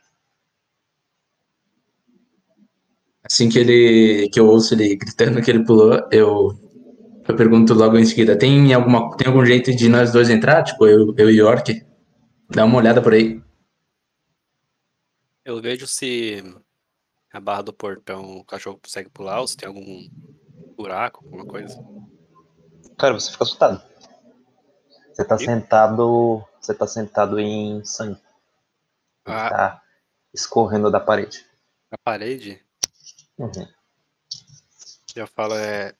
[3.25, 6.64] Assim que ele que eu ouço ele gritando que ele pulou, eu
[7.27, 10.63] eu pergunto logo em seguida, tem alguma tem algum jeito de nós dois entrar?
[10.63, 11.85] Tipo, eu, eu e York?
[12.51, 13.43] Dá uma olhada por aí.
[15.45, 16.43] Eu vejo se
[17.33, 20.09] a barra do portão o cachorro consegue pular ou se tem algum
[20.77, 21.77] buraco, alguma coisa.
[22.99, 23.83] Cara, você fica assustado.
[25.13, 25.45] Você tá E?
[25.45, 26.45] sentado.
[26.61, 28.21] Você tá sentado em sangue.
[29.27, 29.83] Ah, Tá
[30.33, 31.47] escorrendo da parede.
[31.91, 32.61] a parede,
[33.39, 33.67] Uhum.
[35.17, 35.95] eu falo, é.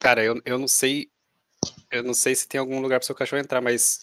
[0.00, 1.10] Cara, eu, eu não sei.
[1.90, 4.00] Eu não sei se tem algum lugar pro seu cachorro entrar, mas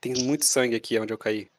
[0.00, 1.50] tem muito sangue aqui onde eu caí.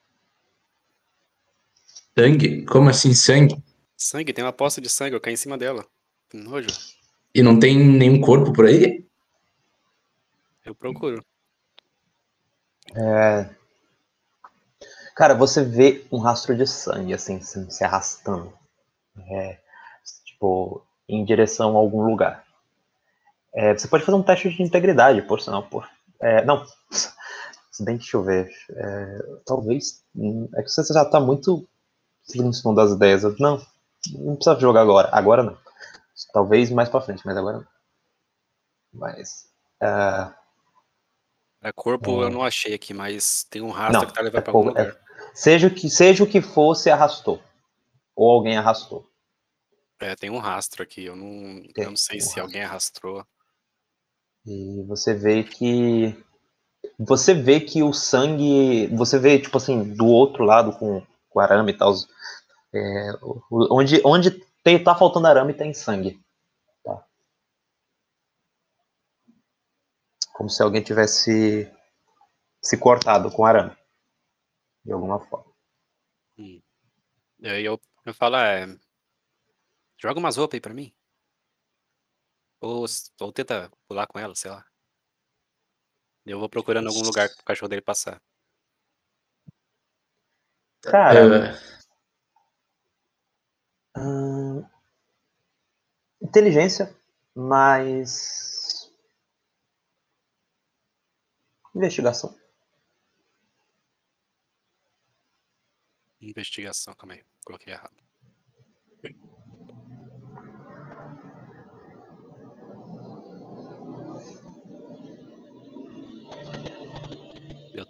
[2.18, 2.66] Sangue?
[2.66, 3.64] Como assim sangue?
[3.96, 5.86] Sangue, tem uma poça de sangue, eu caí em cima dela.
[6.30, 6.68] Que nojo.
[7.34, 9.06] E não tem nenhum corpo por aí?
[10.66, 11.24] Eu procuro.
[12.96, 13.50] É...
[15.16, 18.52] Cara, você vê um rastro de sangue, assim, se, se arrastando.
[19.30, 19.60] É,
[20.26, 22.47] tipo, em direção a algum lugar.
[23.60, 25.90] É, você pode fazer um teste de integridade, por sinal, por.
[26.22, 26.64] É, não.
[27.72, 28.52] Se bem que, deixa eu ver.
[28.70, 30.04] É, talvez.
[30.16, 31.68] hum, É que você já tá muito
[32.36, 33.24] em cima das ideias.
[33.40, 33.60] Não,
[34.14, 35.10] não precisa jogar agora.
[35.12, 35.58] Agora não.
[36.34, 37.68] Talvez mais pra frente, mas agora não.
[38.94, 39.48] Mas.
[39.82, 40.34] é,
[41.64, 44.42] É, corpo eu não achei aqui, mas tem um rastro Não, que tá levando é
[44.42, 44.98] pra algum é- lugar.
[45.34, 47.42] seja, o que, seja o que for, se arrastou.
[48.16, 49.08] Ou alguém arrastou.
[50.00, 51.06] É, tem um rastro aqui.
[51.06, 52.44] Eu não, Tem eu não sei um se rastro.
[52.44, 53.26] alguém arrastou.
[54.48, 56.16] E você vê que.
[56.98, 58.88] Você vê que o sangue.
[58.96, 61.94] Você vê, tipo assim, do outro lado com, com arame e tal.
[62.74, 63.12] é,
[63.52, 64.32] onde onde
[64.64, 66.18] tem, tá faltando arame tem sangue.
[66.82, 67.06] Tá?
[70.34, 71.70] Como se alguém tivesse
[72.62, 73.76] se cortado com arame.
[74.86, 75.52] De alguma forma.
[76.38, 78.66] E aí eu, eu falo, é.
[79.98, 80.94] Joga umas roupas aí pra mim.
[82.60, 82.86] Ou,
[83.22, 84.66] ou tenta pular com ela, sei lá.
[86.26, 88.22] Eu vou procurando algum lugar pro cachorro dele passar.
[90.82, 91.54] Cara,
[93.96, 94.66] É, hum,
[96.22, 96.96] inteligência,
[97.36, 98.92] mais
[101.74, 102.38] investigação.
[106.20, 107.24] Investigação, calma aí.
[107.46, 108.07] Coloquei errado.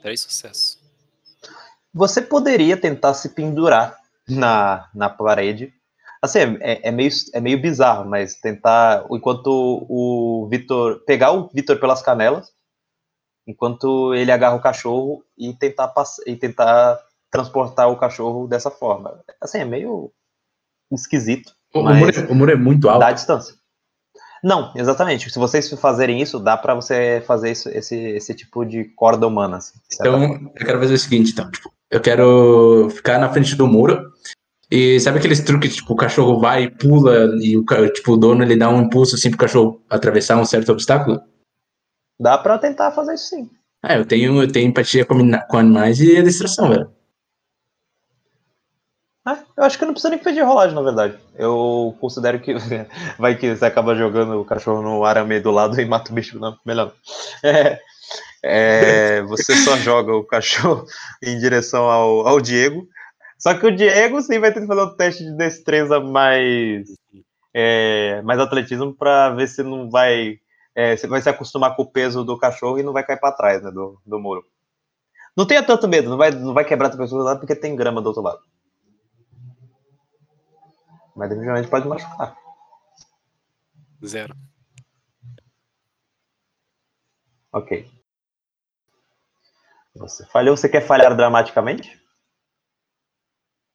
[0.07, 0.79] Três sucessos.
[1.93, 3.97] Você poderia tentar se pendurar
[4.27, 5.73] na, na parede.
[6.21, 9.47] Assim, é, é meio, é meio bizarro, mas tentar, enquanto
[9.89, 12.51] o Vitor, pegar o Vitor pelas canelas,
[13.45, 16.97] enquanto ele agarra o cachorro e tentar, pass- e tentar
[17.29, 19.21] transportar o cachorro dessa forma.
[19.41, 20.11] Assim, é meio
[20.91, 23.01] esquisito, o, muro, é- o muro é muito alto.
[23.01, 23.55] dá a distância.
[24.43, 25.29] Não, exatamente.
[25.29, 29.57] Se vocês fazerem isso, dá pra você fazer isso- esse, esse tipo de corda humana.
[29.57, 30.23] assim, Então,
[30.55, 31.49] eu quero fazer o seguinte, então.
[31.49, 34.11] Tipo, eu quero ficar na frente do muro.
[34.69, 38.43] E sabe aqueles truques, tipo, o cachorro vai e pula e o, tipo, o dono
[38.43, 41.21] ele dá um impulso assim pro cachorro atravessar um certo obstáculo?
[42.19, 43.49] Dá pra tentar fazer isso sim.
[43.81, 46.89] Ah, eu tenho, eu tenho empatia com, com animais e distração, velho.
[49.57, 51.17] Eu acho que não precisa nem pedir rolagem, na verdade.
[51.35, 52.53] Eu considero que
[53.17, 56.39] vai que você acaba jogando o cachorro no arame do lado e mata o bicho.
[56.39, 56.93] Não, melhor.
[57.43, 57.49] não.
[57.49, 57.79] É,
[58.43, 60.85] é, você só joga o cachorro
[61.23, 62.87] em direção ao, ao Diego.
[63.39, 66.87] Só que o Diego sim vai ter que fazer um teste de destreza mais,
[67.51, 70.37] é, mais atletismo para ver se não vai.
[70.75, 73.35] é, se vai se acostumar com o peso do cachorro e não vai cair para
[73.35, 74.43] trás né, do, do muro.
[75.35, 77.75] Não tenha tanto medo, não vai, não vai quebrar a pessoa do lado porque tem
[77.75, 78.39] grama do outro lado.
[81.17, 82.37] Mas definitivamente pode machucar.
[84.05, 84.35] Zero.
[87.51, 87.71] Ok.
[89.95, 91.99] Você falhou, você quer falhar dramaticamente?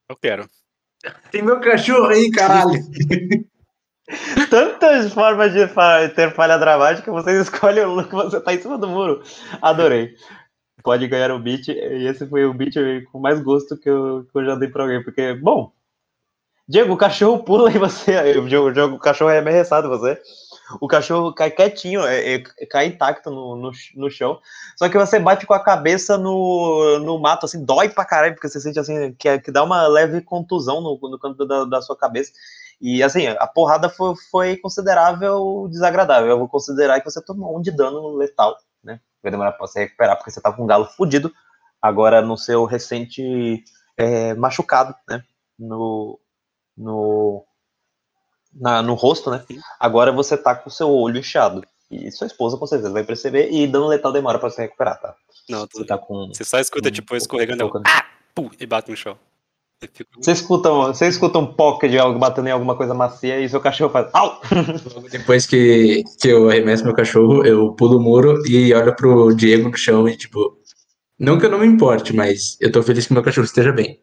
[0.08, 0.48] Eu quero.
[1.32, 2.70] Tem meu cachorro aí, caralho.
[4.50, 8.60] Tantas formas de fa- ter falha dramática, você escolhe o look que você tá em
[8.60, 9.22] cima do muro.
[9.60, 10.14] Adorei.
[10.82, 12.74] Pode ganhar o beat, e esse foi o beat
[13.10, 15.72] com mais gosto que eu, que eu já dei pra alguém, porque, bom,
[16.72, 20.18] Diego, o cachorro pula e você, o jogo, o cachorro é em você,
[20.80, 24.40] o cachorro cai quietinho, é- é- cai intacto no, no, no chão,
[24.78, 28.48] só que você bate com a cabeça no, no mato, assim, dói pra caralho, porque
[28.48, 31.82] você sente, assim, que, é- que dá uma leve contusão no, no canto da, da
[31.82, 32.32] sua cabeça,
[32.80, 36.30] e assim, a porrada foi, foi considerável desagradável.
[36.30, 38.98] Eu vou considerar que você tomou um de dano letal, né?
[39.22, 41.30] Vai demorar pra você recuperar, porque você tá com um galo fudido.
[41.82, 43.62] Agora no seu recente
[43.96, 45.22] é, machucado, né?
[45.58, 46.18] No,
[46.76, 47.44] no,
[48.54, 49.44] na- no rosto, né?
[49.78, 51.62] Agora você tá com o seu olho inchado.
[51.90, 53.50] E sua esposa com certeza vai perceber.
[53.50, 55.14] E dano letal demora pra você recuperar, tá?
[55.48, 56.28] Não, Você tá com.
[56.28, 57.66] Você só escuta, um- tipo, escorregando.
[57.66, 58.04] um ah!
[58.34, 59.18] Pum, e bate no chão.
[59.82, 62.94] Eu fico- Você escuta, um- você escuta um pocket de algo batendo em alguma coisa
[62.94, 64.08] macia e seu cachorro faz.
[64.14, 64.40] Au!
[64.94, 69.34] Logo depois que, que eu arremesso meu cachorro, eu pulo o muro e olho pro
[69.34, 70.56] Diego no chão e, tipo,
[71.18, 74.00] não que eu não me importe, mas eu tô feliz que meu cachorro esteja bem.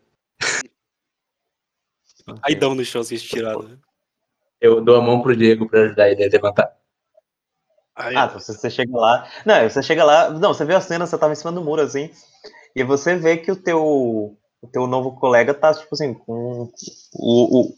[2.41, 3.63] Aí dão no chão assim, estirado.
[3.67, 3.77] né?
[4.61, 6.75] Eu dou a mão pro Diego pra ajudar ele a levantar.
[7.95, 9.27] Aí, Ah, você, você chega lá.
[9.45, 10.29] Não, você chega lá.
[10.29, 12.09] Não, você vê a cena, você tava em cima do muro, assim.
[12.75, 13.81] E você vê que o teu,
[14.61, 16.69] o teu novo colega tá, tipo assim, com
[17.13, 17.73] o, o-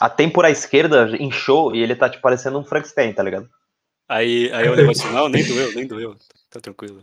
[0.00, 3.48] a têmpora esquerda inchou e ele tá, tipo, parecendo um Frankenstein, tá ligado?
[4.08, 6.16] aí, aí eu levo assim, não, nem doeu, nem doeu.
[6.48, 7.02] Tá tranquilo.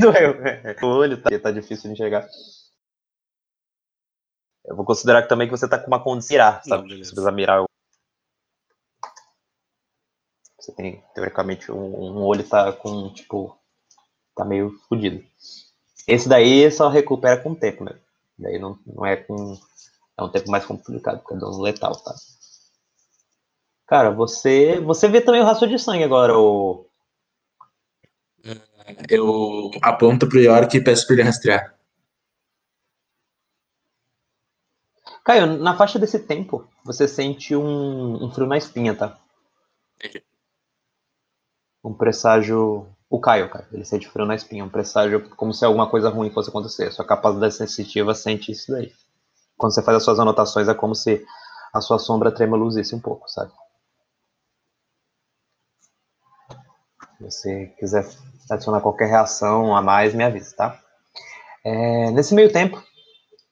[0.00, 0.34] Doeu.
[0.82, 2.26] O olho tá, tá difícil de enxergar.
[4.64, 6.82] Eu vou considerar também que você tá com uma condição de mirar, sabe?
[6.84, 7.62] Não, você precisa mirar.
[7.62, 7.66] o-
[10.58, 11.78] Você tem, teoricamente, um,
[12.18, 13.58] um olho tá com, tipo,
[14.36, 15.24] tá meio fodido.
[16.08, 17.98] Esse daí só recupera com o tempo, né?
[18.38, 19.58] Daí não, não é com.
[20.18, 22.14] É um tempo mais complicado, porque é dano letal, tá?
[23.88, 24.78] Cara, você.
[24.80, 26.87] Você vê também o rastro de sangue agora, o.
[29.08, 31.74] Eu aponto pro York e peço pra ele rastrear.
[35.24, 39.18] Caio, na faixa desse tempo, você sente um, um frio na espinha, tá?
[39.96, 40.24] Entendi.
[41.84, 42.88] Um presságio.
[43.10, 46.30] O Caio, cara, ele sente frio na espinha, um presságio como se alguma coisa ruim
[46.30, 46.90] fosse acontecer.
[46.92, 48.92] Sua capacidade sensitiva sente isso daí.
[49.56, 51.26] Quando você faz as suas anotações, é como se
[51.74, 53.52] a sua sombra tremuluzisse um pouco, sabe?
[57.18, 58.08] Se você quiser
[58.50, 60.80] adicionar qualquer reação a mais, me avise, tá?
[61.64, 62.82] É, nesse meio tempo,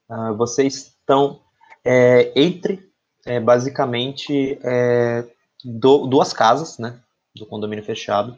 [0.08, 1.40] ah, vocês estão
[1.84, 2.90] é, entre,
[3.26, 5.24] é, basicamente, é,
[5.64, 7.00] do- duas casas, né?
[7.34, 8.36] Do condomínio fechado.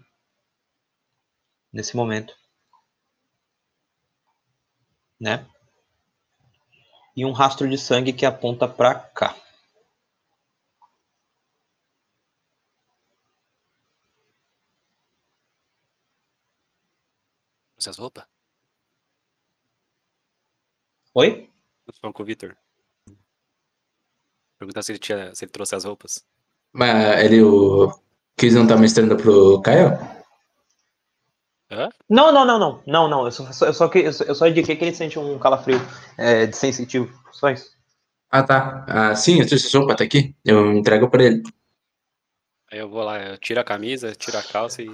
[1.73, 2.35] nesse momento.
[5.21, 5.47] Né?
[7.17, 9.35] E um rastro de sangue que aponta para cá.
[17.87, 18.25] As roupas?
[21.15, 21.49] Oi?
[22.01, 22.57] Falando com o Victor.
[24.59, 26.25] Perguntar se ele, tinha, se ele trouxe as roupas.
[26.73, 27.93] Mas ele, o
[28.37, 29.91] Chris não tá mestrando pro Caio?
[31.71, 31.89] Hã?
[32.09, 32.83] Não, não, não, não.
[32.87, 33.25] Não, não.
[33.25, 35.79] Eu só, eu só, eu só, eu só indiquei que ele sente um calafrio
[36.17, 37.13] é, de sensitivo.
[37.33, 37.71] Só isso.
[38.31, 38.85] Ah, tá.
[38.89, 40.35] Ah, sim, eu trouxe sopa, tá aqui.
[40.45, 41.43] Eu entrego pra ele.
[42.71, 44.89] Aí eu vou lá, eu tiro a camisa, tiro a calça e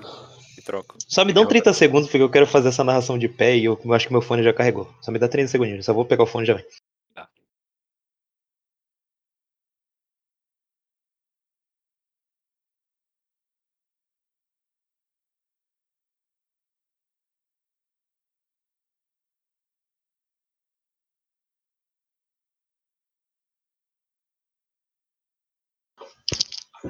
[0.64, 0.96] troco.
[1.06, 3.78] Só me dão 30 segundos, porque eu quero fazer essa narração de pé e eu
[3.92, 4.88] acho que meu fone já carregou.
[5.00, 5.84] Só me dá 30 segundinhos.
[5.84, 6.64] Só vou pegar o fone e já vem.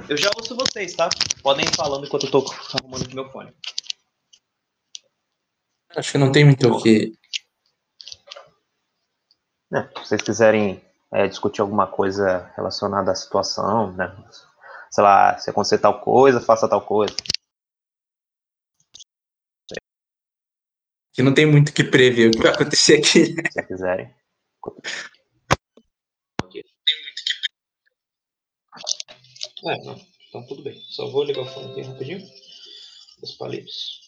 [0.08, 1.08] Eu já ouço vocês, tá?
[1.42, 2.44] Podem ir falando enquanto eu tô
[2.78, 3.54] arrumando aqui meu fone.
[5.96, 7.16] Acho que não tem muito o que.
[9.72, 14.12] É, se vocês quiserem é, discutir alguma coisa relacionada à situação, né?
[14.90, 17.14] Sei lá, se acontecer tal coisa, faça tal coisa.
[21.12, 23.26] Que não tem muito o que prever o que vai acontecer aqui.
[23.26, 24.14] Se vocês quiserem.
[29.66, 30.00] É, não.
[30.28, 30.80] Então tudo bem.
[30.88, 32.22] Só vou ligar o fone aqui rapidinho.
[33.22, 34.03] Os palitos.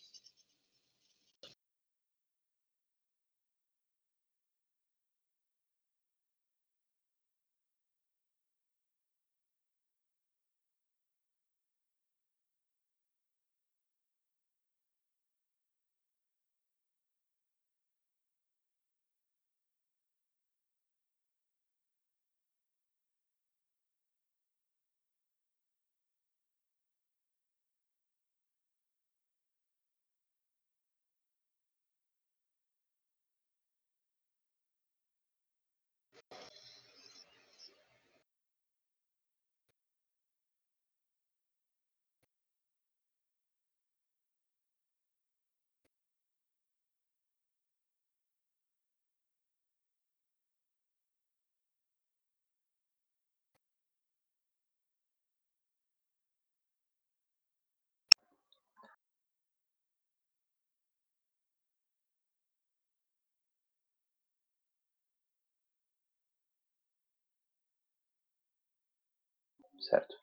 [69.80, 70.14] Certo.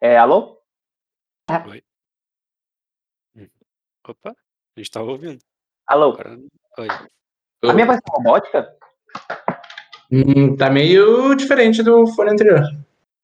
[0.00, 0.60] É, alô?
[4.08, 5.42] Opa, a gente tava ouvindo.
[5.86, 6.12] Alô?
[6.12, 6.38] Agora...
[6.78, 6.88] Oi.
[7.68, 8.76] A minha voz é robótica?
[10.10, 12.62] Hum, tá meio diferente do fone anterior.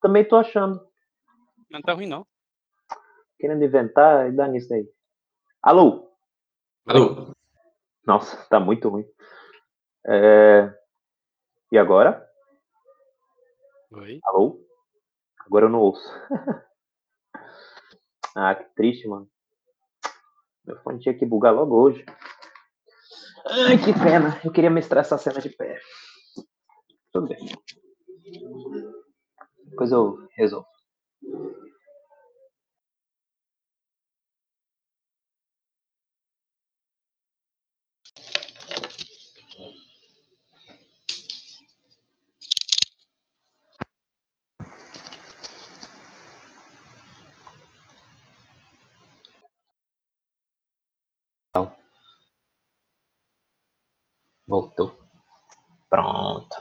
[0.01, 0.87] Também tô achando.
[1.69, 2.25] Não tá ruim, não.
[3.39, 4.87] Querendo inventar e dá nisso aí.
[5.61, 6.11] Alô?
[6.85, 7.33] Alô?
[8.05, 9.05] Nossa, tá muito ruim.
[10.05, 10.73] É...
[11.71, 12.25] E agora?
[13.91, 14.19] Oi.
[14.23, 14.66] Alô?
[15.47, 16.05] Agora eu não ouço.
[18.35, 19.27] ah, que triste, mano.
[20.65, 22.05] Meu fone tinha que bugar logo hoje.
[23.45, 24.39] Ai, que pena.
[24.43, 25.79] Eu queria mestrar essa cena de pé.
[27.13, 27.39] Tudo bem.
[29.63, 30.67] Depois eu resolvo.
[54.47, 54.97] Voltou.
[55.89, 56.55] Pronto.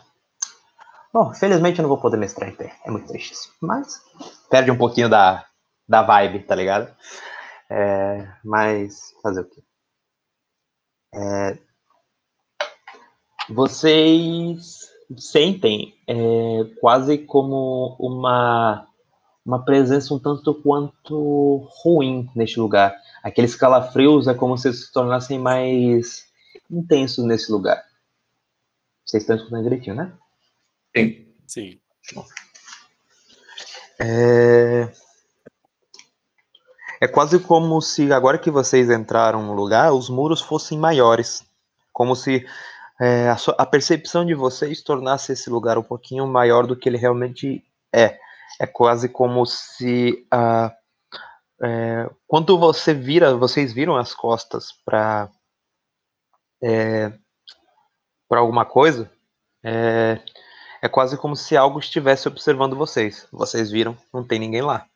[1.12, 2.76] Bom, felizmente eu não vou poder mestrar em pé.
[2.84, 3.54] É muito triste isso.
[3.60, 4.02] Mas
[4.50, 5.46] perde um pouquinho da,
[5.88, 6.94] da vibe, tá ligado?
[7.70, 9.62] É, mas fazer o quê?
[11.14, 11.58] É,
[13.48, 14.80] vocês
[15.16, 18.86] sentem é, quase como uma,
[19.44, 22.94] uma presença um tanto quanto ruim neste lugar.
[23.22, 26.26] Aqueles calafrios é como se se tornassem mais
[26.70, 27.82] intensos nesse lugar.
[29.04, 30.12] Vocês estão escutando direitinho, né?
[30.96, 31.26] Sim.
[31.46, 31.80] Sim.
[33.98, 34.90] É...
[37.00, 41.44] é quase como se agora que vocês entraram no lugar, os muros fossem maiores.
[41.92, 42.46] Como se
[43.00, 46.88] é, a, sua- a percepção de vocês tornasse esse lugar um pouquinho maior do que
[46.88, 48.18] ele realmente é.
[48.58, 50.74] É quase como se ah,
[51.62, 55.30] é, quando você vira, vocês viram as costas para
[56.62, 57.12] é,
[58.28, 59.10] para alguma coisa,
[59.64, 60.20] é,
[60.82, 63.26] é quase como se algo estivesse observando vocês.
[63.32, 64.86] Vocês viram, não tem ninguém lá.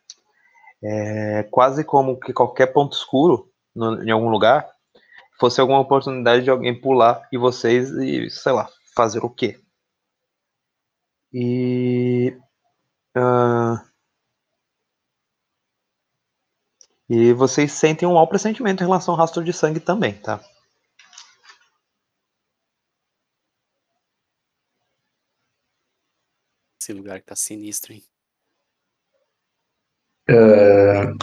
[0.83, 4.69] É quase como que qualquer ponto escuro no, em algum lugar
[5.39, 9.61] fosse alguma oportunidade de alguém pular e vocês e sei lá fazer o quê?
[11.33, 12.37] E
[13.17, 13.91] uh,
[17.09, 20.41] e vocês sentem um mau pressentimento em relação ao rastro de sangue também, tá?
[26.91, 28.03] Esse lugar que tá sinistro, hein?
[30.29, 31.17] Uh,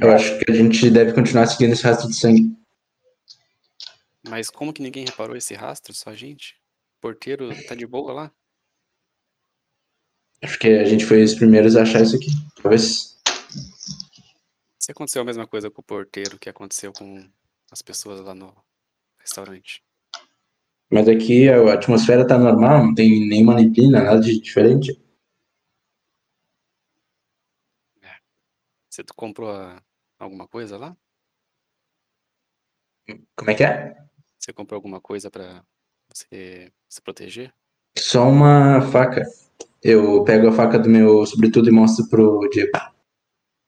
[0.00, 2.56] eu acho que a gente deve continuar seguindo esse rastro de sangue.
[4.26, 5.92] Mas como que ninguém reparou esse rastro?
[5.92, 6.56] Só a gente?
[6.96, 8.32] O porteiro tá de boa lá?
[10.40, 12.30] Acho que a gente foi os primeiros a achar isso aqui.
[12.62, 13.18] Talvez.
[14.78, 17.22] Se aconteceu a mesma coisa com o porteiro que aconteceu com
[17.70, 18.56] as pessoas lá no
[19.18, 19.83] restaurante.
[20.90, 24.92] Mas aqui a atmosfera tá normal, não tem nenhuma neblina, nada de diferente.
[28.02, 28.14] É.
[28.88, 29.50] Você comprou
[30.18, 30.96] alguma coisa lá?
[33.36, 33.96] Como é que é?
[34.38, 35.64] Você comprou alguma coisa pra
[36.12, 37.52] você se proteger?
[37.98, 39.22] Só uma faca.
[39.82, 42.70] Eu pego a faca do meu sobretudo e mostro pro Diego.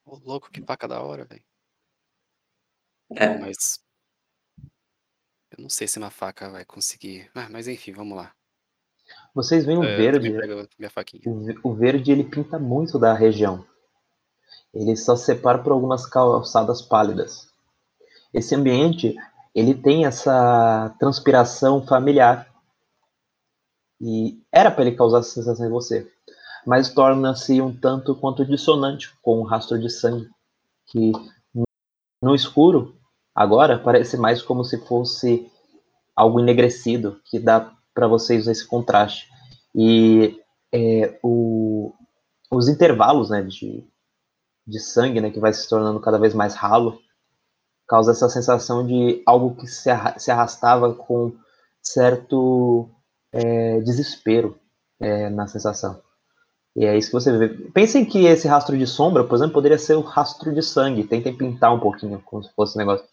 [0.05, 1.43] Ô, louco, que faca da hora, velho.
[3.15, 3.39] É.
[3.39, 3.85] Mas.
[5.57, 7.31] Eu não sei se uma faca vai conseguir.
[7.35, 8.33] Ah, mas enfim, vamos lá.
[9.35, 10.31] Vocês veem o É, verde.
[11.27, 13.65] O ve- O verde ele pinta muito da região.
[14.75, 17.49] Ele só separa por algumas calçadas pálidas.
[18.35, 19.15] Esse ambiente
[19.55, 22.53] ele tem essa transpiração familiar
[23.99, 26.13] e era para ele causar essa sensação em você,
[26.67, 30.29] mas torna-se um tanto quanto dissonante com o rastro de sangue
[30.87, 31.13] que
[32.21, 32.96] no escuro
[33.37, 35.53] agora parece mais como se fosse
[36.17, 39.29] algo enegrecido que dá para vocês esse contraste
[39.75, 40.41] e
[40.73, 41.93] é, o,
[42.51, 43.87] os intervalos né, de,
[44.67, 46.99] de sangue né, que vai se tornando cada vez mais ralo
[47.87, 51.37] causa essa sensação de algo que se, arra se arrastava com
[51.83, 52.91] certo
[53.31, 54.59] é, desespero
[54.99, 56.03] é, na sensação.
[56.77, 57.49] E é isso que você vê.
[57.49, 61.05] Pensem que esse rastro de sombra, por exemplo, poderia ser o rastro de sangue.
[61.05, 63.07] Tentem pintar um pouquinho, como se fosse um negócio.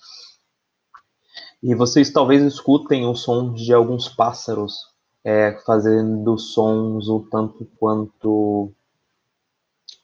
[1.63, 4.91] E vocês talvez escutem o som de alguns pássaros
[5.23, 8.69] é, fazendo sons o tanto quanto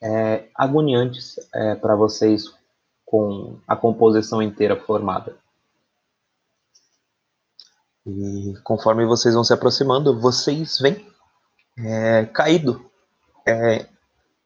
[0.02, 2.46] é, agoniantes é, para vocês
[3.06, 5.36] com a composição inteira formada.
[8.08, 11.06] E conforme vocês vão se aproximando, vocês veem
[11.78, 12.89] é, caído
[13.46, 13.86] é,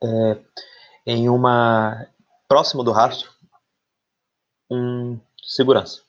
[0.03, 0.39] é,
[1.05, 2.07] em uma
[2.47, 3.31] próximo do rastro
[4.69, 6.01] um segurança.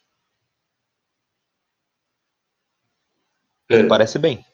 [3.69, 4.45] Ele parece bem,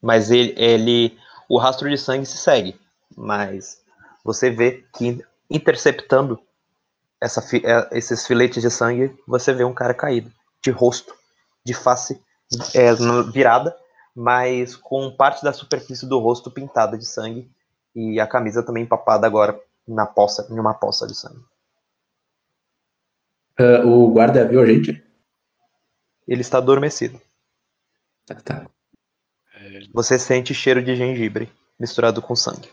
[0.00, 1.18] mas ele, ele,
[1.48, 2.78] o rastro de sangue se segue,
[3.16, 3.82] mas
[4.24, 6.40] você vê que interceptando
[7.20, 7.44] essa,
[7.92, 10.32] esses filetes de sangue, você vê um cara caído,
[10.62, 11.14] de rosto,
[11.64, 12.20] de face
[12.74, 12.94] é,
[13.30, 13.76] virada,
[14.14, 17.50] mas com parte da superfície do rosto pintada de sangue
[17.94, 21.44] e a camisa também empapada agora na poça, em uma poça de sangue.
[23.58, 25.04] Uh, o guarda viu a gente?
[26.26, 27.20] Ele está adormecido.
[28.26, 28.66] Tá, tá.
[29.92, 32.68] Você sente cheiro de gengibre misturado com sangue.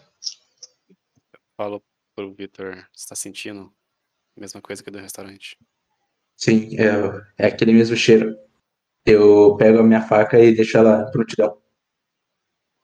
[1.56, 1.84] falo
[2.16, 3.72] pro Victor, você tá sentindo
[4.36, 5.58] a mesma coisa que do restaurante?
[6.36, 8.36] Sim, é, é aquele mesmo cheiro.
[9.06, 11.62] Eu pego a minha faca e deixo ela prontidão.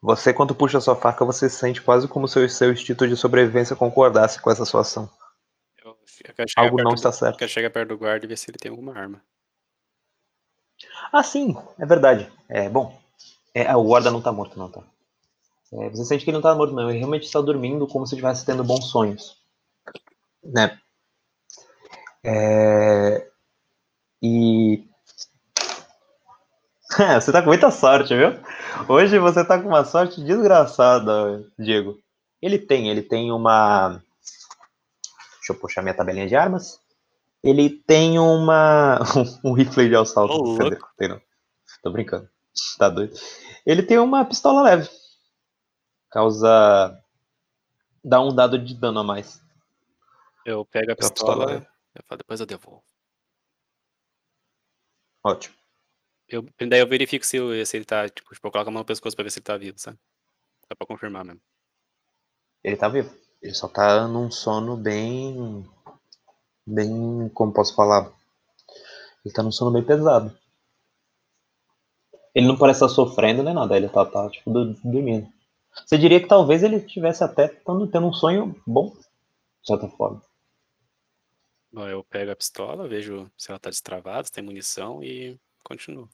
[0.02, 3.76] Você, quando puxa sua faca, você sente quase como se o seu instinto de sobrevivência
[3.76, 5.10] concordasse com essa sua ação.
[5.84, 5.98] Eu,
[6.38, 7.36] eu Algo não do- está certo.
[7.36, 9.22] Eu quero chegar perto do guarda e ver se ele tem alguma arma.
[11.12, 12.32] Ah, sim, é verdade.
[12.48, 12.98] É, bom,
[13.54, 14.84] é, ah, o guarda não tá morto, não, tá?
[15.74, 16.90] É, você sente que ele não tá morto, não.
[16.90, 19.38] Ele realmente está dormindo como se estivesse tendo bons sonhos.
[20.44, 20.80] Né?
[22.24, 23.28] É,
[24.22, 24.86] e.
[27.22, 28.30] você tá com muita sorte, viu?
[28.88, 32.02] Hoje você tá com uma sorte desgraçada, Diego.
[32.42, 34.02] Ele tem, ele tem uma.
[35.38, 36.80] Deixa eu puxar minha tabelinha de armas.
[37.44, 39.00] Ele tem uma.
[39.44, 40.34] um rifle de assalto.
[40.34, 40.78] Ô, Cadê?
[40.98, 41.22] Tem não.
[41.84, 42.28] Tô brincando.
[42.78, 43.16] Tá doido.
[43.66, 44.90] Ele tem uma pistola leve.
[46.10, 47.00] Causa.
[48.04, 49.42] Dá um dado de dano a mais.
[50.46, 52.82] Eu pego a pistola, pistola, eu falo, depois eu devolvo.
[55.22, 55.57] Ótimo.
[56.30, 58.86] Eu, daí eu verifico se, se ele tá, tipo, tipo, eu coloco a mão no
[58.86, 59.98] pescoço pra ver se ele tá vivo, sabe?
[60.68, 61.42] Só pra confirmar mesmo.
[62.64, 63.16] Ele tá vivo.
[63.42, 65.66] Ele só tá num sono bem.
[66.66, 68.12] bem, como posso falar,
[69.24, 70.36] ele tá num sono bem pesado.
[72.36, 75.28] Ele não parece estar sofrendo nem nada, ele tá, tá tipo, dormindo.
[75.86, 78.90] Você diria que talvez ele tivesse até tendo um sonho bom,
[79.62, 80.22] de certa forma.
[81.72, 86.10] Bom, eu pego a pistola, vejo se ela tá destravada, se tem munição e continuo.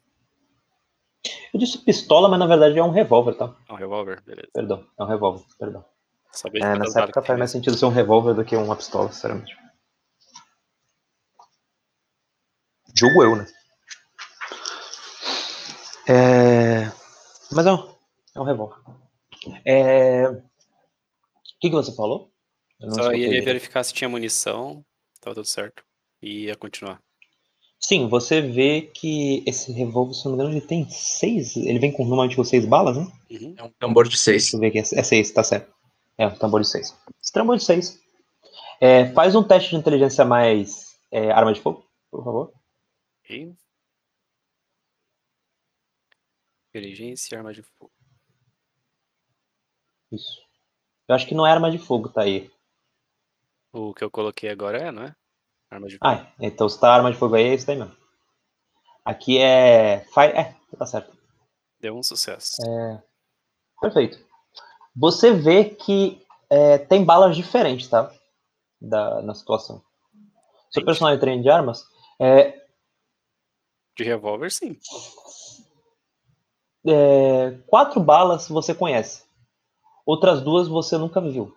[1.53, 3.55] Eu disse pistola, mas na verdade é um revólver, tá?
[3.69, 4.49] É um revólver, beleza.
[4.53, 5.85] Perdão, é um revólver, perdão.
[6.31, 9.55] Saber É, nessa época faz mais sentido ser um revólver do que uma pistola, sinceramente.
[12.97, 13.45] Julgo eu, né?
[16.07, 16.91] É...
[17.51, 17.95] Mas é um,
[18.35, 18.77] é um revólver.
[19.65, 20.27] É...
[20.27, 20.41] O
[21.61, 22.31] que, que você falou?
[22.79, 23.45] Eu não Só direito.
[23.45, 24.83] verificar se tinha munição,
[25.21, 25.83] tava tudo certo.
[26.21, 27.01] E ia continuar.
[27.85, 31.57] Sim, você vê que esse revólver, se não me engano, ele tem seis.
[31.57, 33.11] Ele vem com normalmente com seis balas, né?
[33.29, 33.55] Uhum.
[33.57, 34.43] É um tambor de seis.
[34.43, 34.79] Deixa eu ver aqui.
[34.79, 35.73] É seis, tá certo.
[36.17, 36.97] É, um tambor de seis.
[37.21, 38.01] Esse tambor de seis.
[38.79, 42.53] É, faz um teste de inteligência mais é, arma de fogo, por favor.
[43.19, 43.53] Ok.
[46.69, 47.91] Inteligência e arma de fogo.
[50.09, 50.41] Isso.
[51.09, 52.49] Eu acho que não é arma de fogo, tá aí.
[53.73, 55.15] O que eu coloquei agora é, não é?
[55.73, 56.05] Arma de fogo.
[56.11, 56.45] Ah, é.
[56.47, 57.95] então se tá arma de fogo aí, é isso daí mesmo.
[59.03, 60.05] Aqui é.
[60.13, 60.33] Fire...
[60.37, 61.15] É, tá certo.
[61.79, 62.57] Deu um sucesso.
[63.81, 64.23] Perfeito.
[64.95, 68.13] Você vê que é, tem balas diferentes, tá?
[68.79, 69.81] Da, na situação.
[70.69, 70.85] Seu Entendi.
[70.85, 71.85] personagem treina de armas.
[72.19, 72.61] É,
[73.97, 74.79] De revólver, sim.
[76.87, 79.23] é, quatro balas você conhece.
[80.05, 81.55] Outras duas você nunca viu.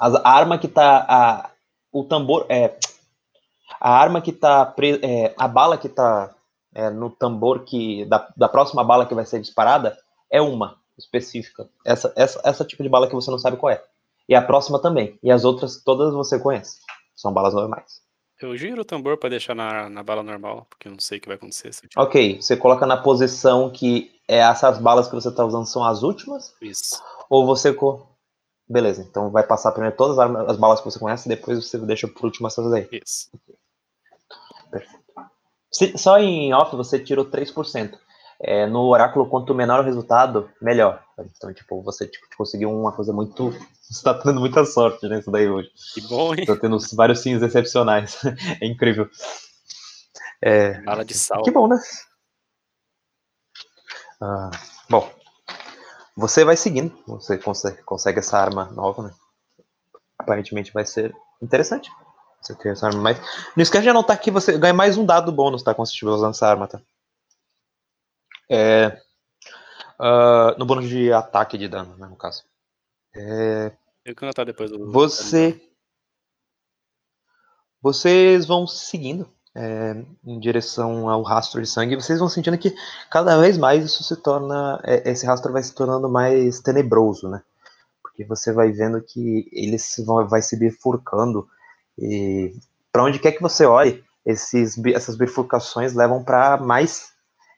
[0.00, 1.04] As- a arma que tá.
[1.08, 1.49] A,
[1.92, 2.46] o tambor.
[2.48, 2.76] É,
[3.80, 4.64] a arma que tá.
[4.66, 6.34] pre- é, a bala que tá
[6.74, 8.04] é, no tambor que.
[8.06, 9.96] Da, da próxima bala que vai ser disparada
[10.30, 11.68] é uma específica.
[11.84, 13.82] Essa, essa, essa tipo de bala que você não sabe qual é.
[14.28, 15.18] E a próxima também.
[15.22, 16.78] E as outras todas você conhece.
[17.16, 18.00] São balas normais.
[18.40, 21.20] Eu giro o tambor pra deixar na, na bala normal, porque eu não sei o
[21.20, 21.70] que vai acontecer.
[21.94, 26.02] Ok, você coloca na posição que é, essas balas que você está usando são as
[26.02, 27.02] últimas, isso.
[27.28, 27.74] ou você.
[27.74, 28.06] Co...
[28.70, 31.76] Beleza, então vai passar primeiro todas as, armas- as balas que você conhece, depois você
[31.78, 32.88] deixa por último essas aí.
[32.92, 33.28] Isso.
[35.72, 37.98] Se- Só em off você tirou 3%.
[38.42, 41.02] É, no oráculo, quanto menor o resultado, melhor.
[41.36, 43.50] Então, tipo, você tipo, conseguiu uma coisa muito.
[43.90, 45.68] Você tá tendo muita sorte nisso daí hoje.
[45.94, 46.46] Que bom, hein?
[46.46, 48.20] Tá tendo vários sims excepcionais.
[48.62, 49.10] é incrível.
[50.40, 51.42] É, Bala de sal.
[51.42, 51.76] Que bom, né?
[54.20, 54.50] Ah,
[54.88, 55.10] bom,
[56.20, 59.14] você vai seguindo, você consegue, consegue essa arma nova, né?
[60.18, 61.90] Aparentemente vai ser interessante.
[62.40, 63.18] Você ter essa arma mais.
[63.56, 65.74] Não esquece de anotar que você ganha mais um dado bônus, tá?
[65.74, 66.80] Quando você estiver usando essa arma, tá?
[68.50, 69.00] É.
[69.98, 72.06] ah, no bônus de ataque de dano, né?
[72.06, 72.44] No caso.
[73.14, 73.72] É,
[74.04, 74.90] Eu que anotar depois do.
[74.90, 75.60] você.
[77.82, 81.96] Vocês vão seguindo é, em direção ao rastro de sangue.
[81.96, 82.74] Vocês vão sentindo que
[83.10, 84.80] cada vez mais isso se torna.
[84.84, 87.42] é, esse rastro vai se tornando mais tenebroso, né?
[88.02, 91.48] Porque você vai vendo que ele se vão, vai se bifurcando.
[91.98, 92.54] E
[92.92, 97.10] para onde quer que você olhe, esses, essas bifurcações levam para mais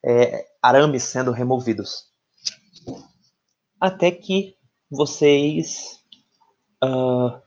[0.05, 2.07] é, arames sendo removidos.
[3.81, 4.57] Até que
[4.91, 6.01] vocês.
[6.83, 7.41] ah,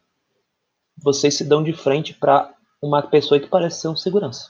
[0.97, 4.49] vocês se dão de frente para uma pessoa que parece ser um segurança.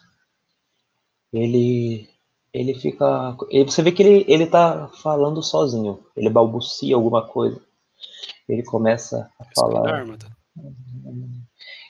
[1.33, 2.09] Ele
[2.53, 5.99] ele fica, ele- você vê que ele ele tá falando sozinho.
[6.15, 7.59] Ele balbucia alguma coisa.
[8.47, 10.05] Ele começa a falar.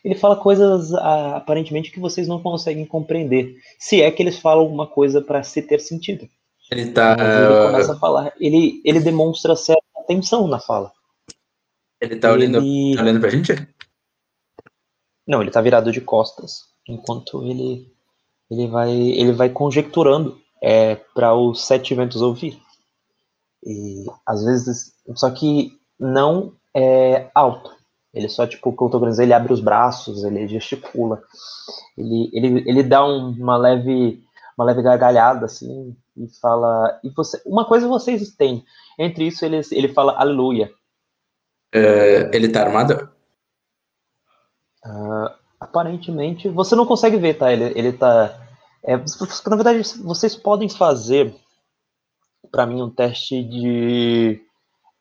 [0.03, 3.57] Ele fala coisas ah, aparentemente que vocês não conseguem compreender.
[3.77, 6.27] Se é que eles falam alguma coisa para se ter sentido.
[6.71, 7.13] Ele tá.
[7.19, 8.33] Ele começa a falar.
[8.39, 10.91] Ele ele demonstra certa tensão na fala.
[12.01, 13.67] Ele tá olhando, Ele- tá olhando pra gente?
[15.27, 17.91] Não, ele tá virado de costas, enquanto ele
[18.49, 22.59] ele vai ele vai conjecturando é, para os sete ventos ouvir.
[23.65, 27.73] E às vezes, só que não é alto.
[28.13, 31.21] Ele só tipo, como eu tô dizer, ele abre os braços, ele gesticula.
[31.97, 34.23] Ele ele, ele dá um- uma leve
[34.57, 38.63] uma leve gargalhada assim e fala e você uma coisa vocês têm.
[38.97, 40.71] Entre isso ele ele fala aleluia.
[41.73, 43.09] É, ele tá armado?
[45.65, 47.51] Aparentemente, você não consegue ver, tá?
[47.51, 48.39] Ele, ele tá.
[48.83, 51.35] é, na verdade, vocês podem fazer
[52.51, 54.41] para mim um teste de.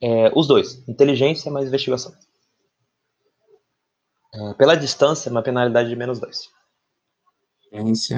[0.01, 2.13] é, os dois, inteligência mais investigação.
[4.35, 6.49] É, pela distância, uma penalidade de menos dois.
[7.69, 8.17] Ciência.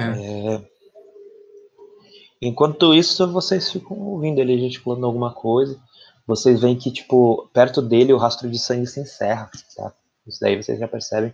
[2.41, 5.77] Enquanto isso, vocês ficam ouvindo ele gesticulando alguma coisa.
[6.25, 9.93] Vocês veem que, tipo, perto dele o rastro de sangue se encerra, tá?
[10.27, 11.33] Isso daí vocês já percebem.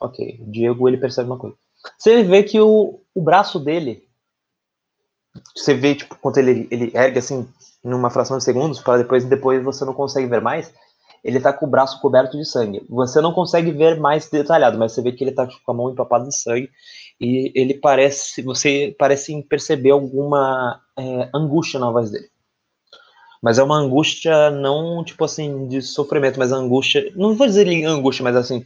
[0.00, 1.56] Ok, o Diego ele percebe uma coisa.
[1.98, 4.02] Você vê que o, o braço dele,
[5.54, 7.48] você vê tipo quando ele, ele ergue assim
[7.82, 10.72] numa fração de segundos para depois depois você não consegue ver mais.
[11.24, 12.84] Ele tá com o braço coberto de sangue.
[12.88, 15.74] Você não consegue ver mais detalhado, mas você vê que ele tá tipo, com a
[15.74, 16.70] mão empapada de sangue
[17.20, 22.28] e ele parece, você parece perceber alguma é, angústia na voz dele.
[23.42, 28.24] Mas é uma angústia não, tipo assim, de sofrimento, mas angústia, não vou dizer angústia,
[28.24, 28.64] mas assim,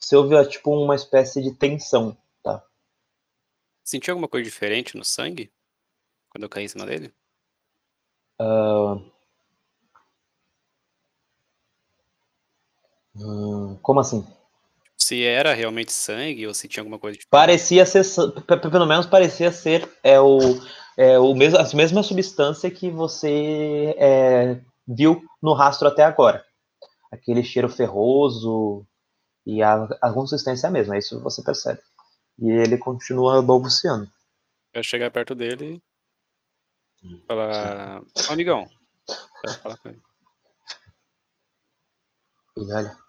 [0.00, 2.64] você ouve, tipo, uma espécie de tensão, tá?
[3.82, 5.52] Sentiu alguma coisa diferente no sangue?
[6.30, 7.12] Quando eu caí em cima dele?
[8.40, 9.12] Uh...
[13.14, 14.26] Hum, como assim?
[15.04, 17.30] Se era realmente sangue ou se tinha alguma coisa diferente.
[17.30, 18.02] Parecia ser,
[18.46, 20.38] pelo menos parecia ser é, o,
[20.96, 24.58] é, o mesmo, a mesma substância que você é,
[24.88, 26.42] viu no rastro até agora.
[27.12, 28.86] Aquele cheiro ferroso
[29.44, 31.82] e a, a consistência é a mesma, isso você percebe.
[32.38, 34.10] E ele continua balbuciando.
[34.72, 35.82] Eu chegar perto dele
[37.02, 38.66] e falar, Ô, amigão,
[39.42, 40.02] quero falar com ele.
[42.56, 43.03] E olha,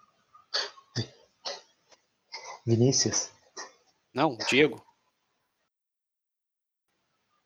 [2.66, 3.30] Vinícius,
[4.12, 4.84] Não, Diego.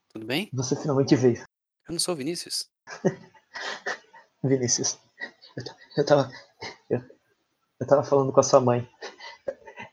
[0.08, 0.48] Tudo bem?
[0.52, 1.44] você finalmente veio.
[1.86, 2.68] Eu não sou o Vinícius.
[4.42, 4.98] Vinícius,
[5.56, 5.64] eu,
[5.98, 6.30] eu tava.
[6.88, 7.02] Eu,
[7.78, 8.88] eu tava falando com a sua mãe.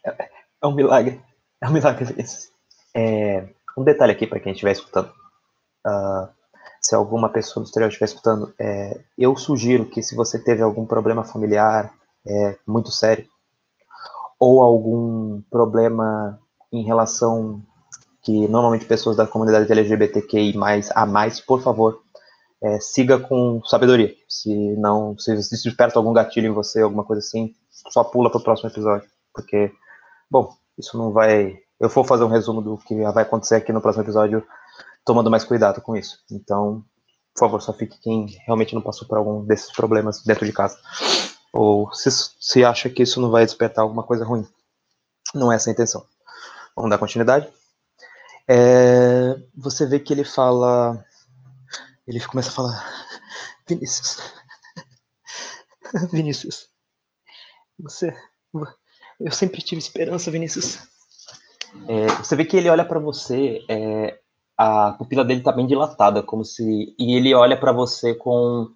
[0.05, 0.29] É,
[0.63, 1.21] é um milagre.
[1.61, 2.49] É um milagre, Vinícius.
[2.95, 5.13] É, um detalhe aqui para quem estiver escutando.
[5.85, 6.33] Ah,
[6.81, 10.85] se alguma pessoa do exterior estiver escutando, é, eu sugiro que se você teve algum
[10.85, 11.93] problema familiar
[12.25, 13.29] é, muito sério,
[14.39, 16.39] ou algum problema
[16.71, 17.61] em relação
[18.21, 22.01] que normalmente pessoas da comunidade LGBTQI mais a mais, por favor,
[22.61, 24.13] é, siga com sabedoria.
[24.27, 27.53] Se não, se, desperta algum gatilho em você, alguma coisa assim,
[27.89, 29.71] só pula pro próximo episódio, porque,
[30.29, 31.57] bom, isso não vai.
[31.79, 34.43] Eu vou fazer um resumo do que vai acontecer aqui no próximo episódio,
[35.05, 36.17] tomando mais cuidado com isso.
[36.31, 36.83] Então,
[37.33, 40.77] por favor, só fique quem realmente não passou por algum desses problemas dentro de casa.
[41.57, 44.47] Ou se, se acha que isso não vai despertar alguma coisa ruim.
[45.33, 46.05] Não é essa a intenção.
[46.75, 47.49] Vamos dar continuidade.
[48.47, 51.03] É, você vê que ele fala.
[52.07, 52.85] Ele começa a falar.
[53.67, 54.19] Vinícius.
[56.13, 56.69] Vinícius.
[57.79, 58.15] Você.
[59.19, 60.77] Eu sempre tive esperança, Vinícius.
[61.87, 63.65] É, você vê que ele olha pra você.
[63.67, 64.19] é,
[64.55, 66.95] a pupila dele tá bem dilatada, como se.
[66.99, 68.69] E ele olha pra você com.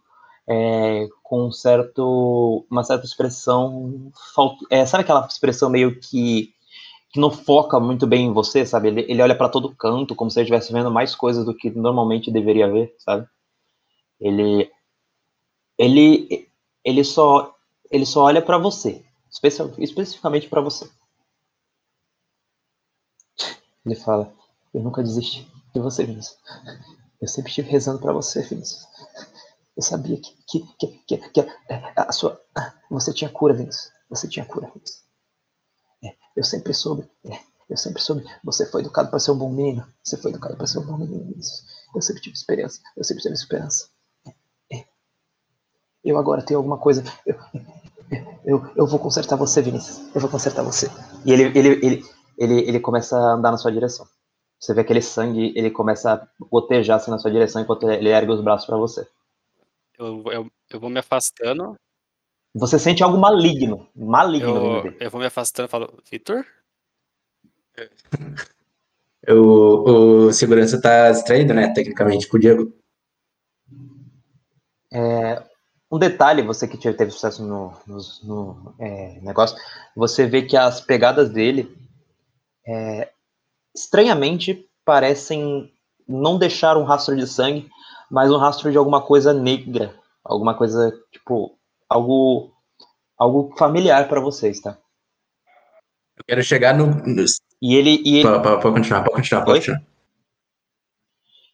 [0.47, 4.11] É, com um certo, uma certa expressão.
[4.69, 6.53] é, sabe aquela expressão meio que
[7.11, 8.87] que não foca muito bem em você, sabe?
[8.87, 11.69] Ele, ele olha para todo canto, como se ele estivesse vendo mais coisas do que
[11.69, 13.27] normalmente deveria ver, sabe?
[14.19, 14.71] Ele
[15.77, 16.49] ele
[16.85, 17.55] ele só
[17.91, 19.03] ele só olha para você,
[19.77, 20.89] especificamente para você.
[23.85, 24.33] Ele fala:
[24.73, 26.37] "Eu nunca desisti de você, Vinícius.
[27.21, 28.87] Eu sempre estive rezando para você, Vinícius.
[29.75, 32.39] Eu sabia que que, que, que, que a, a sua
[32.89, 33.91] você tinha cura, Vinícius.
[34.09, 35.01] Você tinha cura, Vinícius.
[36.35, 37.39] Eu sempre soube, é,
[37.69, 38.23] eu sempre soube.
[38.43, 39.85] Você foi educado para ser um bom menino.
[40.03, 41.25] Você foi educado para ser um bom menino.
[41.25, 41.63] Vinícius.
[41.93, 42.79] Eu sempre tive esperança.
[42.95, 43.89] Eu sempre tive esperança.
[44.71, 44.85] É.
[46.03, 47.03] Eu agora tenho alguma coisa.
[47.25, 47.35] Eu,
[48.43, 49.99] eu, eu vou consertar você, Vinícius.
[50.13, 50.89] Eu vou consertar você.
[51.25, 52.05] E ele, ele, ele,
[52.37, 54.05] ele, ele começa a andar na sua direção.
[54.59, 58.31] Você vê aquele sangue, ele começa a gotejar assim na sua direção enquanto ele ergue
[58.31, 59.07] os braços para você.
[60.01, 61.75] Eu, eu, eu vou me afastando.
[62.55, 66.45] Você sente algo maligno, maligno Eu, eu vou me afastando e falo, Vitor?
[69.29, 71.71] O, o segurança tá distraído, né?
[71.71, 72.73] Tecnicamente, com o Diego.
[74.91, 75.43] É,
[75.91, 79.55] um detalhe, você que teve teve sucesso no, no, no, é, negócio,
[79.95, 81.77] você vê que as pegadas dele,
[82.65, 83.11] é,
[83.75, 85.71] estranhamente, parecem
[86.07, 87.69] não deixar um rastro de sangue,
[88.11, 91.57] mas um rastro de alguma coisa negra, alguma coisa, tipo,
[91.87, 92.53] algo,
[93.17, 94.77] algo familiar para vocês, tá?
[96.17, 96.87] Eu quero chegar no.
[96.87, 97.25] no
[97.61, 99.81] E ele, e ele, pode, continuar, pode continuar, pode continuar.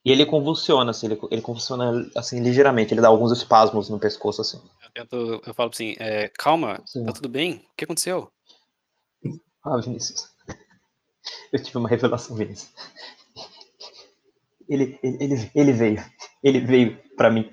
[0.04, 4.42] e ele convulsiona, assim, ele, ele convulsiona, assim, ligeiramente, ele dá alguns espasmos no pescoço,
[4.42, 4.60] assim.
[4.84, 7.06] Eu, tento, eu falo assim, é, calma, Sim.
[7.06, 7.54] tá tudo bem?
[7.72, 8.32] O que aconteceu?
[9.64, 10.28] Ah, Vinícius.
[11.54, 12.72] Eu tive uma revelação, Vinícius.
[14.68, 16.04] Ele, ele, ele, ele veio.
[16.44, 17.52] Ele veio pra mim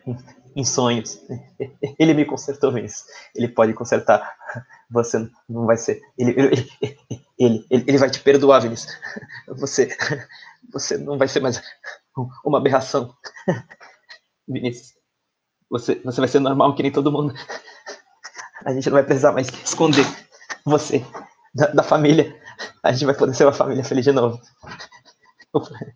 [0.55, 1.21] em sonhos.
[1.99, 3.05] Ele me consertou, Vinícius.
[3.35, 4.35] Ele pode consertar.
[4.91, 6.01] Você não vai ser.
[6.19, 6.71] Ele, ele,
[7.39, 8.97] ele, ele, ele vai te perdoar, Vinícius.
[9.49, 9.89] Você,
[10.73, 11.61] você não vai ser mais
[12.45, 13.15] uma aberração.
[14.49, 14.95] Vinícius.
[15.71, 17.35] Você, você vai ser normal que nem todo mundo.
[18.65, 20.07] A gente não vai precisar mais esconder
[20.65, 21.05] você,
[21.55, 22.35] da, da família,
[22.83, 24.41] a gente vai poder ser uma família feliz de novo.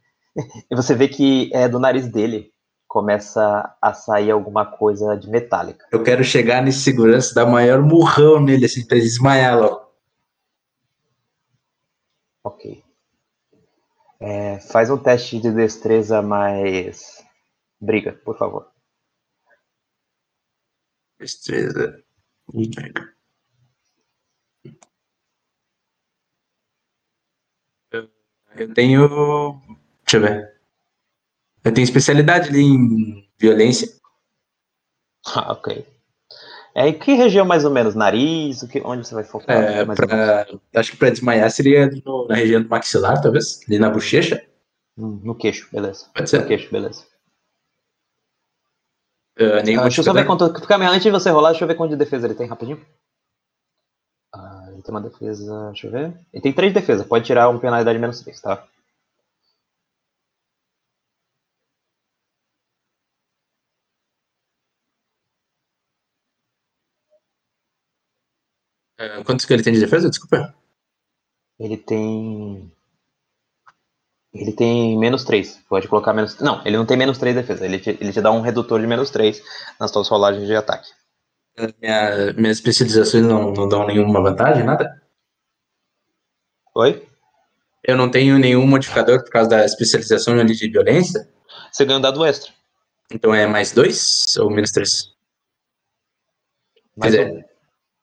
[0.70, 2.52] E você vê que é, do nariz dele
[2.89, 5.86] começa a sair alguma coisa de metálica.
[5.93, 9.86] Eu quero chegar nesse segurança, dar maior murrão nele, assim, pra ele desmaiar logo.
[12.43, 12.82] Ok.
[14.19, 17.23] É, faz um teste de destreza mais.
[17.78, 18.66] Briga, por favor.
[21.20, 22.02] Destreza.
[28.56, 29.60] Eu tenho.
[30.05, 30.57] Deixa eu ver.
[31.68, 33.88] Eu tenho especialidade ali em violência.
[35.26, 35.86] Ah, ok.
[36.74, 37.94] É, em que região mais ou menos?
[37.94, 38.62] Nariz?
[38.62, 39.56] O que, onde você vai focar?
[39.56, 40.46] É, pra,
[40.76, 43.60] acho que pra desmaiar seria no- na região do maxilar, talvez.
[43.68, 44.42] Ali na bochecha.
[44.96, 46.06] Hum, No queixo, beleza.
[46.14, 46.40] Pode ser.
[46.40, 47.02] No queixo, beleza.
[49.38, 50.52] Uh, Ah, deixa eu só ver quanto.
[50.60, 52.80] Fica, antes de você rolar, deixa eu ver quanto de defesa ele tem rapidinho.
[54.34, 55.66] Ah, ele tem uma defesa.
[55.72, 56.14] Deixa eu ver.
[56.32, 57.04] Ele tem 3 de defesa.
[57.04, 58.64] Pode tirar uma penalidade menos 3, tá?
[68.98, 70.10] Uh, quantos que ele tem de defesa?
[70.10, 70.54] Desculpa.
[71.58, 72.72] Ele tem.
[74.34, 75.64] Ele tem menos 3.
[75.68, 76.38] Pode colocar menos.
[76.38, 77.64] Não, ele não tem menos 3 de defesa.
[77.64, 79.42] Ele te, ele te dá um redutor de menos 3
[79.78, 80.90] nas suas rolagens de ataque.
[81.80, 85.02] Minha, minhas especializações não, não dão nenhuma vantagem, nada?
[86.74, 87.08] Oi?
[87.82, 91.28] Eu não tenho nenhum modificador por causa da especialização ali de violência.
[91.72, 92.52] Você ganha um dado extra.
[93.10, 95.12] Então é mais dois ou menos três?
[96.96, 97.47] Mais Quer um.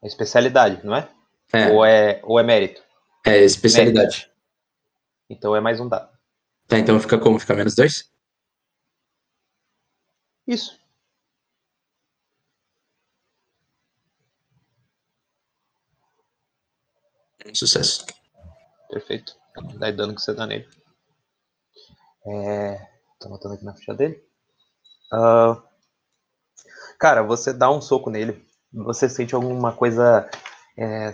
[0.05, 1.09] É especialidade, não é?
[1.51, 2.83] É, Ou, é ou é mérito?
[3.25, 4.31] é especialidade.
[5.27, 6.15] Então é mais um dado.
[6.67, 7.39] Tá, então fica como?
[7.39, 8.07] Fica menos dois?
[10.45, 10.79] Isso.
[17.47, 18.05] Um sucesso.
[18.91, 19.35] Perfeito.
[19.79, 20.67] Dá dano que você dá nele.
[22.27, 22.77] É...
[23.19, 24.23] Tô anotando aqui na ficha dele.
[25.11, 25.63] Ah,
[26.99, 28.44] Cara, você dá um soco nele.
[28.75, 30.29] Você sente alguma coisa.
[30.77, 31.13] é,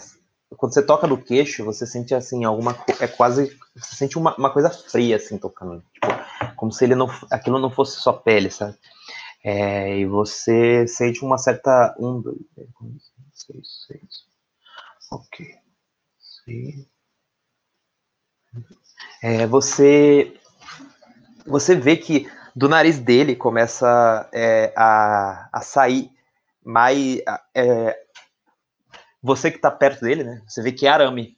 [0.58, 2.76] Quando você toca no queixo, você sente assim, alguma.
[3.00, 3.58] É quase.
[3.76, 5.84] Você sente uma, uma coisa fria, assim, tocando.
[5.94, 6.08] Tipo,
[6.56, 8.78] como se ele não, aquilo não fosse só pele, sabe?
[9.44, 11.96] É, e você sente uma certa.
[12.00, 14.26] Um, dois, três, quatro, cinco, seis, seis.
[15.12, 15.48] Ok.
[16.20, 16.88] Seis.
[19.22, 20.34] É, você
[21.46, 26.12] você vê que do nariz dele começa é, a, a sair
[26.64, 27.98] mais a- é,
[29.22, 30.42] você que tá perto dele, né?
[30.48, 31.38] Você vê que é arame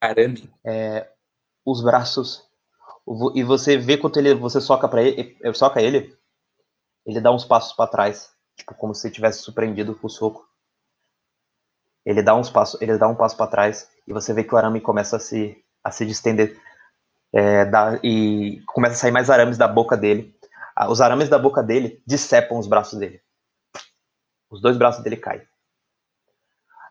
[0.00, 0.50] Arame.
[1.64, 2.42] os braços
[3.34, 6.16] e você vê quando ele você soca para ele, eh, soca ele,
[7.06, 10.46] ele dá uns passos para trás, tipo como se tivesse surpreendido com o soco.
[12.04, 14.58] Ele dá uns passos, ele dá um passo para trás e você vê que o
[14.58, 16.58] arame começa a se a se distender
[17.32, 20.34] é, dá- e começa a sair mais arames da boca dele.
[20.90, 23.20] Os arames da boca dele decepam os braços dele.
[24.50, 25.42] Os dois braços dele caem.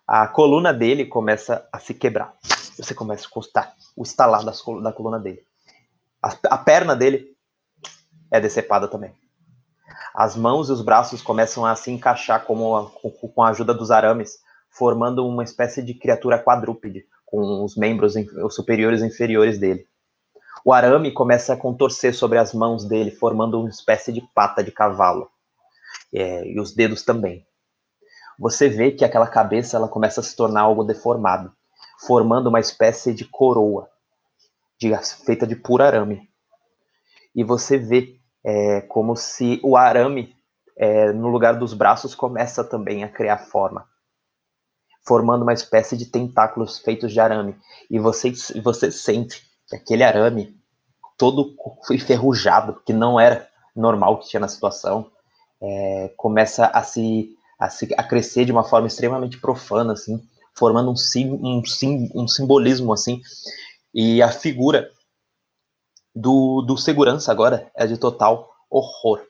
[0.07, 2.34] A coluna dele começa a se quebrar.
[2.77, 5.41] Você começa a encostar o estalar das da coluna dele.
[6.21, 7.35] A, a perna dele
[8.31, 9.13] é decepada também.
[10.13, 13.73] As mãos e os braços começam a se encaixar como a- com, com a ajuda
[13.73, 14.39] dos arames,
[14.69, 19.88] formando uma espécie de criatura quadrúpede, com os membros os superiores e inferiores dele.
[20.65, 24.71] O arame começa a contorcer sobre as mãos dele, formando uma espécie de pata de
[24.71, 25.29] cavalo.
[26.13, 27.47] É, e os dedos também.
[28.39, 31.51] Você vê que aquela cabeça ela começa a se tornar algo deformado,
[32.05, 33.89] formando uma espécie de coroa
[34.80, 34.95] de-
[35.26, 36.30] feita de puro arame.
[37.35, 40.35] E você vê é, como se o arame,
[40.77, 43.88] é, no lugar dos braços, começa também a criar forma,
[45.05, 47.55] formando uma espécie de tentáculos feitos de arame.
[47.89, 48.31] E você,
[48.61, 50.55] você sente que aquele arame,
[51.18, 51.55] todo
[51.91, 55.09] enferrujado, que não era normal que tinha na situação,
[55.61, 60.21] é, começa a se, a se a crescer de uma forma extremamente profana, assim,
[60.55, 63.21] formando um, sim, um, sim, um simbolismo assim.
[63.93, 64.91] E a figura
[66.13, 69.25] do, do segurança agora é de total horror.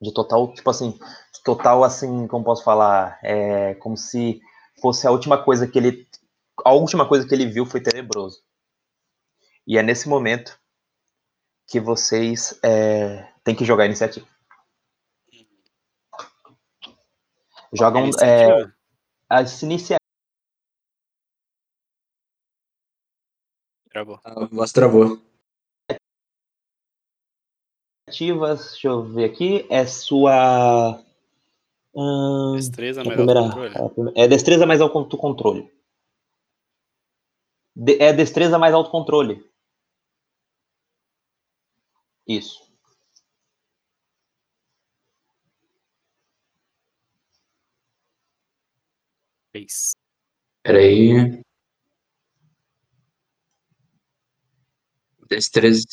[0.00, 0.98] De total, tipo assim,
[1.44, 4.40] total assim, como posso falar, é como se
[4.80, 6.06] fosse a última coisa que ele
[6.64, 8.42] a última coisa que ele viu foi tenebroso.
[9.66, 10.58] E é nesse momento
[11.66, 14.26] que vocês é, têm que jogar a iniciativa.
[17.72, 18.70] Jogam é,
[19.28, 19.98] as iniciativas.
[23.90, 24.20] Travou.
[24.24, 25.20] A voz travou.
[28.06, 29.66] Deixa eu ver aqui.
[29.70, 31.02] É sua.
[31.94, 33.48] hum, Destreza a mais primeira-
[33.90, 35.70] primeira- é destreza mais autocontrole.
[37.74, 39.50] De- é destreza mais autocontrole.
[42.26, 42.71] Isso.
[49.52, 49.92] Três.
[50.62, 51.42] Peraí.
[55.28, 55.84] Destreza.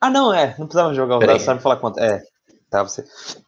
[0.00, 0.50] Ah, não, é.
[0.58, 1.36] Não precisava jogar o Peraí.
[1.36, 1.98] dado, sabe falar quanto.
[2.00, 2.22] É.
[2.70, 3.04] Tá, você.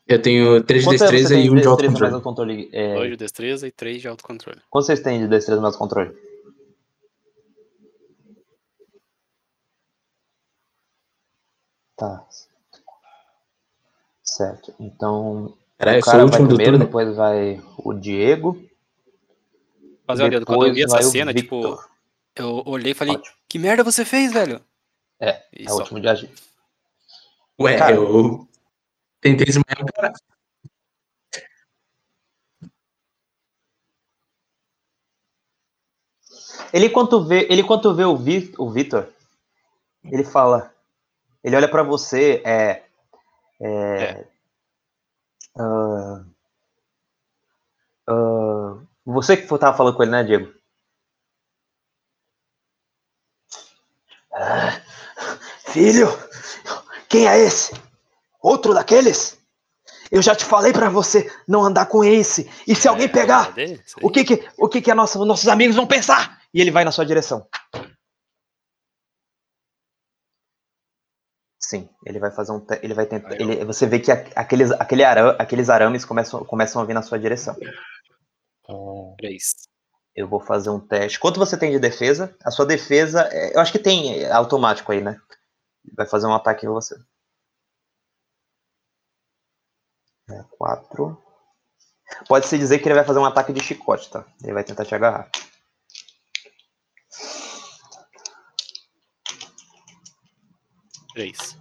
[0.07, 2.15] Eu tenho 3 de Quanto é você destreza tem e 1 de destreza mais autocontrole.
[2.15, 2.71] autocontrole?
[2.73, 4.61] É, Dois de destreza e três de autocontrole.
[4.69, 6.13] Quanto vocês têm de destreza mais autocontrole?
[11.97, 12.27] Tá.
[14.23, 14.75] Certo.
[14.81, 16.85] Então, Peraí, o sou o cara vai do primeiro, turno.
[16.87, 18.61] depois vai o Diego.
[20.07, 20.47] Fazer dedo.
[20.47, 21.79] Quando eu vi essa cena, tipo,
[22.35, 23.37] eu olhei e falei, Ótimo.
[23.49, 24.61] que merda você fez, velho?
[25.21, 26.31] É, E É o último de agir.
[27.61, 27.95] Ué, Cara.
[27.95, 28.49] eu
[29.21, 30.13] tentei desmaiar o cara.
[36.73, 39.07] Ele quando vê, ele quando vê o, Vi, o Vitor,
[40.05, 40.75] ele fala,
[41.45, 42.83] ele olha pra você, é,
[43.61, 44.27] é,
[45.59, 46.25] ah,
[48.09, 50.53] ah, você que tava falando com ele, né, Diego?
[54.35, 54.81] Ah,
[55.67, 56.09] filho,
[57.09, 57.75] quem é esse?
[58.43, 59.39] Outro daqueles?
[60.11, 62.51] Eu já te falei pra você não andar com esse.
[62.67, 65.49] E se alguém É, pegar, é o que que, o que, que a nossa, nossos
[65.49, 66.41] amigos vão pensar?
[66.53, 67.47] E ele vai na sua direção.
[71.59, 72.65] Sim, ele vai fazer um.
[72.83, 73.35] Ele vai tentar.
[73.41, 77.19] Ele, você vê que aqueles, aquele ara- aqueles arames começam, começam a vir na sua
[77.19, 77.57] direção.
[78.69, 78.73] É,
[79.19, 79.55] Três.
[80.15, 81.19] eu vou fazer um teste.
[81.19, 82.37] Quanto você tem de defesa?
[82.45, 83.29] A sua defesa.
[83.33, 85.21] é, eu acho que tem é, automático aí, né?
[85.97, 86.97] Vai fazer um ataque em você.
[90.31, 91.23] É, quatro.
[92.29, 94.25] Pode-se dizer que ele vai fazer um ataque de chicote, tá?
[94.43, 95.31] Ele vai tentar te agarrar.
[101.15, 101.57] Três.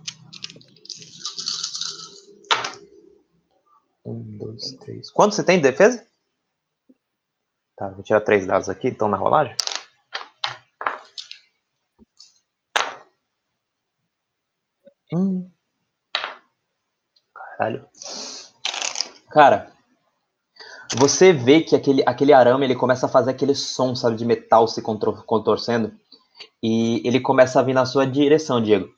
[4.05, 5.11] Um, dois, três.
[5.11, 6.05] Quanto você tem de defesa?
[7.81, 9.55] Tá, vou tirar três dados aqui, então na rolagem.
[15.11, 15.49] Hum.
[17.33, 17.89] Caralho.
[19.31, 19.71] Cara,
[20.95, 24.67] você vê que aquele, aquele arame ele começa a fazer aquele som, sabe, de metal
[24.67, 25.91] se contro- contorcendo.
[26.61, 28.89] E ele começa a vir na sua direção, Diego.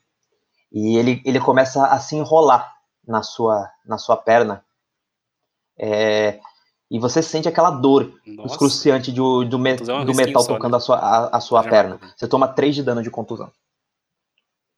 [0.70, 2.70] E ele, ele começa a se enrolar
[3.08, 4.62] na sua, na sua perna.
[5.78, 6.38] É,
[6.94, 8.52] e você sente aquela dor Nossa.
[8.54, 10.56] excruciante do, do, me- é do metal só, né?
[10.56, 12.00] tocando a sua, a, a sua Já perna.
[12.16, 13.50] Você toma 3 de dano de contusão.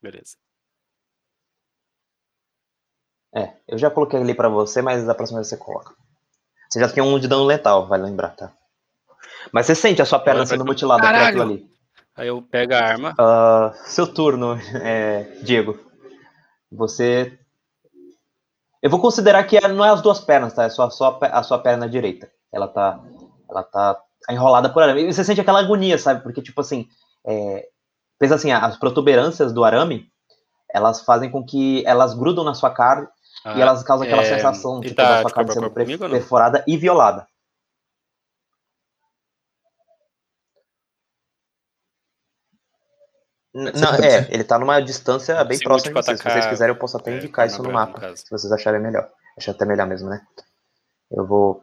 [0.01, 0.35] Beleza.
[3.35, 5.93] É, eu já coloquei ali pra você, mas da próxima vez você coloca.
[6.67, 8.51] Você já tem um de dano letal, vai lembrar, tá?
[9.51, 11.69] Mas você sente a sua perna sendo mutilada por aquilo ali.
[12.15, 13.13] Aí eu pego a arma.
[13.19, 15.77] Ah, seu turno, é, Diego.
[16.71, 17.37] Você.
[18.81, 20.63] Eu vou considerar que é- não é as duas pernas, tá?
[20.65, 22.29] É só, só a sua perna direita.
[22.51, 22.99] Ela tá.
[23.49, 23.99] Ela tá
[24.29, 25.03] enrolada por arame.
[25.03, 26.21] E você sente aquela agonia, sabe?
[26.21, 26.87] Porque, tipo assim.
[27.25, 27.67] É,
[28.19, 30.09] pensa assim, as protuberâncias do arame,
[30.73, 33.07] elas fazem com que elas grudam na sua carne
[33.45, 36.17] e Ah, elas causam aquela é, sensação tipo, tá da sua carne sendo comigo não?
[36.67, 37.27] e violada.
[37.27, 37.27] N-
[42.87, 46.19] Você Não, é, ele tá numa distância bem próxima de vocês.
[46.19, 48.17] Se vocês quiserem, eu posso até é, indicar perna isso no branca, no mapa, caso.
[48.17, 49.09] se vocês acharem melhor.
[49.37, 50.21] Acho até melhor mesmo, né?
[51.11, 51.61] Eu vou.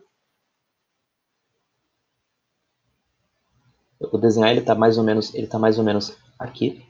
[4.01, 6.83] Eu vou desenhar ele tá mais ou menos, ele tá mais ou menos aqui.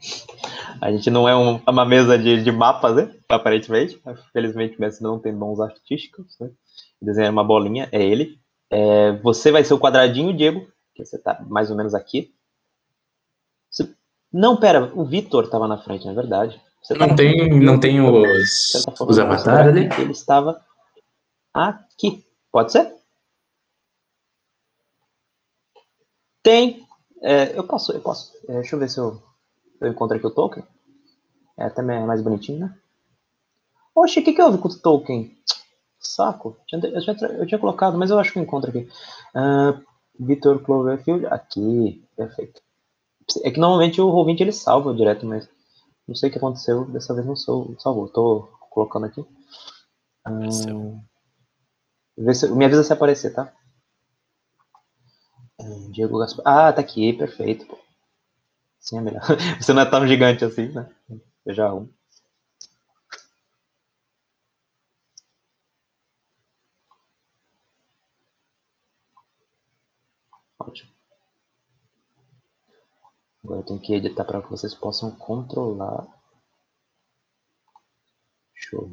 [0.81, 3.15] A gente não é um- uma mesa de, de mapas, né?
[3.29, 4.01] Aparentemente.
[4.33, 6.49] Felizmente, o mestre não tem bons artísticos, né?
[7.01, 8.39] Desenhar uma bolinha, é ele.
[8.69, 12.33] É, você vai ser o quadradinho, Diego, que você tá mais ou menos aqui.
[14.37, 16.61] Não, pera, o Vitor tava na frente, na verdade.
[16.83, 19.89] Você Não tava- tem, não tem os, tá os avatares ali?
[20.01, 20.61] Ele estava
[21.53, 22.21] aqui.
[22.51, 22.93] Pode ser?
[26.43, 26.85] Tem.
[27.21, 28.33] É, eu posso, eu posso.
[28.49, 29.23] É, deixa eu ver se eu,
[29.79, 30.63] eu encontro aqui o token.
[31.57, 32.77] É até me- mais bonitinho, né?
[33.95, 35.33] Oxe, o que, que houve com o token?
[35.97, 36.57] Saco.
[36.73, 38.85] Eu tinha, eu tinha colocado, mas eu acho que eu encontro aqui.
[39.33, 39.79] Ah,
[40.19, 41.25] Vitor Cloverfield.
[41.27, 42.05] Aqui.
[42.17, 42.61] Perfeito.
[43.43, 45.49] É que normalmente o Roll20 ele salva direto, mas
[46.07, 46.85] não sei o que aconteceu.
[46.85, 48.07] Dessa vez não sou, salvou.
[48.09, 49.25] Tô colocando aqui.
[52.33, 53.53] Se, me avisa se aparecer, tá?
[55.59, 56.43] Ah, Diego Gaspar.
[56.45, 57.65] Ah, tá aqui, perfeito.
[57.65, 57.77] Pô.
[58.79, 59.21] Sim, é melhor.
[59.59, 60.89] Você não é tão gigante assim, né?
[61.45, 61.89] Eu já um.
[70.59, 70.91] Ótimo.
[73.45, 76.07] Agora eu tenho que editar para que vocês possam controlar.
[78.55, 78.91] Show.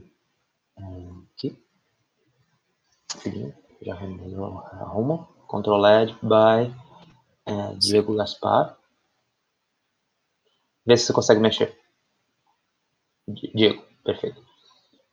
[0.76, 1.58] Aqui.
[3.80, 5.26] Já arruma.
[5.46, 6.70] Controled by
[7.46, 8.78] é, Diego Gaspar.
[10.84, 11.80] Vê se você consegue mexer.
[13.26, 14.44] Diego, perfeito.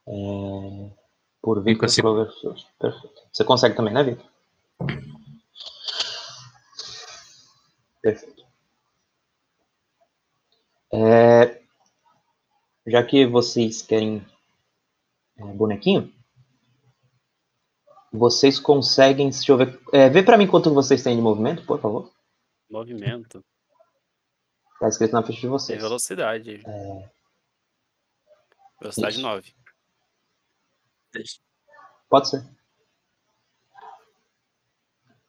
[0.06, 0.92] É,
[1.42, 2.68] por Victor Cloverfield.
[2.78, 3.22] Perfeito.
[3.32, 4.30] Você consegue também, né, Victor?
[8.02, 8.39] Perfeito.
[10.92, 11.62] É,
[12.88, 14.26] já que vocês querem
[15.38, 16.12] é, bonequinho,
[18.12, 21.80] vocês conseguem, deixa eu ver, é, vê para mim quanto vocês têm de movimento, por
[21.80, 22.12] favor.
[22.70, 23.44] Movimento.
[24.80, 25.78] Tá escrito na ficha de vocês.
[25.78, 26.62] Tem velocidade.
[26.66, 27.10] É...
[28.80, 29.22] Velocidade Isso.
[29.22, 29.54] 9.
[32.10, 32.44] Pode ser.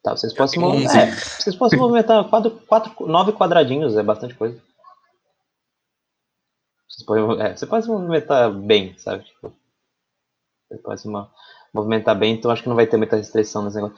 [0.02, 1.08] Tá, vocês podem se movimentar.
[1.08, 1.12] 11.
[1.12, 4.62] É, vocês podem se movimentar quatro, quatro, nove quadradinhos, é bastante coisa.
[6.90, 9.24] Vocês podem, é, você pode se movimentar bem, sabe?
[9.24, 9.54] Tipo,
[10.68, 11.28] você pode se mo-
[11.72, 13.96] movimentar bem, então acho que não vai ter muita restrição nesse negócio.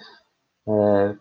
[0.69, 1.17] É,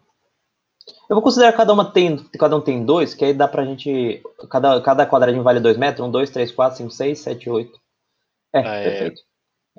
[1.09, 4.21] eu vou considerar cada uma tem, cada um tem dois, que aí dá pra gente.
[4.49, 6.07] Cada, cada quadradinho vale dois metros.
[6.07, 7.79] Um, dois, três, quatro, cinco, seis, sete, oito.
[8.53, 8.83] É, Ah, é.
[8.89, 9.21] perfeito.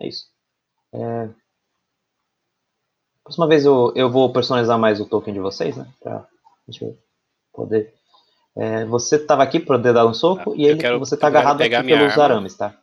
[0.00, 0.26] É isso.
[0.94, 1.30] É,
[3.24, 5.86] Próxima vez eu, eu vou personalizar mais o token de vocês, né?
[6.00, 6.26] Pra
[6.68, 6.96] gente
[7.52, 7.94] poder.
[8.56, 11.38] É, você tava aqui para dar um soco Ah, e ele, quero- você tá quero
[11.38, 12.24] agarrado aqui pelos arma.
[12.24, 12.78] arames, tá?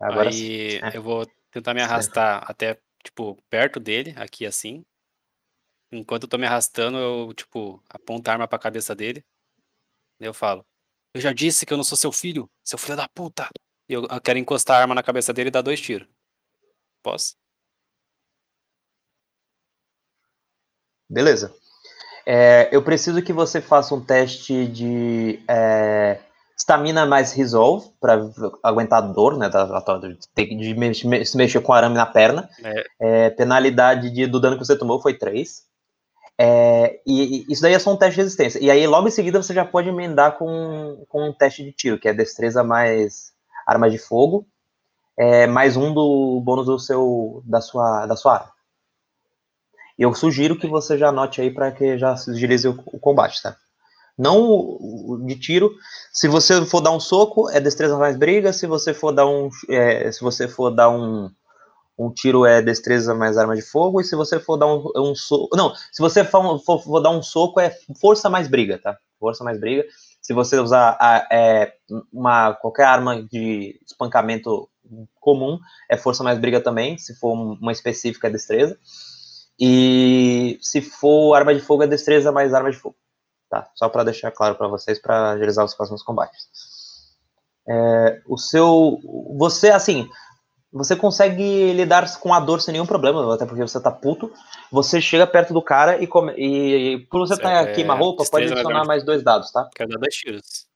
[0.00, 0.78] Agora sim.
[0.82, 0.96] Aí É.
[0.96, 4.84] eu vou tentar me arrastar até, tipo, perto dele, aqui assim.
[5.92, 9.24] Enquanto eu tô me arrastando, eu, tipo, aponto a arma pra cabeça dele.
[10.18, 10.64] Daí eu falo,
[11.14, 13.48] eu já disse que eu não sou seu filho, seu filho da puta.
[13.88, 16.08] E eu, eu quero encostar a arma na cabeça dele e dar dois tiros.
[17.02, 17.36] Posso?
[21.08, 21.54] Beleza.
[22.26, 26.18] É, eu preciso que você faça um teste de é,
[26.58, 28.20] stamina mais resolve para
[28.62, 29.48] aguentar a dor, né?
[29.48, 30.18] Da, da, de
[30.56, 32.48] de me- se mexer com arame na perna.
[32.62, 32.84] É.
[33.26, 35.62] É, penalidade de- do dano que você tomou foi 3.
[36.38, 38.58] É, e, e isso daí é só um teste de resistência.
[38.62, 41.98] E aí, logo em seguida, você já pode emendar com, com um teste de tiro,
[41.98, 43.32] que é destreza mais
[43.66, 44.46] arma de fogo,
[45.18, 48.52] é, mais um do bônus do seu, da, sua, da sua arma.
[50.00, 53.56] Eu sugiro que você já anote aí para que já agilize o, o combate, tá?
[54.18, 55.72] Não de tiro.
[56.12, 58.52] Se você for dar um soco, é destreza mais briga.
[58.52, 61.30] Se você for dar um, é, se você for dar um,
[61.98, 64.00] um tiro, é destreza mais arma de fogo.
[64.00, 67.10] E se você for dar um, um soco, não, se você for, for- for dar
[67.10, 68.96] um soco, é força mais briga, tá?
[69.18, 69.84] Força mais briga.
[70.22, 71.72] Se você usar a- é,
[72.12, 74.68] uma qualquer arma de espancamento
[75.20, 75.58] comum,
[75.90, 76.98] é força mais briga também.
[76.98, 78.78] Se for uma específica, é destreza.
[79.60, 82.96] E se for arma de fogo, é destreza mais arma de fogo.
[83.50, 83.70] Tá?
[83.74, 86.48] Só para deixar claro para vocês, para agilizar os próximos combates.
[87.68, 88.98] É, o seu.
[89.36, 90.08] Você, assim.
[90.72, 94.32] Você consegue lidar com a dor sem nenhum problema, até porque você tá puto.
[94.70, 98.24] Você chega perto do cara e, come, e, e por você estar tá é, queima-roupa,
[98.30, 99.68] pode destreza mais adicionar de mais dois dados, tá?
[99.74, 100.68] Quero dar dois tiros.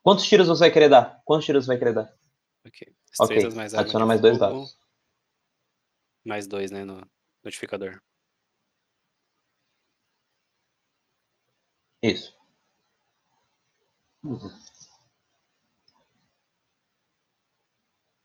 [0.00, 1.20] Quantos tiros você vai querer dar?
[1.24, 2.14] Quantos tiros você vai querer dar?
[2.64, 2.86] Ok.
[3.18, 4.78] Ok, Destrezas mais adiciona mais dois dados.
[6.24, 7.02] Mais dois, né, no
[7.44, 8.00] notificador.
[12.02, 12.34] Isso.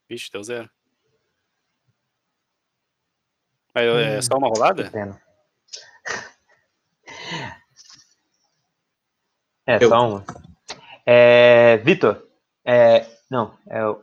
[0.10, 0.70] Vixe, deu zero.
[3.74, 4.90] Mas é só uma rolada?
[4.90, 5.22] Pena.
[9.68, 9.90] É, Eu.
[9.90, 10.24] só uma.
[11.06, 12.28] É, Vitor.
[12.64, 14.00] É, não, é, o-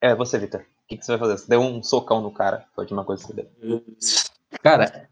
[0.00, 0.60] é você, Vitor.
[0.60, 1.38] O que, que você vai fazer?
[1.38, 2.64] Você deu um socão no cara.
[2.74, 3.84] Foi a última coisa que você deu.
[4.62, 5.08] Cara,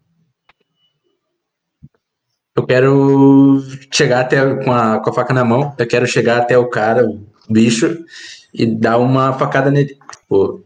[2.57, 3.59] eu quero
[3.93, 5.75] chegar até com a, com a faca na mão.
[5.79, 8.05] Eu quero chegar até o cara, o bicho,
[8.53, 9.95] e dar uma facada nele.
[10.11, 10.65] Tipo,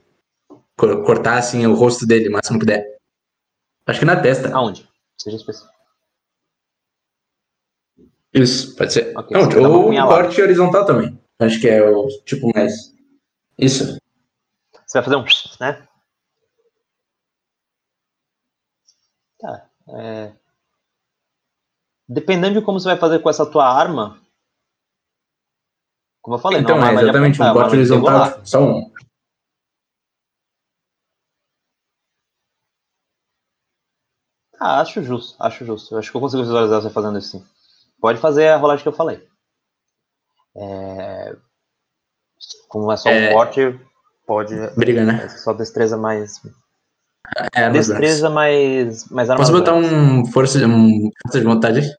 [0.77, 2.97] co- cortar assim o rosto dele o máximo que der.
[3.87, 4.55] Acho que na testa.
[4.55, 4.89] Aonde?
[5.21, 5.75] Seja específico.
[8.35, 9.17] Isso, pode ser.
[9.17, 11.19] Ok, Não, você dá uma ou um corte horizontal também.
[11.39, 12.95] Acho que é o tipo mais.
[13.59, 13.97] Isso.
[14.87, 15.25] Você vai fazer um.
[15.61, 15.87] né?
[19.39, 19.71] Tá.
[19.89, 20.33] É,
[22.09, 24.21] Dependendo de como você vai fazer com essa tua arma.
[26.23, 28.47] Como eu falei, então, não é exatamente apontar, um é uma corte horizontal.
[28.47, 28.93] Só um.
[34.59, 35.95] Ah, acho justo, acho justo.
[35.95, 37.45] Eu acho que eu consigo visualizar você fazendo isso sim.
[38.01, 39.27] Pode fazer a rolagem que eu falei.
[40.57, 41.37] É,
[42.69, 43.33] Como é só um É.
[43.33, 43.61] corte,
[44.27, 44.55] pode.
[44.77, 45.25] Briga, né?
[45.25, 46.41] É só destreza mais.
[47.55, 47.71] É.
[47.71, 49.09] Destreza mais.
[49.09, 51.97] mais Posso botar um força, um força de vontade?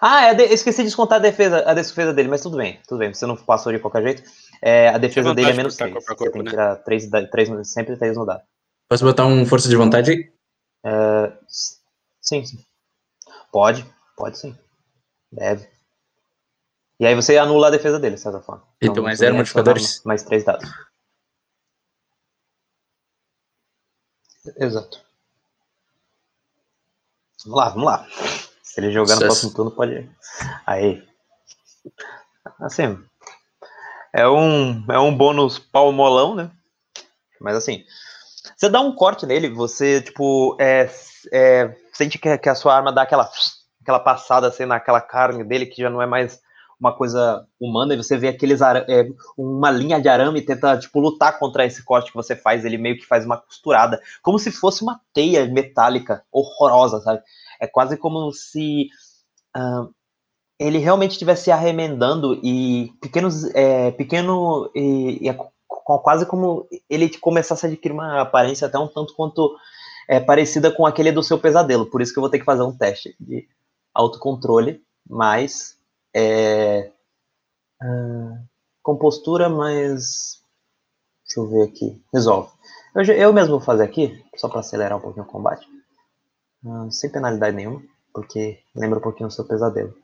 [0.00, 0.44] Ah, é de...
[0.44, 3.12] esqueci de descontar a defesa, a defesa dele, mas tudo bem, tudo bem.
[3.12, 4.22] Você não passou de qualquer jeito.
[4.60, 5.92] É, a defesa dele é menos 3.
[5.92, 6.50] Corpo tem que né?
[6.50, 8.42] tirar 3, 3, sempre 3 no dado.
[8.88, 10.32] Posso botar um força de vontade aí?
[10.84, 11.32] É,
[12.20, 12.58] sim, sim.
[13.50, 14.56] Pode, pode sim.
[15.32, 15.66] Deve.
[16.98, 18.62] E aí você anula a defesa dele, de certa forma.
[18.80, 20.02] Então, então mais zero modificadores?
[20.04, 20.68] Mais 3 dados.
[24.56, 25.00] Exato.
[27.44, 28.06] Vamos lá, vamos lá.
[28.62, 30.08] Se ele jogar no próximo turno, pode.
[30.66, 31.02] Aí.
[32.60, 32.98] Assim.
[34.12, 36.50] É um, é um bônus palmolão, né?
[37.40, 37.84] Mas assim.
[38.56, 40.88] Você dá um corte nele, você, tipo, é,
[41.32, 43.30] é, sente que, que a sua arma dá aquela,
[43.82, 46.40] aquela passada assim naquela carne dele, que já não é mais
[46.78, 51.38] uma coisa humana, e você vê aqueles é, uma linha de arame tenta, tipo, lutar
[51.38, 54.82] contra esse corte que você faz, ele meio que faz uma costurada, como se fosse
[54.82, 57.22] uma teia metálica horrorosa, sabe?
[57.58, 58.88] É quase como se
[59.56, 59.90] uh,
[60.58, 65.36] ele realmente estivesse arremendando e pequenos, é, pequeno, e, e é
[66.02, 69.56] quase como ele começasse a adquirir uma aparência até um tanto quanto
[70.08, 72.62] é, parecida com aquele do seu pesadelo, por isso que eu vou ter que fazer
[72.62, 73.48] um teste de
[73.94, 75.75] autocontrole, mas
[76.18, 76.90] é,
[77.82, 78.38] uh,
[78.82, 80.40] compostura, mas
[81.26, 82.48] deixa eu ver aqui, resolve.
[82.94, 85.66] Eu, eu mesmo vou fazer aqui, só para acelerar um pouquinho o combate,
[86.64, 87.82] uh, sem penalidade nenhuma,
[88.14, 89.94] porque lembra um pouquinho o seu pesadelo.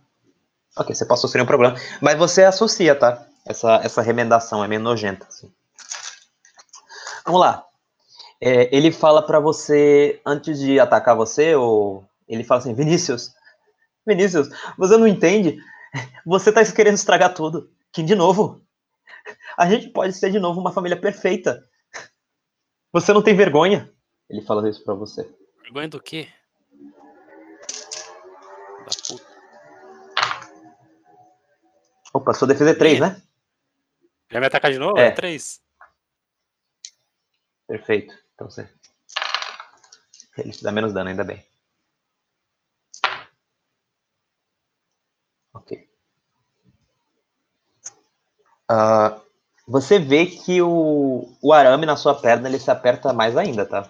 [0.77, 3.27] Ok, você passou sem nenhum problema, mas você associa, tá?
[3.47, 5.27] Essa, essa remendação é meio nojenta.
[5.27, 5.51] Assim.
[7.25, 7.65] Vamos lá.
[8.39, 13.33] É, ele fala para você, antes de atacar você, ou ele fala assim, Vinícius,
[14.07, 15.59] Vinícius, você não entende?
[16.25, 17.73] Você tá querendo estragar tudo.
[17.93, 18.65] Que, de novo,
[19.57, 21.69] a gente pode ser de novo uma família perfeita.
[22.93, 23.93] Você não tem vergonha?
[24.29, 25.23] Ele fala isso pra você.
[25.63, 26.29] Vergonha do quê?
[28.79, 29.33] Da puta.
[32.15, 33.23] Opa, sua defesa é 3, né?
[34.31, 34.99] Já me atacar de novo?
[34.99, 35.63] É, é 3.
[37.67, 38.15] Perfeito.
[38.35, 38.69] Então você.
[40.37, 41.45] Ele te dá menos dano, ainda bem.
[45.55, 45.89] Ok.
[48.73, 49.21] Uh,
[49.69, 53.89] você vê que o, o arame na sua perna ele se aperta mais ainda, tá?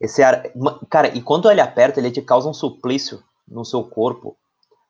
[0.00, 0.42] Esse ar...
[0.88, 4.36] Cara, e quando ele aperta, ele te causa um suplício no seu corpo,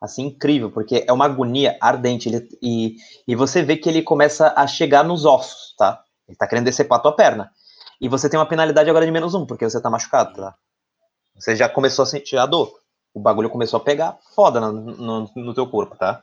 [0.00, 2.28] assim, incrível, porque é uma agonia ardente.
[2.28, 2.48] Ele...
[2.62, 6.02] E, e você vê que ele começa a chegar nos ossos, tá?
[6.28, 7.50] Ele tá querendo decepar a tua perna.
[8.00, 10.54] E você tem uma penalidade agora de menos um, porque você tá machucado, tá?
[11.34, 12.80] Você já começou a sentir a dor
[13.12, 16.22] o bagulho começou a pegar foda no, no, no teu corpo, tá?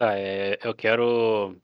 [0.00, 1.54] Tá, é, eu quero.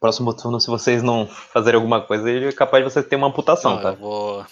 [0.00, 3.28] Próximo turno, se vocês não fazerem alguma coisa, ele é capaz de você ter uma
[3.28, 3.90] amputação, não, tá?
[3.90, 4.46] Eu vou.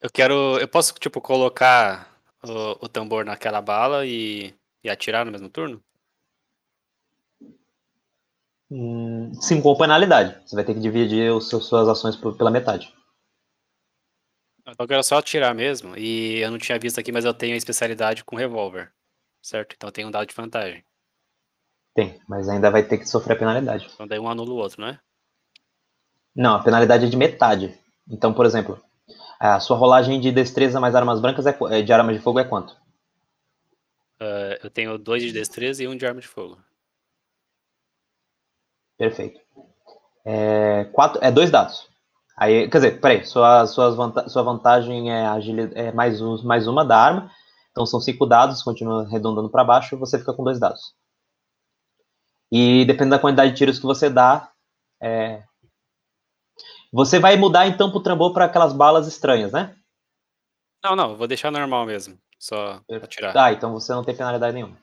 [0.00, 0.56] Eu quero.
[0.60, 5.82] Eu posso, tipo, colocar o, o tambor naquela bala e, e atirar no mesmo turno?
[8.70, 10.40] Hum, sim, com penalidade.
[10.46, 12.94] Você vai ter que dividir os seus, suas ações pela metade.
[14.78, 15.98] Eu quero só atirar mesmo.
[15.98, 18.92] E eu não tinha visto aqui, mas eu tenho a especialidade com revólver.
[19.42, 19.74] Certo?
[19.74, 20.84] Então tenho um dado de vantagem.
[21.94, 23.88] Tem, mas ainda vai ter que sofrer a penalidade.
[23.92, 25.00] Então daí um anula o outro, não é?
[26.34, 27.78] Não, a penalidade é de metade.
[28.08, 28.80] Então, por exemplo,
[29.38, 32.44] a sua rolagem de destreza mais armas brancas é, é de armas de fogo é
[32.44, 32.72] quanto?
[34.20, 36.58] Uh, eu tenho dois de destreza e um de arma de fogo.
[38.98, 39.40] Perfeito.
[40.24, 41.88] É, quatro, é dois dados.
[42.36, 46.66] Aí, quer dizer, peraí, sua, suas vanta sua vantagem é, agilidade, é mais, um, mais
[46.66, 47.30] uma da arma.
[47.70, 50.94] Então são cinco dados, continua arredondando para baixo, você fica com dois dados.
[52.50, 54.50] E dependendo da quantidade de tiros que você dá,
[55.00, 55.44] é...
[56.92, 59.76] você vai mudar então pro trambolho para aquelas balas estranhas, né?
[60.82, 63.32] Não, não, vou deixar normal mesmo, só atirar.
[63.32, 64.76] Tá, então você não tem penalidade nenhuma.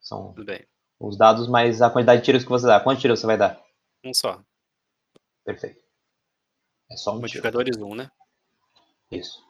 [0.00, 0.64] São Tudo bem.
[0.98, 2.80] os dados mais a quantidade de tiros que você dá.
[2.80, 3.60] Quantos tiros você vai dar?
[4.02, 4.40] Um só.
[5.44, 5.82] Perfeito.
[6.90, 8.10] É só um Modificadores 1, um, né?
[9.10, 9.44] Isso.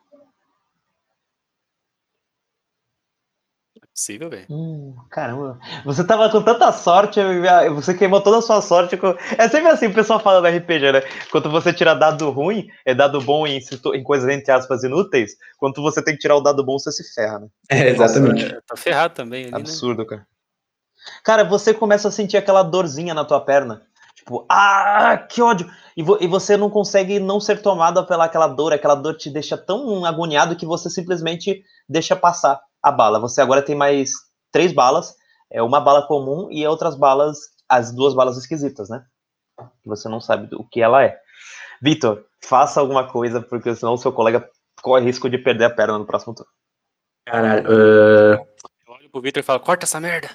[3.76, 4.46] É possível, velho.
[4.48, 5.58] Hum, caramba.
[5.84, 7.20] Você tava com tanta sorte,
[7.74, 8.96] você queimou toda a sua sorte.
[8.96, 9.14] Com...
[9.36, 11.02] É sempre assim, o pessoal fala do RPG, né?
[11.30, 13.60] Quando você tira dado ruim, é dado bom em,
[13.94, 15.32] em coisas entre aspas inúteis.
[15.58, 17.48] Quando você tem que tirar o dado bom, você se ferra, né?
[17.68, 18.44] É, exatamente.
[18.44, 19.42] Nossa, é, tá ferrado também.
[19.44, 19.58] Ali, né?
[19.58, 20.08] Absurdo, né?
[20.08, 20.26] cara.
[21.22, 23.82] Cara, você começa a sentir aquela dorzinha na tua perna.
[24.14, 25.70] Tipo, ah, que ódio!
[25.96, 29.28] E, vo e, você não consegue não ser tomado pela aquela dor, aquela dor te
[29.30, 33.18] deixa tão agoniado que você simplesmente deixa passar a bala.
[33.20, 34.10] Você agora tem mais
[34.52, 35.14] três balas,
[35.50, 39.04] é uma bala comum e outras balas, as duas balas esquisitas, né?
[39.82, 41.18] Que você não sabe o que ela é.
[41.82, 44.48] Vitor, faça alguma coisa, porque senão o seu colega
[44.82, 46.50] corre risco de perder a perna no próximo turno.
[47.26, 47.68] Caralho.
[47.68, 48.46] Uh...
[48.86, 50.30] Eu olho pro Victor e falo, corta essa merda.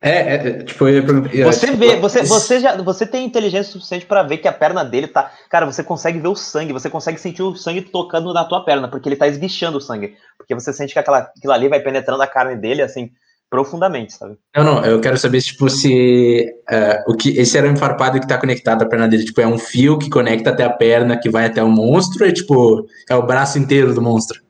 [0.00, 1.52] É, é, tipo, eu ia perguntar.
[1.52, 5.08] Você vê, você, você já, você tem inteligência suficiente para ver que a perna dele
[5.08, 5.32] tá.
[5.50, 8.88] Cara, você consegue ver o sangue, você consegue sentir o sangue tocando na tua perna,
[8.88, 10.16] porque ele tá esguichando o sangue.
[10.36, 13.10] Porque você sente que aquela, aquilo ali vai penetrando a carne dele, assim,
[13.50, 14.36] profundamente, sabe?
[14.54, 18.38] Não, não, eu quero saber, tipo, se uh, o que, esse arame farpado que tá
[18.38, 21.46] conectado à perna dele, tipo, é um fio que conecta até a perna, que vai
[21.46, 24.40] até o monstro, ou é tipo, é o braço inteiro do monstro?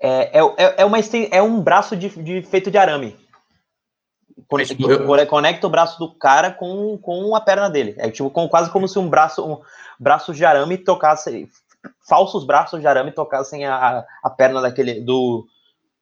[0.00, 0.98] É, é, é, uma,
[1.30, 3.16] é um braço de, de feito de arame.
[4.48, 5.26] Conecta, eu...
[5.26, 7.94] conecta o braço do cara com, com a perna dele.
[7.98, 9.60] É tipo com, quase como se um braço, um
[9.98, 11.48] braço de arame tocasse.
[12.06, 15.00] Falsos braços de arame tocassem a, a perna daquele.
[15.00, 15.46] do.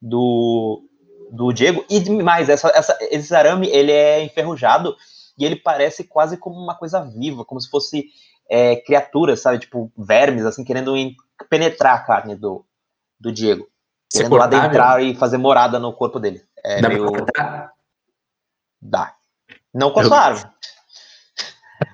[0.03, 0.83] do.
[1.31, 1.85] do Diego.
[1.89, 4.97] E mais, essa, essa, esse arame ele é enferrujado
[5.39, 8.07] e ele parece quase como uma coisa viva, como se fosse
[8.51, 9.59] é, criaturas, sabe?
[9.59, 10.95] Tipo, vermes, assim, querendo
[11.49, 12.65] penetrar a carne do,
[13.19, 13.69] do Diego.
[14.11, 16.43] Querendo lá adentrar e fazer morada no corpo dele.
[16.65, 17.05] É Dá meio.
[18.85, 19.15] Dá.
[19.73, 20.55] Não com a sua arma.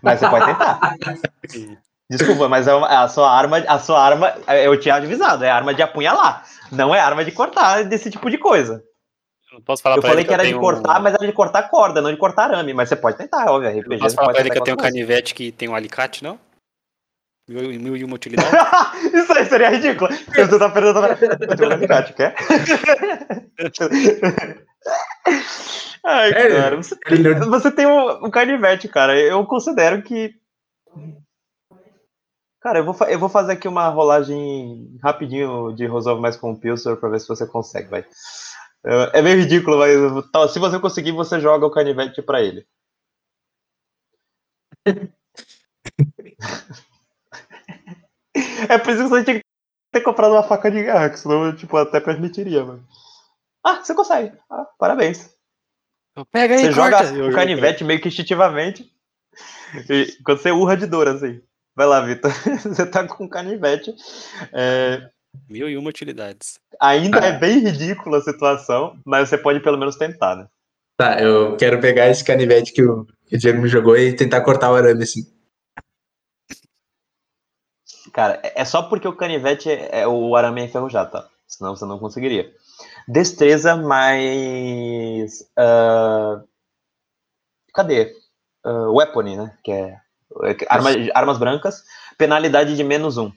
[0.03, 0.81] Mas você pode tentar.
[2.11, 5.81] Desculpa, mas é a sua arma, a sua arma, eu tinha avisado, é arma de
[5.81, 8.83] apunhalar, não é arma de cortar desse tipo de coisa.
[9.53, 11.03] Eu posso falar eu falei que, era de cortar, um...
[11.05, 13.71] mas era de cortar corda, não de cortar arame, mas você pode tentar, óbvio.
[13.71, 16.25] RPG, eu posso falar pra ele que eu tenho um canivete que tem um alicate,
[16.25, 16.37] não?
[17.51, 18.49] Mil, mil e uma utilidade.
[19.13, 20.09] Isso aí seria ridículo.
[20.09, 21.09] Você tá perguntando.
[21.09, 21.17] Eu
[21.57, 21.69] tenho
[22.15, 22.37] quer?
[26.07, 26.95] Ai, é, cara, você,
[27.49, 29.19] você tem um, um canivete, cara.
[29.19, 30.33] Eu considero que.
[32.61, 36.57] Cara, eu vou, eu vou fazer aqui uma rolagem rapidinho de Resolve Mais com o
[36.57, 38.07] Pilser pra ver se você consegue, vai.
[38.87, 39.91] É, é meio ridículo, mas
[40.53, 42.65] se você conseguir, você joga o canivete pra ele.
[48.69, 49.45] é por isso que você tinha que
[49.93, 52.85] ter comprado uma faca de guerra, que senão eu tipo, até permitiria, mano.
[53.65, 54.37] Ah, você consegue.
[54.51, 55.31] Ah, parabéns.
[56.33, 57.05] Pega aí, Você corta.
[57.05, 58.91] joga o canivete meio que instintivamente.
[59.89, 61.41] E quando você urra de dor, assim.
[61.77, 62.33] Vai lá, Vitor.
[62.63, 63.95] você tá com canivete.
[64.53, 65.09] É...
[65.49, 66.59] Mil e uma utilidades.
[66.81, 70.49] Ainda é bem ridícula a situação, mas você pode pelo menos tentar, né?
[70.97, 74.41] Tá, eu quero pegar esse canivete que o, que o Diego me jogou e tentar
[74.43, 75.23] cortar o arame assim.
[78.13, 81.29] Cara, é, é só porque o canivete é, é o arame é enferrujado, tá?
[81.47, 82.53] Senão você não conseguiria.
[83.09, 85.41] Destreza mais.
[85.59, 86.47] Uh,
[87.75, 88.17] cadê?
[88.65, 89.59] Uh, weapon, né?
[89.65, 90.01] Que é
[90.69, 91.85] arma, armas brancas,
[92.17, 93.33] penalidade de menos um.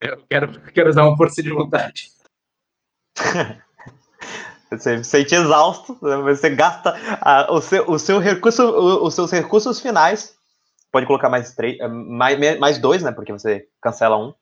[0.00, 2.10] Eu quero, quero usar uma força de vontade.
[4.70, 6.16] você se sente exausto, né?
[6.16, 10.38] você gasta a, o, seu, o seu recurso, o, os seus recursos finais.
[10.90, 13.12] Pode colocar mais três, mais, mais dois, né?
[13.12, 14.34] Porque você cancela um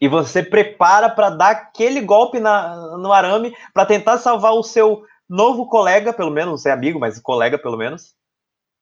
[0.00, 5.04] e você prepara para dar aquele golpe na, no arame para tentar salvar o seu
[5.28, 8.14] novo colega, pelo menos, não sei amigo, mas colega pelo menos.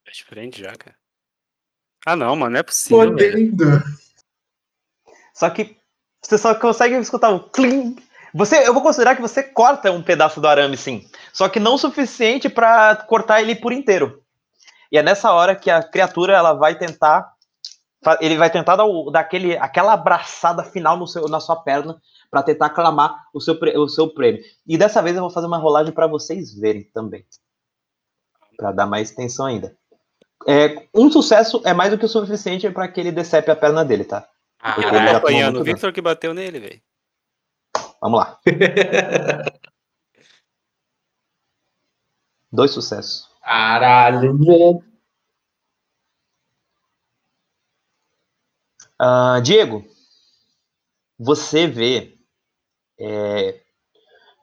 [0.07, 0.97] Best friend já, cara.
[2.07, 3.11] Ah não, mano, não é possível.
[3.11, 3.65] Podendo.
[5.35, 5.77] Só que
[6.23, 7.97] você só consegue escutar o cling.
[8.33, 11.07] Você, eu vou considerar que você corta um pedaço do arame, sim.
[11.33, 14.20] Só que não o suficiente para cortar ele por inteiro.
[14.91, 17.33] E é nessa hora que a criatura ela vai tentar
[18.21, 22.01] ele vai tentar dar, o, dar aquele, aquela abraçada final no seu, na sua perna
[22.31, 24.43] para tentar aclamar o seu, o seu prêmio.
[24.67, 27.27] E dessa vez eu vou fazer uma rolagem para vocês verem também.
[28.57, 29.77] Para dar mais tensão ainda.
[30.49, 33.85] É, um sucesso é mais do que o suficiente para que ele decepe a perna
[33.85, 34.27] dele, tá?
[34.59, 35.61] Ah, ele tá apanhando.
[35.61, 36.81] O Victor que bateu nele, velho.
[38.01, 38.41] Vamos lá.
[42.51, 43.30] Dois sucessos.
[43.51, 44.85] Caralho, velho.
[49.03, 49.85] Uh, Diego,
[51.19, 52.17] você vê.
[52.97, 53.61] É,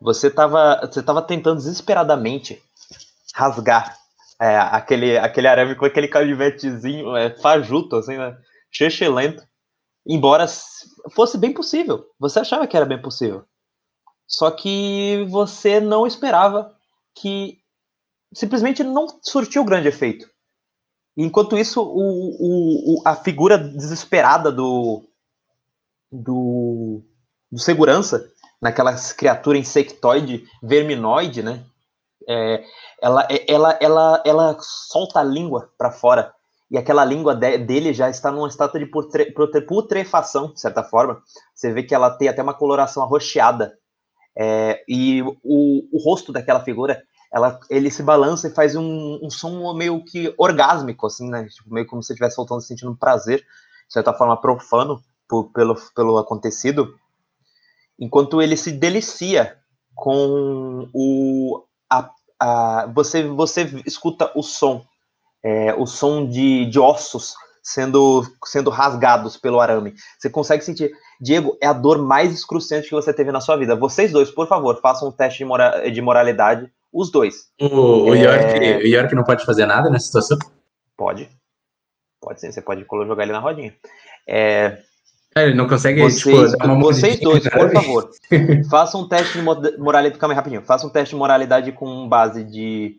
[0.01, 2.61] você estava você tava tentando desesperadamente
[3.33, 3.97] rasgar
[4.41, 8.37] é, aquele, aquele arame com aquele canivetezinho é, fajuto, assim, né?
[9.07, 9.41] lento.
[10.05, 10.47] Embora
[11.11, 12.05] fosse bem possível.
[12.19, 13.45] Você achava que era bem possível.
[14.27, 16.75] Só que você não esperava
[17.15, 17.61] que
[18.33, 20.29] simplesmente não surtiu grande efeito.
[21.15, 25.03] Enquanto isso, o, o, a figura desesperada do,
[26.11, 27.01] do,
[27.51, 28.31] do segurança,
[28.61, 31.63] naquela criatura insectoide, verminoide, né?
[32.29, 32.63] É,
[33.01, 36.33] ela, é, ela, ela, ela solta a língua para fora
[36.69, 39.33] e aquela língua de, dele já está num estado de putre,
[39.65, 41.21] putrefação, de certa forma.
[41.55, 43.77] Você vê que ela tem até uma coloração arroxeada.
[44.39, 49.29] É, e o, o rosto daquela figura ela, ele se balança e faz um, um
[49.29, 51.47] som meio que orgásmico, assim, né?
[51.47, 55.75] Tipo, meio como se estivesse soltando, sentindo um prazer, de certa forma profano por, pelo,
[55.95, 56.95] pelo acontecido.
[57.99, 59.57] enquanto ele se delicia
[59.93, 61.63] com o.
[61.89, 64.85] A, a, você, você escuta o som,
[65.43, 67.35] é, o som de, de ossos
[67.67, 69.93] sendo, sendo rasgados pelo arame.
[70.17, 70.91] Você consegue sentir.
[71.19, 73.75] Diego, é a dor mais excruciante que você teve na sua vida.
[73.75, 77.47] Vocês dois, por favor, façam um teste de, mora de moralidade, os dois.
[77.61, 78.19] O, o, É.
[78.19, 80.37] York, o York não pode fazer nada nessa situação?
[80.97, 81.29] Pode.
[82.21, 83.75] Pode sim, você pode jogar ele na rodinha.
[84.27, 84.79] É,
[85.35, 87.55] É, Ele não consegue, vocês, tipo, dar uma vocês dois, sabe?
[87.59, 88.09] por favor,
[88.71, 90.19] façam um teste de mo- moralidade.
[90.19, 90.63] Calma aí, rapidinho.
[90.63, 92.97] Façam um teste de moralidade com base de.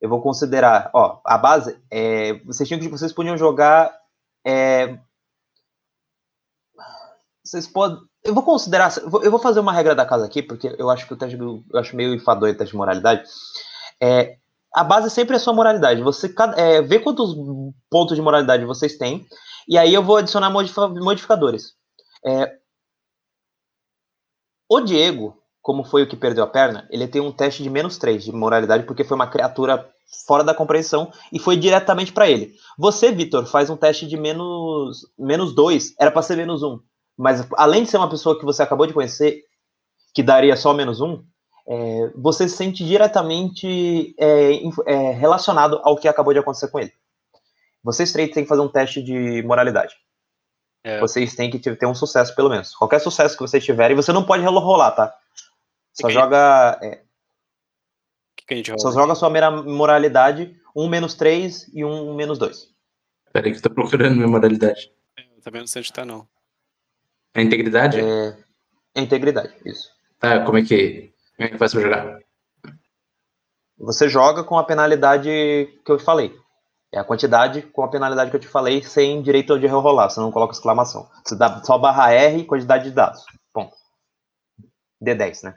[0.00, 0.90] Eu vou considerar.
[0.92, 1.78] Ó, a base.
[1.90, 3.92] É, vocês, tinham que, vocês podiam jogar.
[4.44, 4.98] é,
[7.48, 7.98] vocês podem.
[8.24, 8.96] Eu vou considerar.
[8.98, 11.38] eu vou- fazer uma regra da casa aqui, porque eu acho que o teste.
[11.38, 13.24] Eu acho meio enfadonho o teste de moralidade.
[14.00, 14.36] É,
[14.74, 16.02] a base sempre é sua moralidade.
[16.02, 17.34] Você é, vê quantos
[17.90, 19.26] pontos de moralidade vocês têm.
[19.68, 21.74] E aí eu vou adicionar modificadores.
[22.24, 22.58] É,
[24.68, 27.98] o Diego, como foi o que perdeu a perna, ele tem um teste de menos
[27.98, 29.88] 3 de moralidade, porque foi uma criatura
[30.26, 32.54] fora da compreensão e foi diretamente para ele.
[32.78, 36.80] Você, Vitor, faz um teste de menos, menos 2, era para ser menos 1.
[37.18, 39.44] Mas além de ser uma pessoa que você acabou de conhecer,
[40.14, 41.24] que daria só menos 1,
[41.66, 46.92] é, você se sente diretamente é, é, relacionado ao que acabou de acontecer com ele.
[47.82, 49.94] Vocês três têm que fazer um teste de moralidade.
[50.84, 52.74] É, Vocês têm que ter um sucesso, pelo menos.
[52.74, 55.14] Qualquer sucesso que vocês tiverem, você não pode rolar, tá?
[55.92, 56.14] Só Ok.
[56.14, 57.02] joga, é,
[58.36, 58.80] que, que a gente rola?
[58.80, 62.72] só joga a sua mera moralidade, um menos 3 e um menos 2.
[63.32, 64.92] Peraí que eu tô procurando minha moralidade.
[65.18, 66.26] Eu também não sei onde tá, não.
[67.38, 68.00] A integridade?
[68.00, 68.36] É,
[68.96, 69.90] é integridade, isso.
[70.18, 71.12] Tá, como é que.
[71.36, 72.18] Como é que faz pra jogar?
[73.78, 75.28] Você joga com a penalidade
[75.84, 76.34] que eu te falei.
[76.92, 80.10] É a quantidade com a penalidade que eu te falei, sem direito de rerolar.
[80.10, 81.08] Você não coloca exclamação.
[81.24, 83.24] Você dá só barra R e quantidade de dados.
[83.52, 83.76] Ponto.
[85.00, 85.54] D10, né?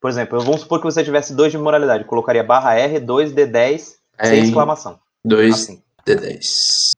[0.00, 2.04] Por exemplo, vamos supor que você tivesse 2 de moralidade.
[2.06, 4.98] Colocaria barra R, 2, D10, sem Aí, exclamação.
[5.24, 6.90] 2 Assim, de 10.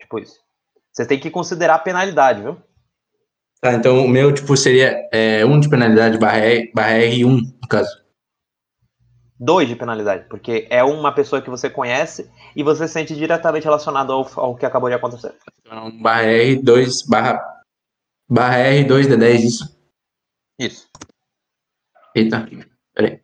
[0.00, 0.40] tipo isso.
[0.92, 2.60] Você tem que considerar a penalidade, viu?
[3.60, 4.96] Tá, então o meu, tipo, seria
[5.46, 8.00] 1 um de penalidade barra R, barra R 1, um, no caso.
[9.38, 13.64] 2 de penalidade, porque é uma pessoa que você conhece e você se sente diretamente
[13.64, 15.34] relacionado ao, ao que acabou de acontecer.
[15.60, 17.62] Então, barra R 2 barra.
[18.28, 19.78] Barra R 2 de 10, isso.
[20.58, 20.88] Isso.
[22.14, 22.48] Eita,
[22.94, 23.20] peraí.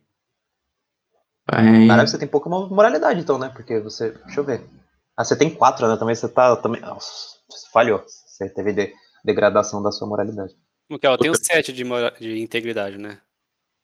[1.49, 1.87] Barra R.
[1.87, 3.49] Caralho, você tem pouca mo- moralidade, então, né?
[3.55, 4.11] Porque você.
[4.11, 4.67] Deixa eu ver.
[5.15, 5.97] Ah, você tem 4, né?
[5.97, 6.55] Também você tá.
[6.57, 6.81] Também...
[6.81, 8.03] Nossa, você falhou.
[8.05, 8.93] Você teve de-
[9.23, 10.55] degradação da sua moralidade.
[10.87, 11.09] Como que é?
[11.11, 13.19] Eu tenho 7 de, mora- de integridade, né?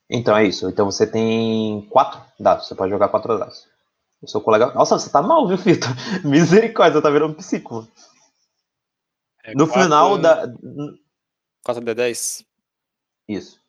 [0.10, 0.70] Então é isso.
[0.70, 2.68] Então você tem 4 dados.
[2.68, 3.68] Você pode jogar 4 dados.
[4.22, 4.68] O seu colega.
[4.74, 5.88] Nossa, você tá mal, viu, Fito?
[6.24, 7.88] Misericórdia, você tá virando um psico.
[9.44, 10.44] É No quatro- final da.
[11.66, 12.46] 4 de 10.
[13.28, 13.62] Isso.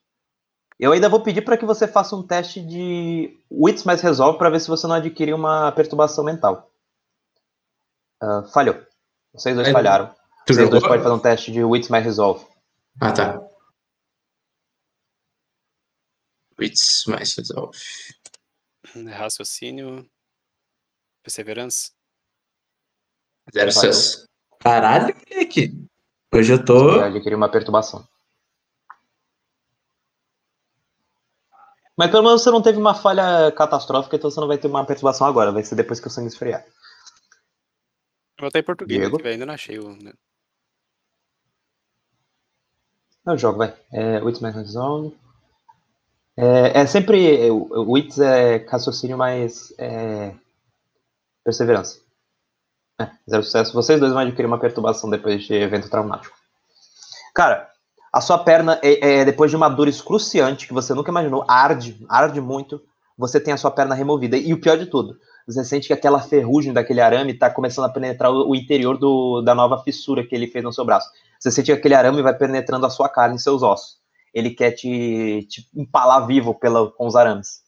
[0.79, 4.49] Eu ainda vou pedir para que você faça um teste de Wits mais Resolve para
[4.49, 6.69] ver se você não adquire uma perturbação mental.
[8.21, 8.75] Ah, falhou.
[9.33, 10.13] Vocês dois Aí, falharam.
[10.45, 10.89] Tu Vocês dois jogou?
[10.89, 12.45] podem fazer um teste de Wits mais Resolve.
[13.01, 13.41] Ah, tá.
[16.59, 17.77] Wits mais resolve.
[18.95, 20.09] É Raciocínio.
[21.23, 21.91] Perseverança.
[23.53, 24.27] Zero sucesso.
[24.59, 25.71] Caralho, moleque.
[26.33, 26.99] Hoje eu tô.
[27.01, 28.07] adquirir uma perturbação.
[31.97, 34.85] Mas pelo menos você não teve uma falha catastrófica, então você não vai ter uma
[34.85, 35.51] perturbação agora.
[35.51, 36.65] Vai ser depois que o sangue esfriar.
[38.37, 39.25] Eu vou estar em português Diego?
[39.27, 39.97] Ainda não achei o.
[43.25, 43.73] Eu jogo, vai.
[43.91, 45.15] É, Wits mais Resolve.
[46.37, 47.49] É, é sempre.
[47.49, 49.73] O o Wits é raciocínio mais.
[49.79, 50.33] É,
[51.43, 51.99] perseverança.
[52.99, 53.73] É, zero sucesso.
[53.73, 56.35] Vocês dois vão adquirir uma perturbação depois de evento traumático.
[57.33, 57.69] Cara,
[58.13, 62.05] a sua perna, é, é, depois de uma dor excruciante que você nunca imaginou, arde,
[62.07, 62.81] arde muito.
[63.17, 64.37] Você tem a sua perna removida.
[64.37, 67.89] E o pior de tudo, você sente que aquela ferrugem daquele arame está começando a
[67.89, 71.09] penetrar o, o interior do, da nova fissura que ele fez no seu braço.
[71.39, 73.99] Você sente que aquele arame vai penetrando a sua carne e seus ossos.
[74.33, 77.63] Ele quer te, te empalar vivo pela, com os arames.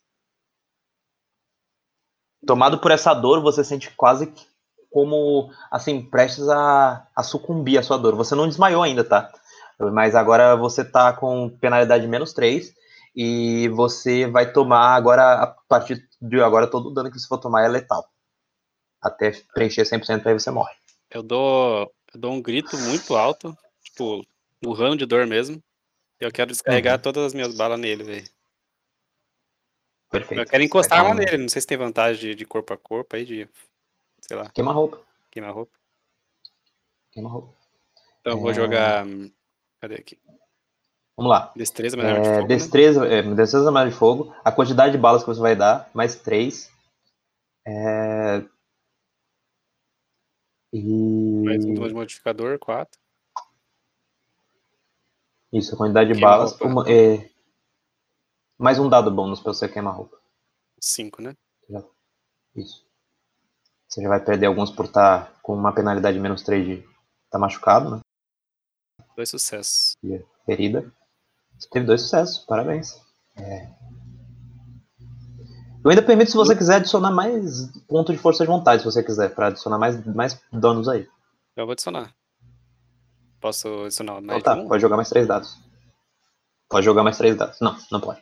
[2.46, 4.34] Tomado por essa dor, você sente quase
[4.90, 8.16] como, assim, prestes a, a sucumbir à sua dor.
[8.16, 9.32] Você não desmaiou ainda, tá?
[9.80, 12.74] Mas agora você tá com penalidade menos 3
[13.16, 17.38] e você vai tomar agora, a partir de agora, todo o dano que você for
[17.38, 18.06] tomar é letal.
[19.02, 20.74] Até preencher 100% aí você morre.
[21.10, 24.26] Eu dou, eu dou um grito muito alto, tipo,
[24.66, 25.64] urrando de dor mesmo.
[26.20, 28.28] Eu quero descarregar todas as minhas balas nele, velho.
[30.10, 30.42] Perfeito.
[30.42, 31.38] Eu quero encostar lá Então, nele.
[31.38, 33.48] Não sei se tem vantagem de, de corpo a corpo aí, de.
[34.22, 35.00] Sei lá, Queima roupa.
[35.30, 35.72] queimar roupa.
[37.12, 37.54] Queima roupa.
[38.22, 38.54] Então eu vou É.
[38.54, 39.06] jogar.
[39.80, 40.18] Cadê aqui?
[41.16, 41.52] Vamos lá.
[41.56, 42.48] Destreza, mas é, de É, fogo, né?
[42.48, 44.36] destreza, é, destreza mais de fogo.
[44.44, 46.72] A quantidade de balas que você vai dar, mais três.
[47.66, 48.44] É,
[50.74, 51.44] E.
[51.44, 53.00] Mais um de modificador, 4.
[55.52, 56.60] Isso, a quantidade de balas.
[56.62, 57.30] uma- é,
[58.60, 60.18] Mais um dado bônus pra você queimar roupa.
[60.80, 61.36] 5, né?
[62.56, 62.84] Isso.
[63.88, 66.84] Você já vai perder alguns por estar com uma penalidade menos 3 de
[67.26, 68.00] estar machucado, né?
[69.16, 69.96] Dois sucessos.
[70.04, 70.92] E ferida.
[71.58, 73.00] Você teve dois sucessos, parabéns.
[73.36, 73.70] É.
[75.88, 79.02] Eu ainda permito se você quiser adicionar mais ponto de força de vontade, se você
[79.02, 81.08] quiser, pra adicionar mais, mais danos aí.
[81.56, 82.14] Eu vou adicionar.
[83.40, 84.68] Posso adicionar mais Então tá, um?
[84.68, 85.58] pode jogar mais três dados.
[86.68, 87.62] Pode jogar mais três dados.
[87.62, 88.22] Não, não pode.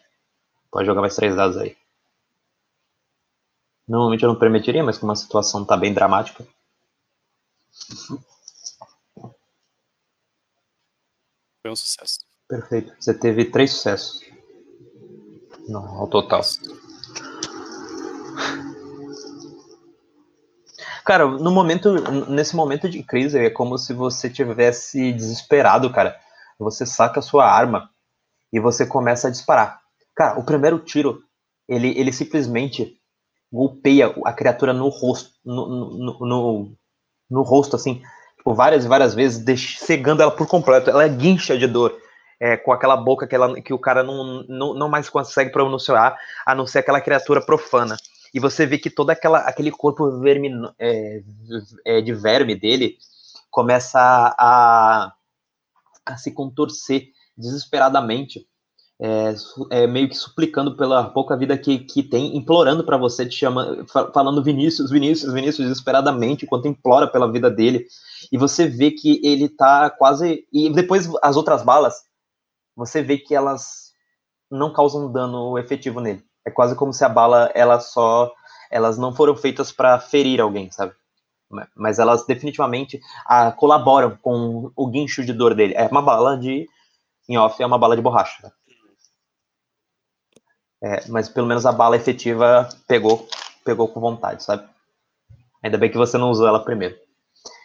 [0.69, 1.75] Pode jogar mais três dados aí.
[3.87, 6.45] Normalmente eu não permitiria, mas como a situação tá bem dramática.
[11.63, 12.19] Foi um sucesso.
[12.47, 12.93] Perfeito.
[12.99, 14.21] Você teve três sucessos.
[15.67, 16.43] No, ao total.
[21.05, 21.93] Cara, no momento,
[22.27, 26.17] nesse momento de crise, é como se você tivesse desesperado, cara.
[26.57, 27.91] Você saca a sua arma
[28.51, 29.79] e você começa a disparar.
[30.15, 31.21] Cara, o primeiro tiro,
[31.67, 32.97] ele, ele simplesmente
[33.51, 36.71] golpeia a criatura no rosto, no, no, no,
[37.29, 38.01] no rosto, assim,
[38.37, 40.89] tipo, várias e várias vezes, cegando ela por completo.
[40.89, 41.95] Ela guincha de dor,
[42.39, 46.17] é, com aquela boca que, ela, que o cara não, não, não mais consegue pronunciar,
[46.45, 47.95] a não ser aquela criatura profana.
[48.35, 51.23] E você vê que todo aquela, aquele corpo vermino, é,
[51.85, 52.97] é, de verme dele
[53.49, 53.97] começa
[54.37, 55.13] a,
[56.05, 57.07] a se contorcer
[57.37, 58.45] desesperadamente,
[58.99, 59.35] é,
[59.71, 63.85] é, meio que suplicando pela pouca vida que, que tem, implorando para você, te chama,
[63.87, 67.87] fa- falando Vinícius, Vinícius, Vinícius, desesperadamente, enquanto implora pela vida dele.
[68.31, 70.45] E você vê que ele tá quase.
[70.51, 72.03] E depois as outras balas,
[72.75, 73.93] você vê que elas
[74.51, 76.23] não causam dano efetivo nele.
[76.45, 78.31] É quase como se a bala, ela só.
[78.71, 80.93] Elas não foram feitas para ferir alguém, sabe?
[81.49, 85.73] Ma- Mas elas definitivamente ah, colaboram com o guincho de dor dele.
[85.75, 86.67] É uma bala de.
[87.29, 88.41] Em off, é uma bala de borracha.
[88.43, 88.51] tá?
[90.83, 93.27] É, mas pelo menos a bala efetiva pegou,
[93.63, 94.67] pegou com vontade, sabe?
[95.63, 96.95] Ainda bem que você não usou ela primeiro.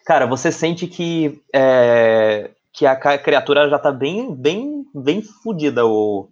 [0.07, 6.29] Cara, você sente que é, que a criatura já tá bem, bem, bem fodida, o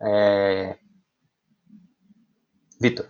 [0.00, 0.76] é,
[2.80, 3.06] Vitor.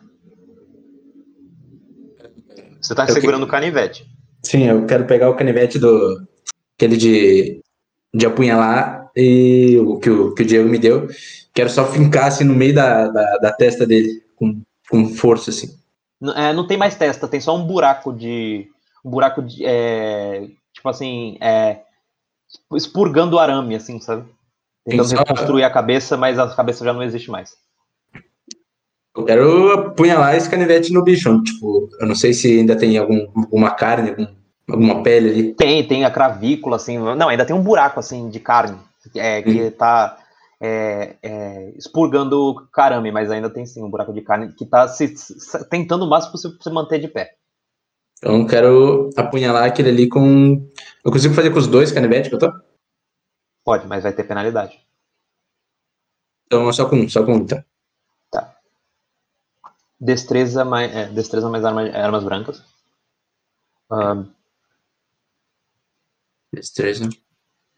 [2.81, 4.07] Você tá Eu que- segurando o canivete.
[4.43, 6.23] Sim, eu quero pegar o canivete do.
[6.77, 7.61] aquele de.
[8.15, 11.09] de apunhalar e o que o, que o Diego me deu.
[11.55, 15.75] Quero só fincar assim no meio da, da, da testa dele, com, com força, assim.
[16.37, 18.69] É, não tem mais testa, tem só um buraco de.
[19.05, 19.65] Um buraco de.
[19.65, 21.39] é, tipo assim.
[21.41, 21.81] É,
[22.75, 24.25] expurgando o arame, assim, sabe?
[24.85, 27.57] Tentando só- reconstruir a cabeça, mas a cabeça já não existe mais.
[29.17, 31.43] Eu quero apunhalar esse canivete no bicho.
[31.43, 34.27] Tipo, eu não sei se ainda tem algum, alguma carne, algum-
[34.69, 35.55] alguma pele ali.
[35.55, 36.99] Tem, tem a cravícula, assim.
[36.99, 38.79] Não, ainda tem um buraco, assim, de carne.
[39.15, 40.19] é, que tá
[40.61, 45.17] é, é, expurgando carame, mas ainda tem sim um buraco de carne que tá se,
[45.17, 47.35] se- tentando o máximo possível se manter de pé.
[48.19, 50.67] Então eu quero apunhalar aquele ali com.
[51.05, 52.51] Eu consigo fazer com os dois canivetes que eu tô?
[53.65, 54.81] Pode, mas vai ter penalidade.
[56.47, 57.63] Então só com um, só com um, então.
[60.01, 62.63] Destreza mais, é, destreza mais arma- armas brancas.
[66.53, 67.09] Destreza.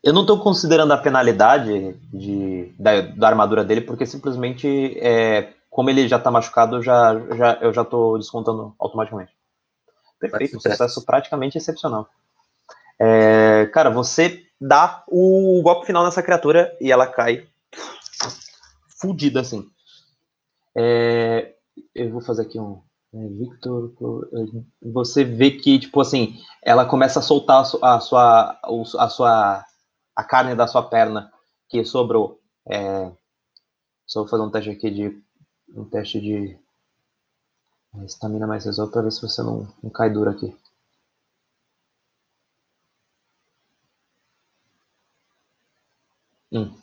[0.03, 5.91] eu não estou considerando a penalidade de, da, da armadura dele, porque simplesmente, é, como
[5.91, 9.33] ele já está machucado, eu já, já, eu já estou descontando automaticamente.
[10.21, 12.09] Perfeito, um sucesso praticamente excepcional.
[13.01, 17.47] É, cara, você dá o golpe final nessa criatura e ela cai
[19.01, 19.69] fudida assim.
[20.77, 21.55] É,
[21.95, 22.83] eu vou fazer aqui um.
[23.15, 23.93] é, Victor,
[24.83, 28.61] você vê que, tipo assim, ela começa a soltar a su- a sua,
[28.99, 29.65] a sua,
[30.17, 31.31] a carne da sua perna
[31.69, 32.41] que sobrou.
[32.69, 33.11] É,
[34.07, 35.23] só vou fazer um teste aqui de,
[35.77, 36.59] um teste de
[38.07, 40.57] estamina mais resolve para ver se você não, não cai duro aqui.
[46.53, 46.79] Hum.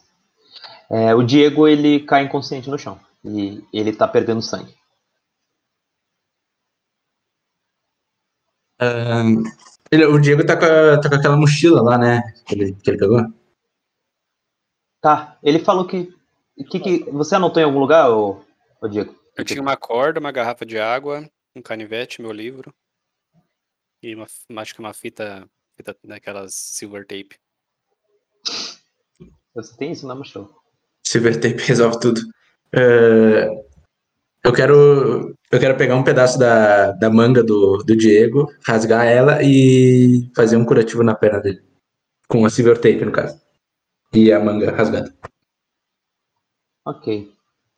[0.89, 4.73] É, o Diego ele cai inconsciente no chão e ele tá perdendo sangue.
[9.91, 12.21] Ele- o Diego tá com, a- tá com aquela mochila lá, né?
[12.45, 13.21] Que ele, que ele pegou.
[15.01, 16.11] Tá, ele falou que,
[16.69, 18.43] que, que você anotou em algum lugar, ô,
[18.81, 19.15] ô Diego?
[19.37, 22.73] Eu tinha uma corda, uma garrafa de água, um canivete, meu livro.
[24.01, 24.25] E uma,
[24.57, 27.37] acho que uma fita, fita daquelas silver tape.
[29.53, 30.49] Você tem isso na mochila.
[31.03, 32.21] Silver Tape resolve tudo.
[32.73, 33.47] É,
[34.45, 39.41] eu quero eu quero pegar um pedaço da, da manga do, do Diego, rasgar ela
[39.41, 41.63] e fazer um curativo na perna dele.
[42.27, 43.39] Com a Silver Tape, no caso.
[44.13, 45.13] E a manga rasgada.
[46.85, 47.31] Ok.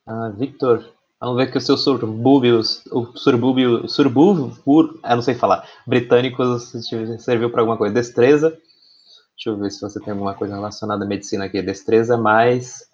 [0.06, 0.84] Ah, Victor,
[1.20, 7.50] vamos ver que o seu surbúbio, o surbúbio, surbúbio, eu não sei falar, britânico serviu
[7.52, 7.94] para alguma coisa.
[7.94, 8.50] Destreza.
[8.50, 11.62] Deixa eu ver se você tem alguma coisa relacionada à medicina aqui.
[11.62, 12.88] Destreza mais.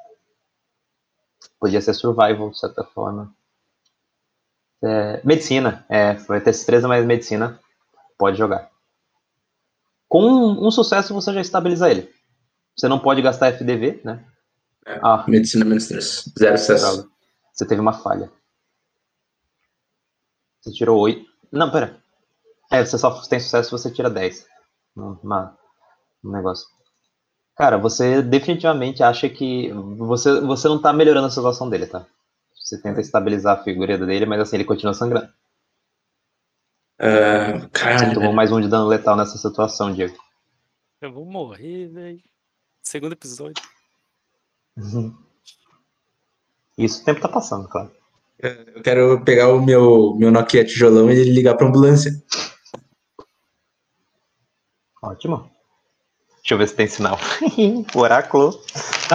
[1.60, 3.34] Podia ser survival, de certa forma.
[4.84, 5.86] É, medicina.
[5.90, 7.60] É, vai ter destreza mais medicina.
[8.18, 8.70] Pode jogar.
[10.08, 12.14] Com um sucesso você já estabiliza ele.
[12.76, 14.26] Você não pode gastar FDV, né?
[14.86, 16.34] É, ah, medicina menos 3.
[16.38, 17.10] Zero sucesso.
[17.54, 18.32] Você teve uma falha.
[20.62, 21.26] Você tirou 8.
[21.52, 21.98] Não, pera.
[22.72, 24.46] É, você só tem sucesso se você tira 10.
[24.96, 25.58] Uma,
[26.24, 26.68] um negócio.
[27.56, 32.06] Cara, você definitivamente acha que você, você não tá melhorando a situação dele, tá?
[32.74, 35.32] Você tenta estabilizar a figura dele, mas assim, ele continua sangrando.
[37.00, 38.00] Uh, cara...
[38.00, 40.18] Você tomou mais um de dano letal nessa situação, Diego.
[41.00, 42.24] Eu vou morrer, velho.
[42.82, 43.64] Segundo episódio.
[44.76, 45.16] Uhum.
[46.76, 47.92] Isso o tempo tá passando, claro.
[48.40, 52.12] Eu quero pegar o meu, meu Nokia tijolão e ligar pra ambulância.
[55.00, 55.52] Ótimo.
[56.38, 57.20] Deixa eu ver se tem sinal.
[57.94, 58.60] o oráculo.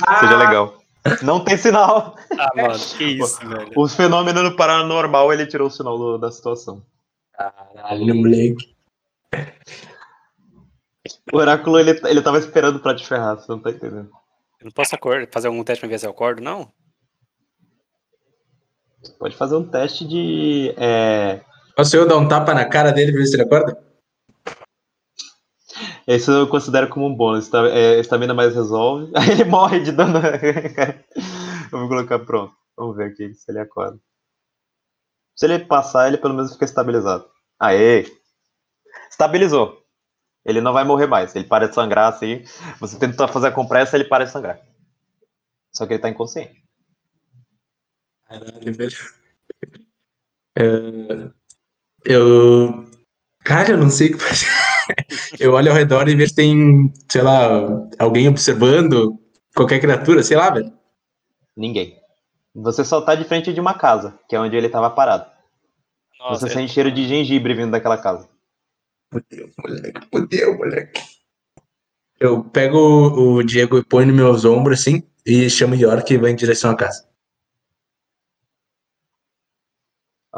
[0.07, 0.21] Ah!
[0.21, 0.81] Seja legal.
[1.23, 2.17] Não tem sinal.
[2.39, 3.71] Ah, mano, que isso, velho.
[3.77, 6.83] O fenômeno no paranormal, ele tirou o sinal do, da situação.
[7.33, 8.75] Caralho, moleque.
[11.33, 14.11] O oráculo, ele, ele tava esperando pra te ferrar, você não tá entendendo.
[14.61, 16.69] Eu não posso acordar, fazer algum teste pra ver se eu acordo, não?
[19.19, 20.75] Pode fazer um teste de.
[20.77, 21.41] É...
[21.77, 23.88] Posso eu dar um tapa na cara dele pra ver se ele acorda?
[26.09, 27.51] Esse eu considero como um bônus.
[27.51, 27.69] Tá?
[27.69, 29.13] É, estamina mais resolve.
[29.15, 30.19] Aí ele morre de dano.
[31.71, 32.55] eu vou colocar pronto.
[32.75, 34.01] Vamos ver aqui se ele acorda.
[35.37, 37.29] Se ele passar, ele pelo menos fica estabilizado.
[37.61, 38.07] Aê!
[39.11, 39.85] Estabilizou.
[40.47, 41.37] Ele não vai morrer mais.
[41.37, 42.43] Ele para de sangrar assim.
[42.81, 44.59] Você tenta fazer a compressa, ele para de sangrar.
[45.75, 46.65] Só que ele tá inconsciente.
[48.27, 48.97] Caralho, velho.
[50.57, 51.31] É,
[52.07, 52.87] eu.
[53.45, 54.68] Cara, eu não sei o que fazer.
[55.39, 57.49] Eu olho ao redor e vejo se tem, sei lá,
[57.99, 59.19] alguém observando,
[59.55, 60.73] qualquer criatura, sei lá, velho.
[61.57, 61.99] Ninguém.
[62.55, 65.27] Você só tá de frente de uma casa, que é onde ele tava parado.
[66.19, 66.55] Nossa, Você é...
[66.57, 68.29] sente cheiro de gengibre vindo daquela casa.
[69.13, 71.01] Fudeu, moleque, fudeu, moleque.
[72.21, 76.19] Eu pego o Diego e põe nos meus ombros assim e chamo o York e
[76.19, 77.08] vai em direção à casa.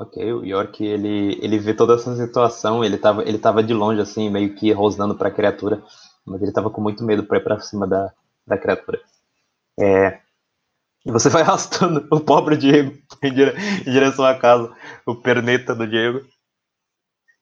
[0.00, 4.00] Ok, o York, ele, ele vê toda essa situação, ele tava, ele tava de longe,
[4.00, 5.82] assim, meio que rosnando pra criatura,
[6.24, 8.10] mas ele tava com muito medo pra ir pra cima da,
[8.46, 8.98] da criatura.
[9.78, 10.20] É,
[11.04, 13.54] e você vai arrastando o pobre Diego em, dire,
[13.86, 16.26] em direção à casa, o perneta do Diego.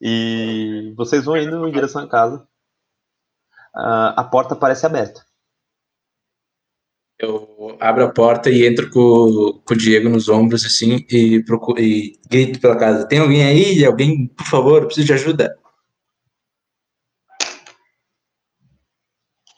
[0.00, 2.38] E vocês vão indo em direção à casa.
[3.72, 5.24] Uh, a porta parece aberta.
[7.18, 11.80] Eu abro a porta e entro com, com o Diego nos ombros, assim, e, procuro,
[11.80, 13.84] e grito pela casa: Tem alguém aí?
[13.84, 15.58] Alguém, por favor, preciso de ajuda.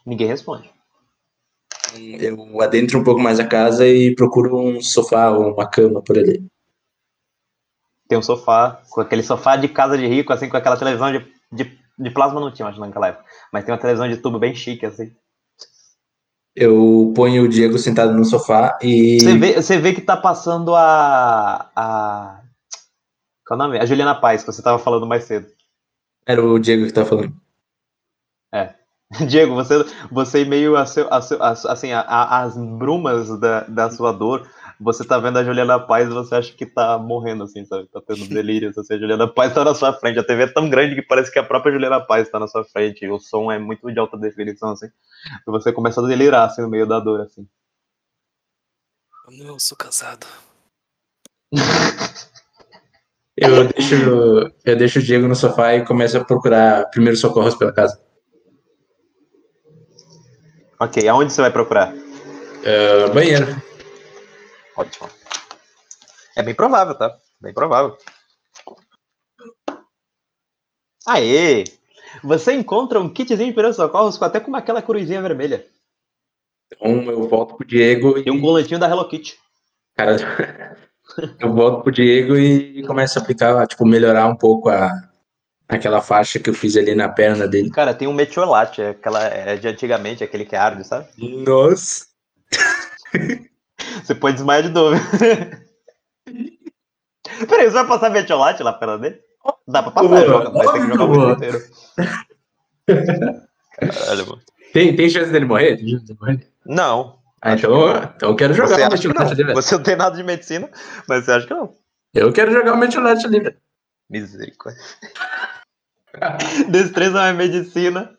[0.06, 0.70] Ninguém responde.
[1.94, 6.16] Eu adentro um pouco mais a casa e procuro um sofá ou uma cama por
[6.16, 6.46] ali.
[8.08, 11.26] Tem um sofá, com aquele sofá de casa de rico, assim, com aquela televisão de,
[11.52, 13.24] de, de plasma não tinha, acho, naquela época.
[13.52, 15.14] Mas tem uma televisão de tubo bem chique, assim.
[16.60, 19.18] Eu ponho o Diego sentado no sofá e.
[19.18, 21.70] Você vê, você vê que tá passando a.
[21.74, 22.42] a...
[23.46, 23.78] Qual é o nome?
[23.78, 25.46] A Juliana Paz, que você tava falando mais cedo.
[26.26, 27.34] Era o Diego que tava falando.
[28.52, 28.74] É.
[29.26, 29.74] Diego, você,
[30.12, 34.46] você meio a seu, a seu, a, assim, as brumas da, da sua dor,
[34.80, 37.86] você tá vendo a Juliana Paz e você acha que tá morrendo, assim, sabe?
[37.88, 40.18] Tá tendo delírio, assim, a Juliana Paz tá na sua frente.
[40.18, 42.64] A TV é tão grande que parece que a própria Juliana Paz tá na sua
[42.64, 43.06] frente.
[43.06, 44.86] O som é muito de alta definição, assim.
[44.86, 47.46] E você começa a delirar, assim, no meio da dor, assim.
[49.28, 50.26] Não, eu sou casado.
[53.36, 53.94] eu, deixo,
[54.64, 58.00] eu deixo o Diego no sofá e começo a procurar primeiros socorros pela casa.
[60.80, 61.92] Ok, aonde você vai procurar?
[61.92, 63.69] Uh, banheiro.
[64.80, 65.10] Ótimo.
[66.34, 67.14] É bem provável, tá?
[67.38, 67.98] Bem provável.
[71.06, 71.64] Aê!
[72.24, 75.66] Você encontra um kitzinho de primeiros socorros até com aquela cruzinha vermelha.
[76.72, 78.30] Então eu volto pro Diego e.
[78.30, 79.38] um coletinho da Hello Kitty.
[79.94, 80.16] Cara,
[81.38, 84.90] eu volto pro Diego e começo a aplicar, tipo, melhorar um pouco a,
[85.68, 87.70] aquela faixa que eu fiz ali na perna dele.
[87.70, 91.06] Cara, tem um metiolate, é aquela é de antigamente, aquele que arde, sabe?
[91.18, 92.06] Nossa!
[94.02, 94.96] Você pode desmaiar de novo.
[97.48, 99.20] Peraí, você vai passar metiolate lá pela dele?
[99.66, 101.58] Dá pra passar, joga, mas tem que jogar o jogo inteiro.
[103.80, 104.42] Caralho, mano.
[104.72, 105.76] Tem, tem chance dele morrer?
[105.76, 106.46] Tem chance dele morrer?
[106.66, 107.18] Não.
[107.42, 109.34] Ah, então, então eu quero jogar Você o que.
[109.34, 109.54] Livre.
[109.54, 110.68] Você não tem nada de medicina,
[111.08, 111.74] mas você acha que não.
[112.12, 113.56] Eu quero jogar o Meteorite Livre.
[114.10, 114.82] Misericórdia.
[116.68, 118.14] Destreza mais medicina.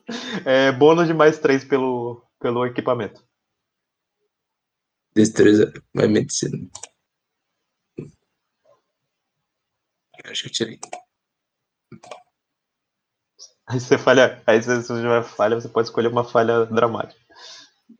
[0.45, 3.21] É, bônus de mais 3 pelo, pelo equipamento.
[5.13, 6.57] Destreza vai medicina.
[10.25, 10.79] Acho que eu tirei.
[13.67, 14.41] Aí você falha.
[14.45, 17.19] Aí se você tiver falha, você pode escolher uma falha dramática.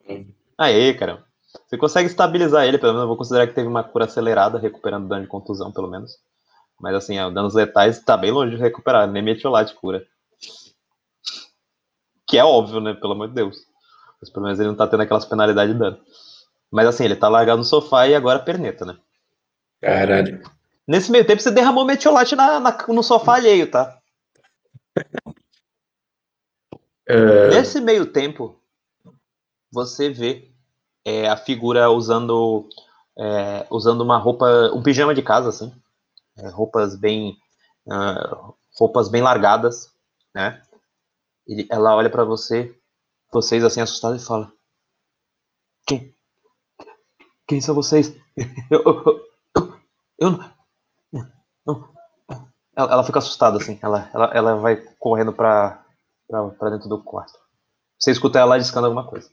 [0.08, 0.32] Hum.
[0.58, 1.26] Aê, cara.
[1.68, 5.08] Você consegue estabilizar ele, pelo menos eu vou considerar que teve uma cura acelerada, recuperando
[5.08, 6.18] dano de contusão, pelo menos.
[6.80, 10.06] Mas assim, ó, danos letais tá bem longe de recuperar, nem metiolate cura.
[12.28, 12.94] Que é óbvio, né?
[12.94, 13.58] Pelo amor de Deus.
[14.20, 16.00] Mas pelo menos ele não tá tendo aquelas penalidades de dano.
[16.72, 18.98] Mas assim, ele tá largado no sofá e agora perneta, né?
[19.82, 20.42] Caralho.
[20.88, 23.98] Nesse meio tempo você derramou metiolate na, na- no sofá alheio, tá?
[27.10, 28.60] Ah, Nesse meio tempo,
[29.72, 30.50] você vê
[31.06, 32.68] é, a figura usando
[33.18, 35.74] é, usando uma roupa, um pijama de casa, assim,
[36.38, 37.38] É, roupas bem
[37.90, 39.92] ah, roupas bem largadas,
[40.36, 40.62] né?
[41.48, 42.76] Ele- ela olha pra você,
[43.34, 44.52] vocês assim assustados e fala:
[45.86, 46.14] quem
[47.52, 48.16] quem são vocês?
[48.72, 49.74] Eu, eu,
[50.18, 50.40] eu,
[51.66, 51.90] não-
[52.74, 55.84] Ela, ela fica assustada assim, ela, ela, ela vai correndo pra,
[56.30, 57.34] pra, pra dentro do quarto.
[58.00, 59.30] Você escuta ela discando alguma coisa.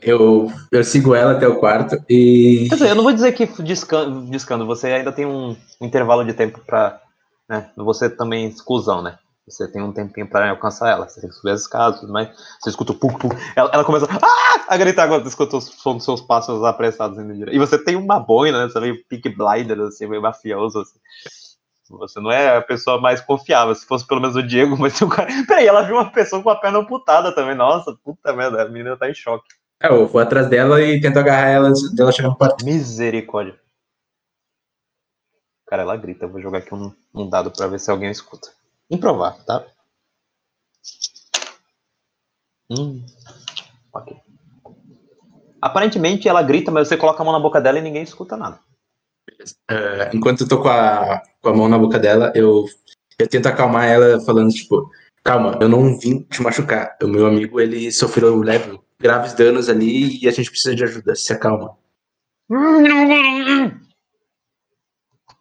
[0.00, 2.66] eu, eu sigo ela até o quarto e.
[2.68, 6.24] Quer dizer, eu não vou dizer que discando, discando você ainda tem um, um intervalo
[6.24, 7.02] de tempo pra.
[7.48, 9.18] Né, você também exclusão, né?
[9.48, 11.08] Você tem um tempinho pra alcançar ela.
[11.08, 12.28] Você tem que subir as escadas, tudo mais.
[12.60, 13.28] Você escuta o pum, pum.
[13.56, 14.64] Ela, ela começa ah!
[14.68, 15.22] a gritar agora.
[15.22, 17.54] Você escuta os som dos seus passos apressados indo direto.
[17.54, 18.68] E você tem uma boina, né?
[18.70, 20.80] Você é meio pick blinder, assim, meio mafioso.
[20.80, 20.98] Assim.
[21.90, 23.74] Você não é a pessoa mais confiável.
[23.74, 25.28] Se fosse pelo menos o Diego, mas um cara.
[25.46, 27.54] Peraí, ela viu uma pessoa com a perna amputada também.
[27.54, 29.48] Nossa, puta merda, a menina tá em choque.
[29.80, 32.64] É, eu vou atrás dela e tento agarrar ela dela chegar no quarto.
[32.64, 33.58] Misericórdia.
[35.66, 36.24] Cara, ela grita.
[36.24, 38.57] Eu vou jogar aqui um, um dado pra ver se alguém escuta.
[38.90, 39.66] Improvável, tá?
[42.70, 43.04] Hum.
[43.92, 44.16] Ok.
[45.60, 48.60] Aparentemente ela grita, mas você coloca a mão na boca dela e ninguém escuta nada.
[49.68, 52.66] Ah, enquanto eu tô com a, com a mão na boca dela, eu,
[53.18, 54.90] eu tento acalmar ela falando, tipo,
[55.24, 56.96] calma, eu não vim te machucar.
[57.02, 61.14] O meu amigo, ele sofreu leve, graves danos ali e a gente precisa de ajuda.
[61.14, 61.76] Se acalma.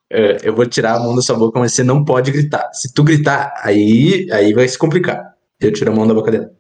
[0.10, 2.72] É, eu vou tirar a mão da sua boca, mas você não pode gritar.
[2.74, 5.36] Se tu gritar, aí, aí vai se complicar.
[5.60, 6.54] Eu tiro a mão da boca dela.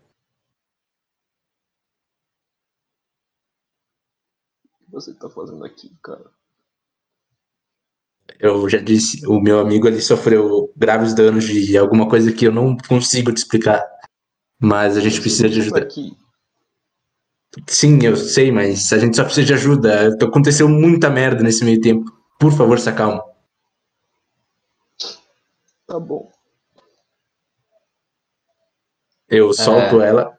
[4.65, 6.25] O que você tá fazendo aqui, cara?
[8.39, 12.51] Eu já disse, o meu amigo ele sofreu graves danos de alguma coisa que eu
[12.51, 13.83] não consigo te explicar.
[14.59, 15.79] Mas a gente precisa de ajuda.
[15.79, 16.17] Aqui.
[17.67, 20.15] Sim, eu sei, mas a gente só precisa de ajuda.
[20.21, 22.11] Aconteceu muita merda nesse meio tempo.
[22.39, 23.23] Por favor, se acalma.
[25.87, 26.29] Tá bom.
[29.29, 30.37] Eu solto ela.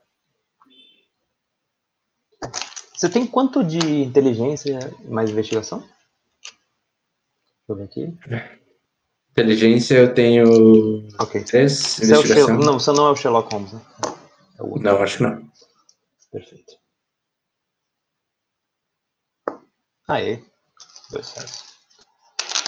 [2.95, 5.81] Você tem quanto de inteligência mais investigação?
[5.81, 5.93] Deixa
[7.69, 8.19] eu ver aqui.
[9.31, 11.45] Inteligência eu tenho Ok.
[11.45, 11.73] três.
[11.79, 13.81] Você é não, você não é o Sherlock Holmes, né?
[14.59, 14.79] É o.
[14.79, 15.51] Não, acho que não.
[16.31, 16.79] Perfeito.
[20.09, 20.43] Aê.
[21.11, 21.78] Deu certo.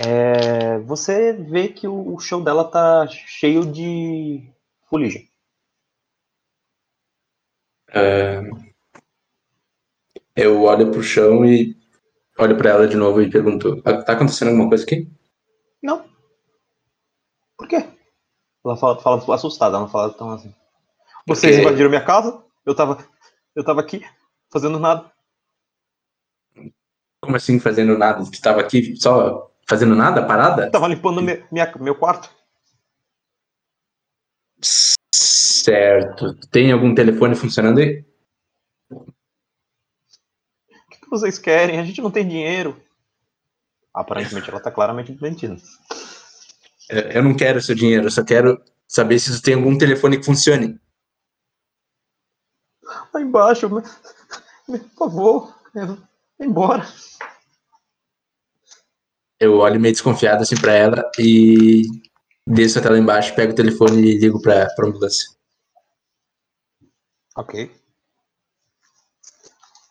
[0.07, 4.51] É, você vê que o show dela tá cheio de
[4.89, 5.29] fuligem.
[7.93, 8.41] É,
[10.37, 11.77] Eu olho pro chão e
[12.39, 15.09] olho pra ela de novo e pergunto: "Ah, tá acontecendo alguma coisa aqui?
[15.83, 16.09] Não.
[17.59, 17.87] Por quê?
[18.65, 20.55] Ela fala, fala assustada, ela não fala tão assim.
[21.27, 22.43] Vocês Porque- invadiram minha casa?
[22.65, 23.07] Eu tava,
[23.55, 24.03] eu tava aqui
[24.51, 25.11] fazendo nada.
[27.21, 28.25] Como assim fazendo nada?
[28.25, 30.69] Tu tava aqui só fazendo nada, parada?
[30.69, 32.29] Tava limpando me- minha, meu quarto.
[35.15, 36.35] Certo.
[36.51, 38.05] Tem algum telefone funcionando aí?
[38.91, 39.05] O
[40.91, 41.79] que, que vocês querem?
[41.79, 42.83] A gente não tem dinheiro.
[43.95, 45.61] Aparentemente ela tá claramente mentindo.
[46.91, 50.25] É, Eu não quero seu dinheiro, eu só quero saber se tem algum telefone que
[50.27, 50.81] funcione.
[53.15, 55.55] Lá embaixo, por favor,
[56.41, 56.85] embora.
[59.41, 61.83] Eu olho meio desconfiado assim pra ela e
[62.47, 65.31] desço até lá embaixo, pego o telefone e ligo pra, ambulância.
[67.35, 67.75] Ok.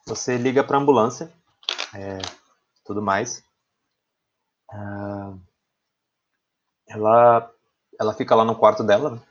[0.05, 1.31] Você liga pra ambulância
[1.95, 2.19] é,
[2.85, 3.43] tudo mais.
[4.71, 5.33] Ah,
[6.87, 7.51] ela,
[7.99, 9.21] ela fica lá no quarto dela, né?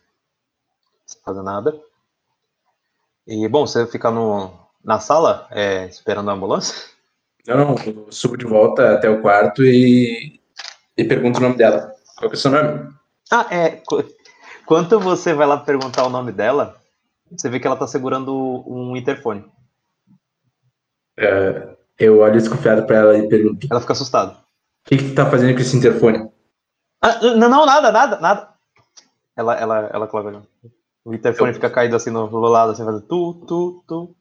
[1.06, 1.80] sem fazer nada.
[3.26, 4.50] E, bom, você fica no,
[4.84, 6.97] na sala é, esperando a ambulância?
[7.48, 10.38] Não, não, eu subo de volta até o quarto e,
[10.96, 11.92] e pergunto o nome dela.
[12.18, 12.92] Qual que é o seu nome?
[13.32, 13.70] Ah, é.
[13.86, 14.04] qu-
[14.66, 16.76] Quando você vai lá perguntar o nome dela,
[17.30, 18.34] você vê que ela tá segurando
[18.66, 19.44] um interfone.
[21.16, 24.36] É, eu olho desconfiado pra ela e pergunto: O Ela fica assustada.
[24.84, 26.30] que, que tu tá fazendo com esse interfone?
[27.02, 28.48] Ah, não, não, nada, nada, nada.
[29.36, 30.42] Ela, ela, ela coloca.
[31.04, 34.14] O interfone Eu- fica caído assim no, no lado, assim, fazendo tu, tu, tu.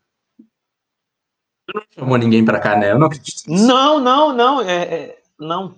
[1.74, 2.92] Não chamou ninguém pra cá, né?
[2.92, 3.66] Eu não acredito nisso.
[3.68, 5.78] Não, não, não, é, é- não.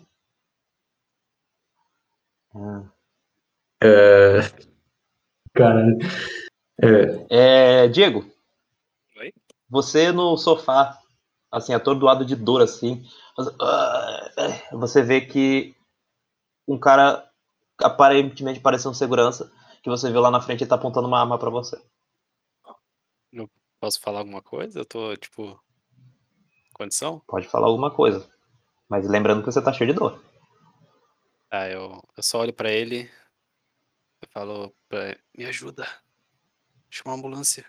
[2.55, 2.83] Ah.
[3.81, 4.41] É,
[5.53, 5.97] Caralho.
[7.29, 8.25] É, É, Diego.
[9.17, 9.33] Oi?
[9.69, 10.99] Você no sofá,
[11.51, 13.05] assim, atordoado de dor, assim.
[13.35, 14.29] você- ah,
[14.73, 15.75] Você vê que
[16.67, 17.27] um cara
[17.81, 19.51] aparentemente parece um segurança,
[19.81, 21.81] que você viu lá na frente e tá apontando uma arma pra você.
[23.81, 24.79] Posso falar alguma coisa?
[24.79, 25.57] Eu tô, tipo.
[26.83, 27.19] Condição?
[27.27, 28.25] Pode falar alguma coisa.
[28.87, 30.23] Mas lembrando que você tá cheio de dor.
[31.51, 33.11] Ah, eu, eu só olho pra ele.
[34.21, 35.85] Eu falo pra ele, me ajuda.
[36.89, 37.65] Chama uma ambulância.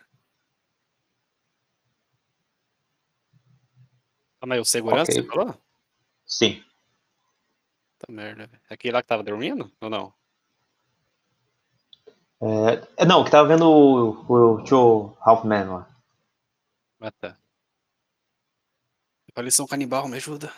[4.40, 5.22] Calma aí, o segurança, Ok.
[5.22, 5.60] você falou?
[6.24, 6.64] Sim.
[7.98, 8.62] Tá merda, velho.
[8.70, 9.72] Aquele lá que tava dormindo?
[9.80, 10.14] Ou não?
[12.40, 15.90] É, é, não, que tava vendo o, o tio Halfman lá.
[17.00, 17.36] Ah, tá.
[19.50, 20.52] São canibal, me ajuda.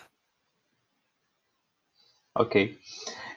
[2.35, 2.79] Ok.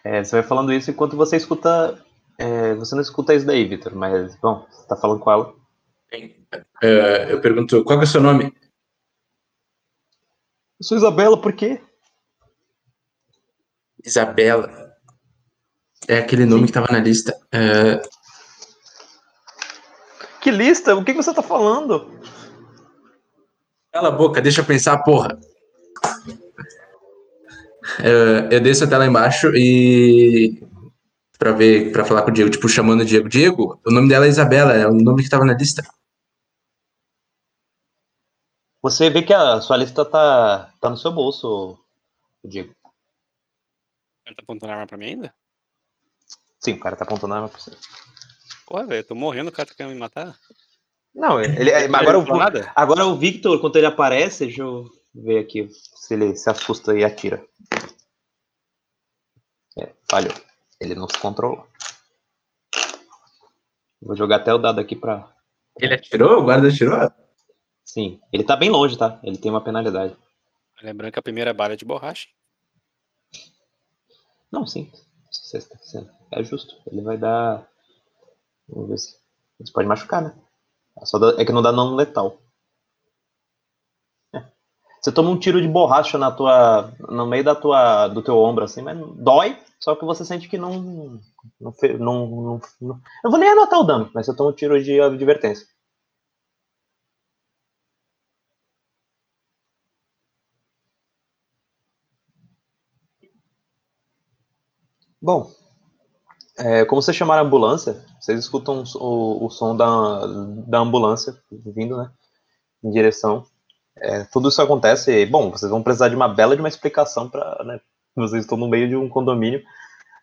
[0.03, 2.03] É, você vai falando isso enquanto você escuta.
[2.37, 5.53] é, você não escuta isso daí, Victor, mas, bom, você tá falando com ela.
[6.81, 8.53] é, eu pergunto: Qual que é o seu nome?
[10.79, 11.81] Eu sou Isabela, por quê?
[14.03, 14.93] Isabela.
[16.07, 17.35] É aquele nome que tava na lista.
[17.51, 18.01] É,
[20.41, 20.95] Que lista?
[20.95, 22.14] O que que você tá falando?
[23.95, 25.39] Cala a boca, deixa eu pensar, porra.
[28.03, 30.61] É, eu desço até lá embaixo e.
[31.39, 33.29] Pra ver, pra falar com o Diego, tipo, chamando o Diego.
[33.29, 35.81] Diego, o nome dela é Isabela, é o nome que tava na lista.
[38.81, 41.79] Você vê que a sua lista tá, tá no seu bolso,
[42.43, 42.75] Diego.
[44.25, 45.33] Ele tá apontando a arma pra mim ainda?
[46.59, 47.71] Sim, o cara tá apontando a arma pra você.
[48.65, 50.37] Porra, velho, eu tô morrendo, o cara tá querendo me matar.
[51.15, 54.85] Não, ele, é, agora, Ele falou o, agora o Victor, quando ele aparece, deixa eu
[55.13, 57.41] ver aqui se ele se assusta e atira.
[59.79, 60.33] É, falhou.
[60.79, 61.65] Ele não se controlou.
[64.01, 65.33] Vou jogar até o dado aqui pra.
[65.79, 66.41] Ele atirou?
[66.41, 67.09] O guarda atirou?
[67.85, 69.19] Sim, ele tá bem longe, tá?
[69.23, 70.17] Ele tem uma penalidade.
[70.83, 72.27] Lembrando que a primeira bala é de borracha.
[74.51, 74.91] Não, sim.
[75.31, 75.59] Você.
[76.31, 76.75] É justo.
[76.91, 77.65] Ele vai dar.
[78.67, 79.17] Vamos ver se.
[79.61, 80.44] Isso pode machucar, né?
[81.01, 82.37] É só dá- É que não dá não letal.
[84.33, 84.39] É.
[85.01, 86.93] Você toma um tiro de borracha na tua.
[87.09, 88.07] no meio da tua.
[88.09, 91.21] do teu ombro, assim, mas dói, só que você sente que não.
[91.61, 94.81] Não, não, não, não- Eu vou nem anotar o dano, mas você toma um tiro
[94.83, 95.67] de advertência.
[105.21, 105.51] Bom,
[106.57, 110.25] é, como vocês chamaram a ambulância, vocês escutam o, o som da,
[110.67, 112.09] da ambulância vindo, né?
[112.83, 113.45] Em direção.
[113.97, 115.11] É, tudo isso acontece.
[115.11, 117.63] e, Bom, vocês vão precisar de uma bela de uma explicação para.
[117.63, 117.79] Né,
[118.15, 119.61] vocês estão no meio de um condomínio.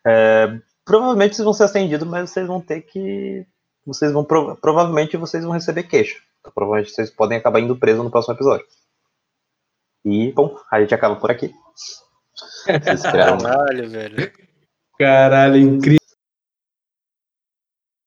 [0.05, 3.45] É, provavelmente vocês vão ser atendidos, mas vocês vão ter que.
[3.85, 4.23] Vocês vão.
[4.23, 6.17] prova- provavelmente vocês vão receber queixa.
[6.39, 8.65] Então, provavelmente vocês podem acabar indo preso no próximo episódio.
[10.05, 11.53] E, bom, a gente acaba por aqui.
[13.03, 14.31] Caralho, velho.
[14.97, 16.02] Caralho, incrível.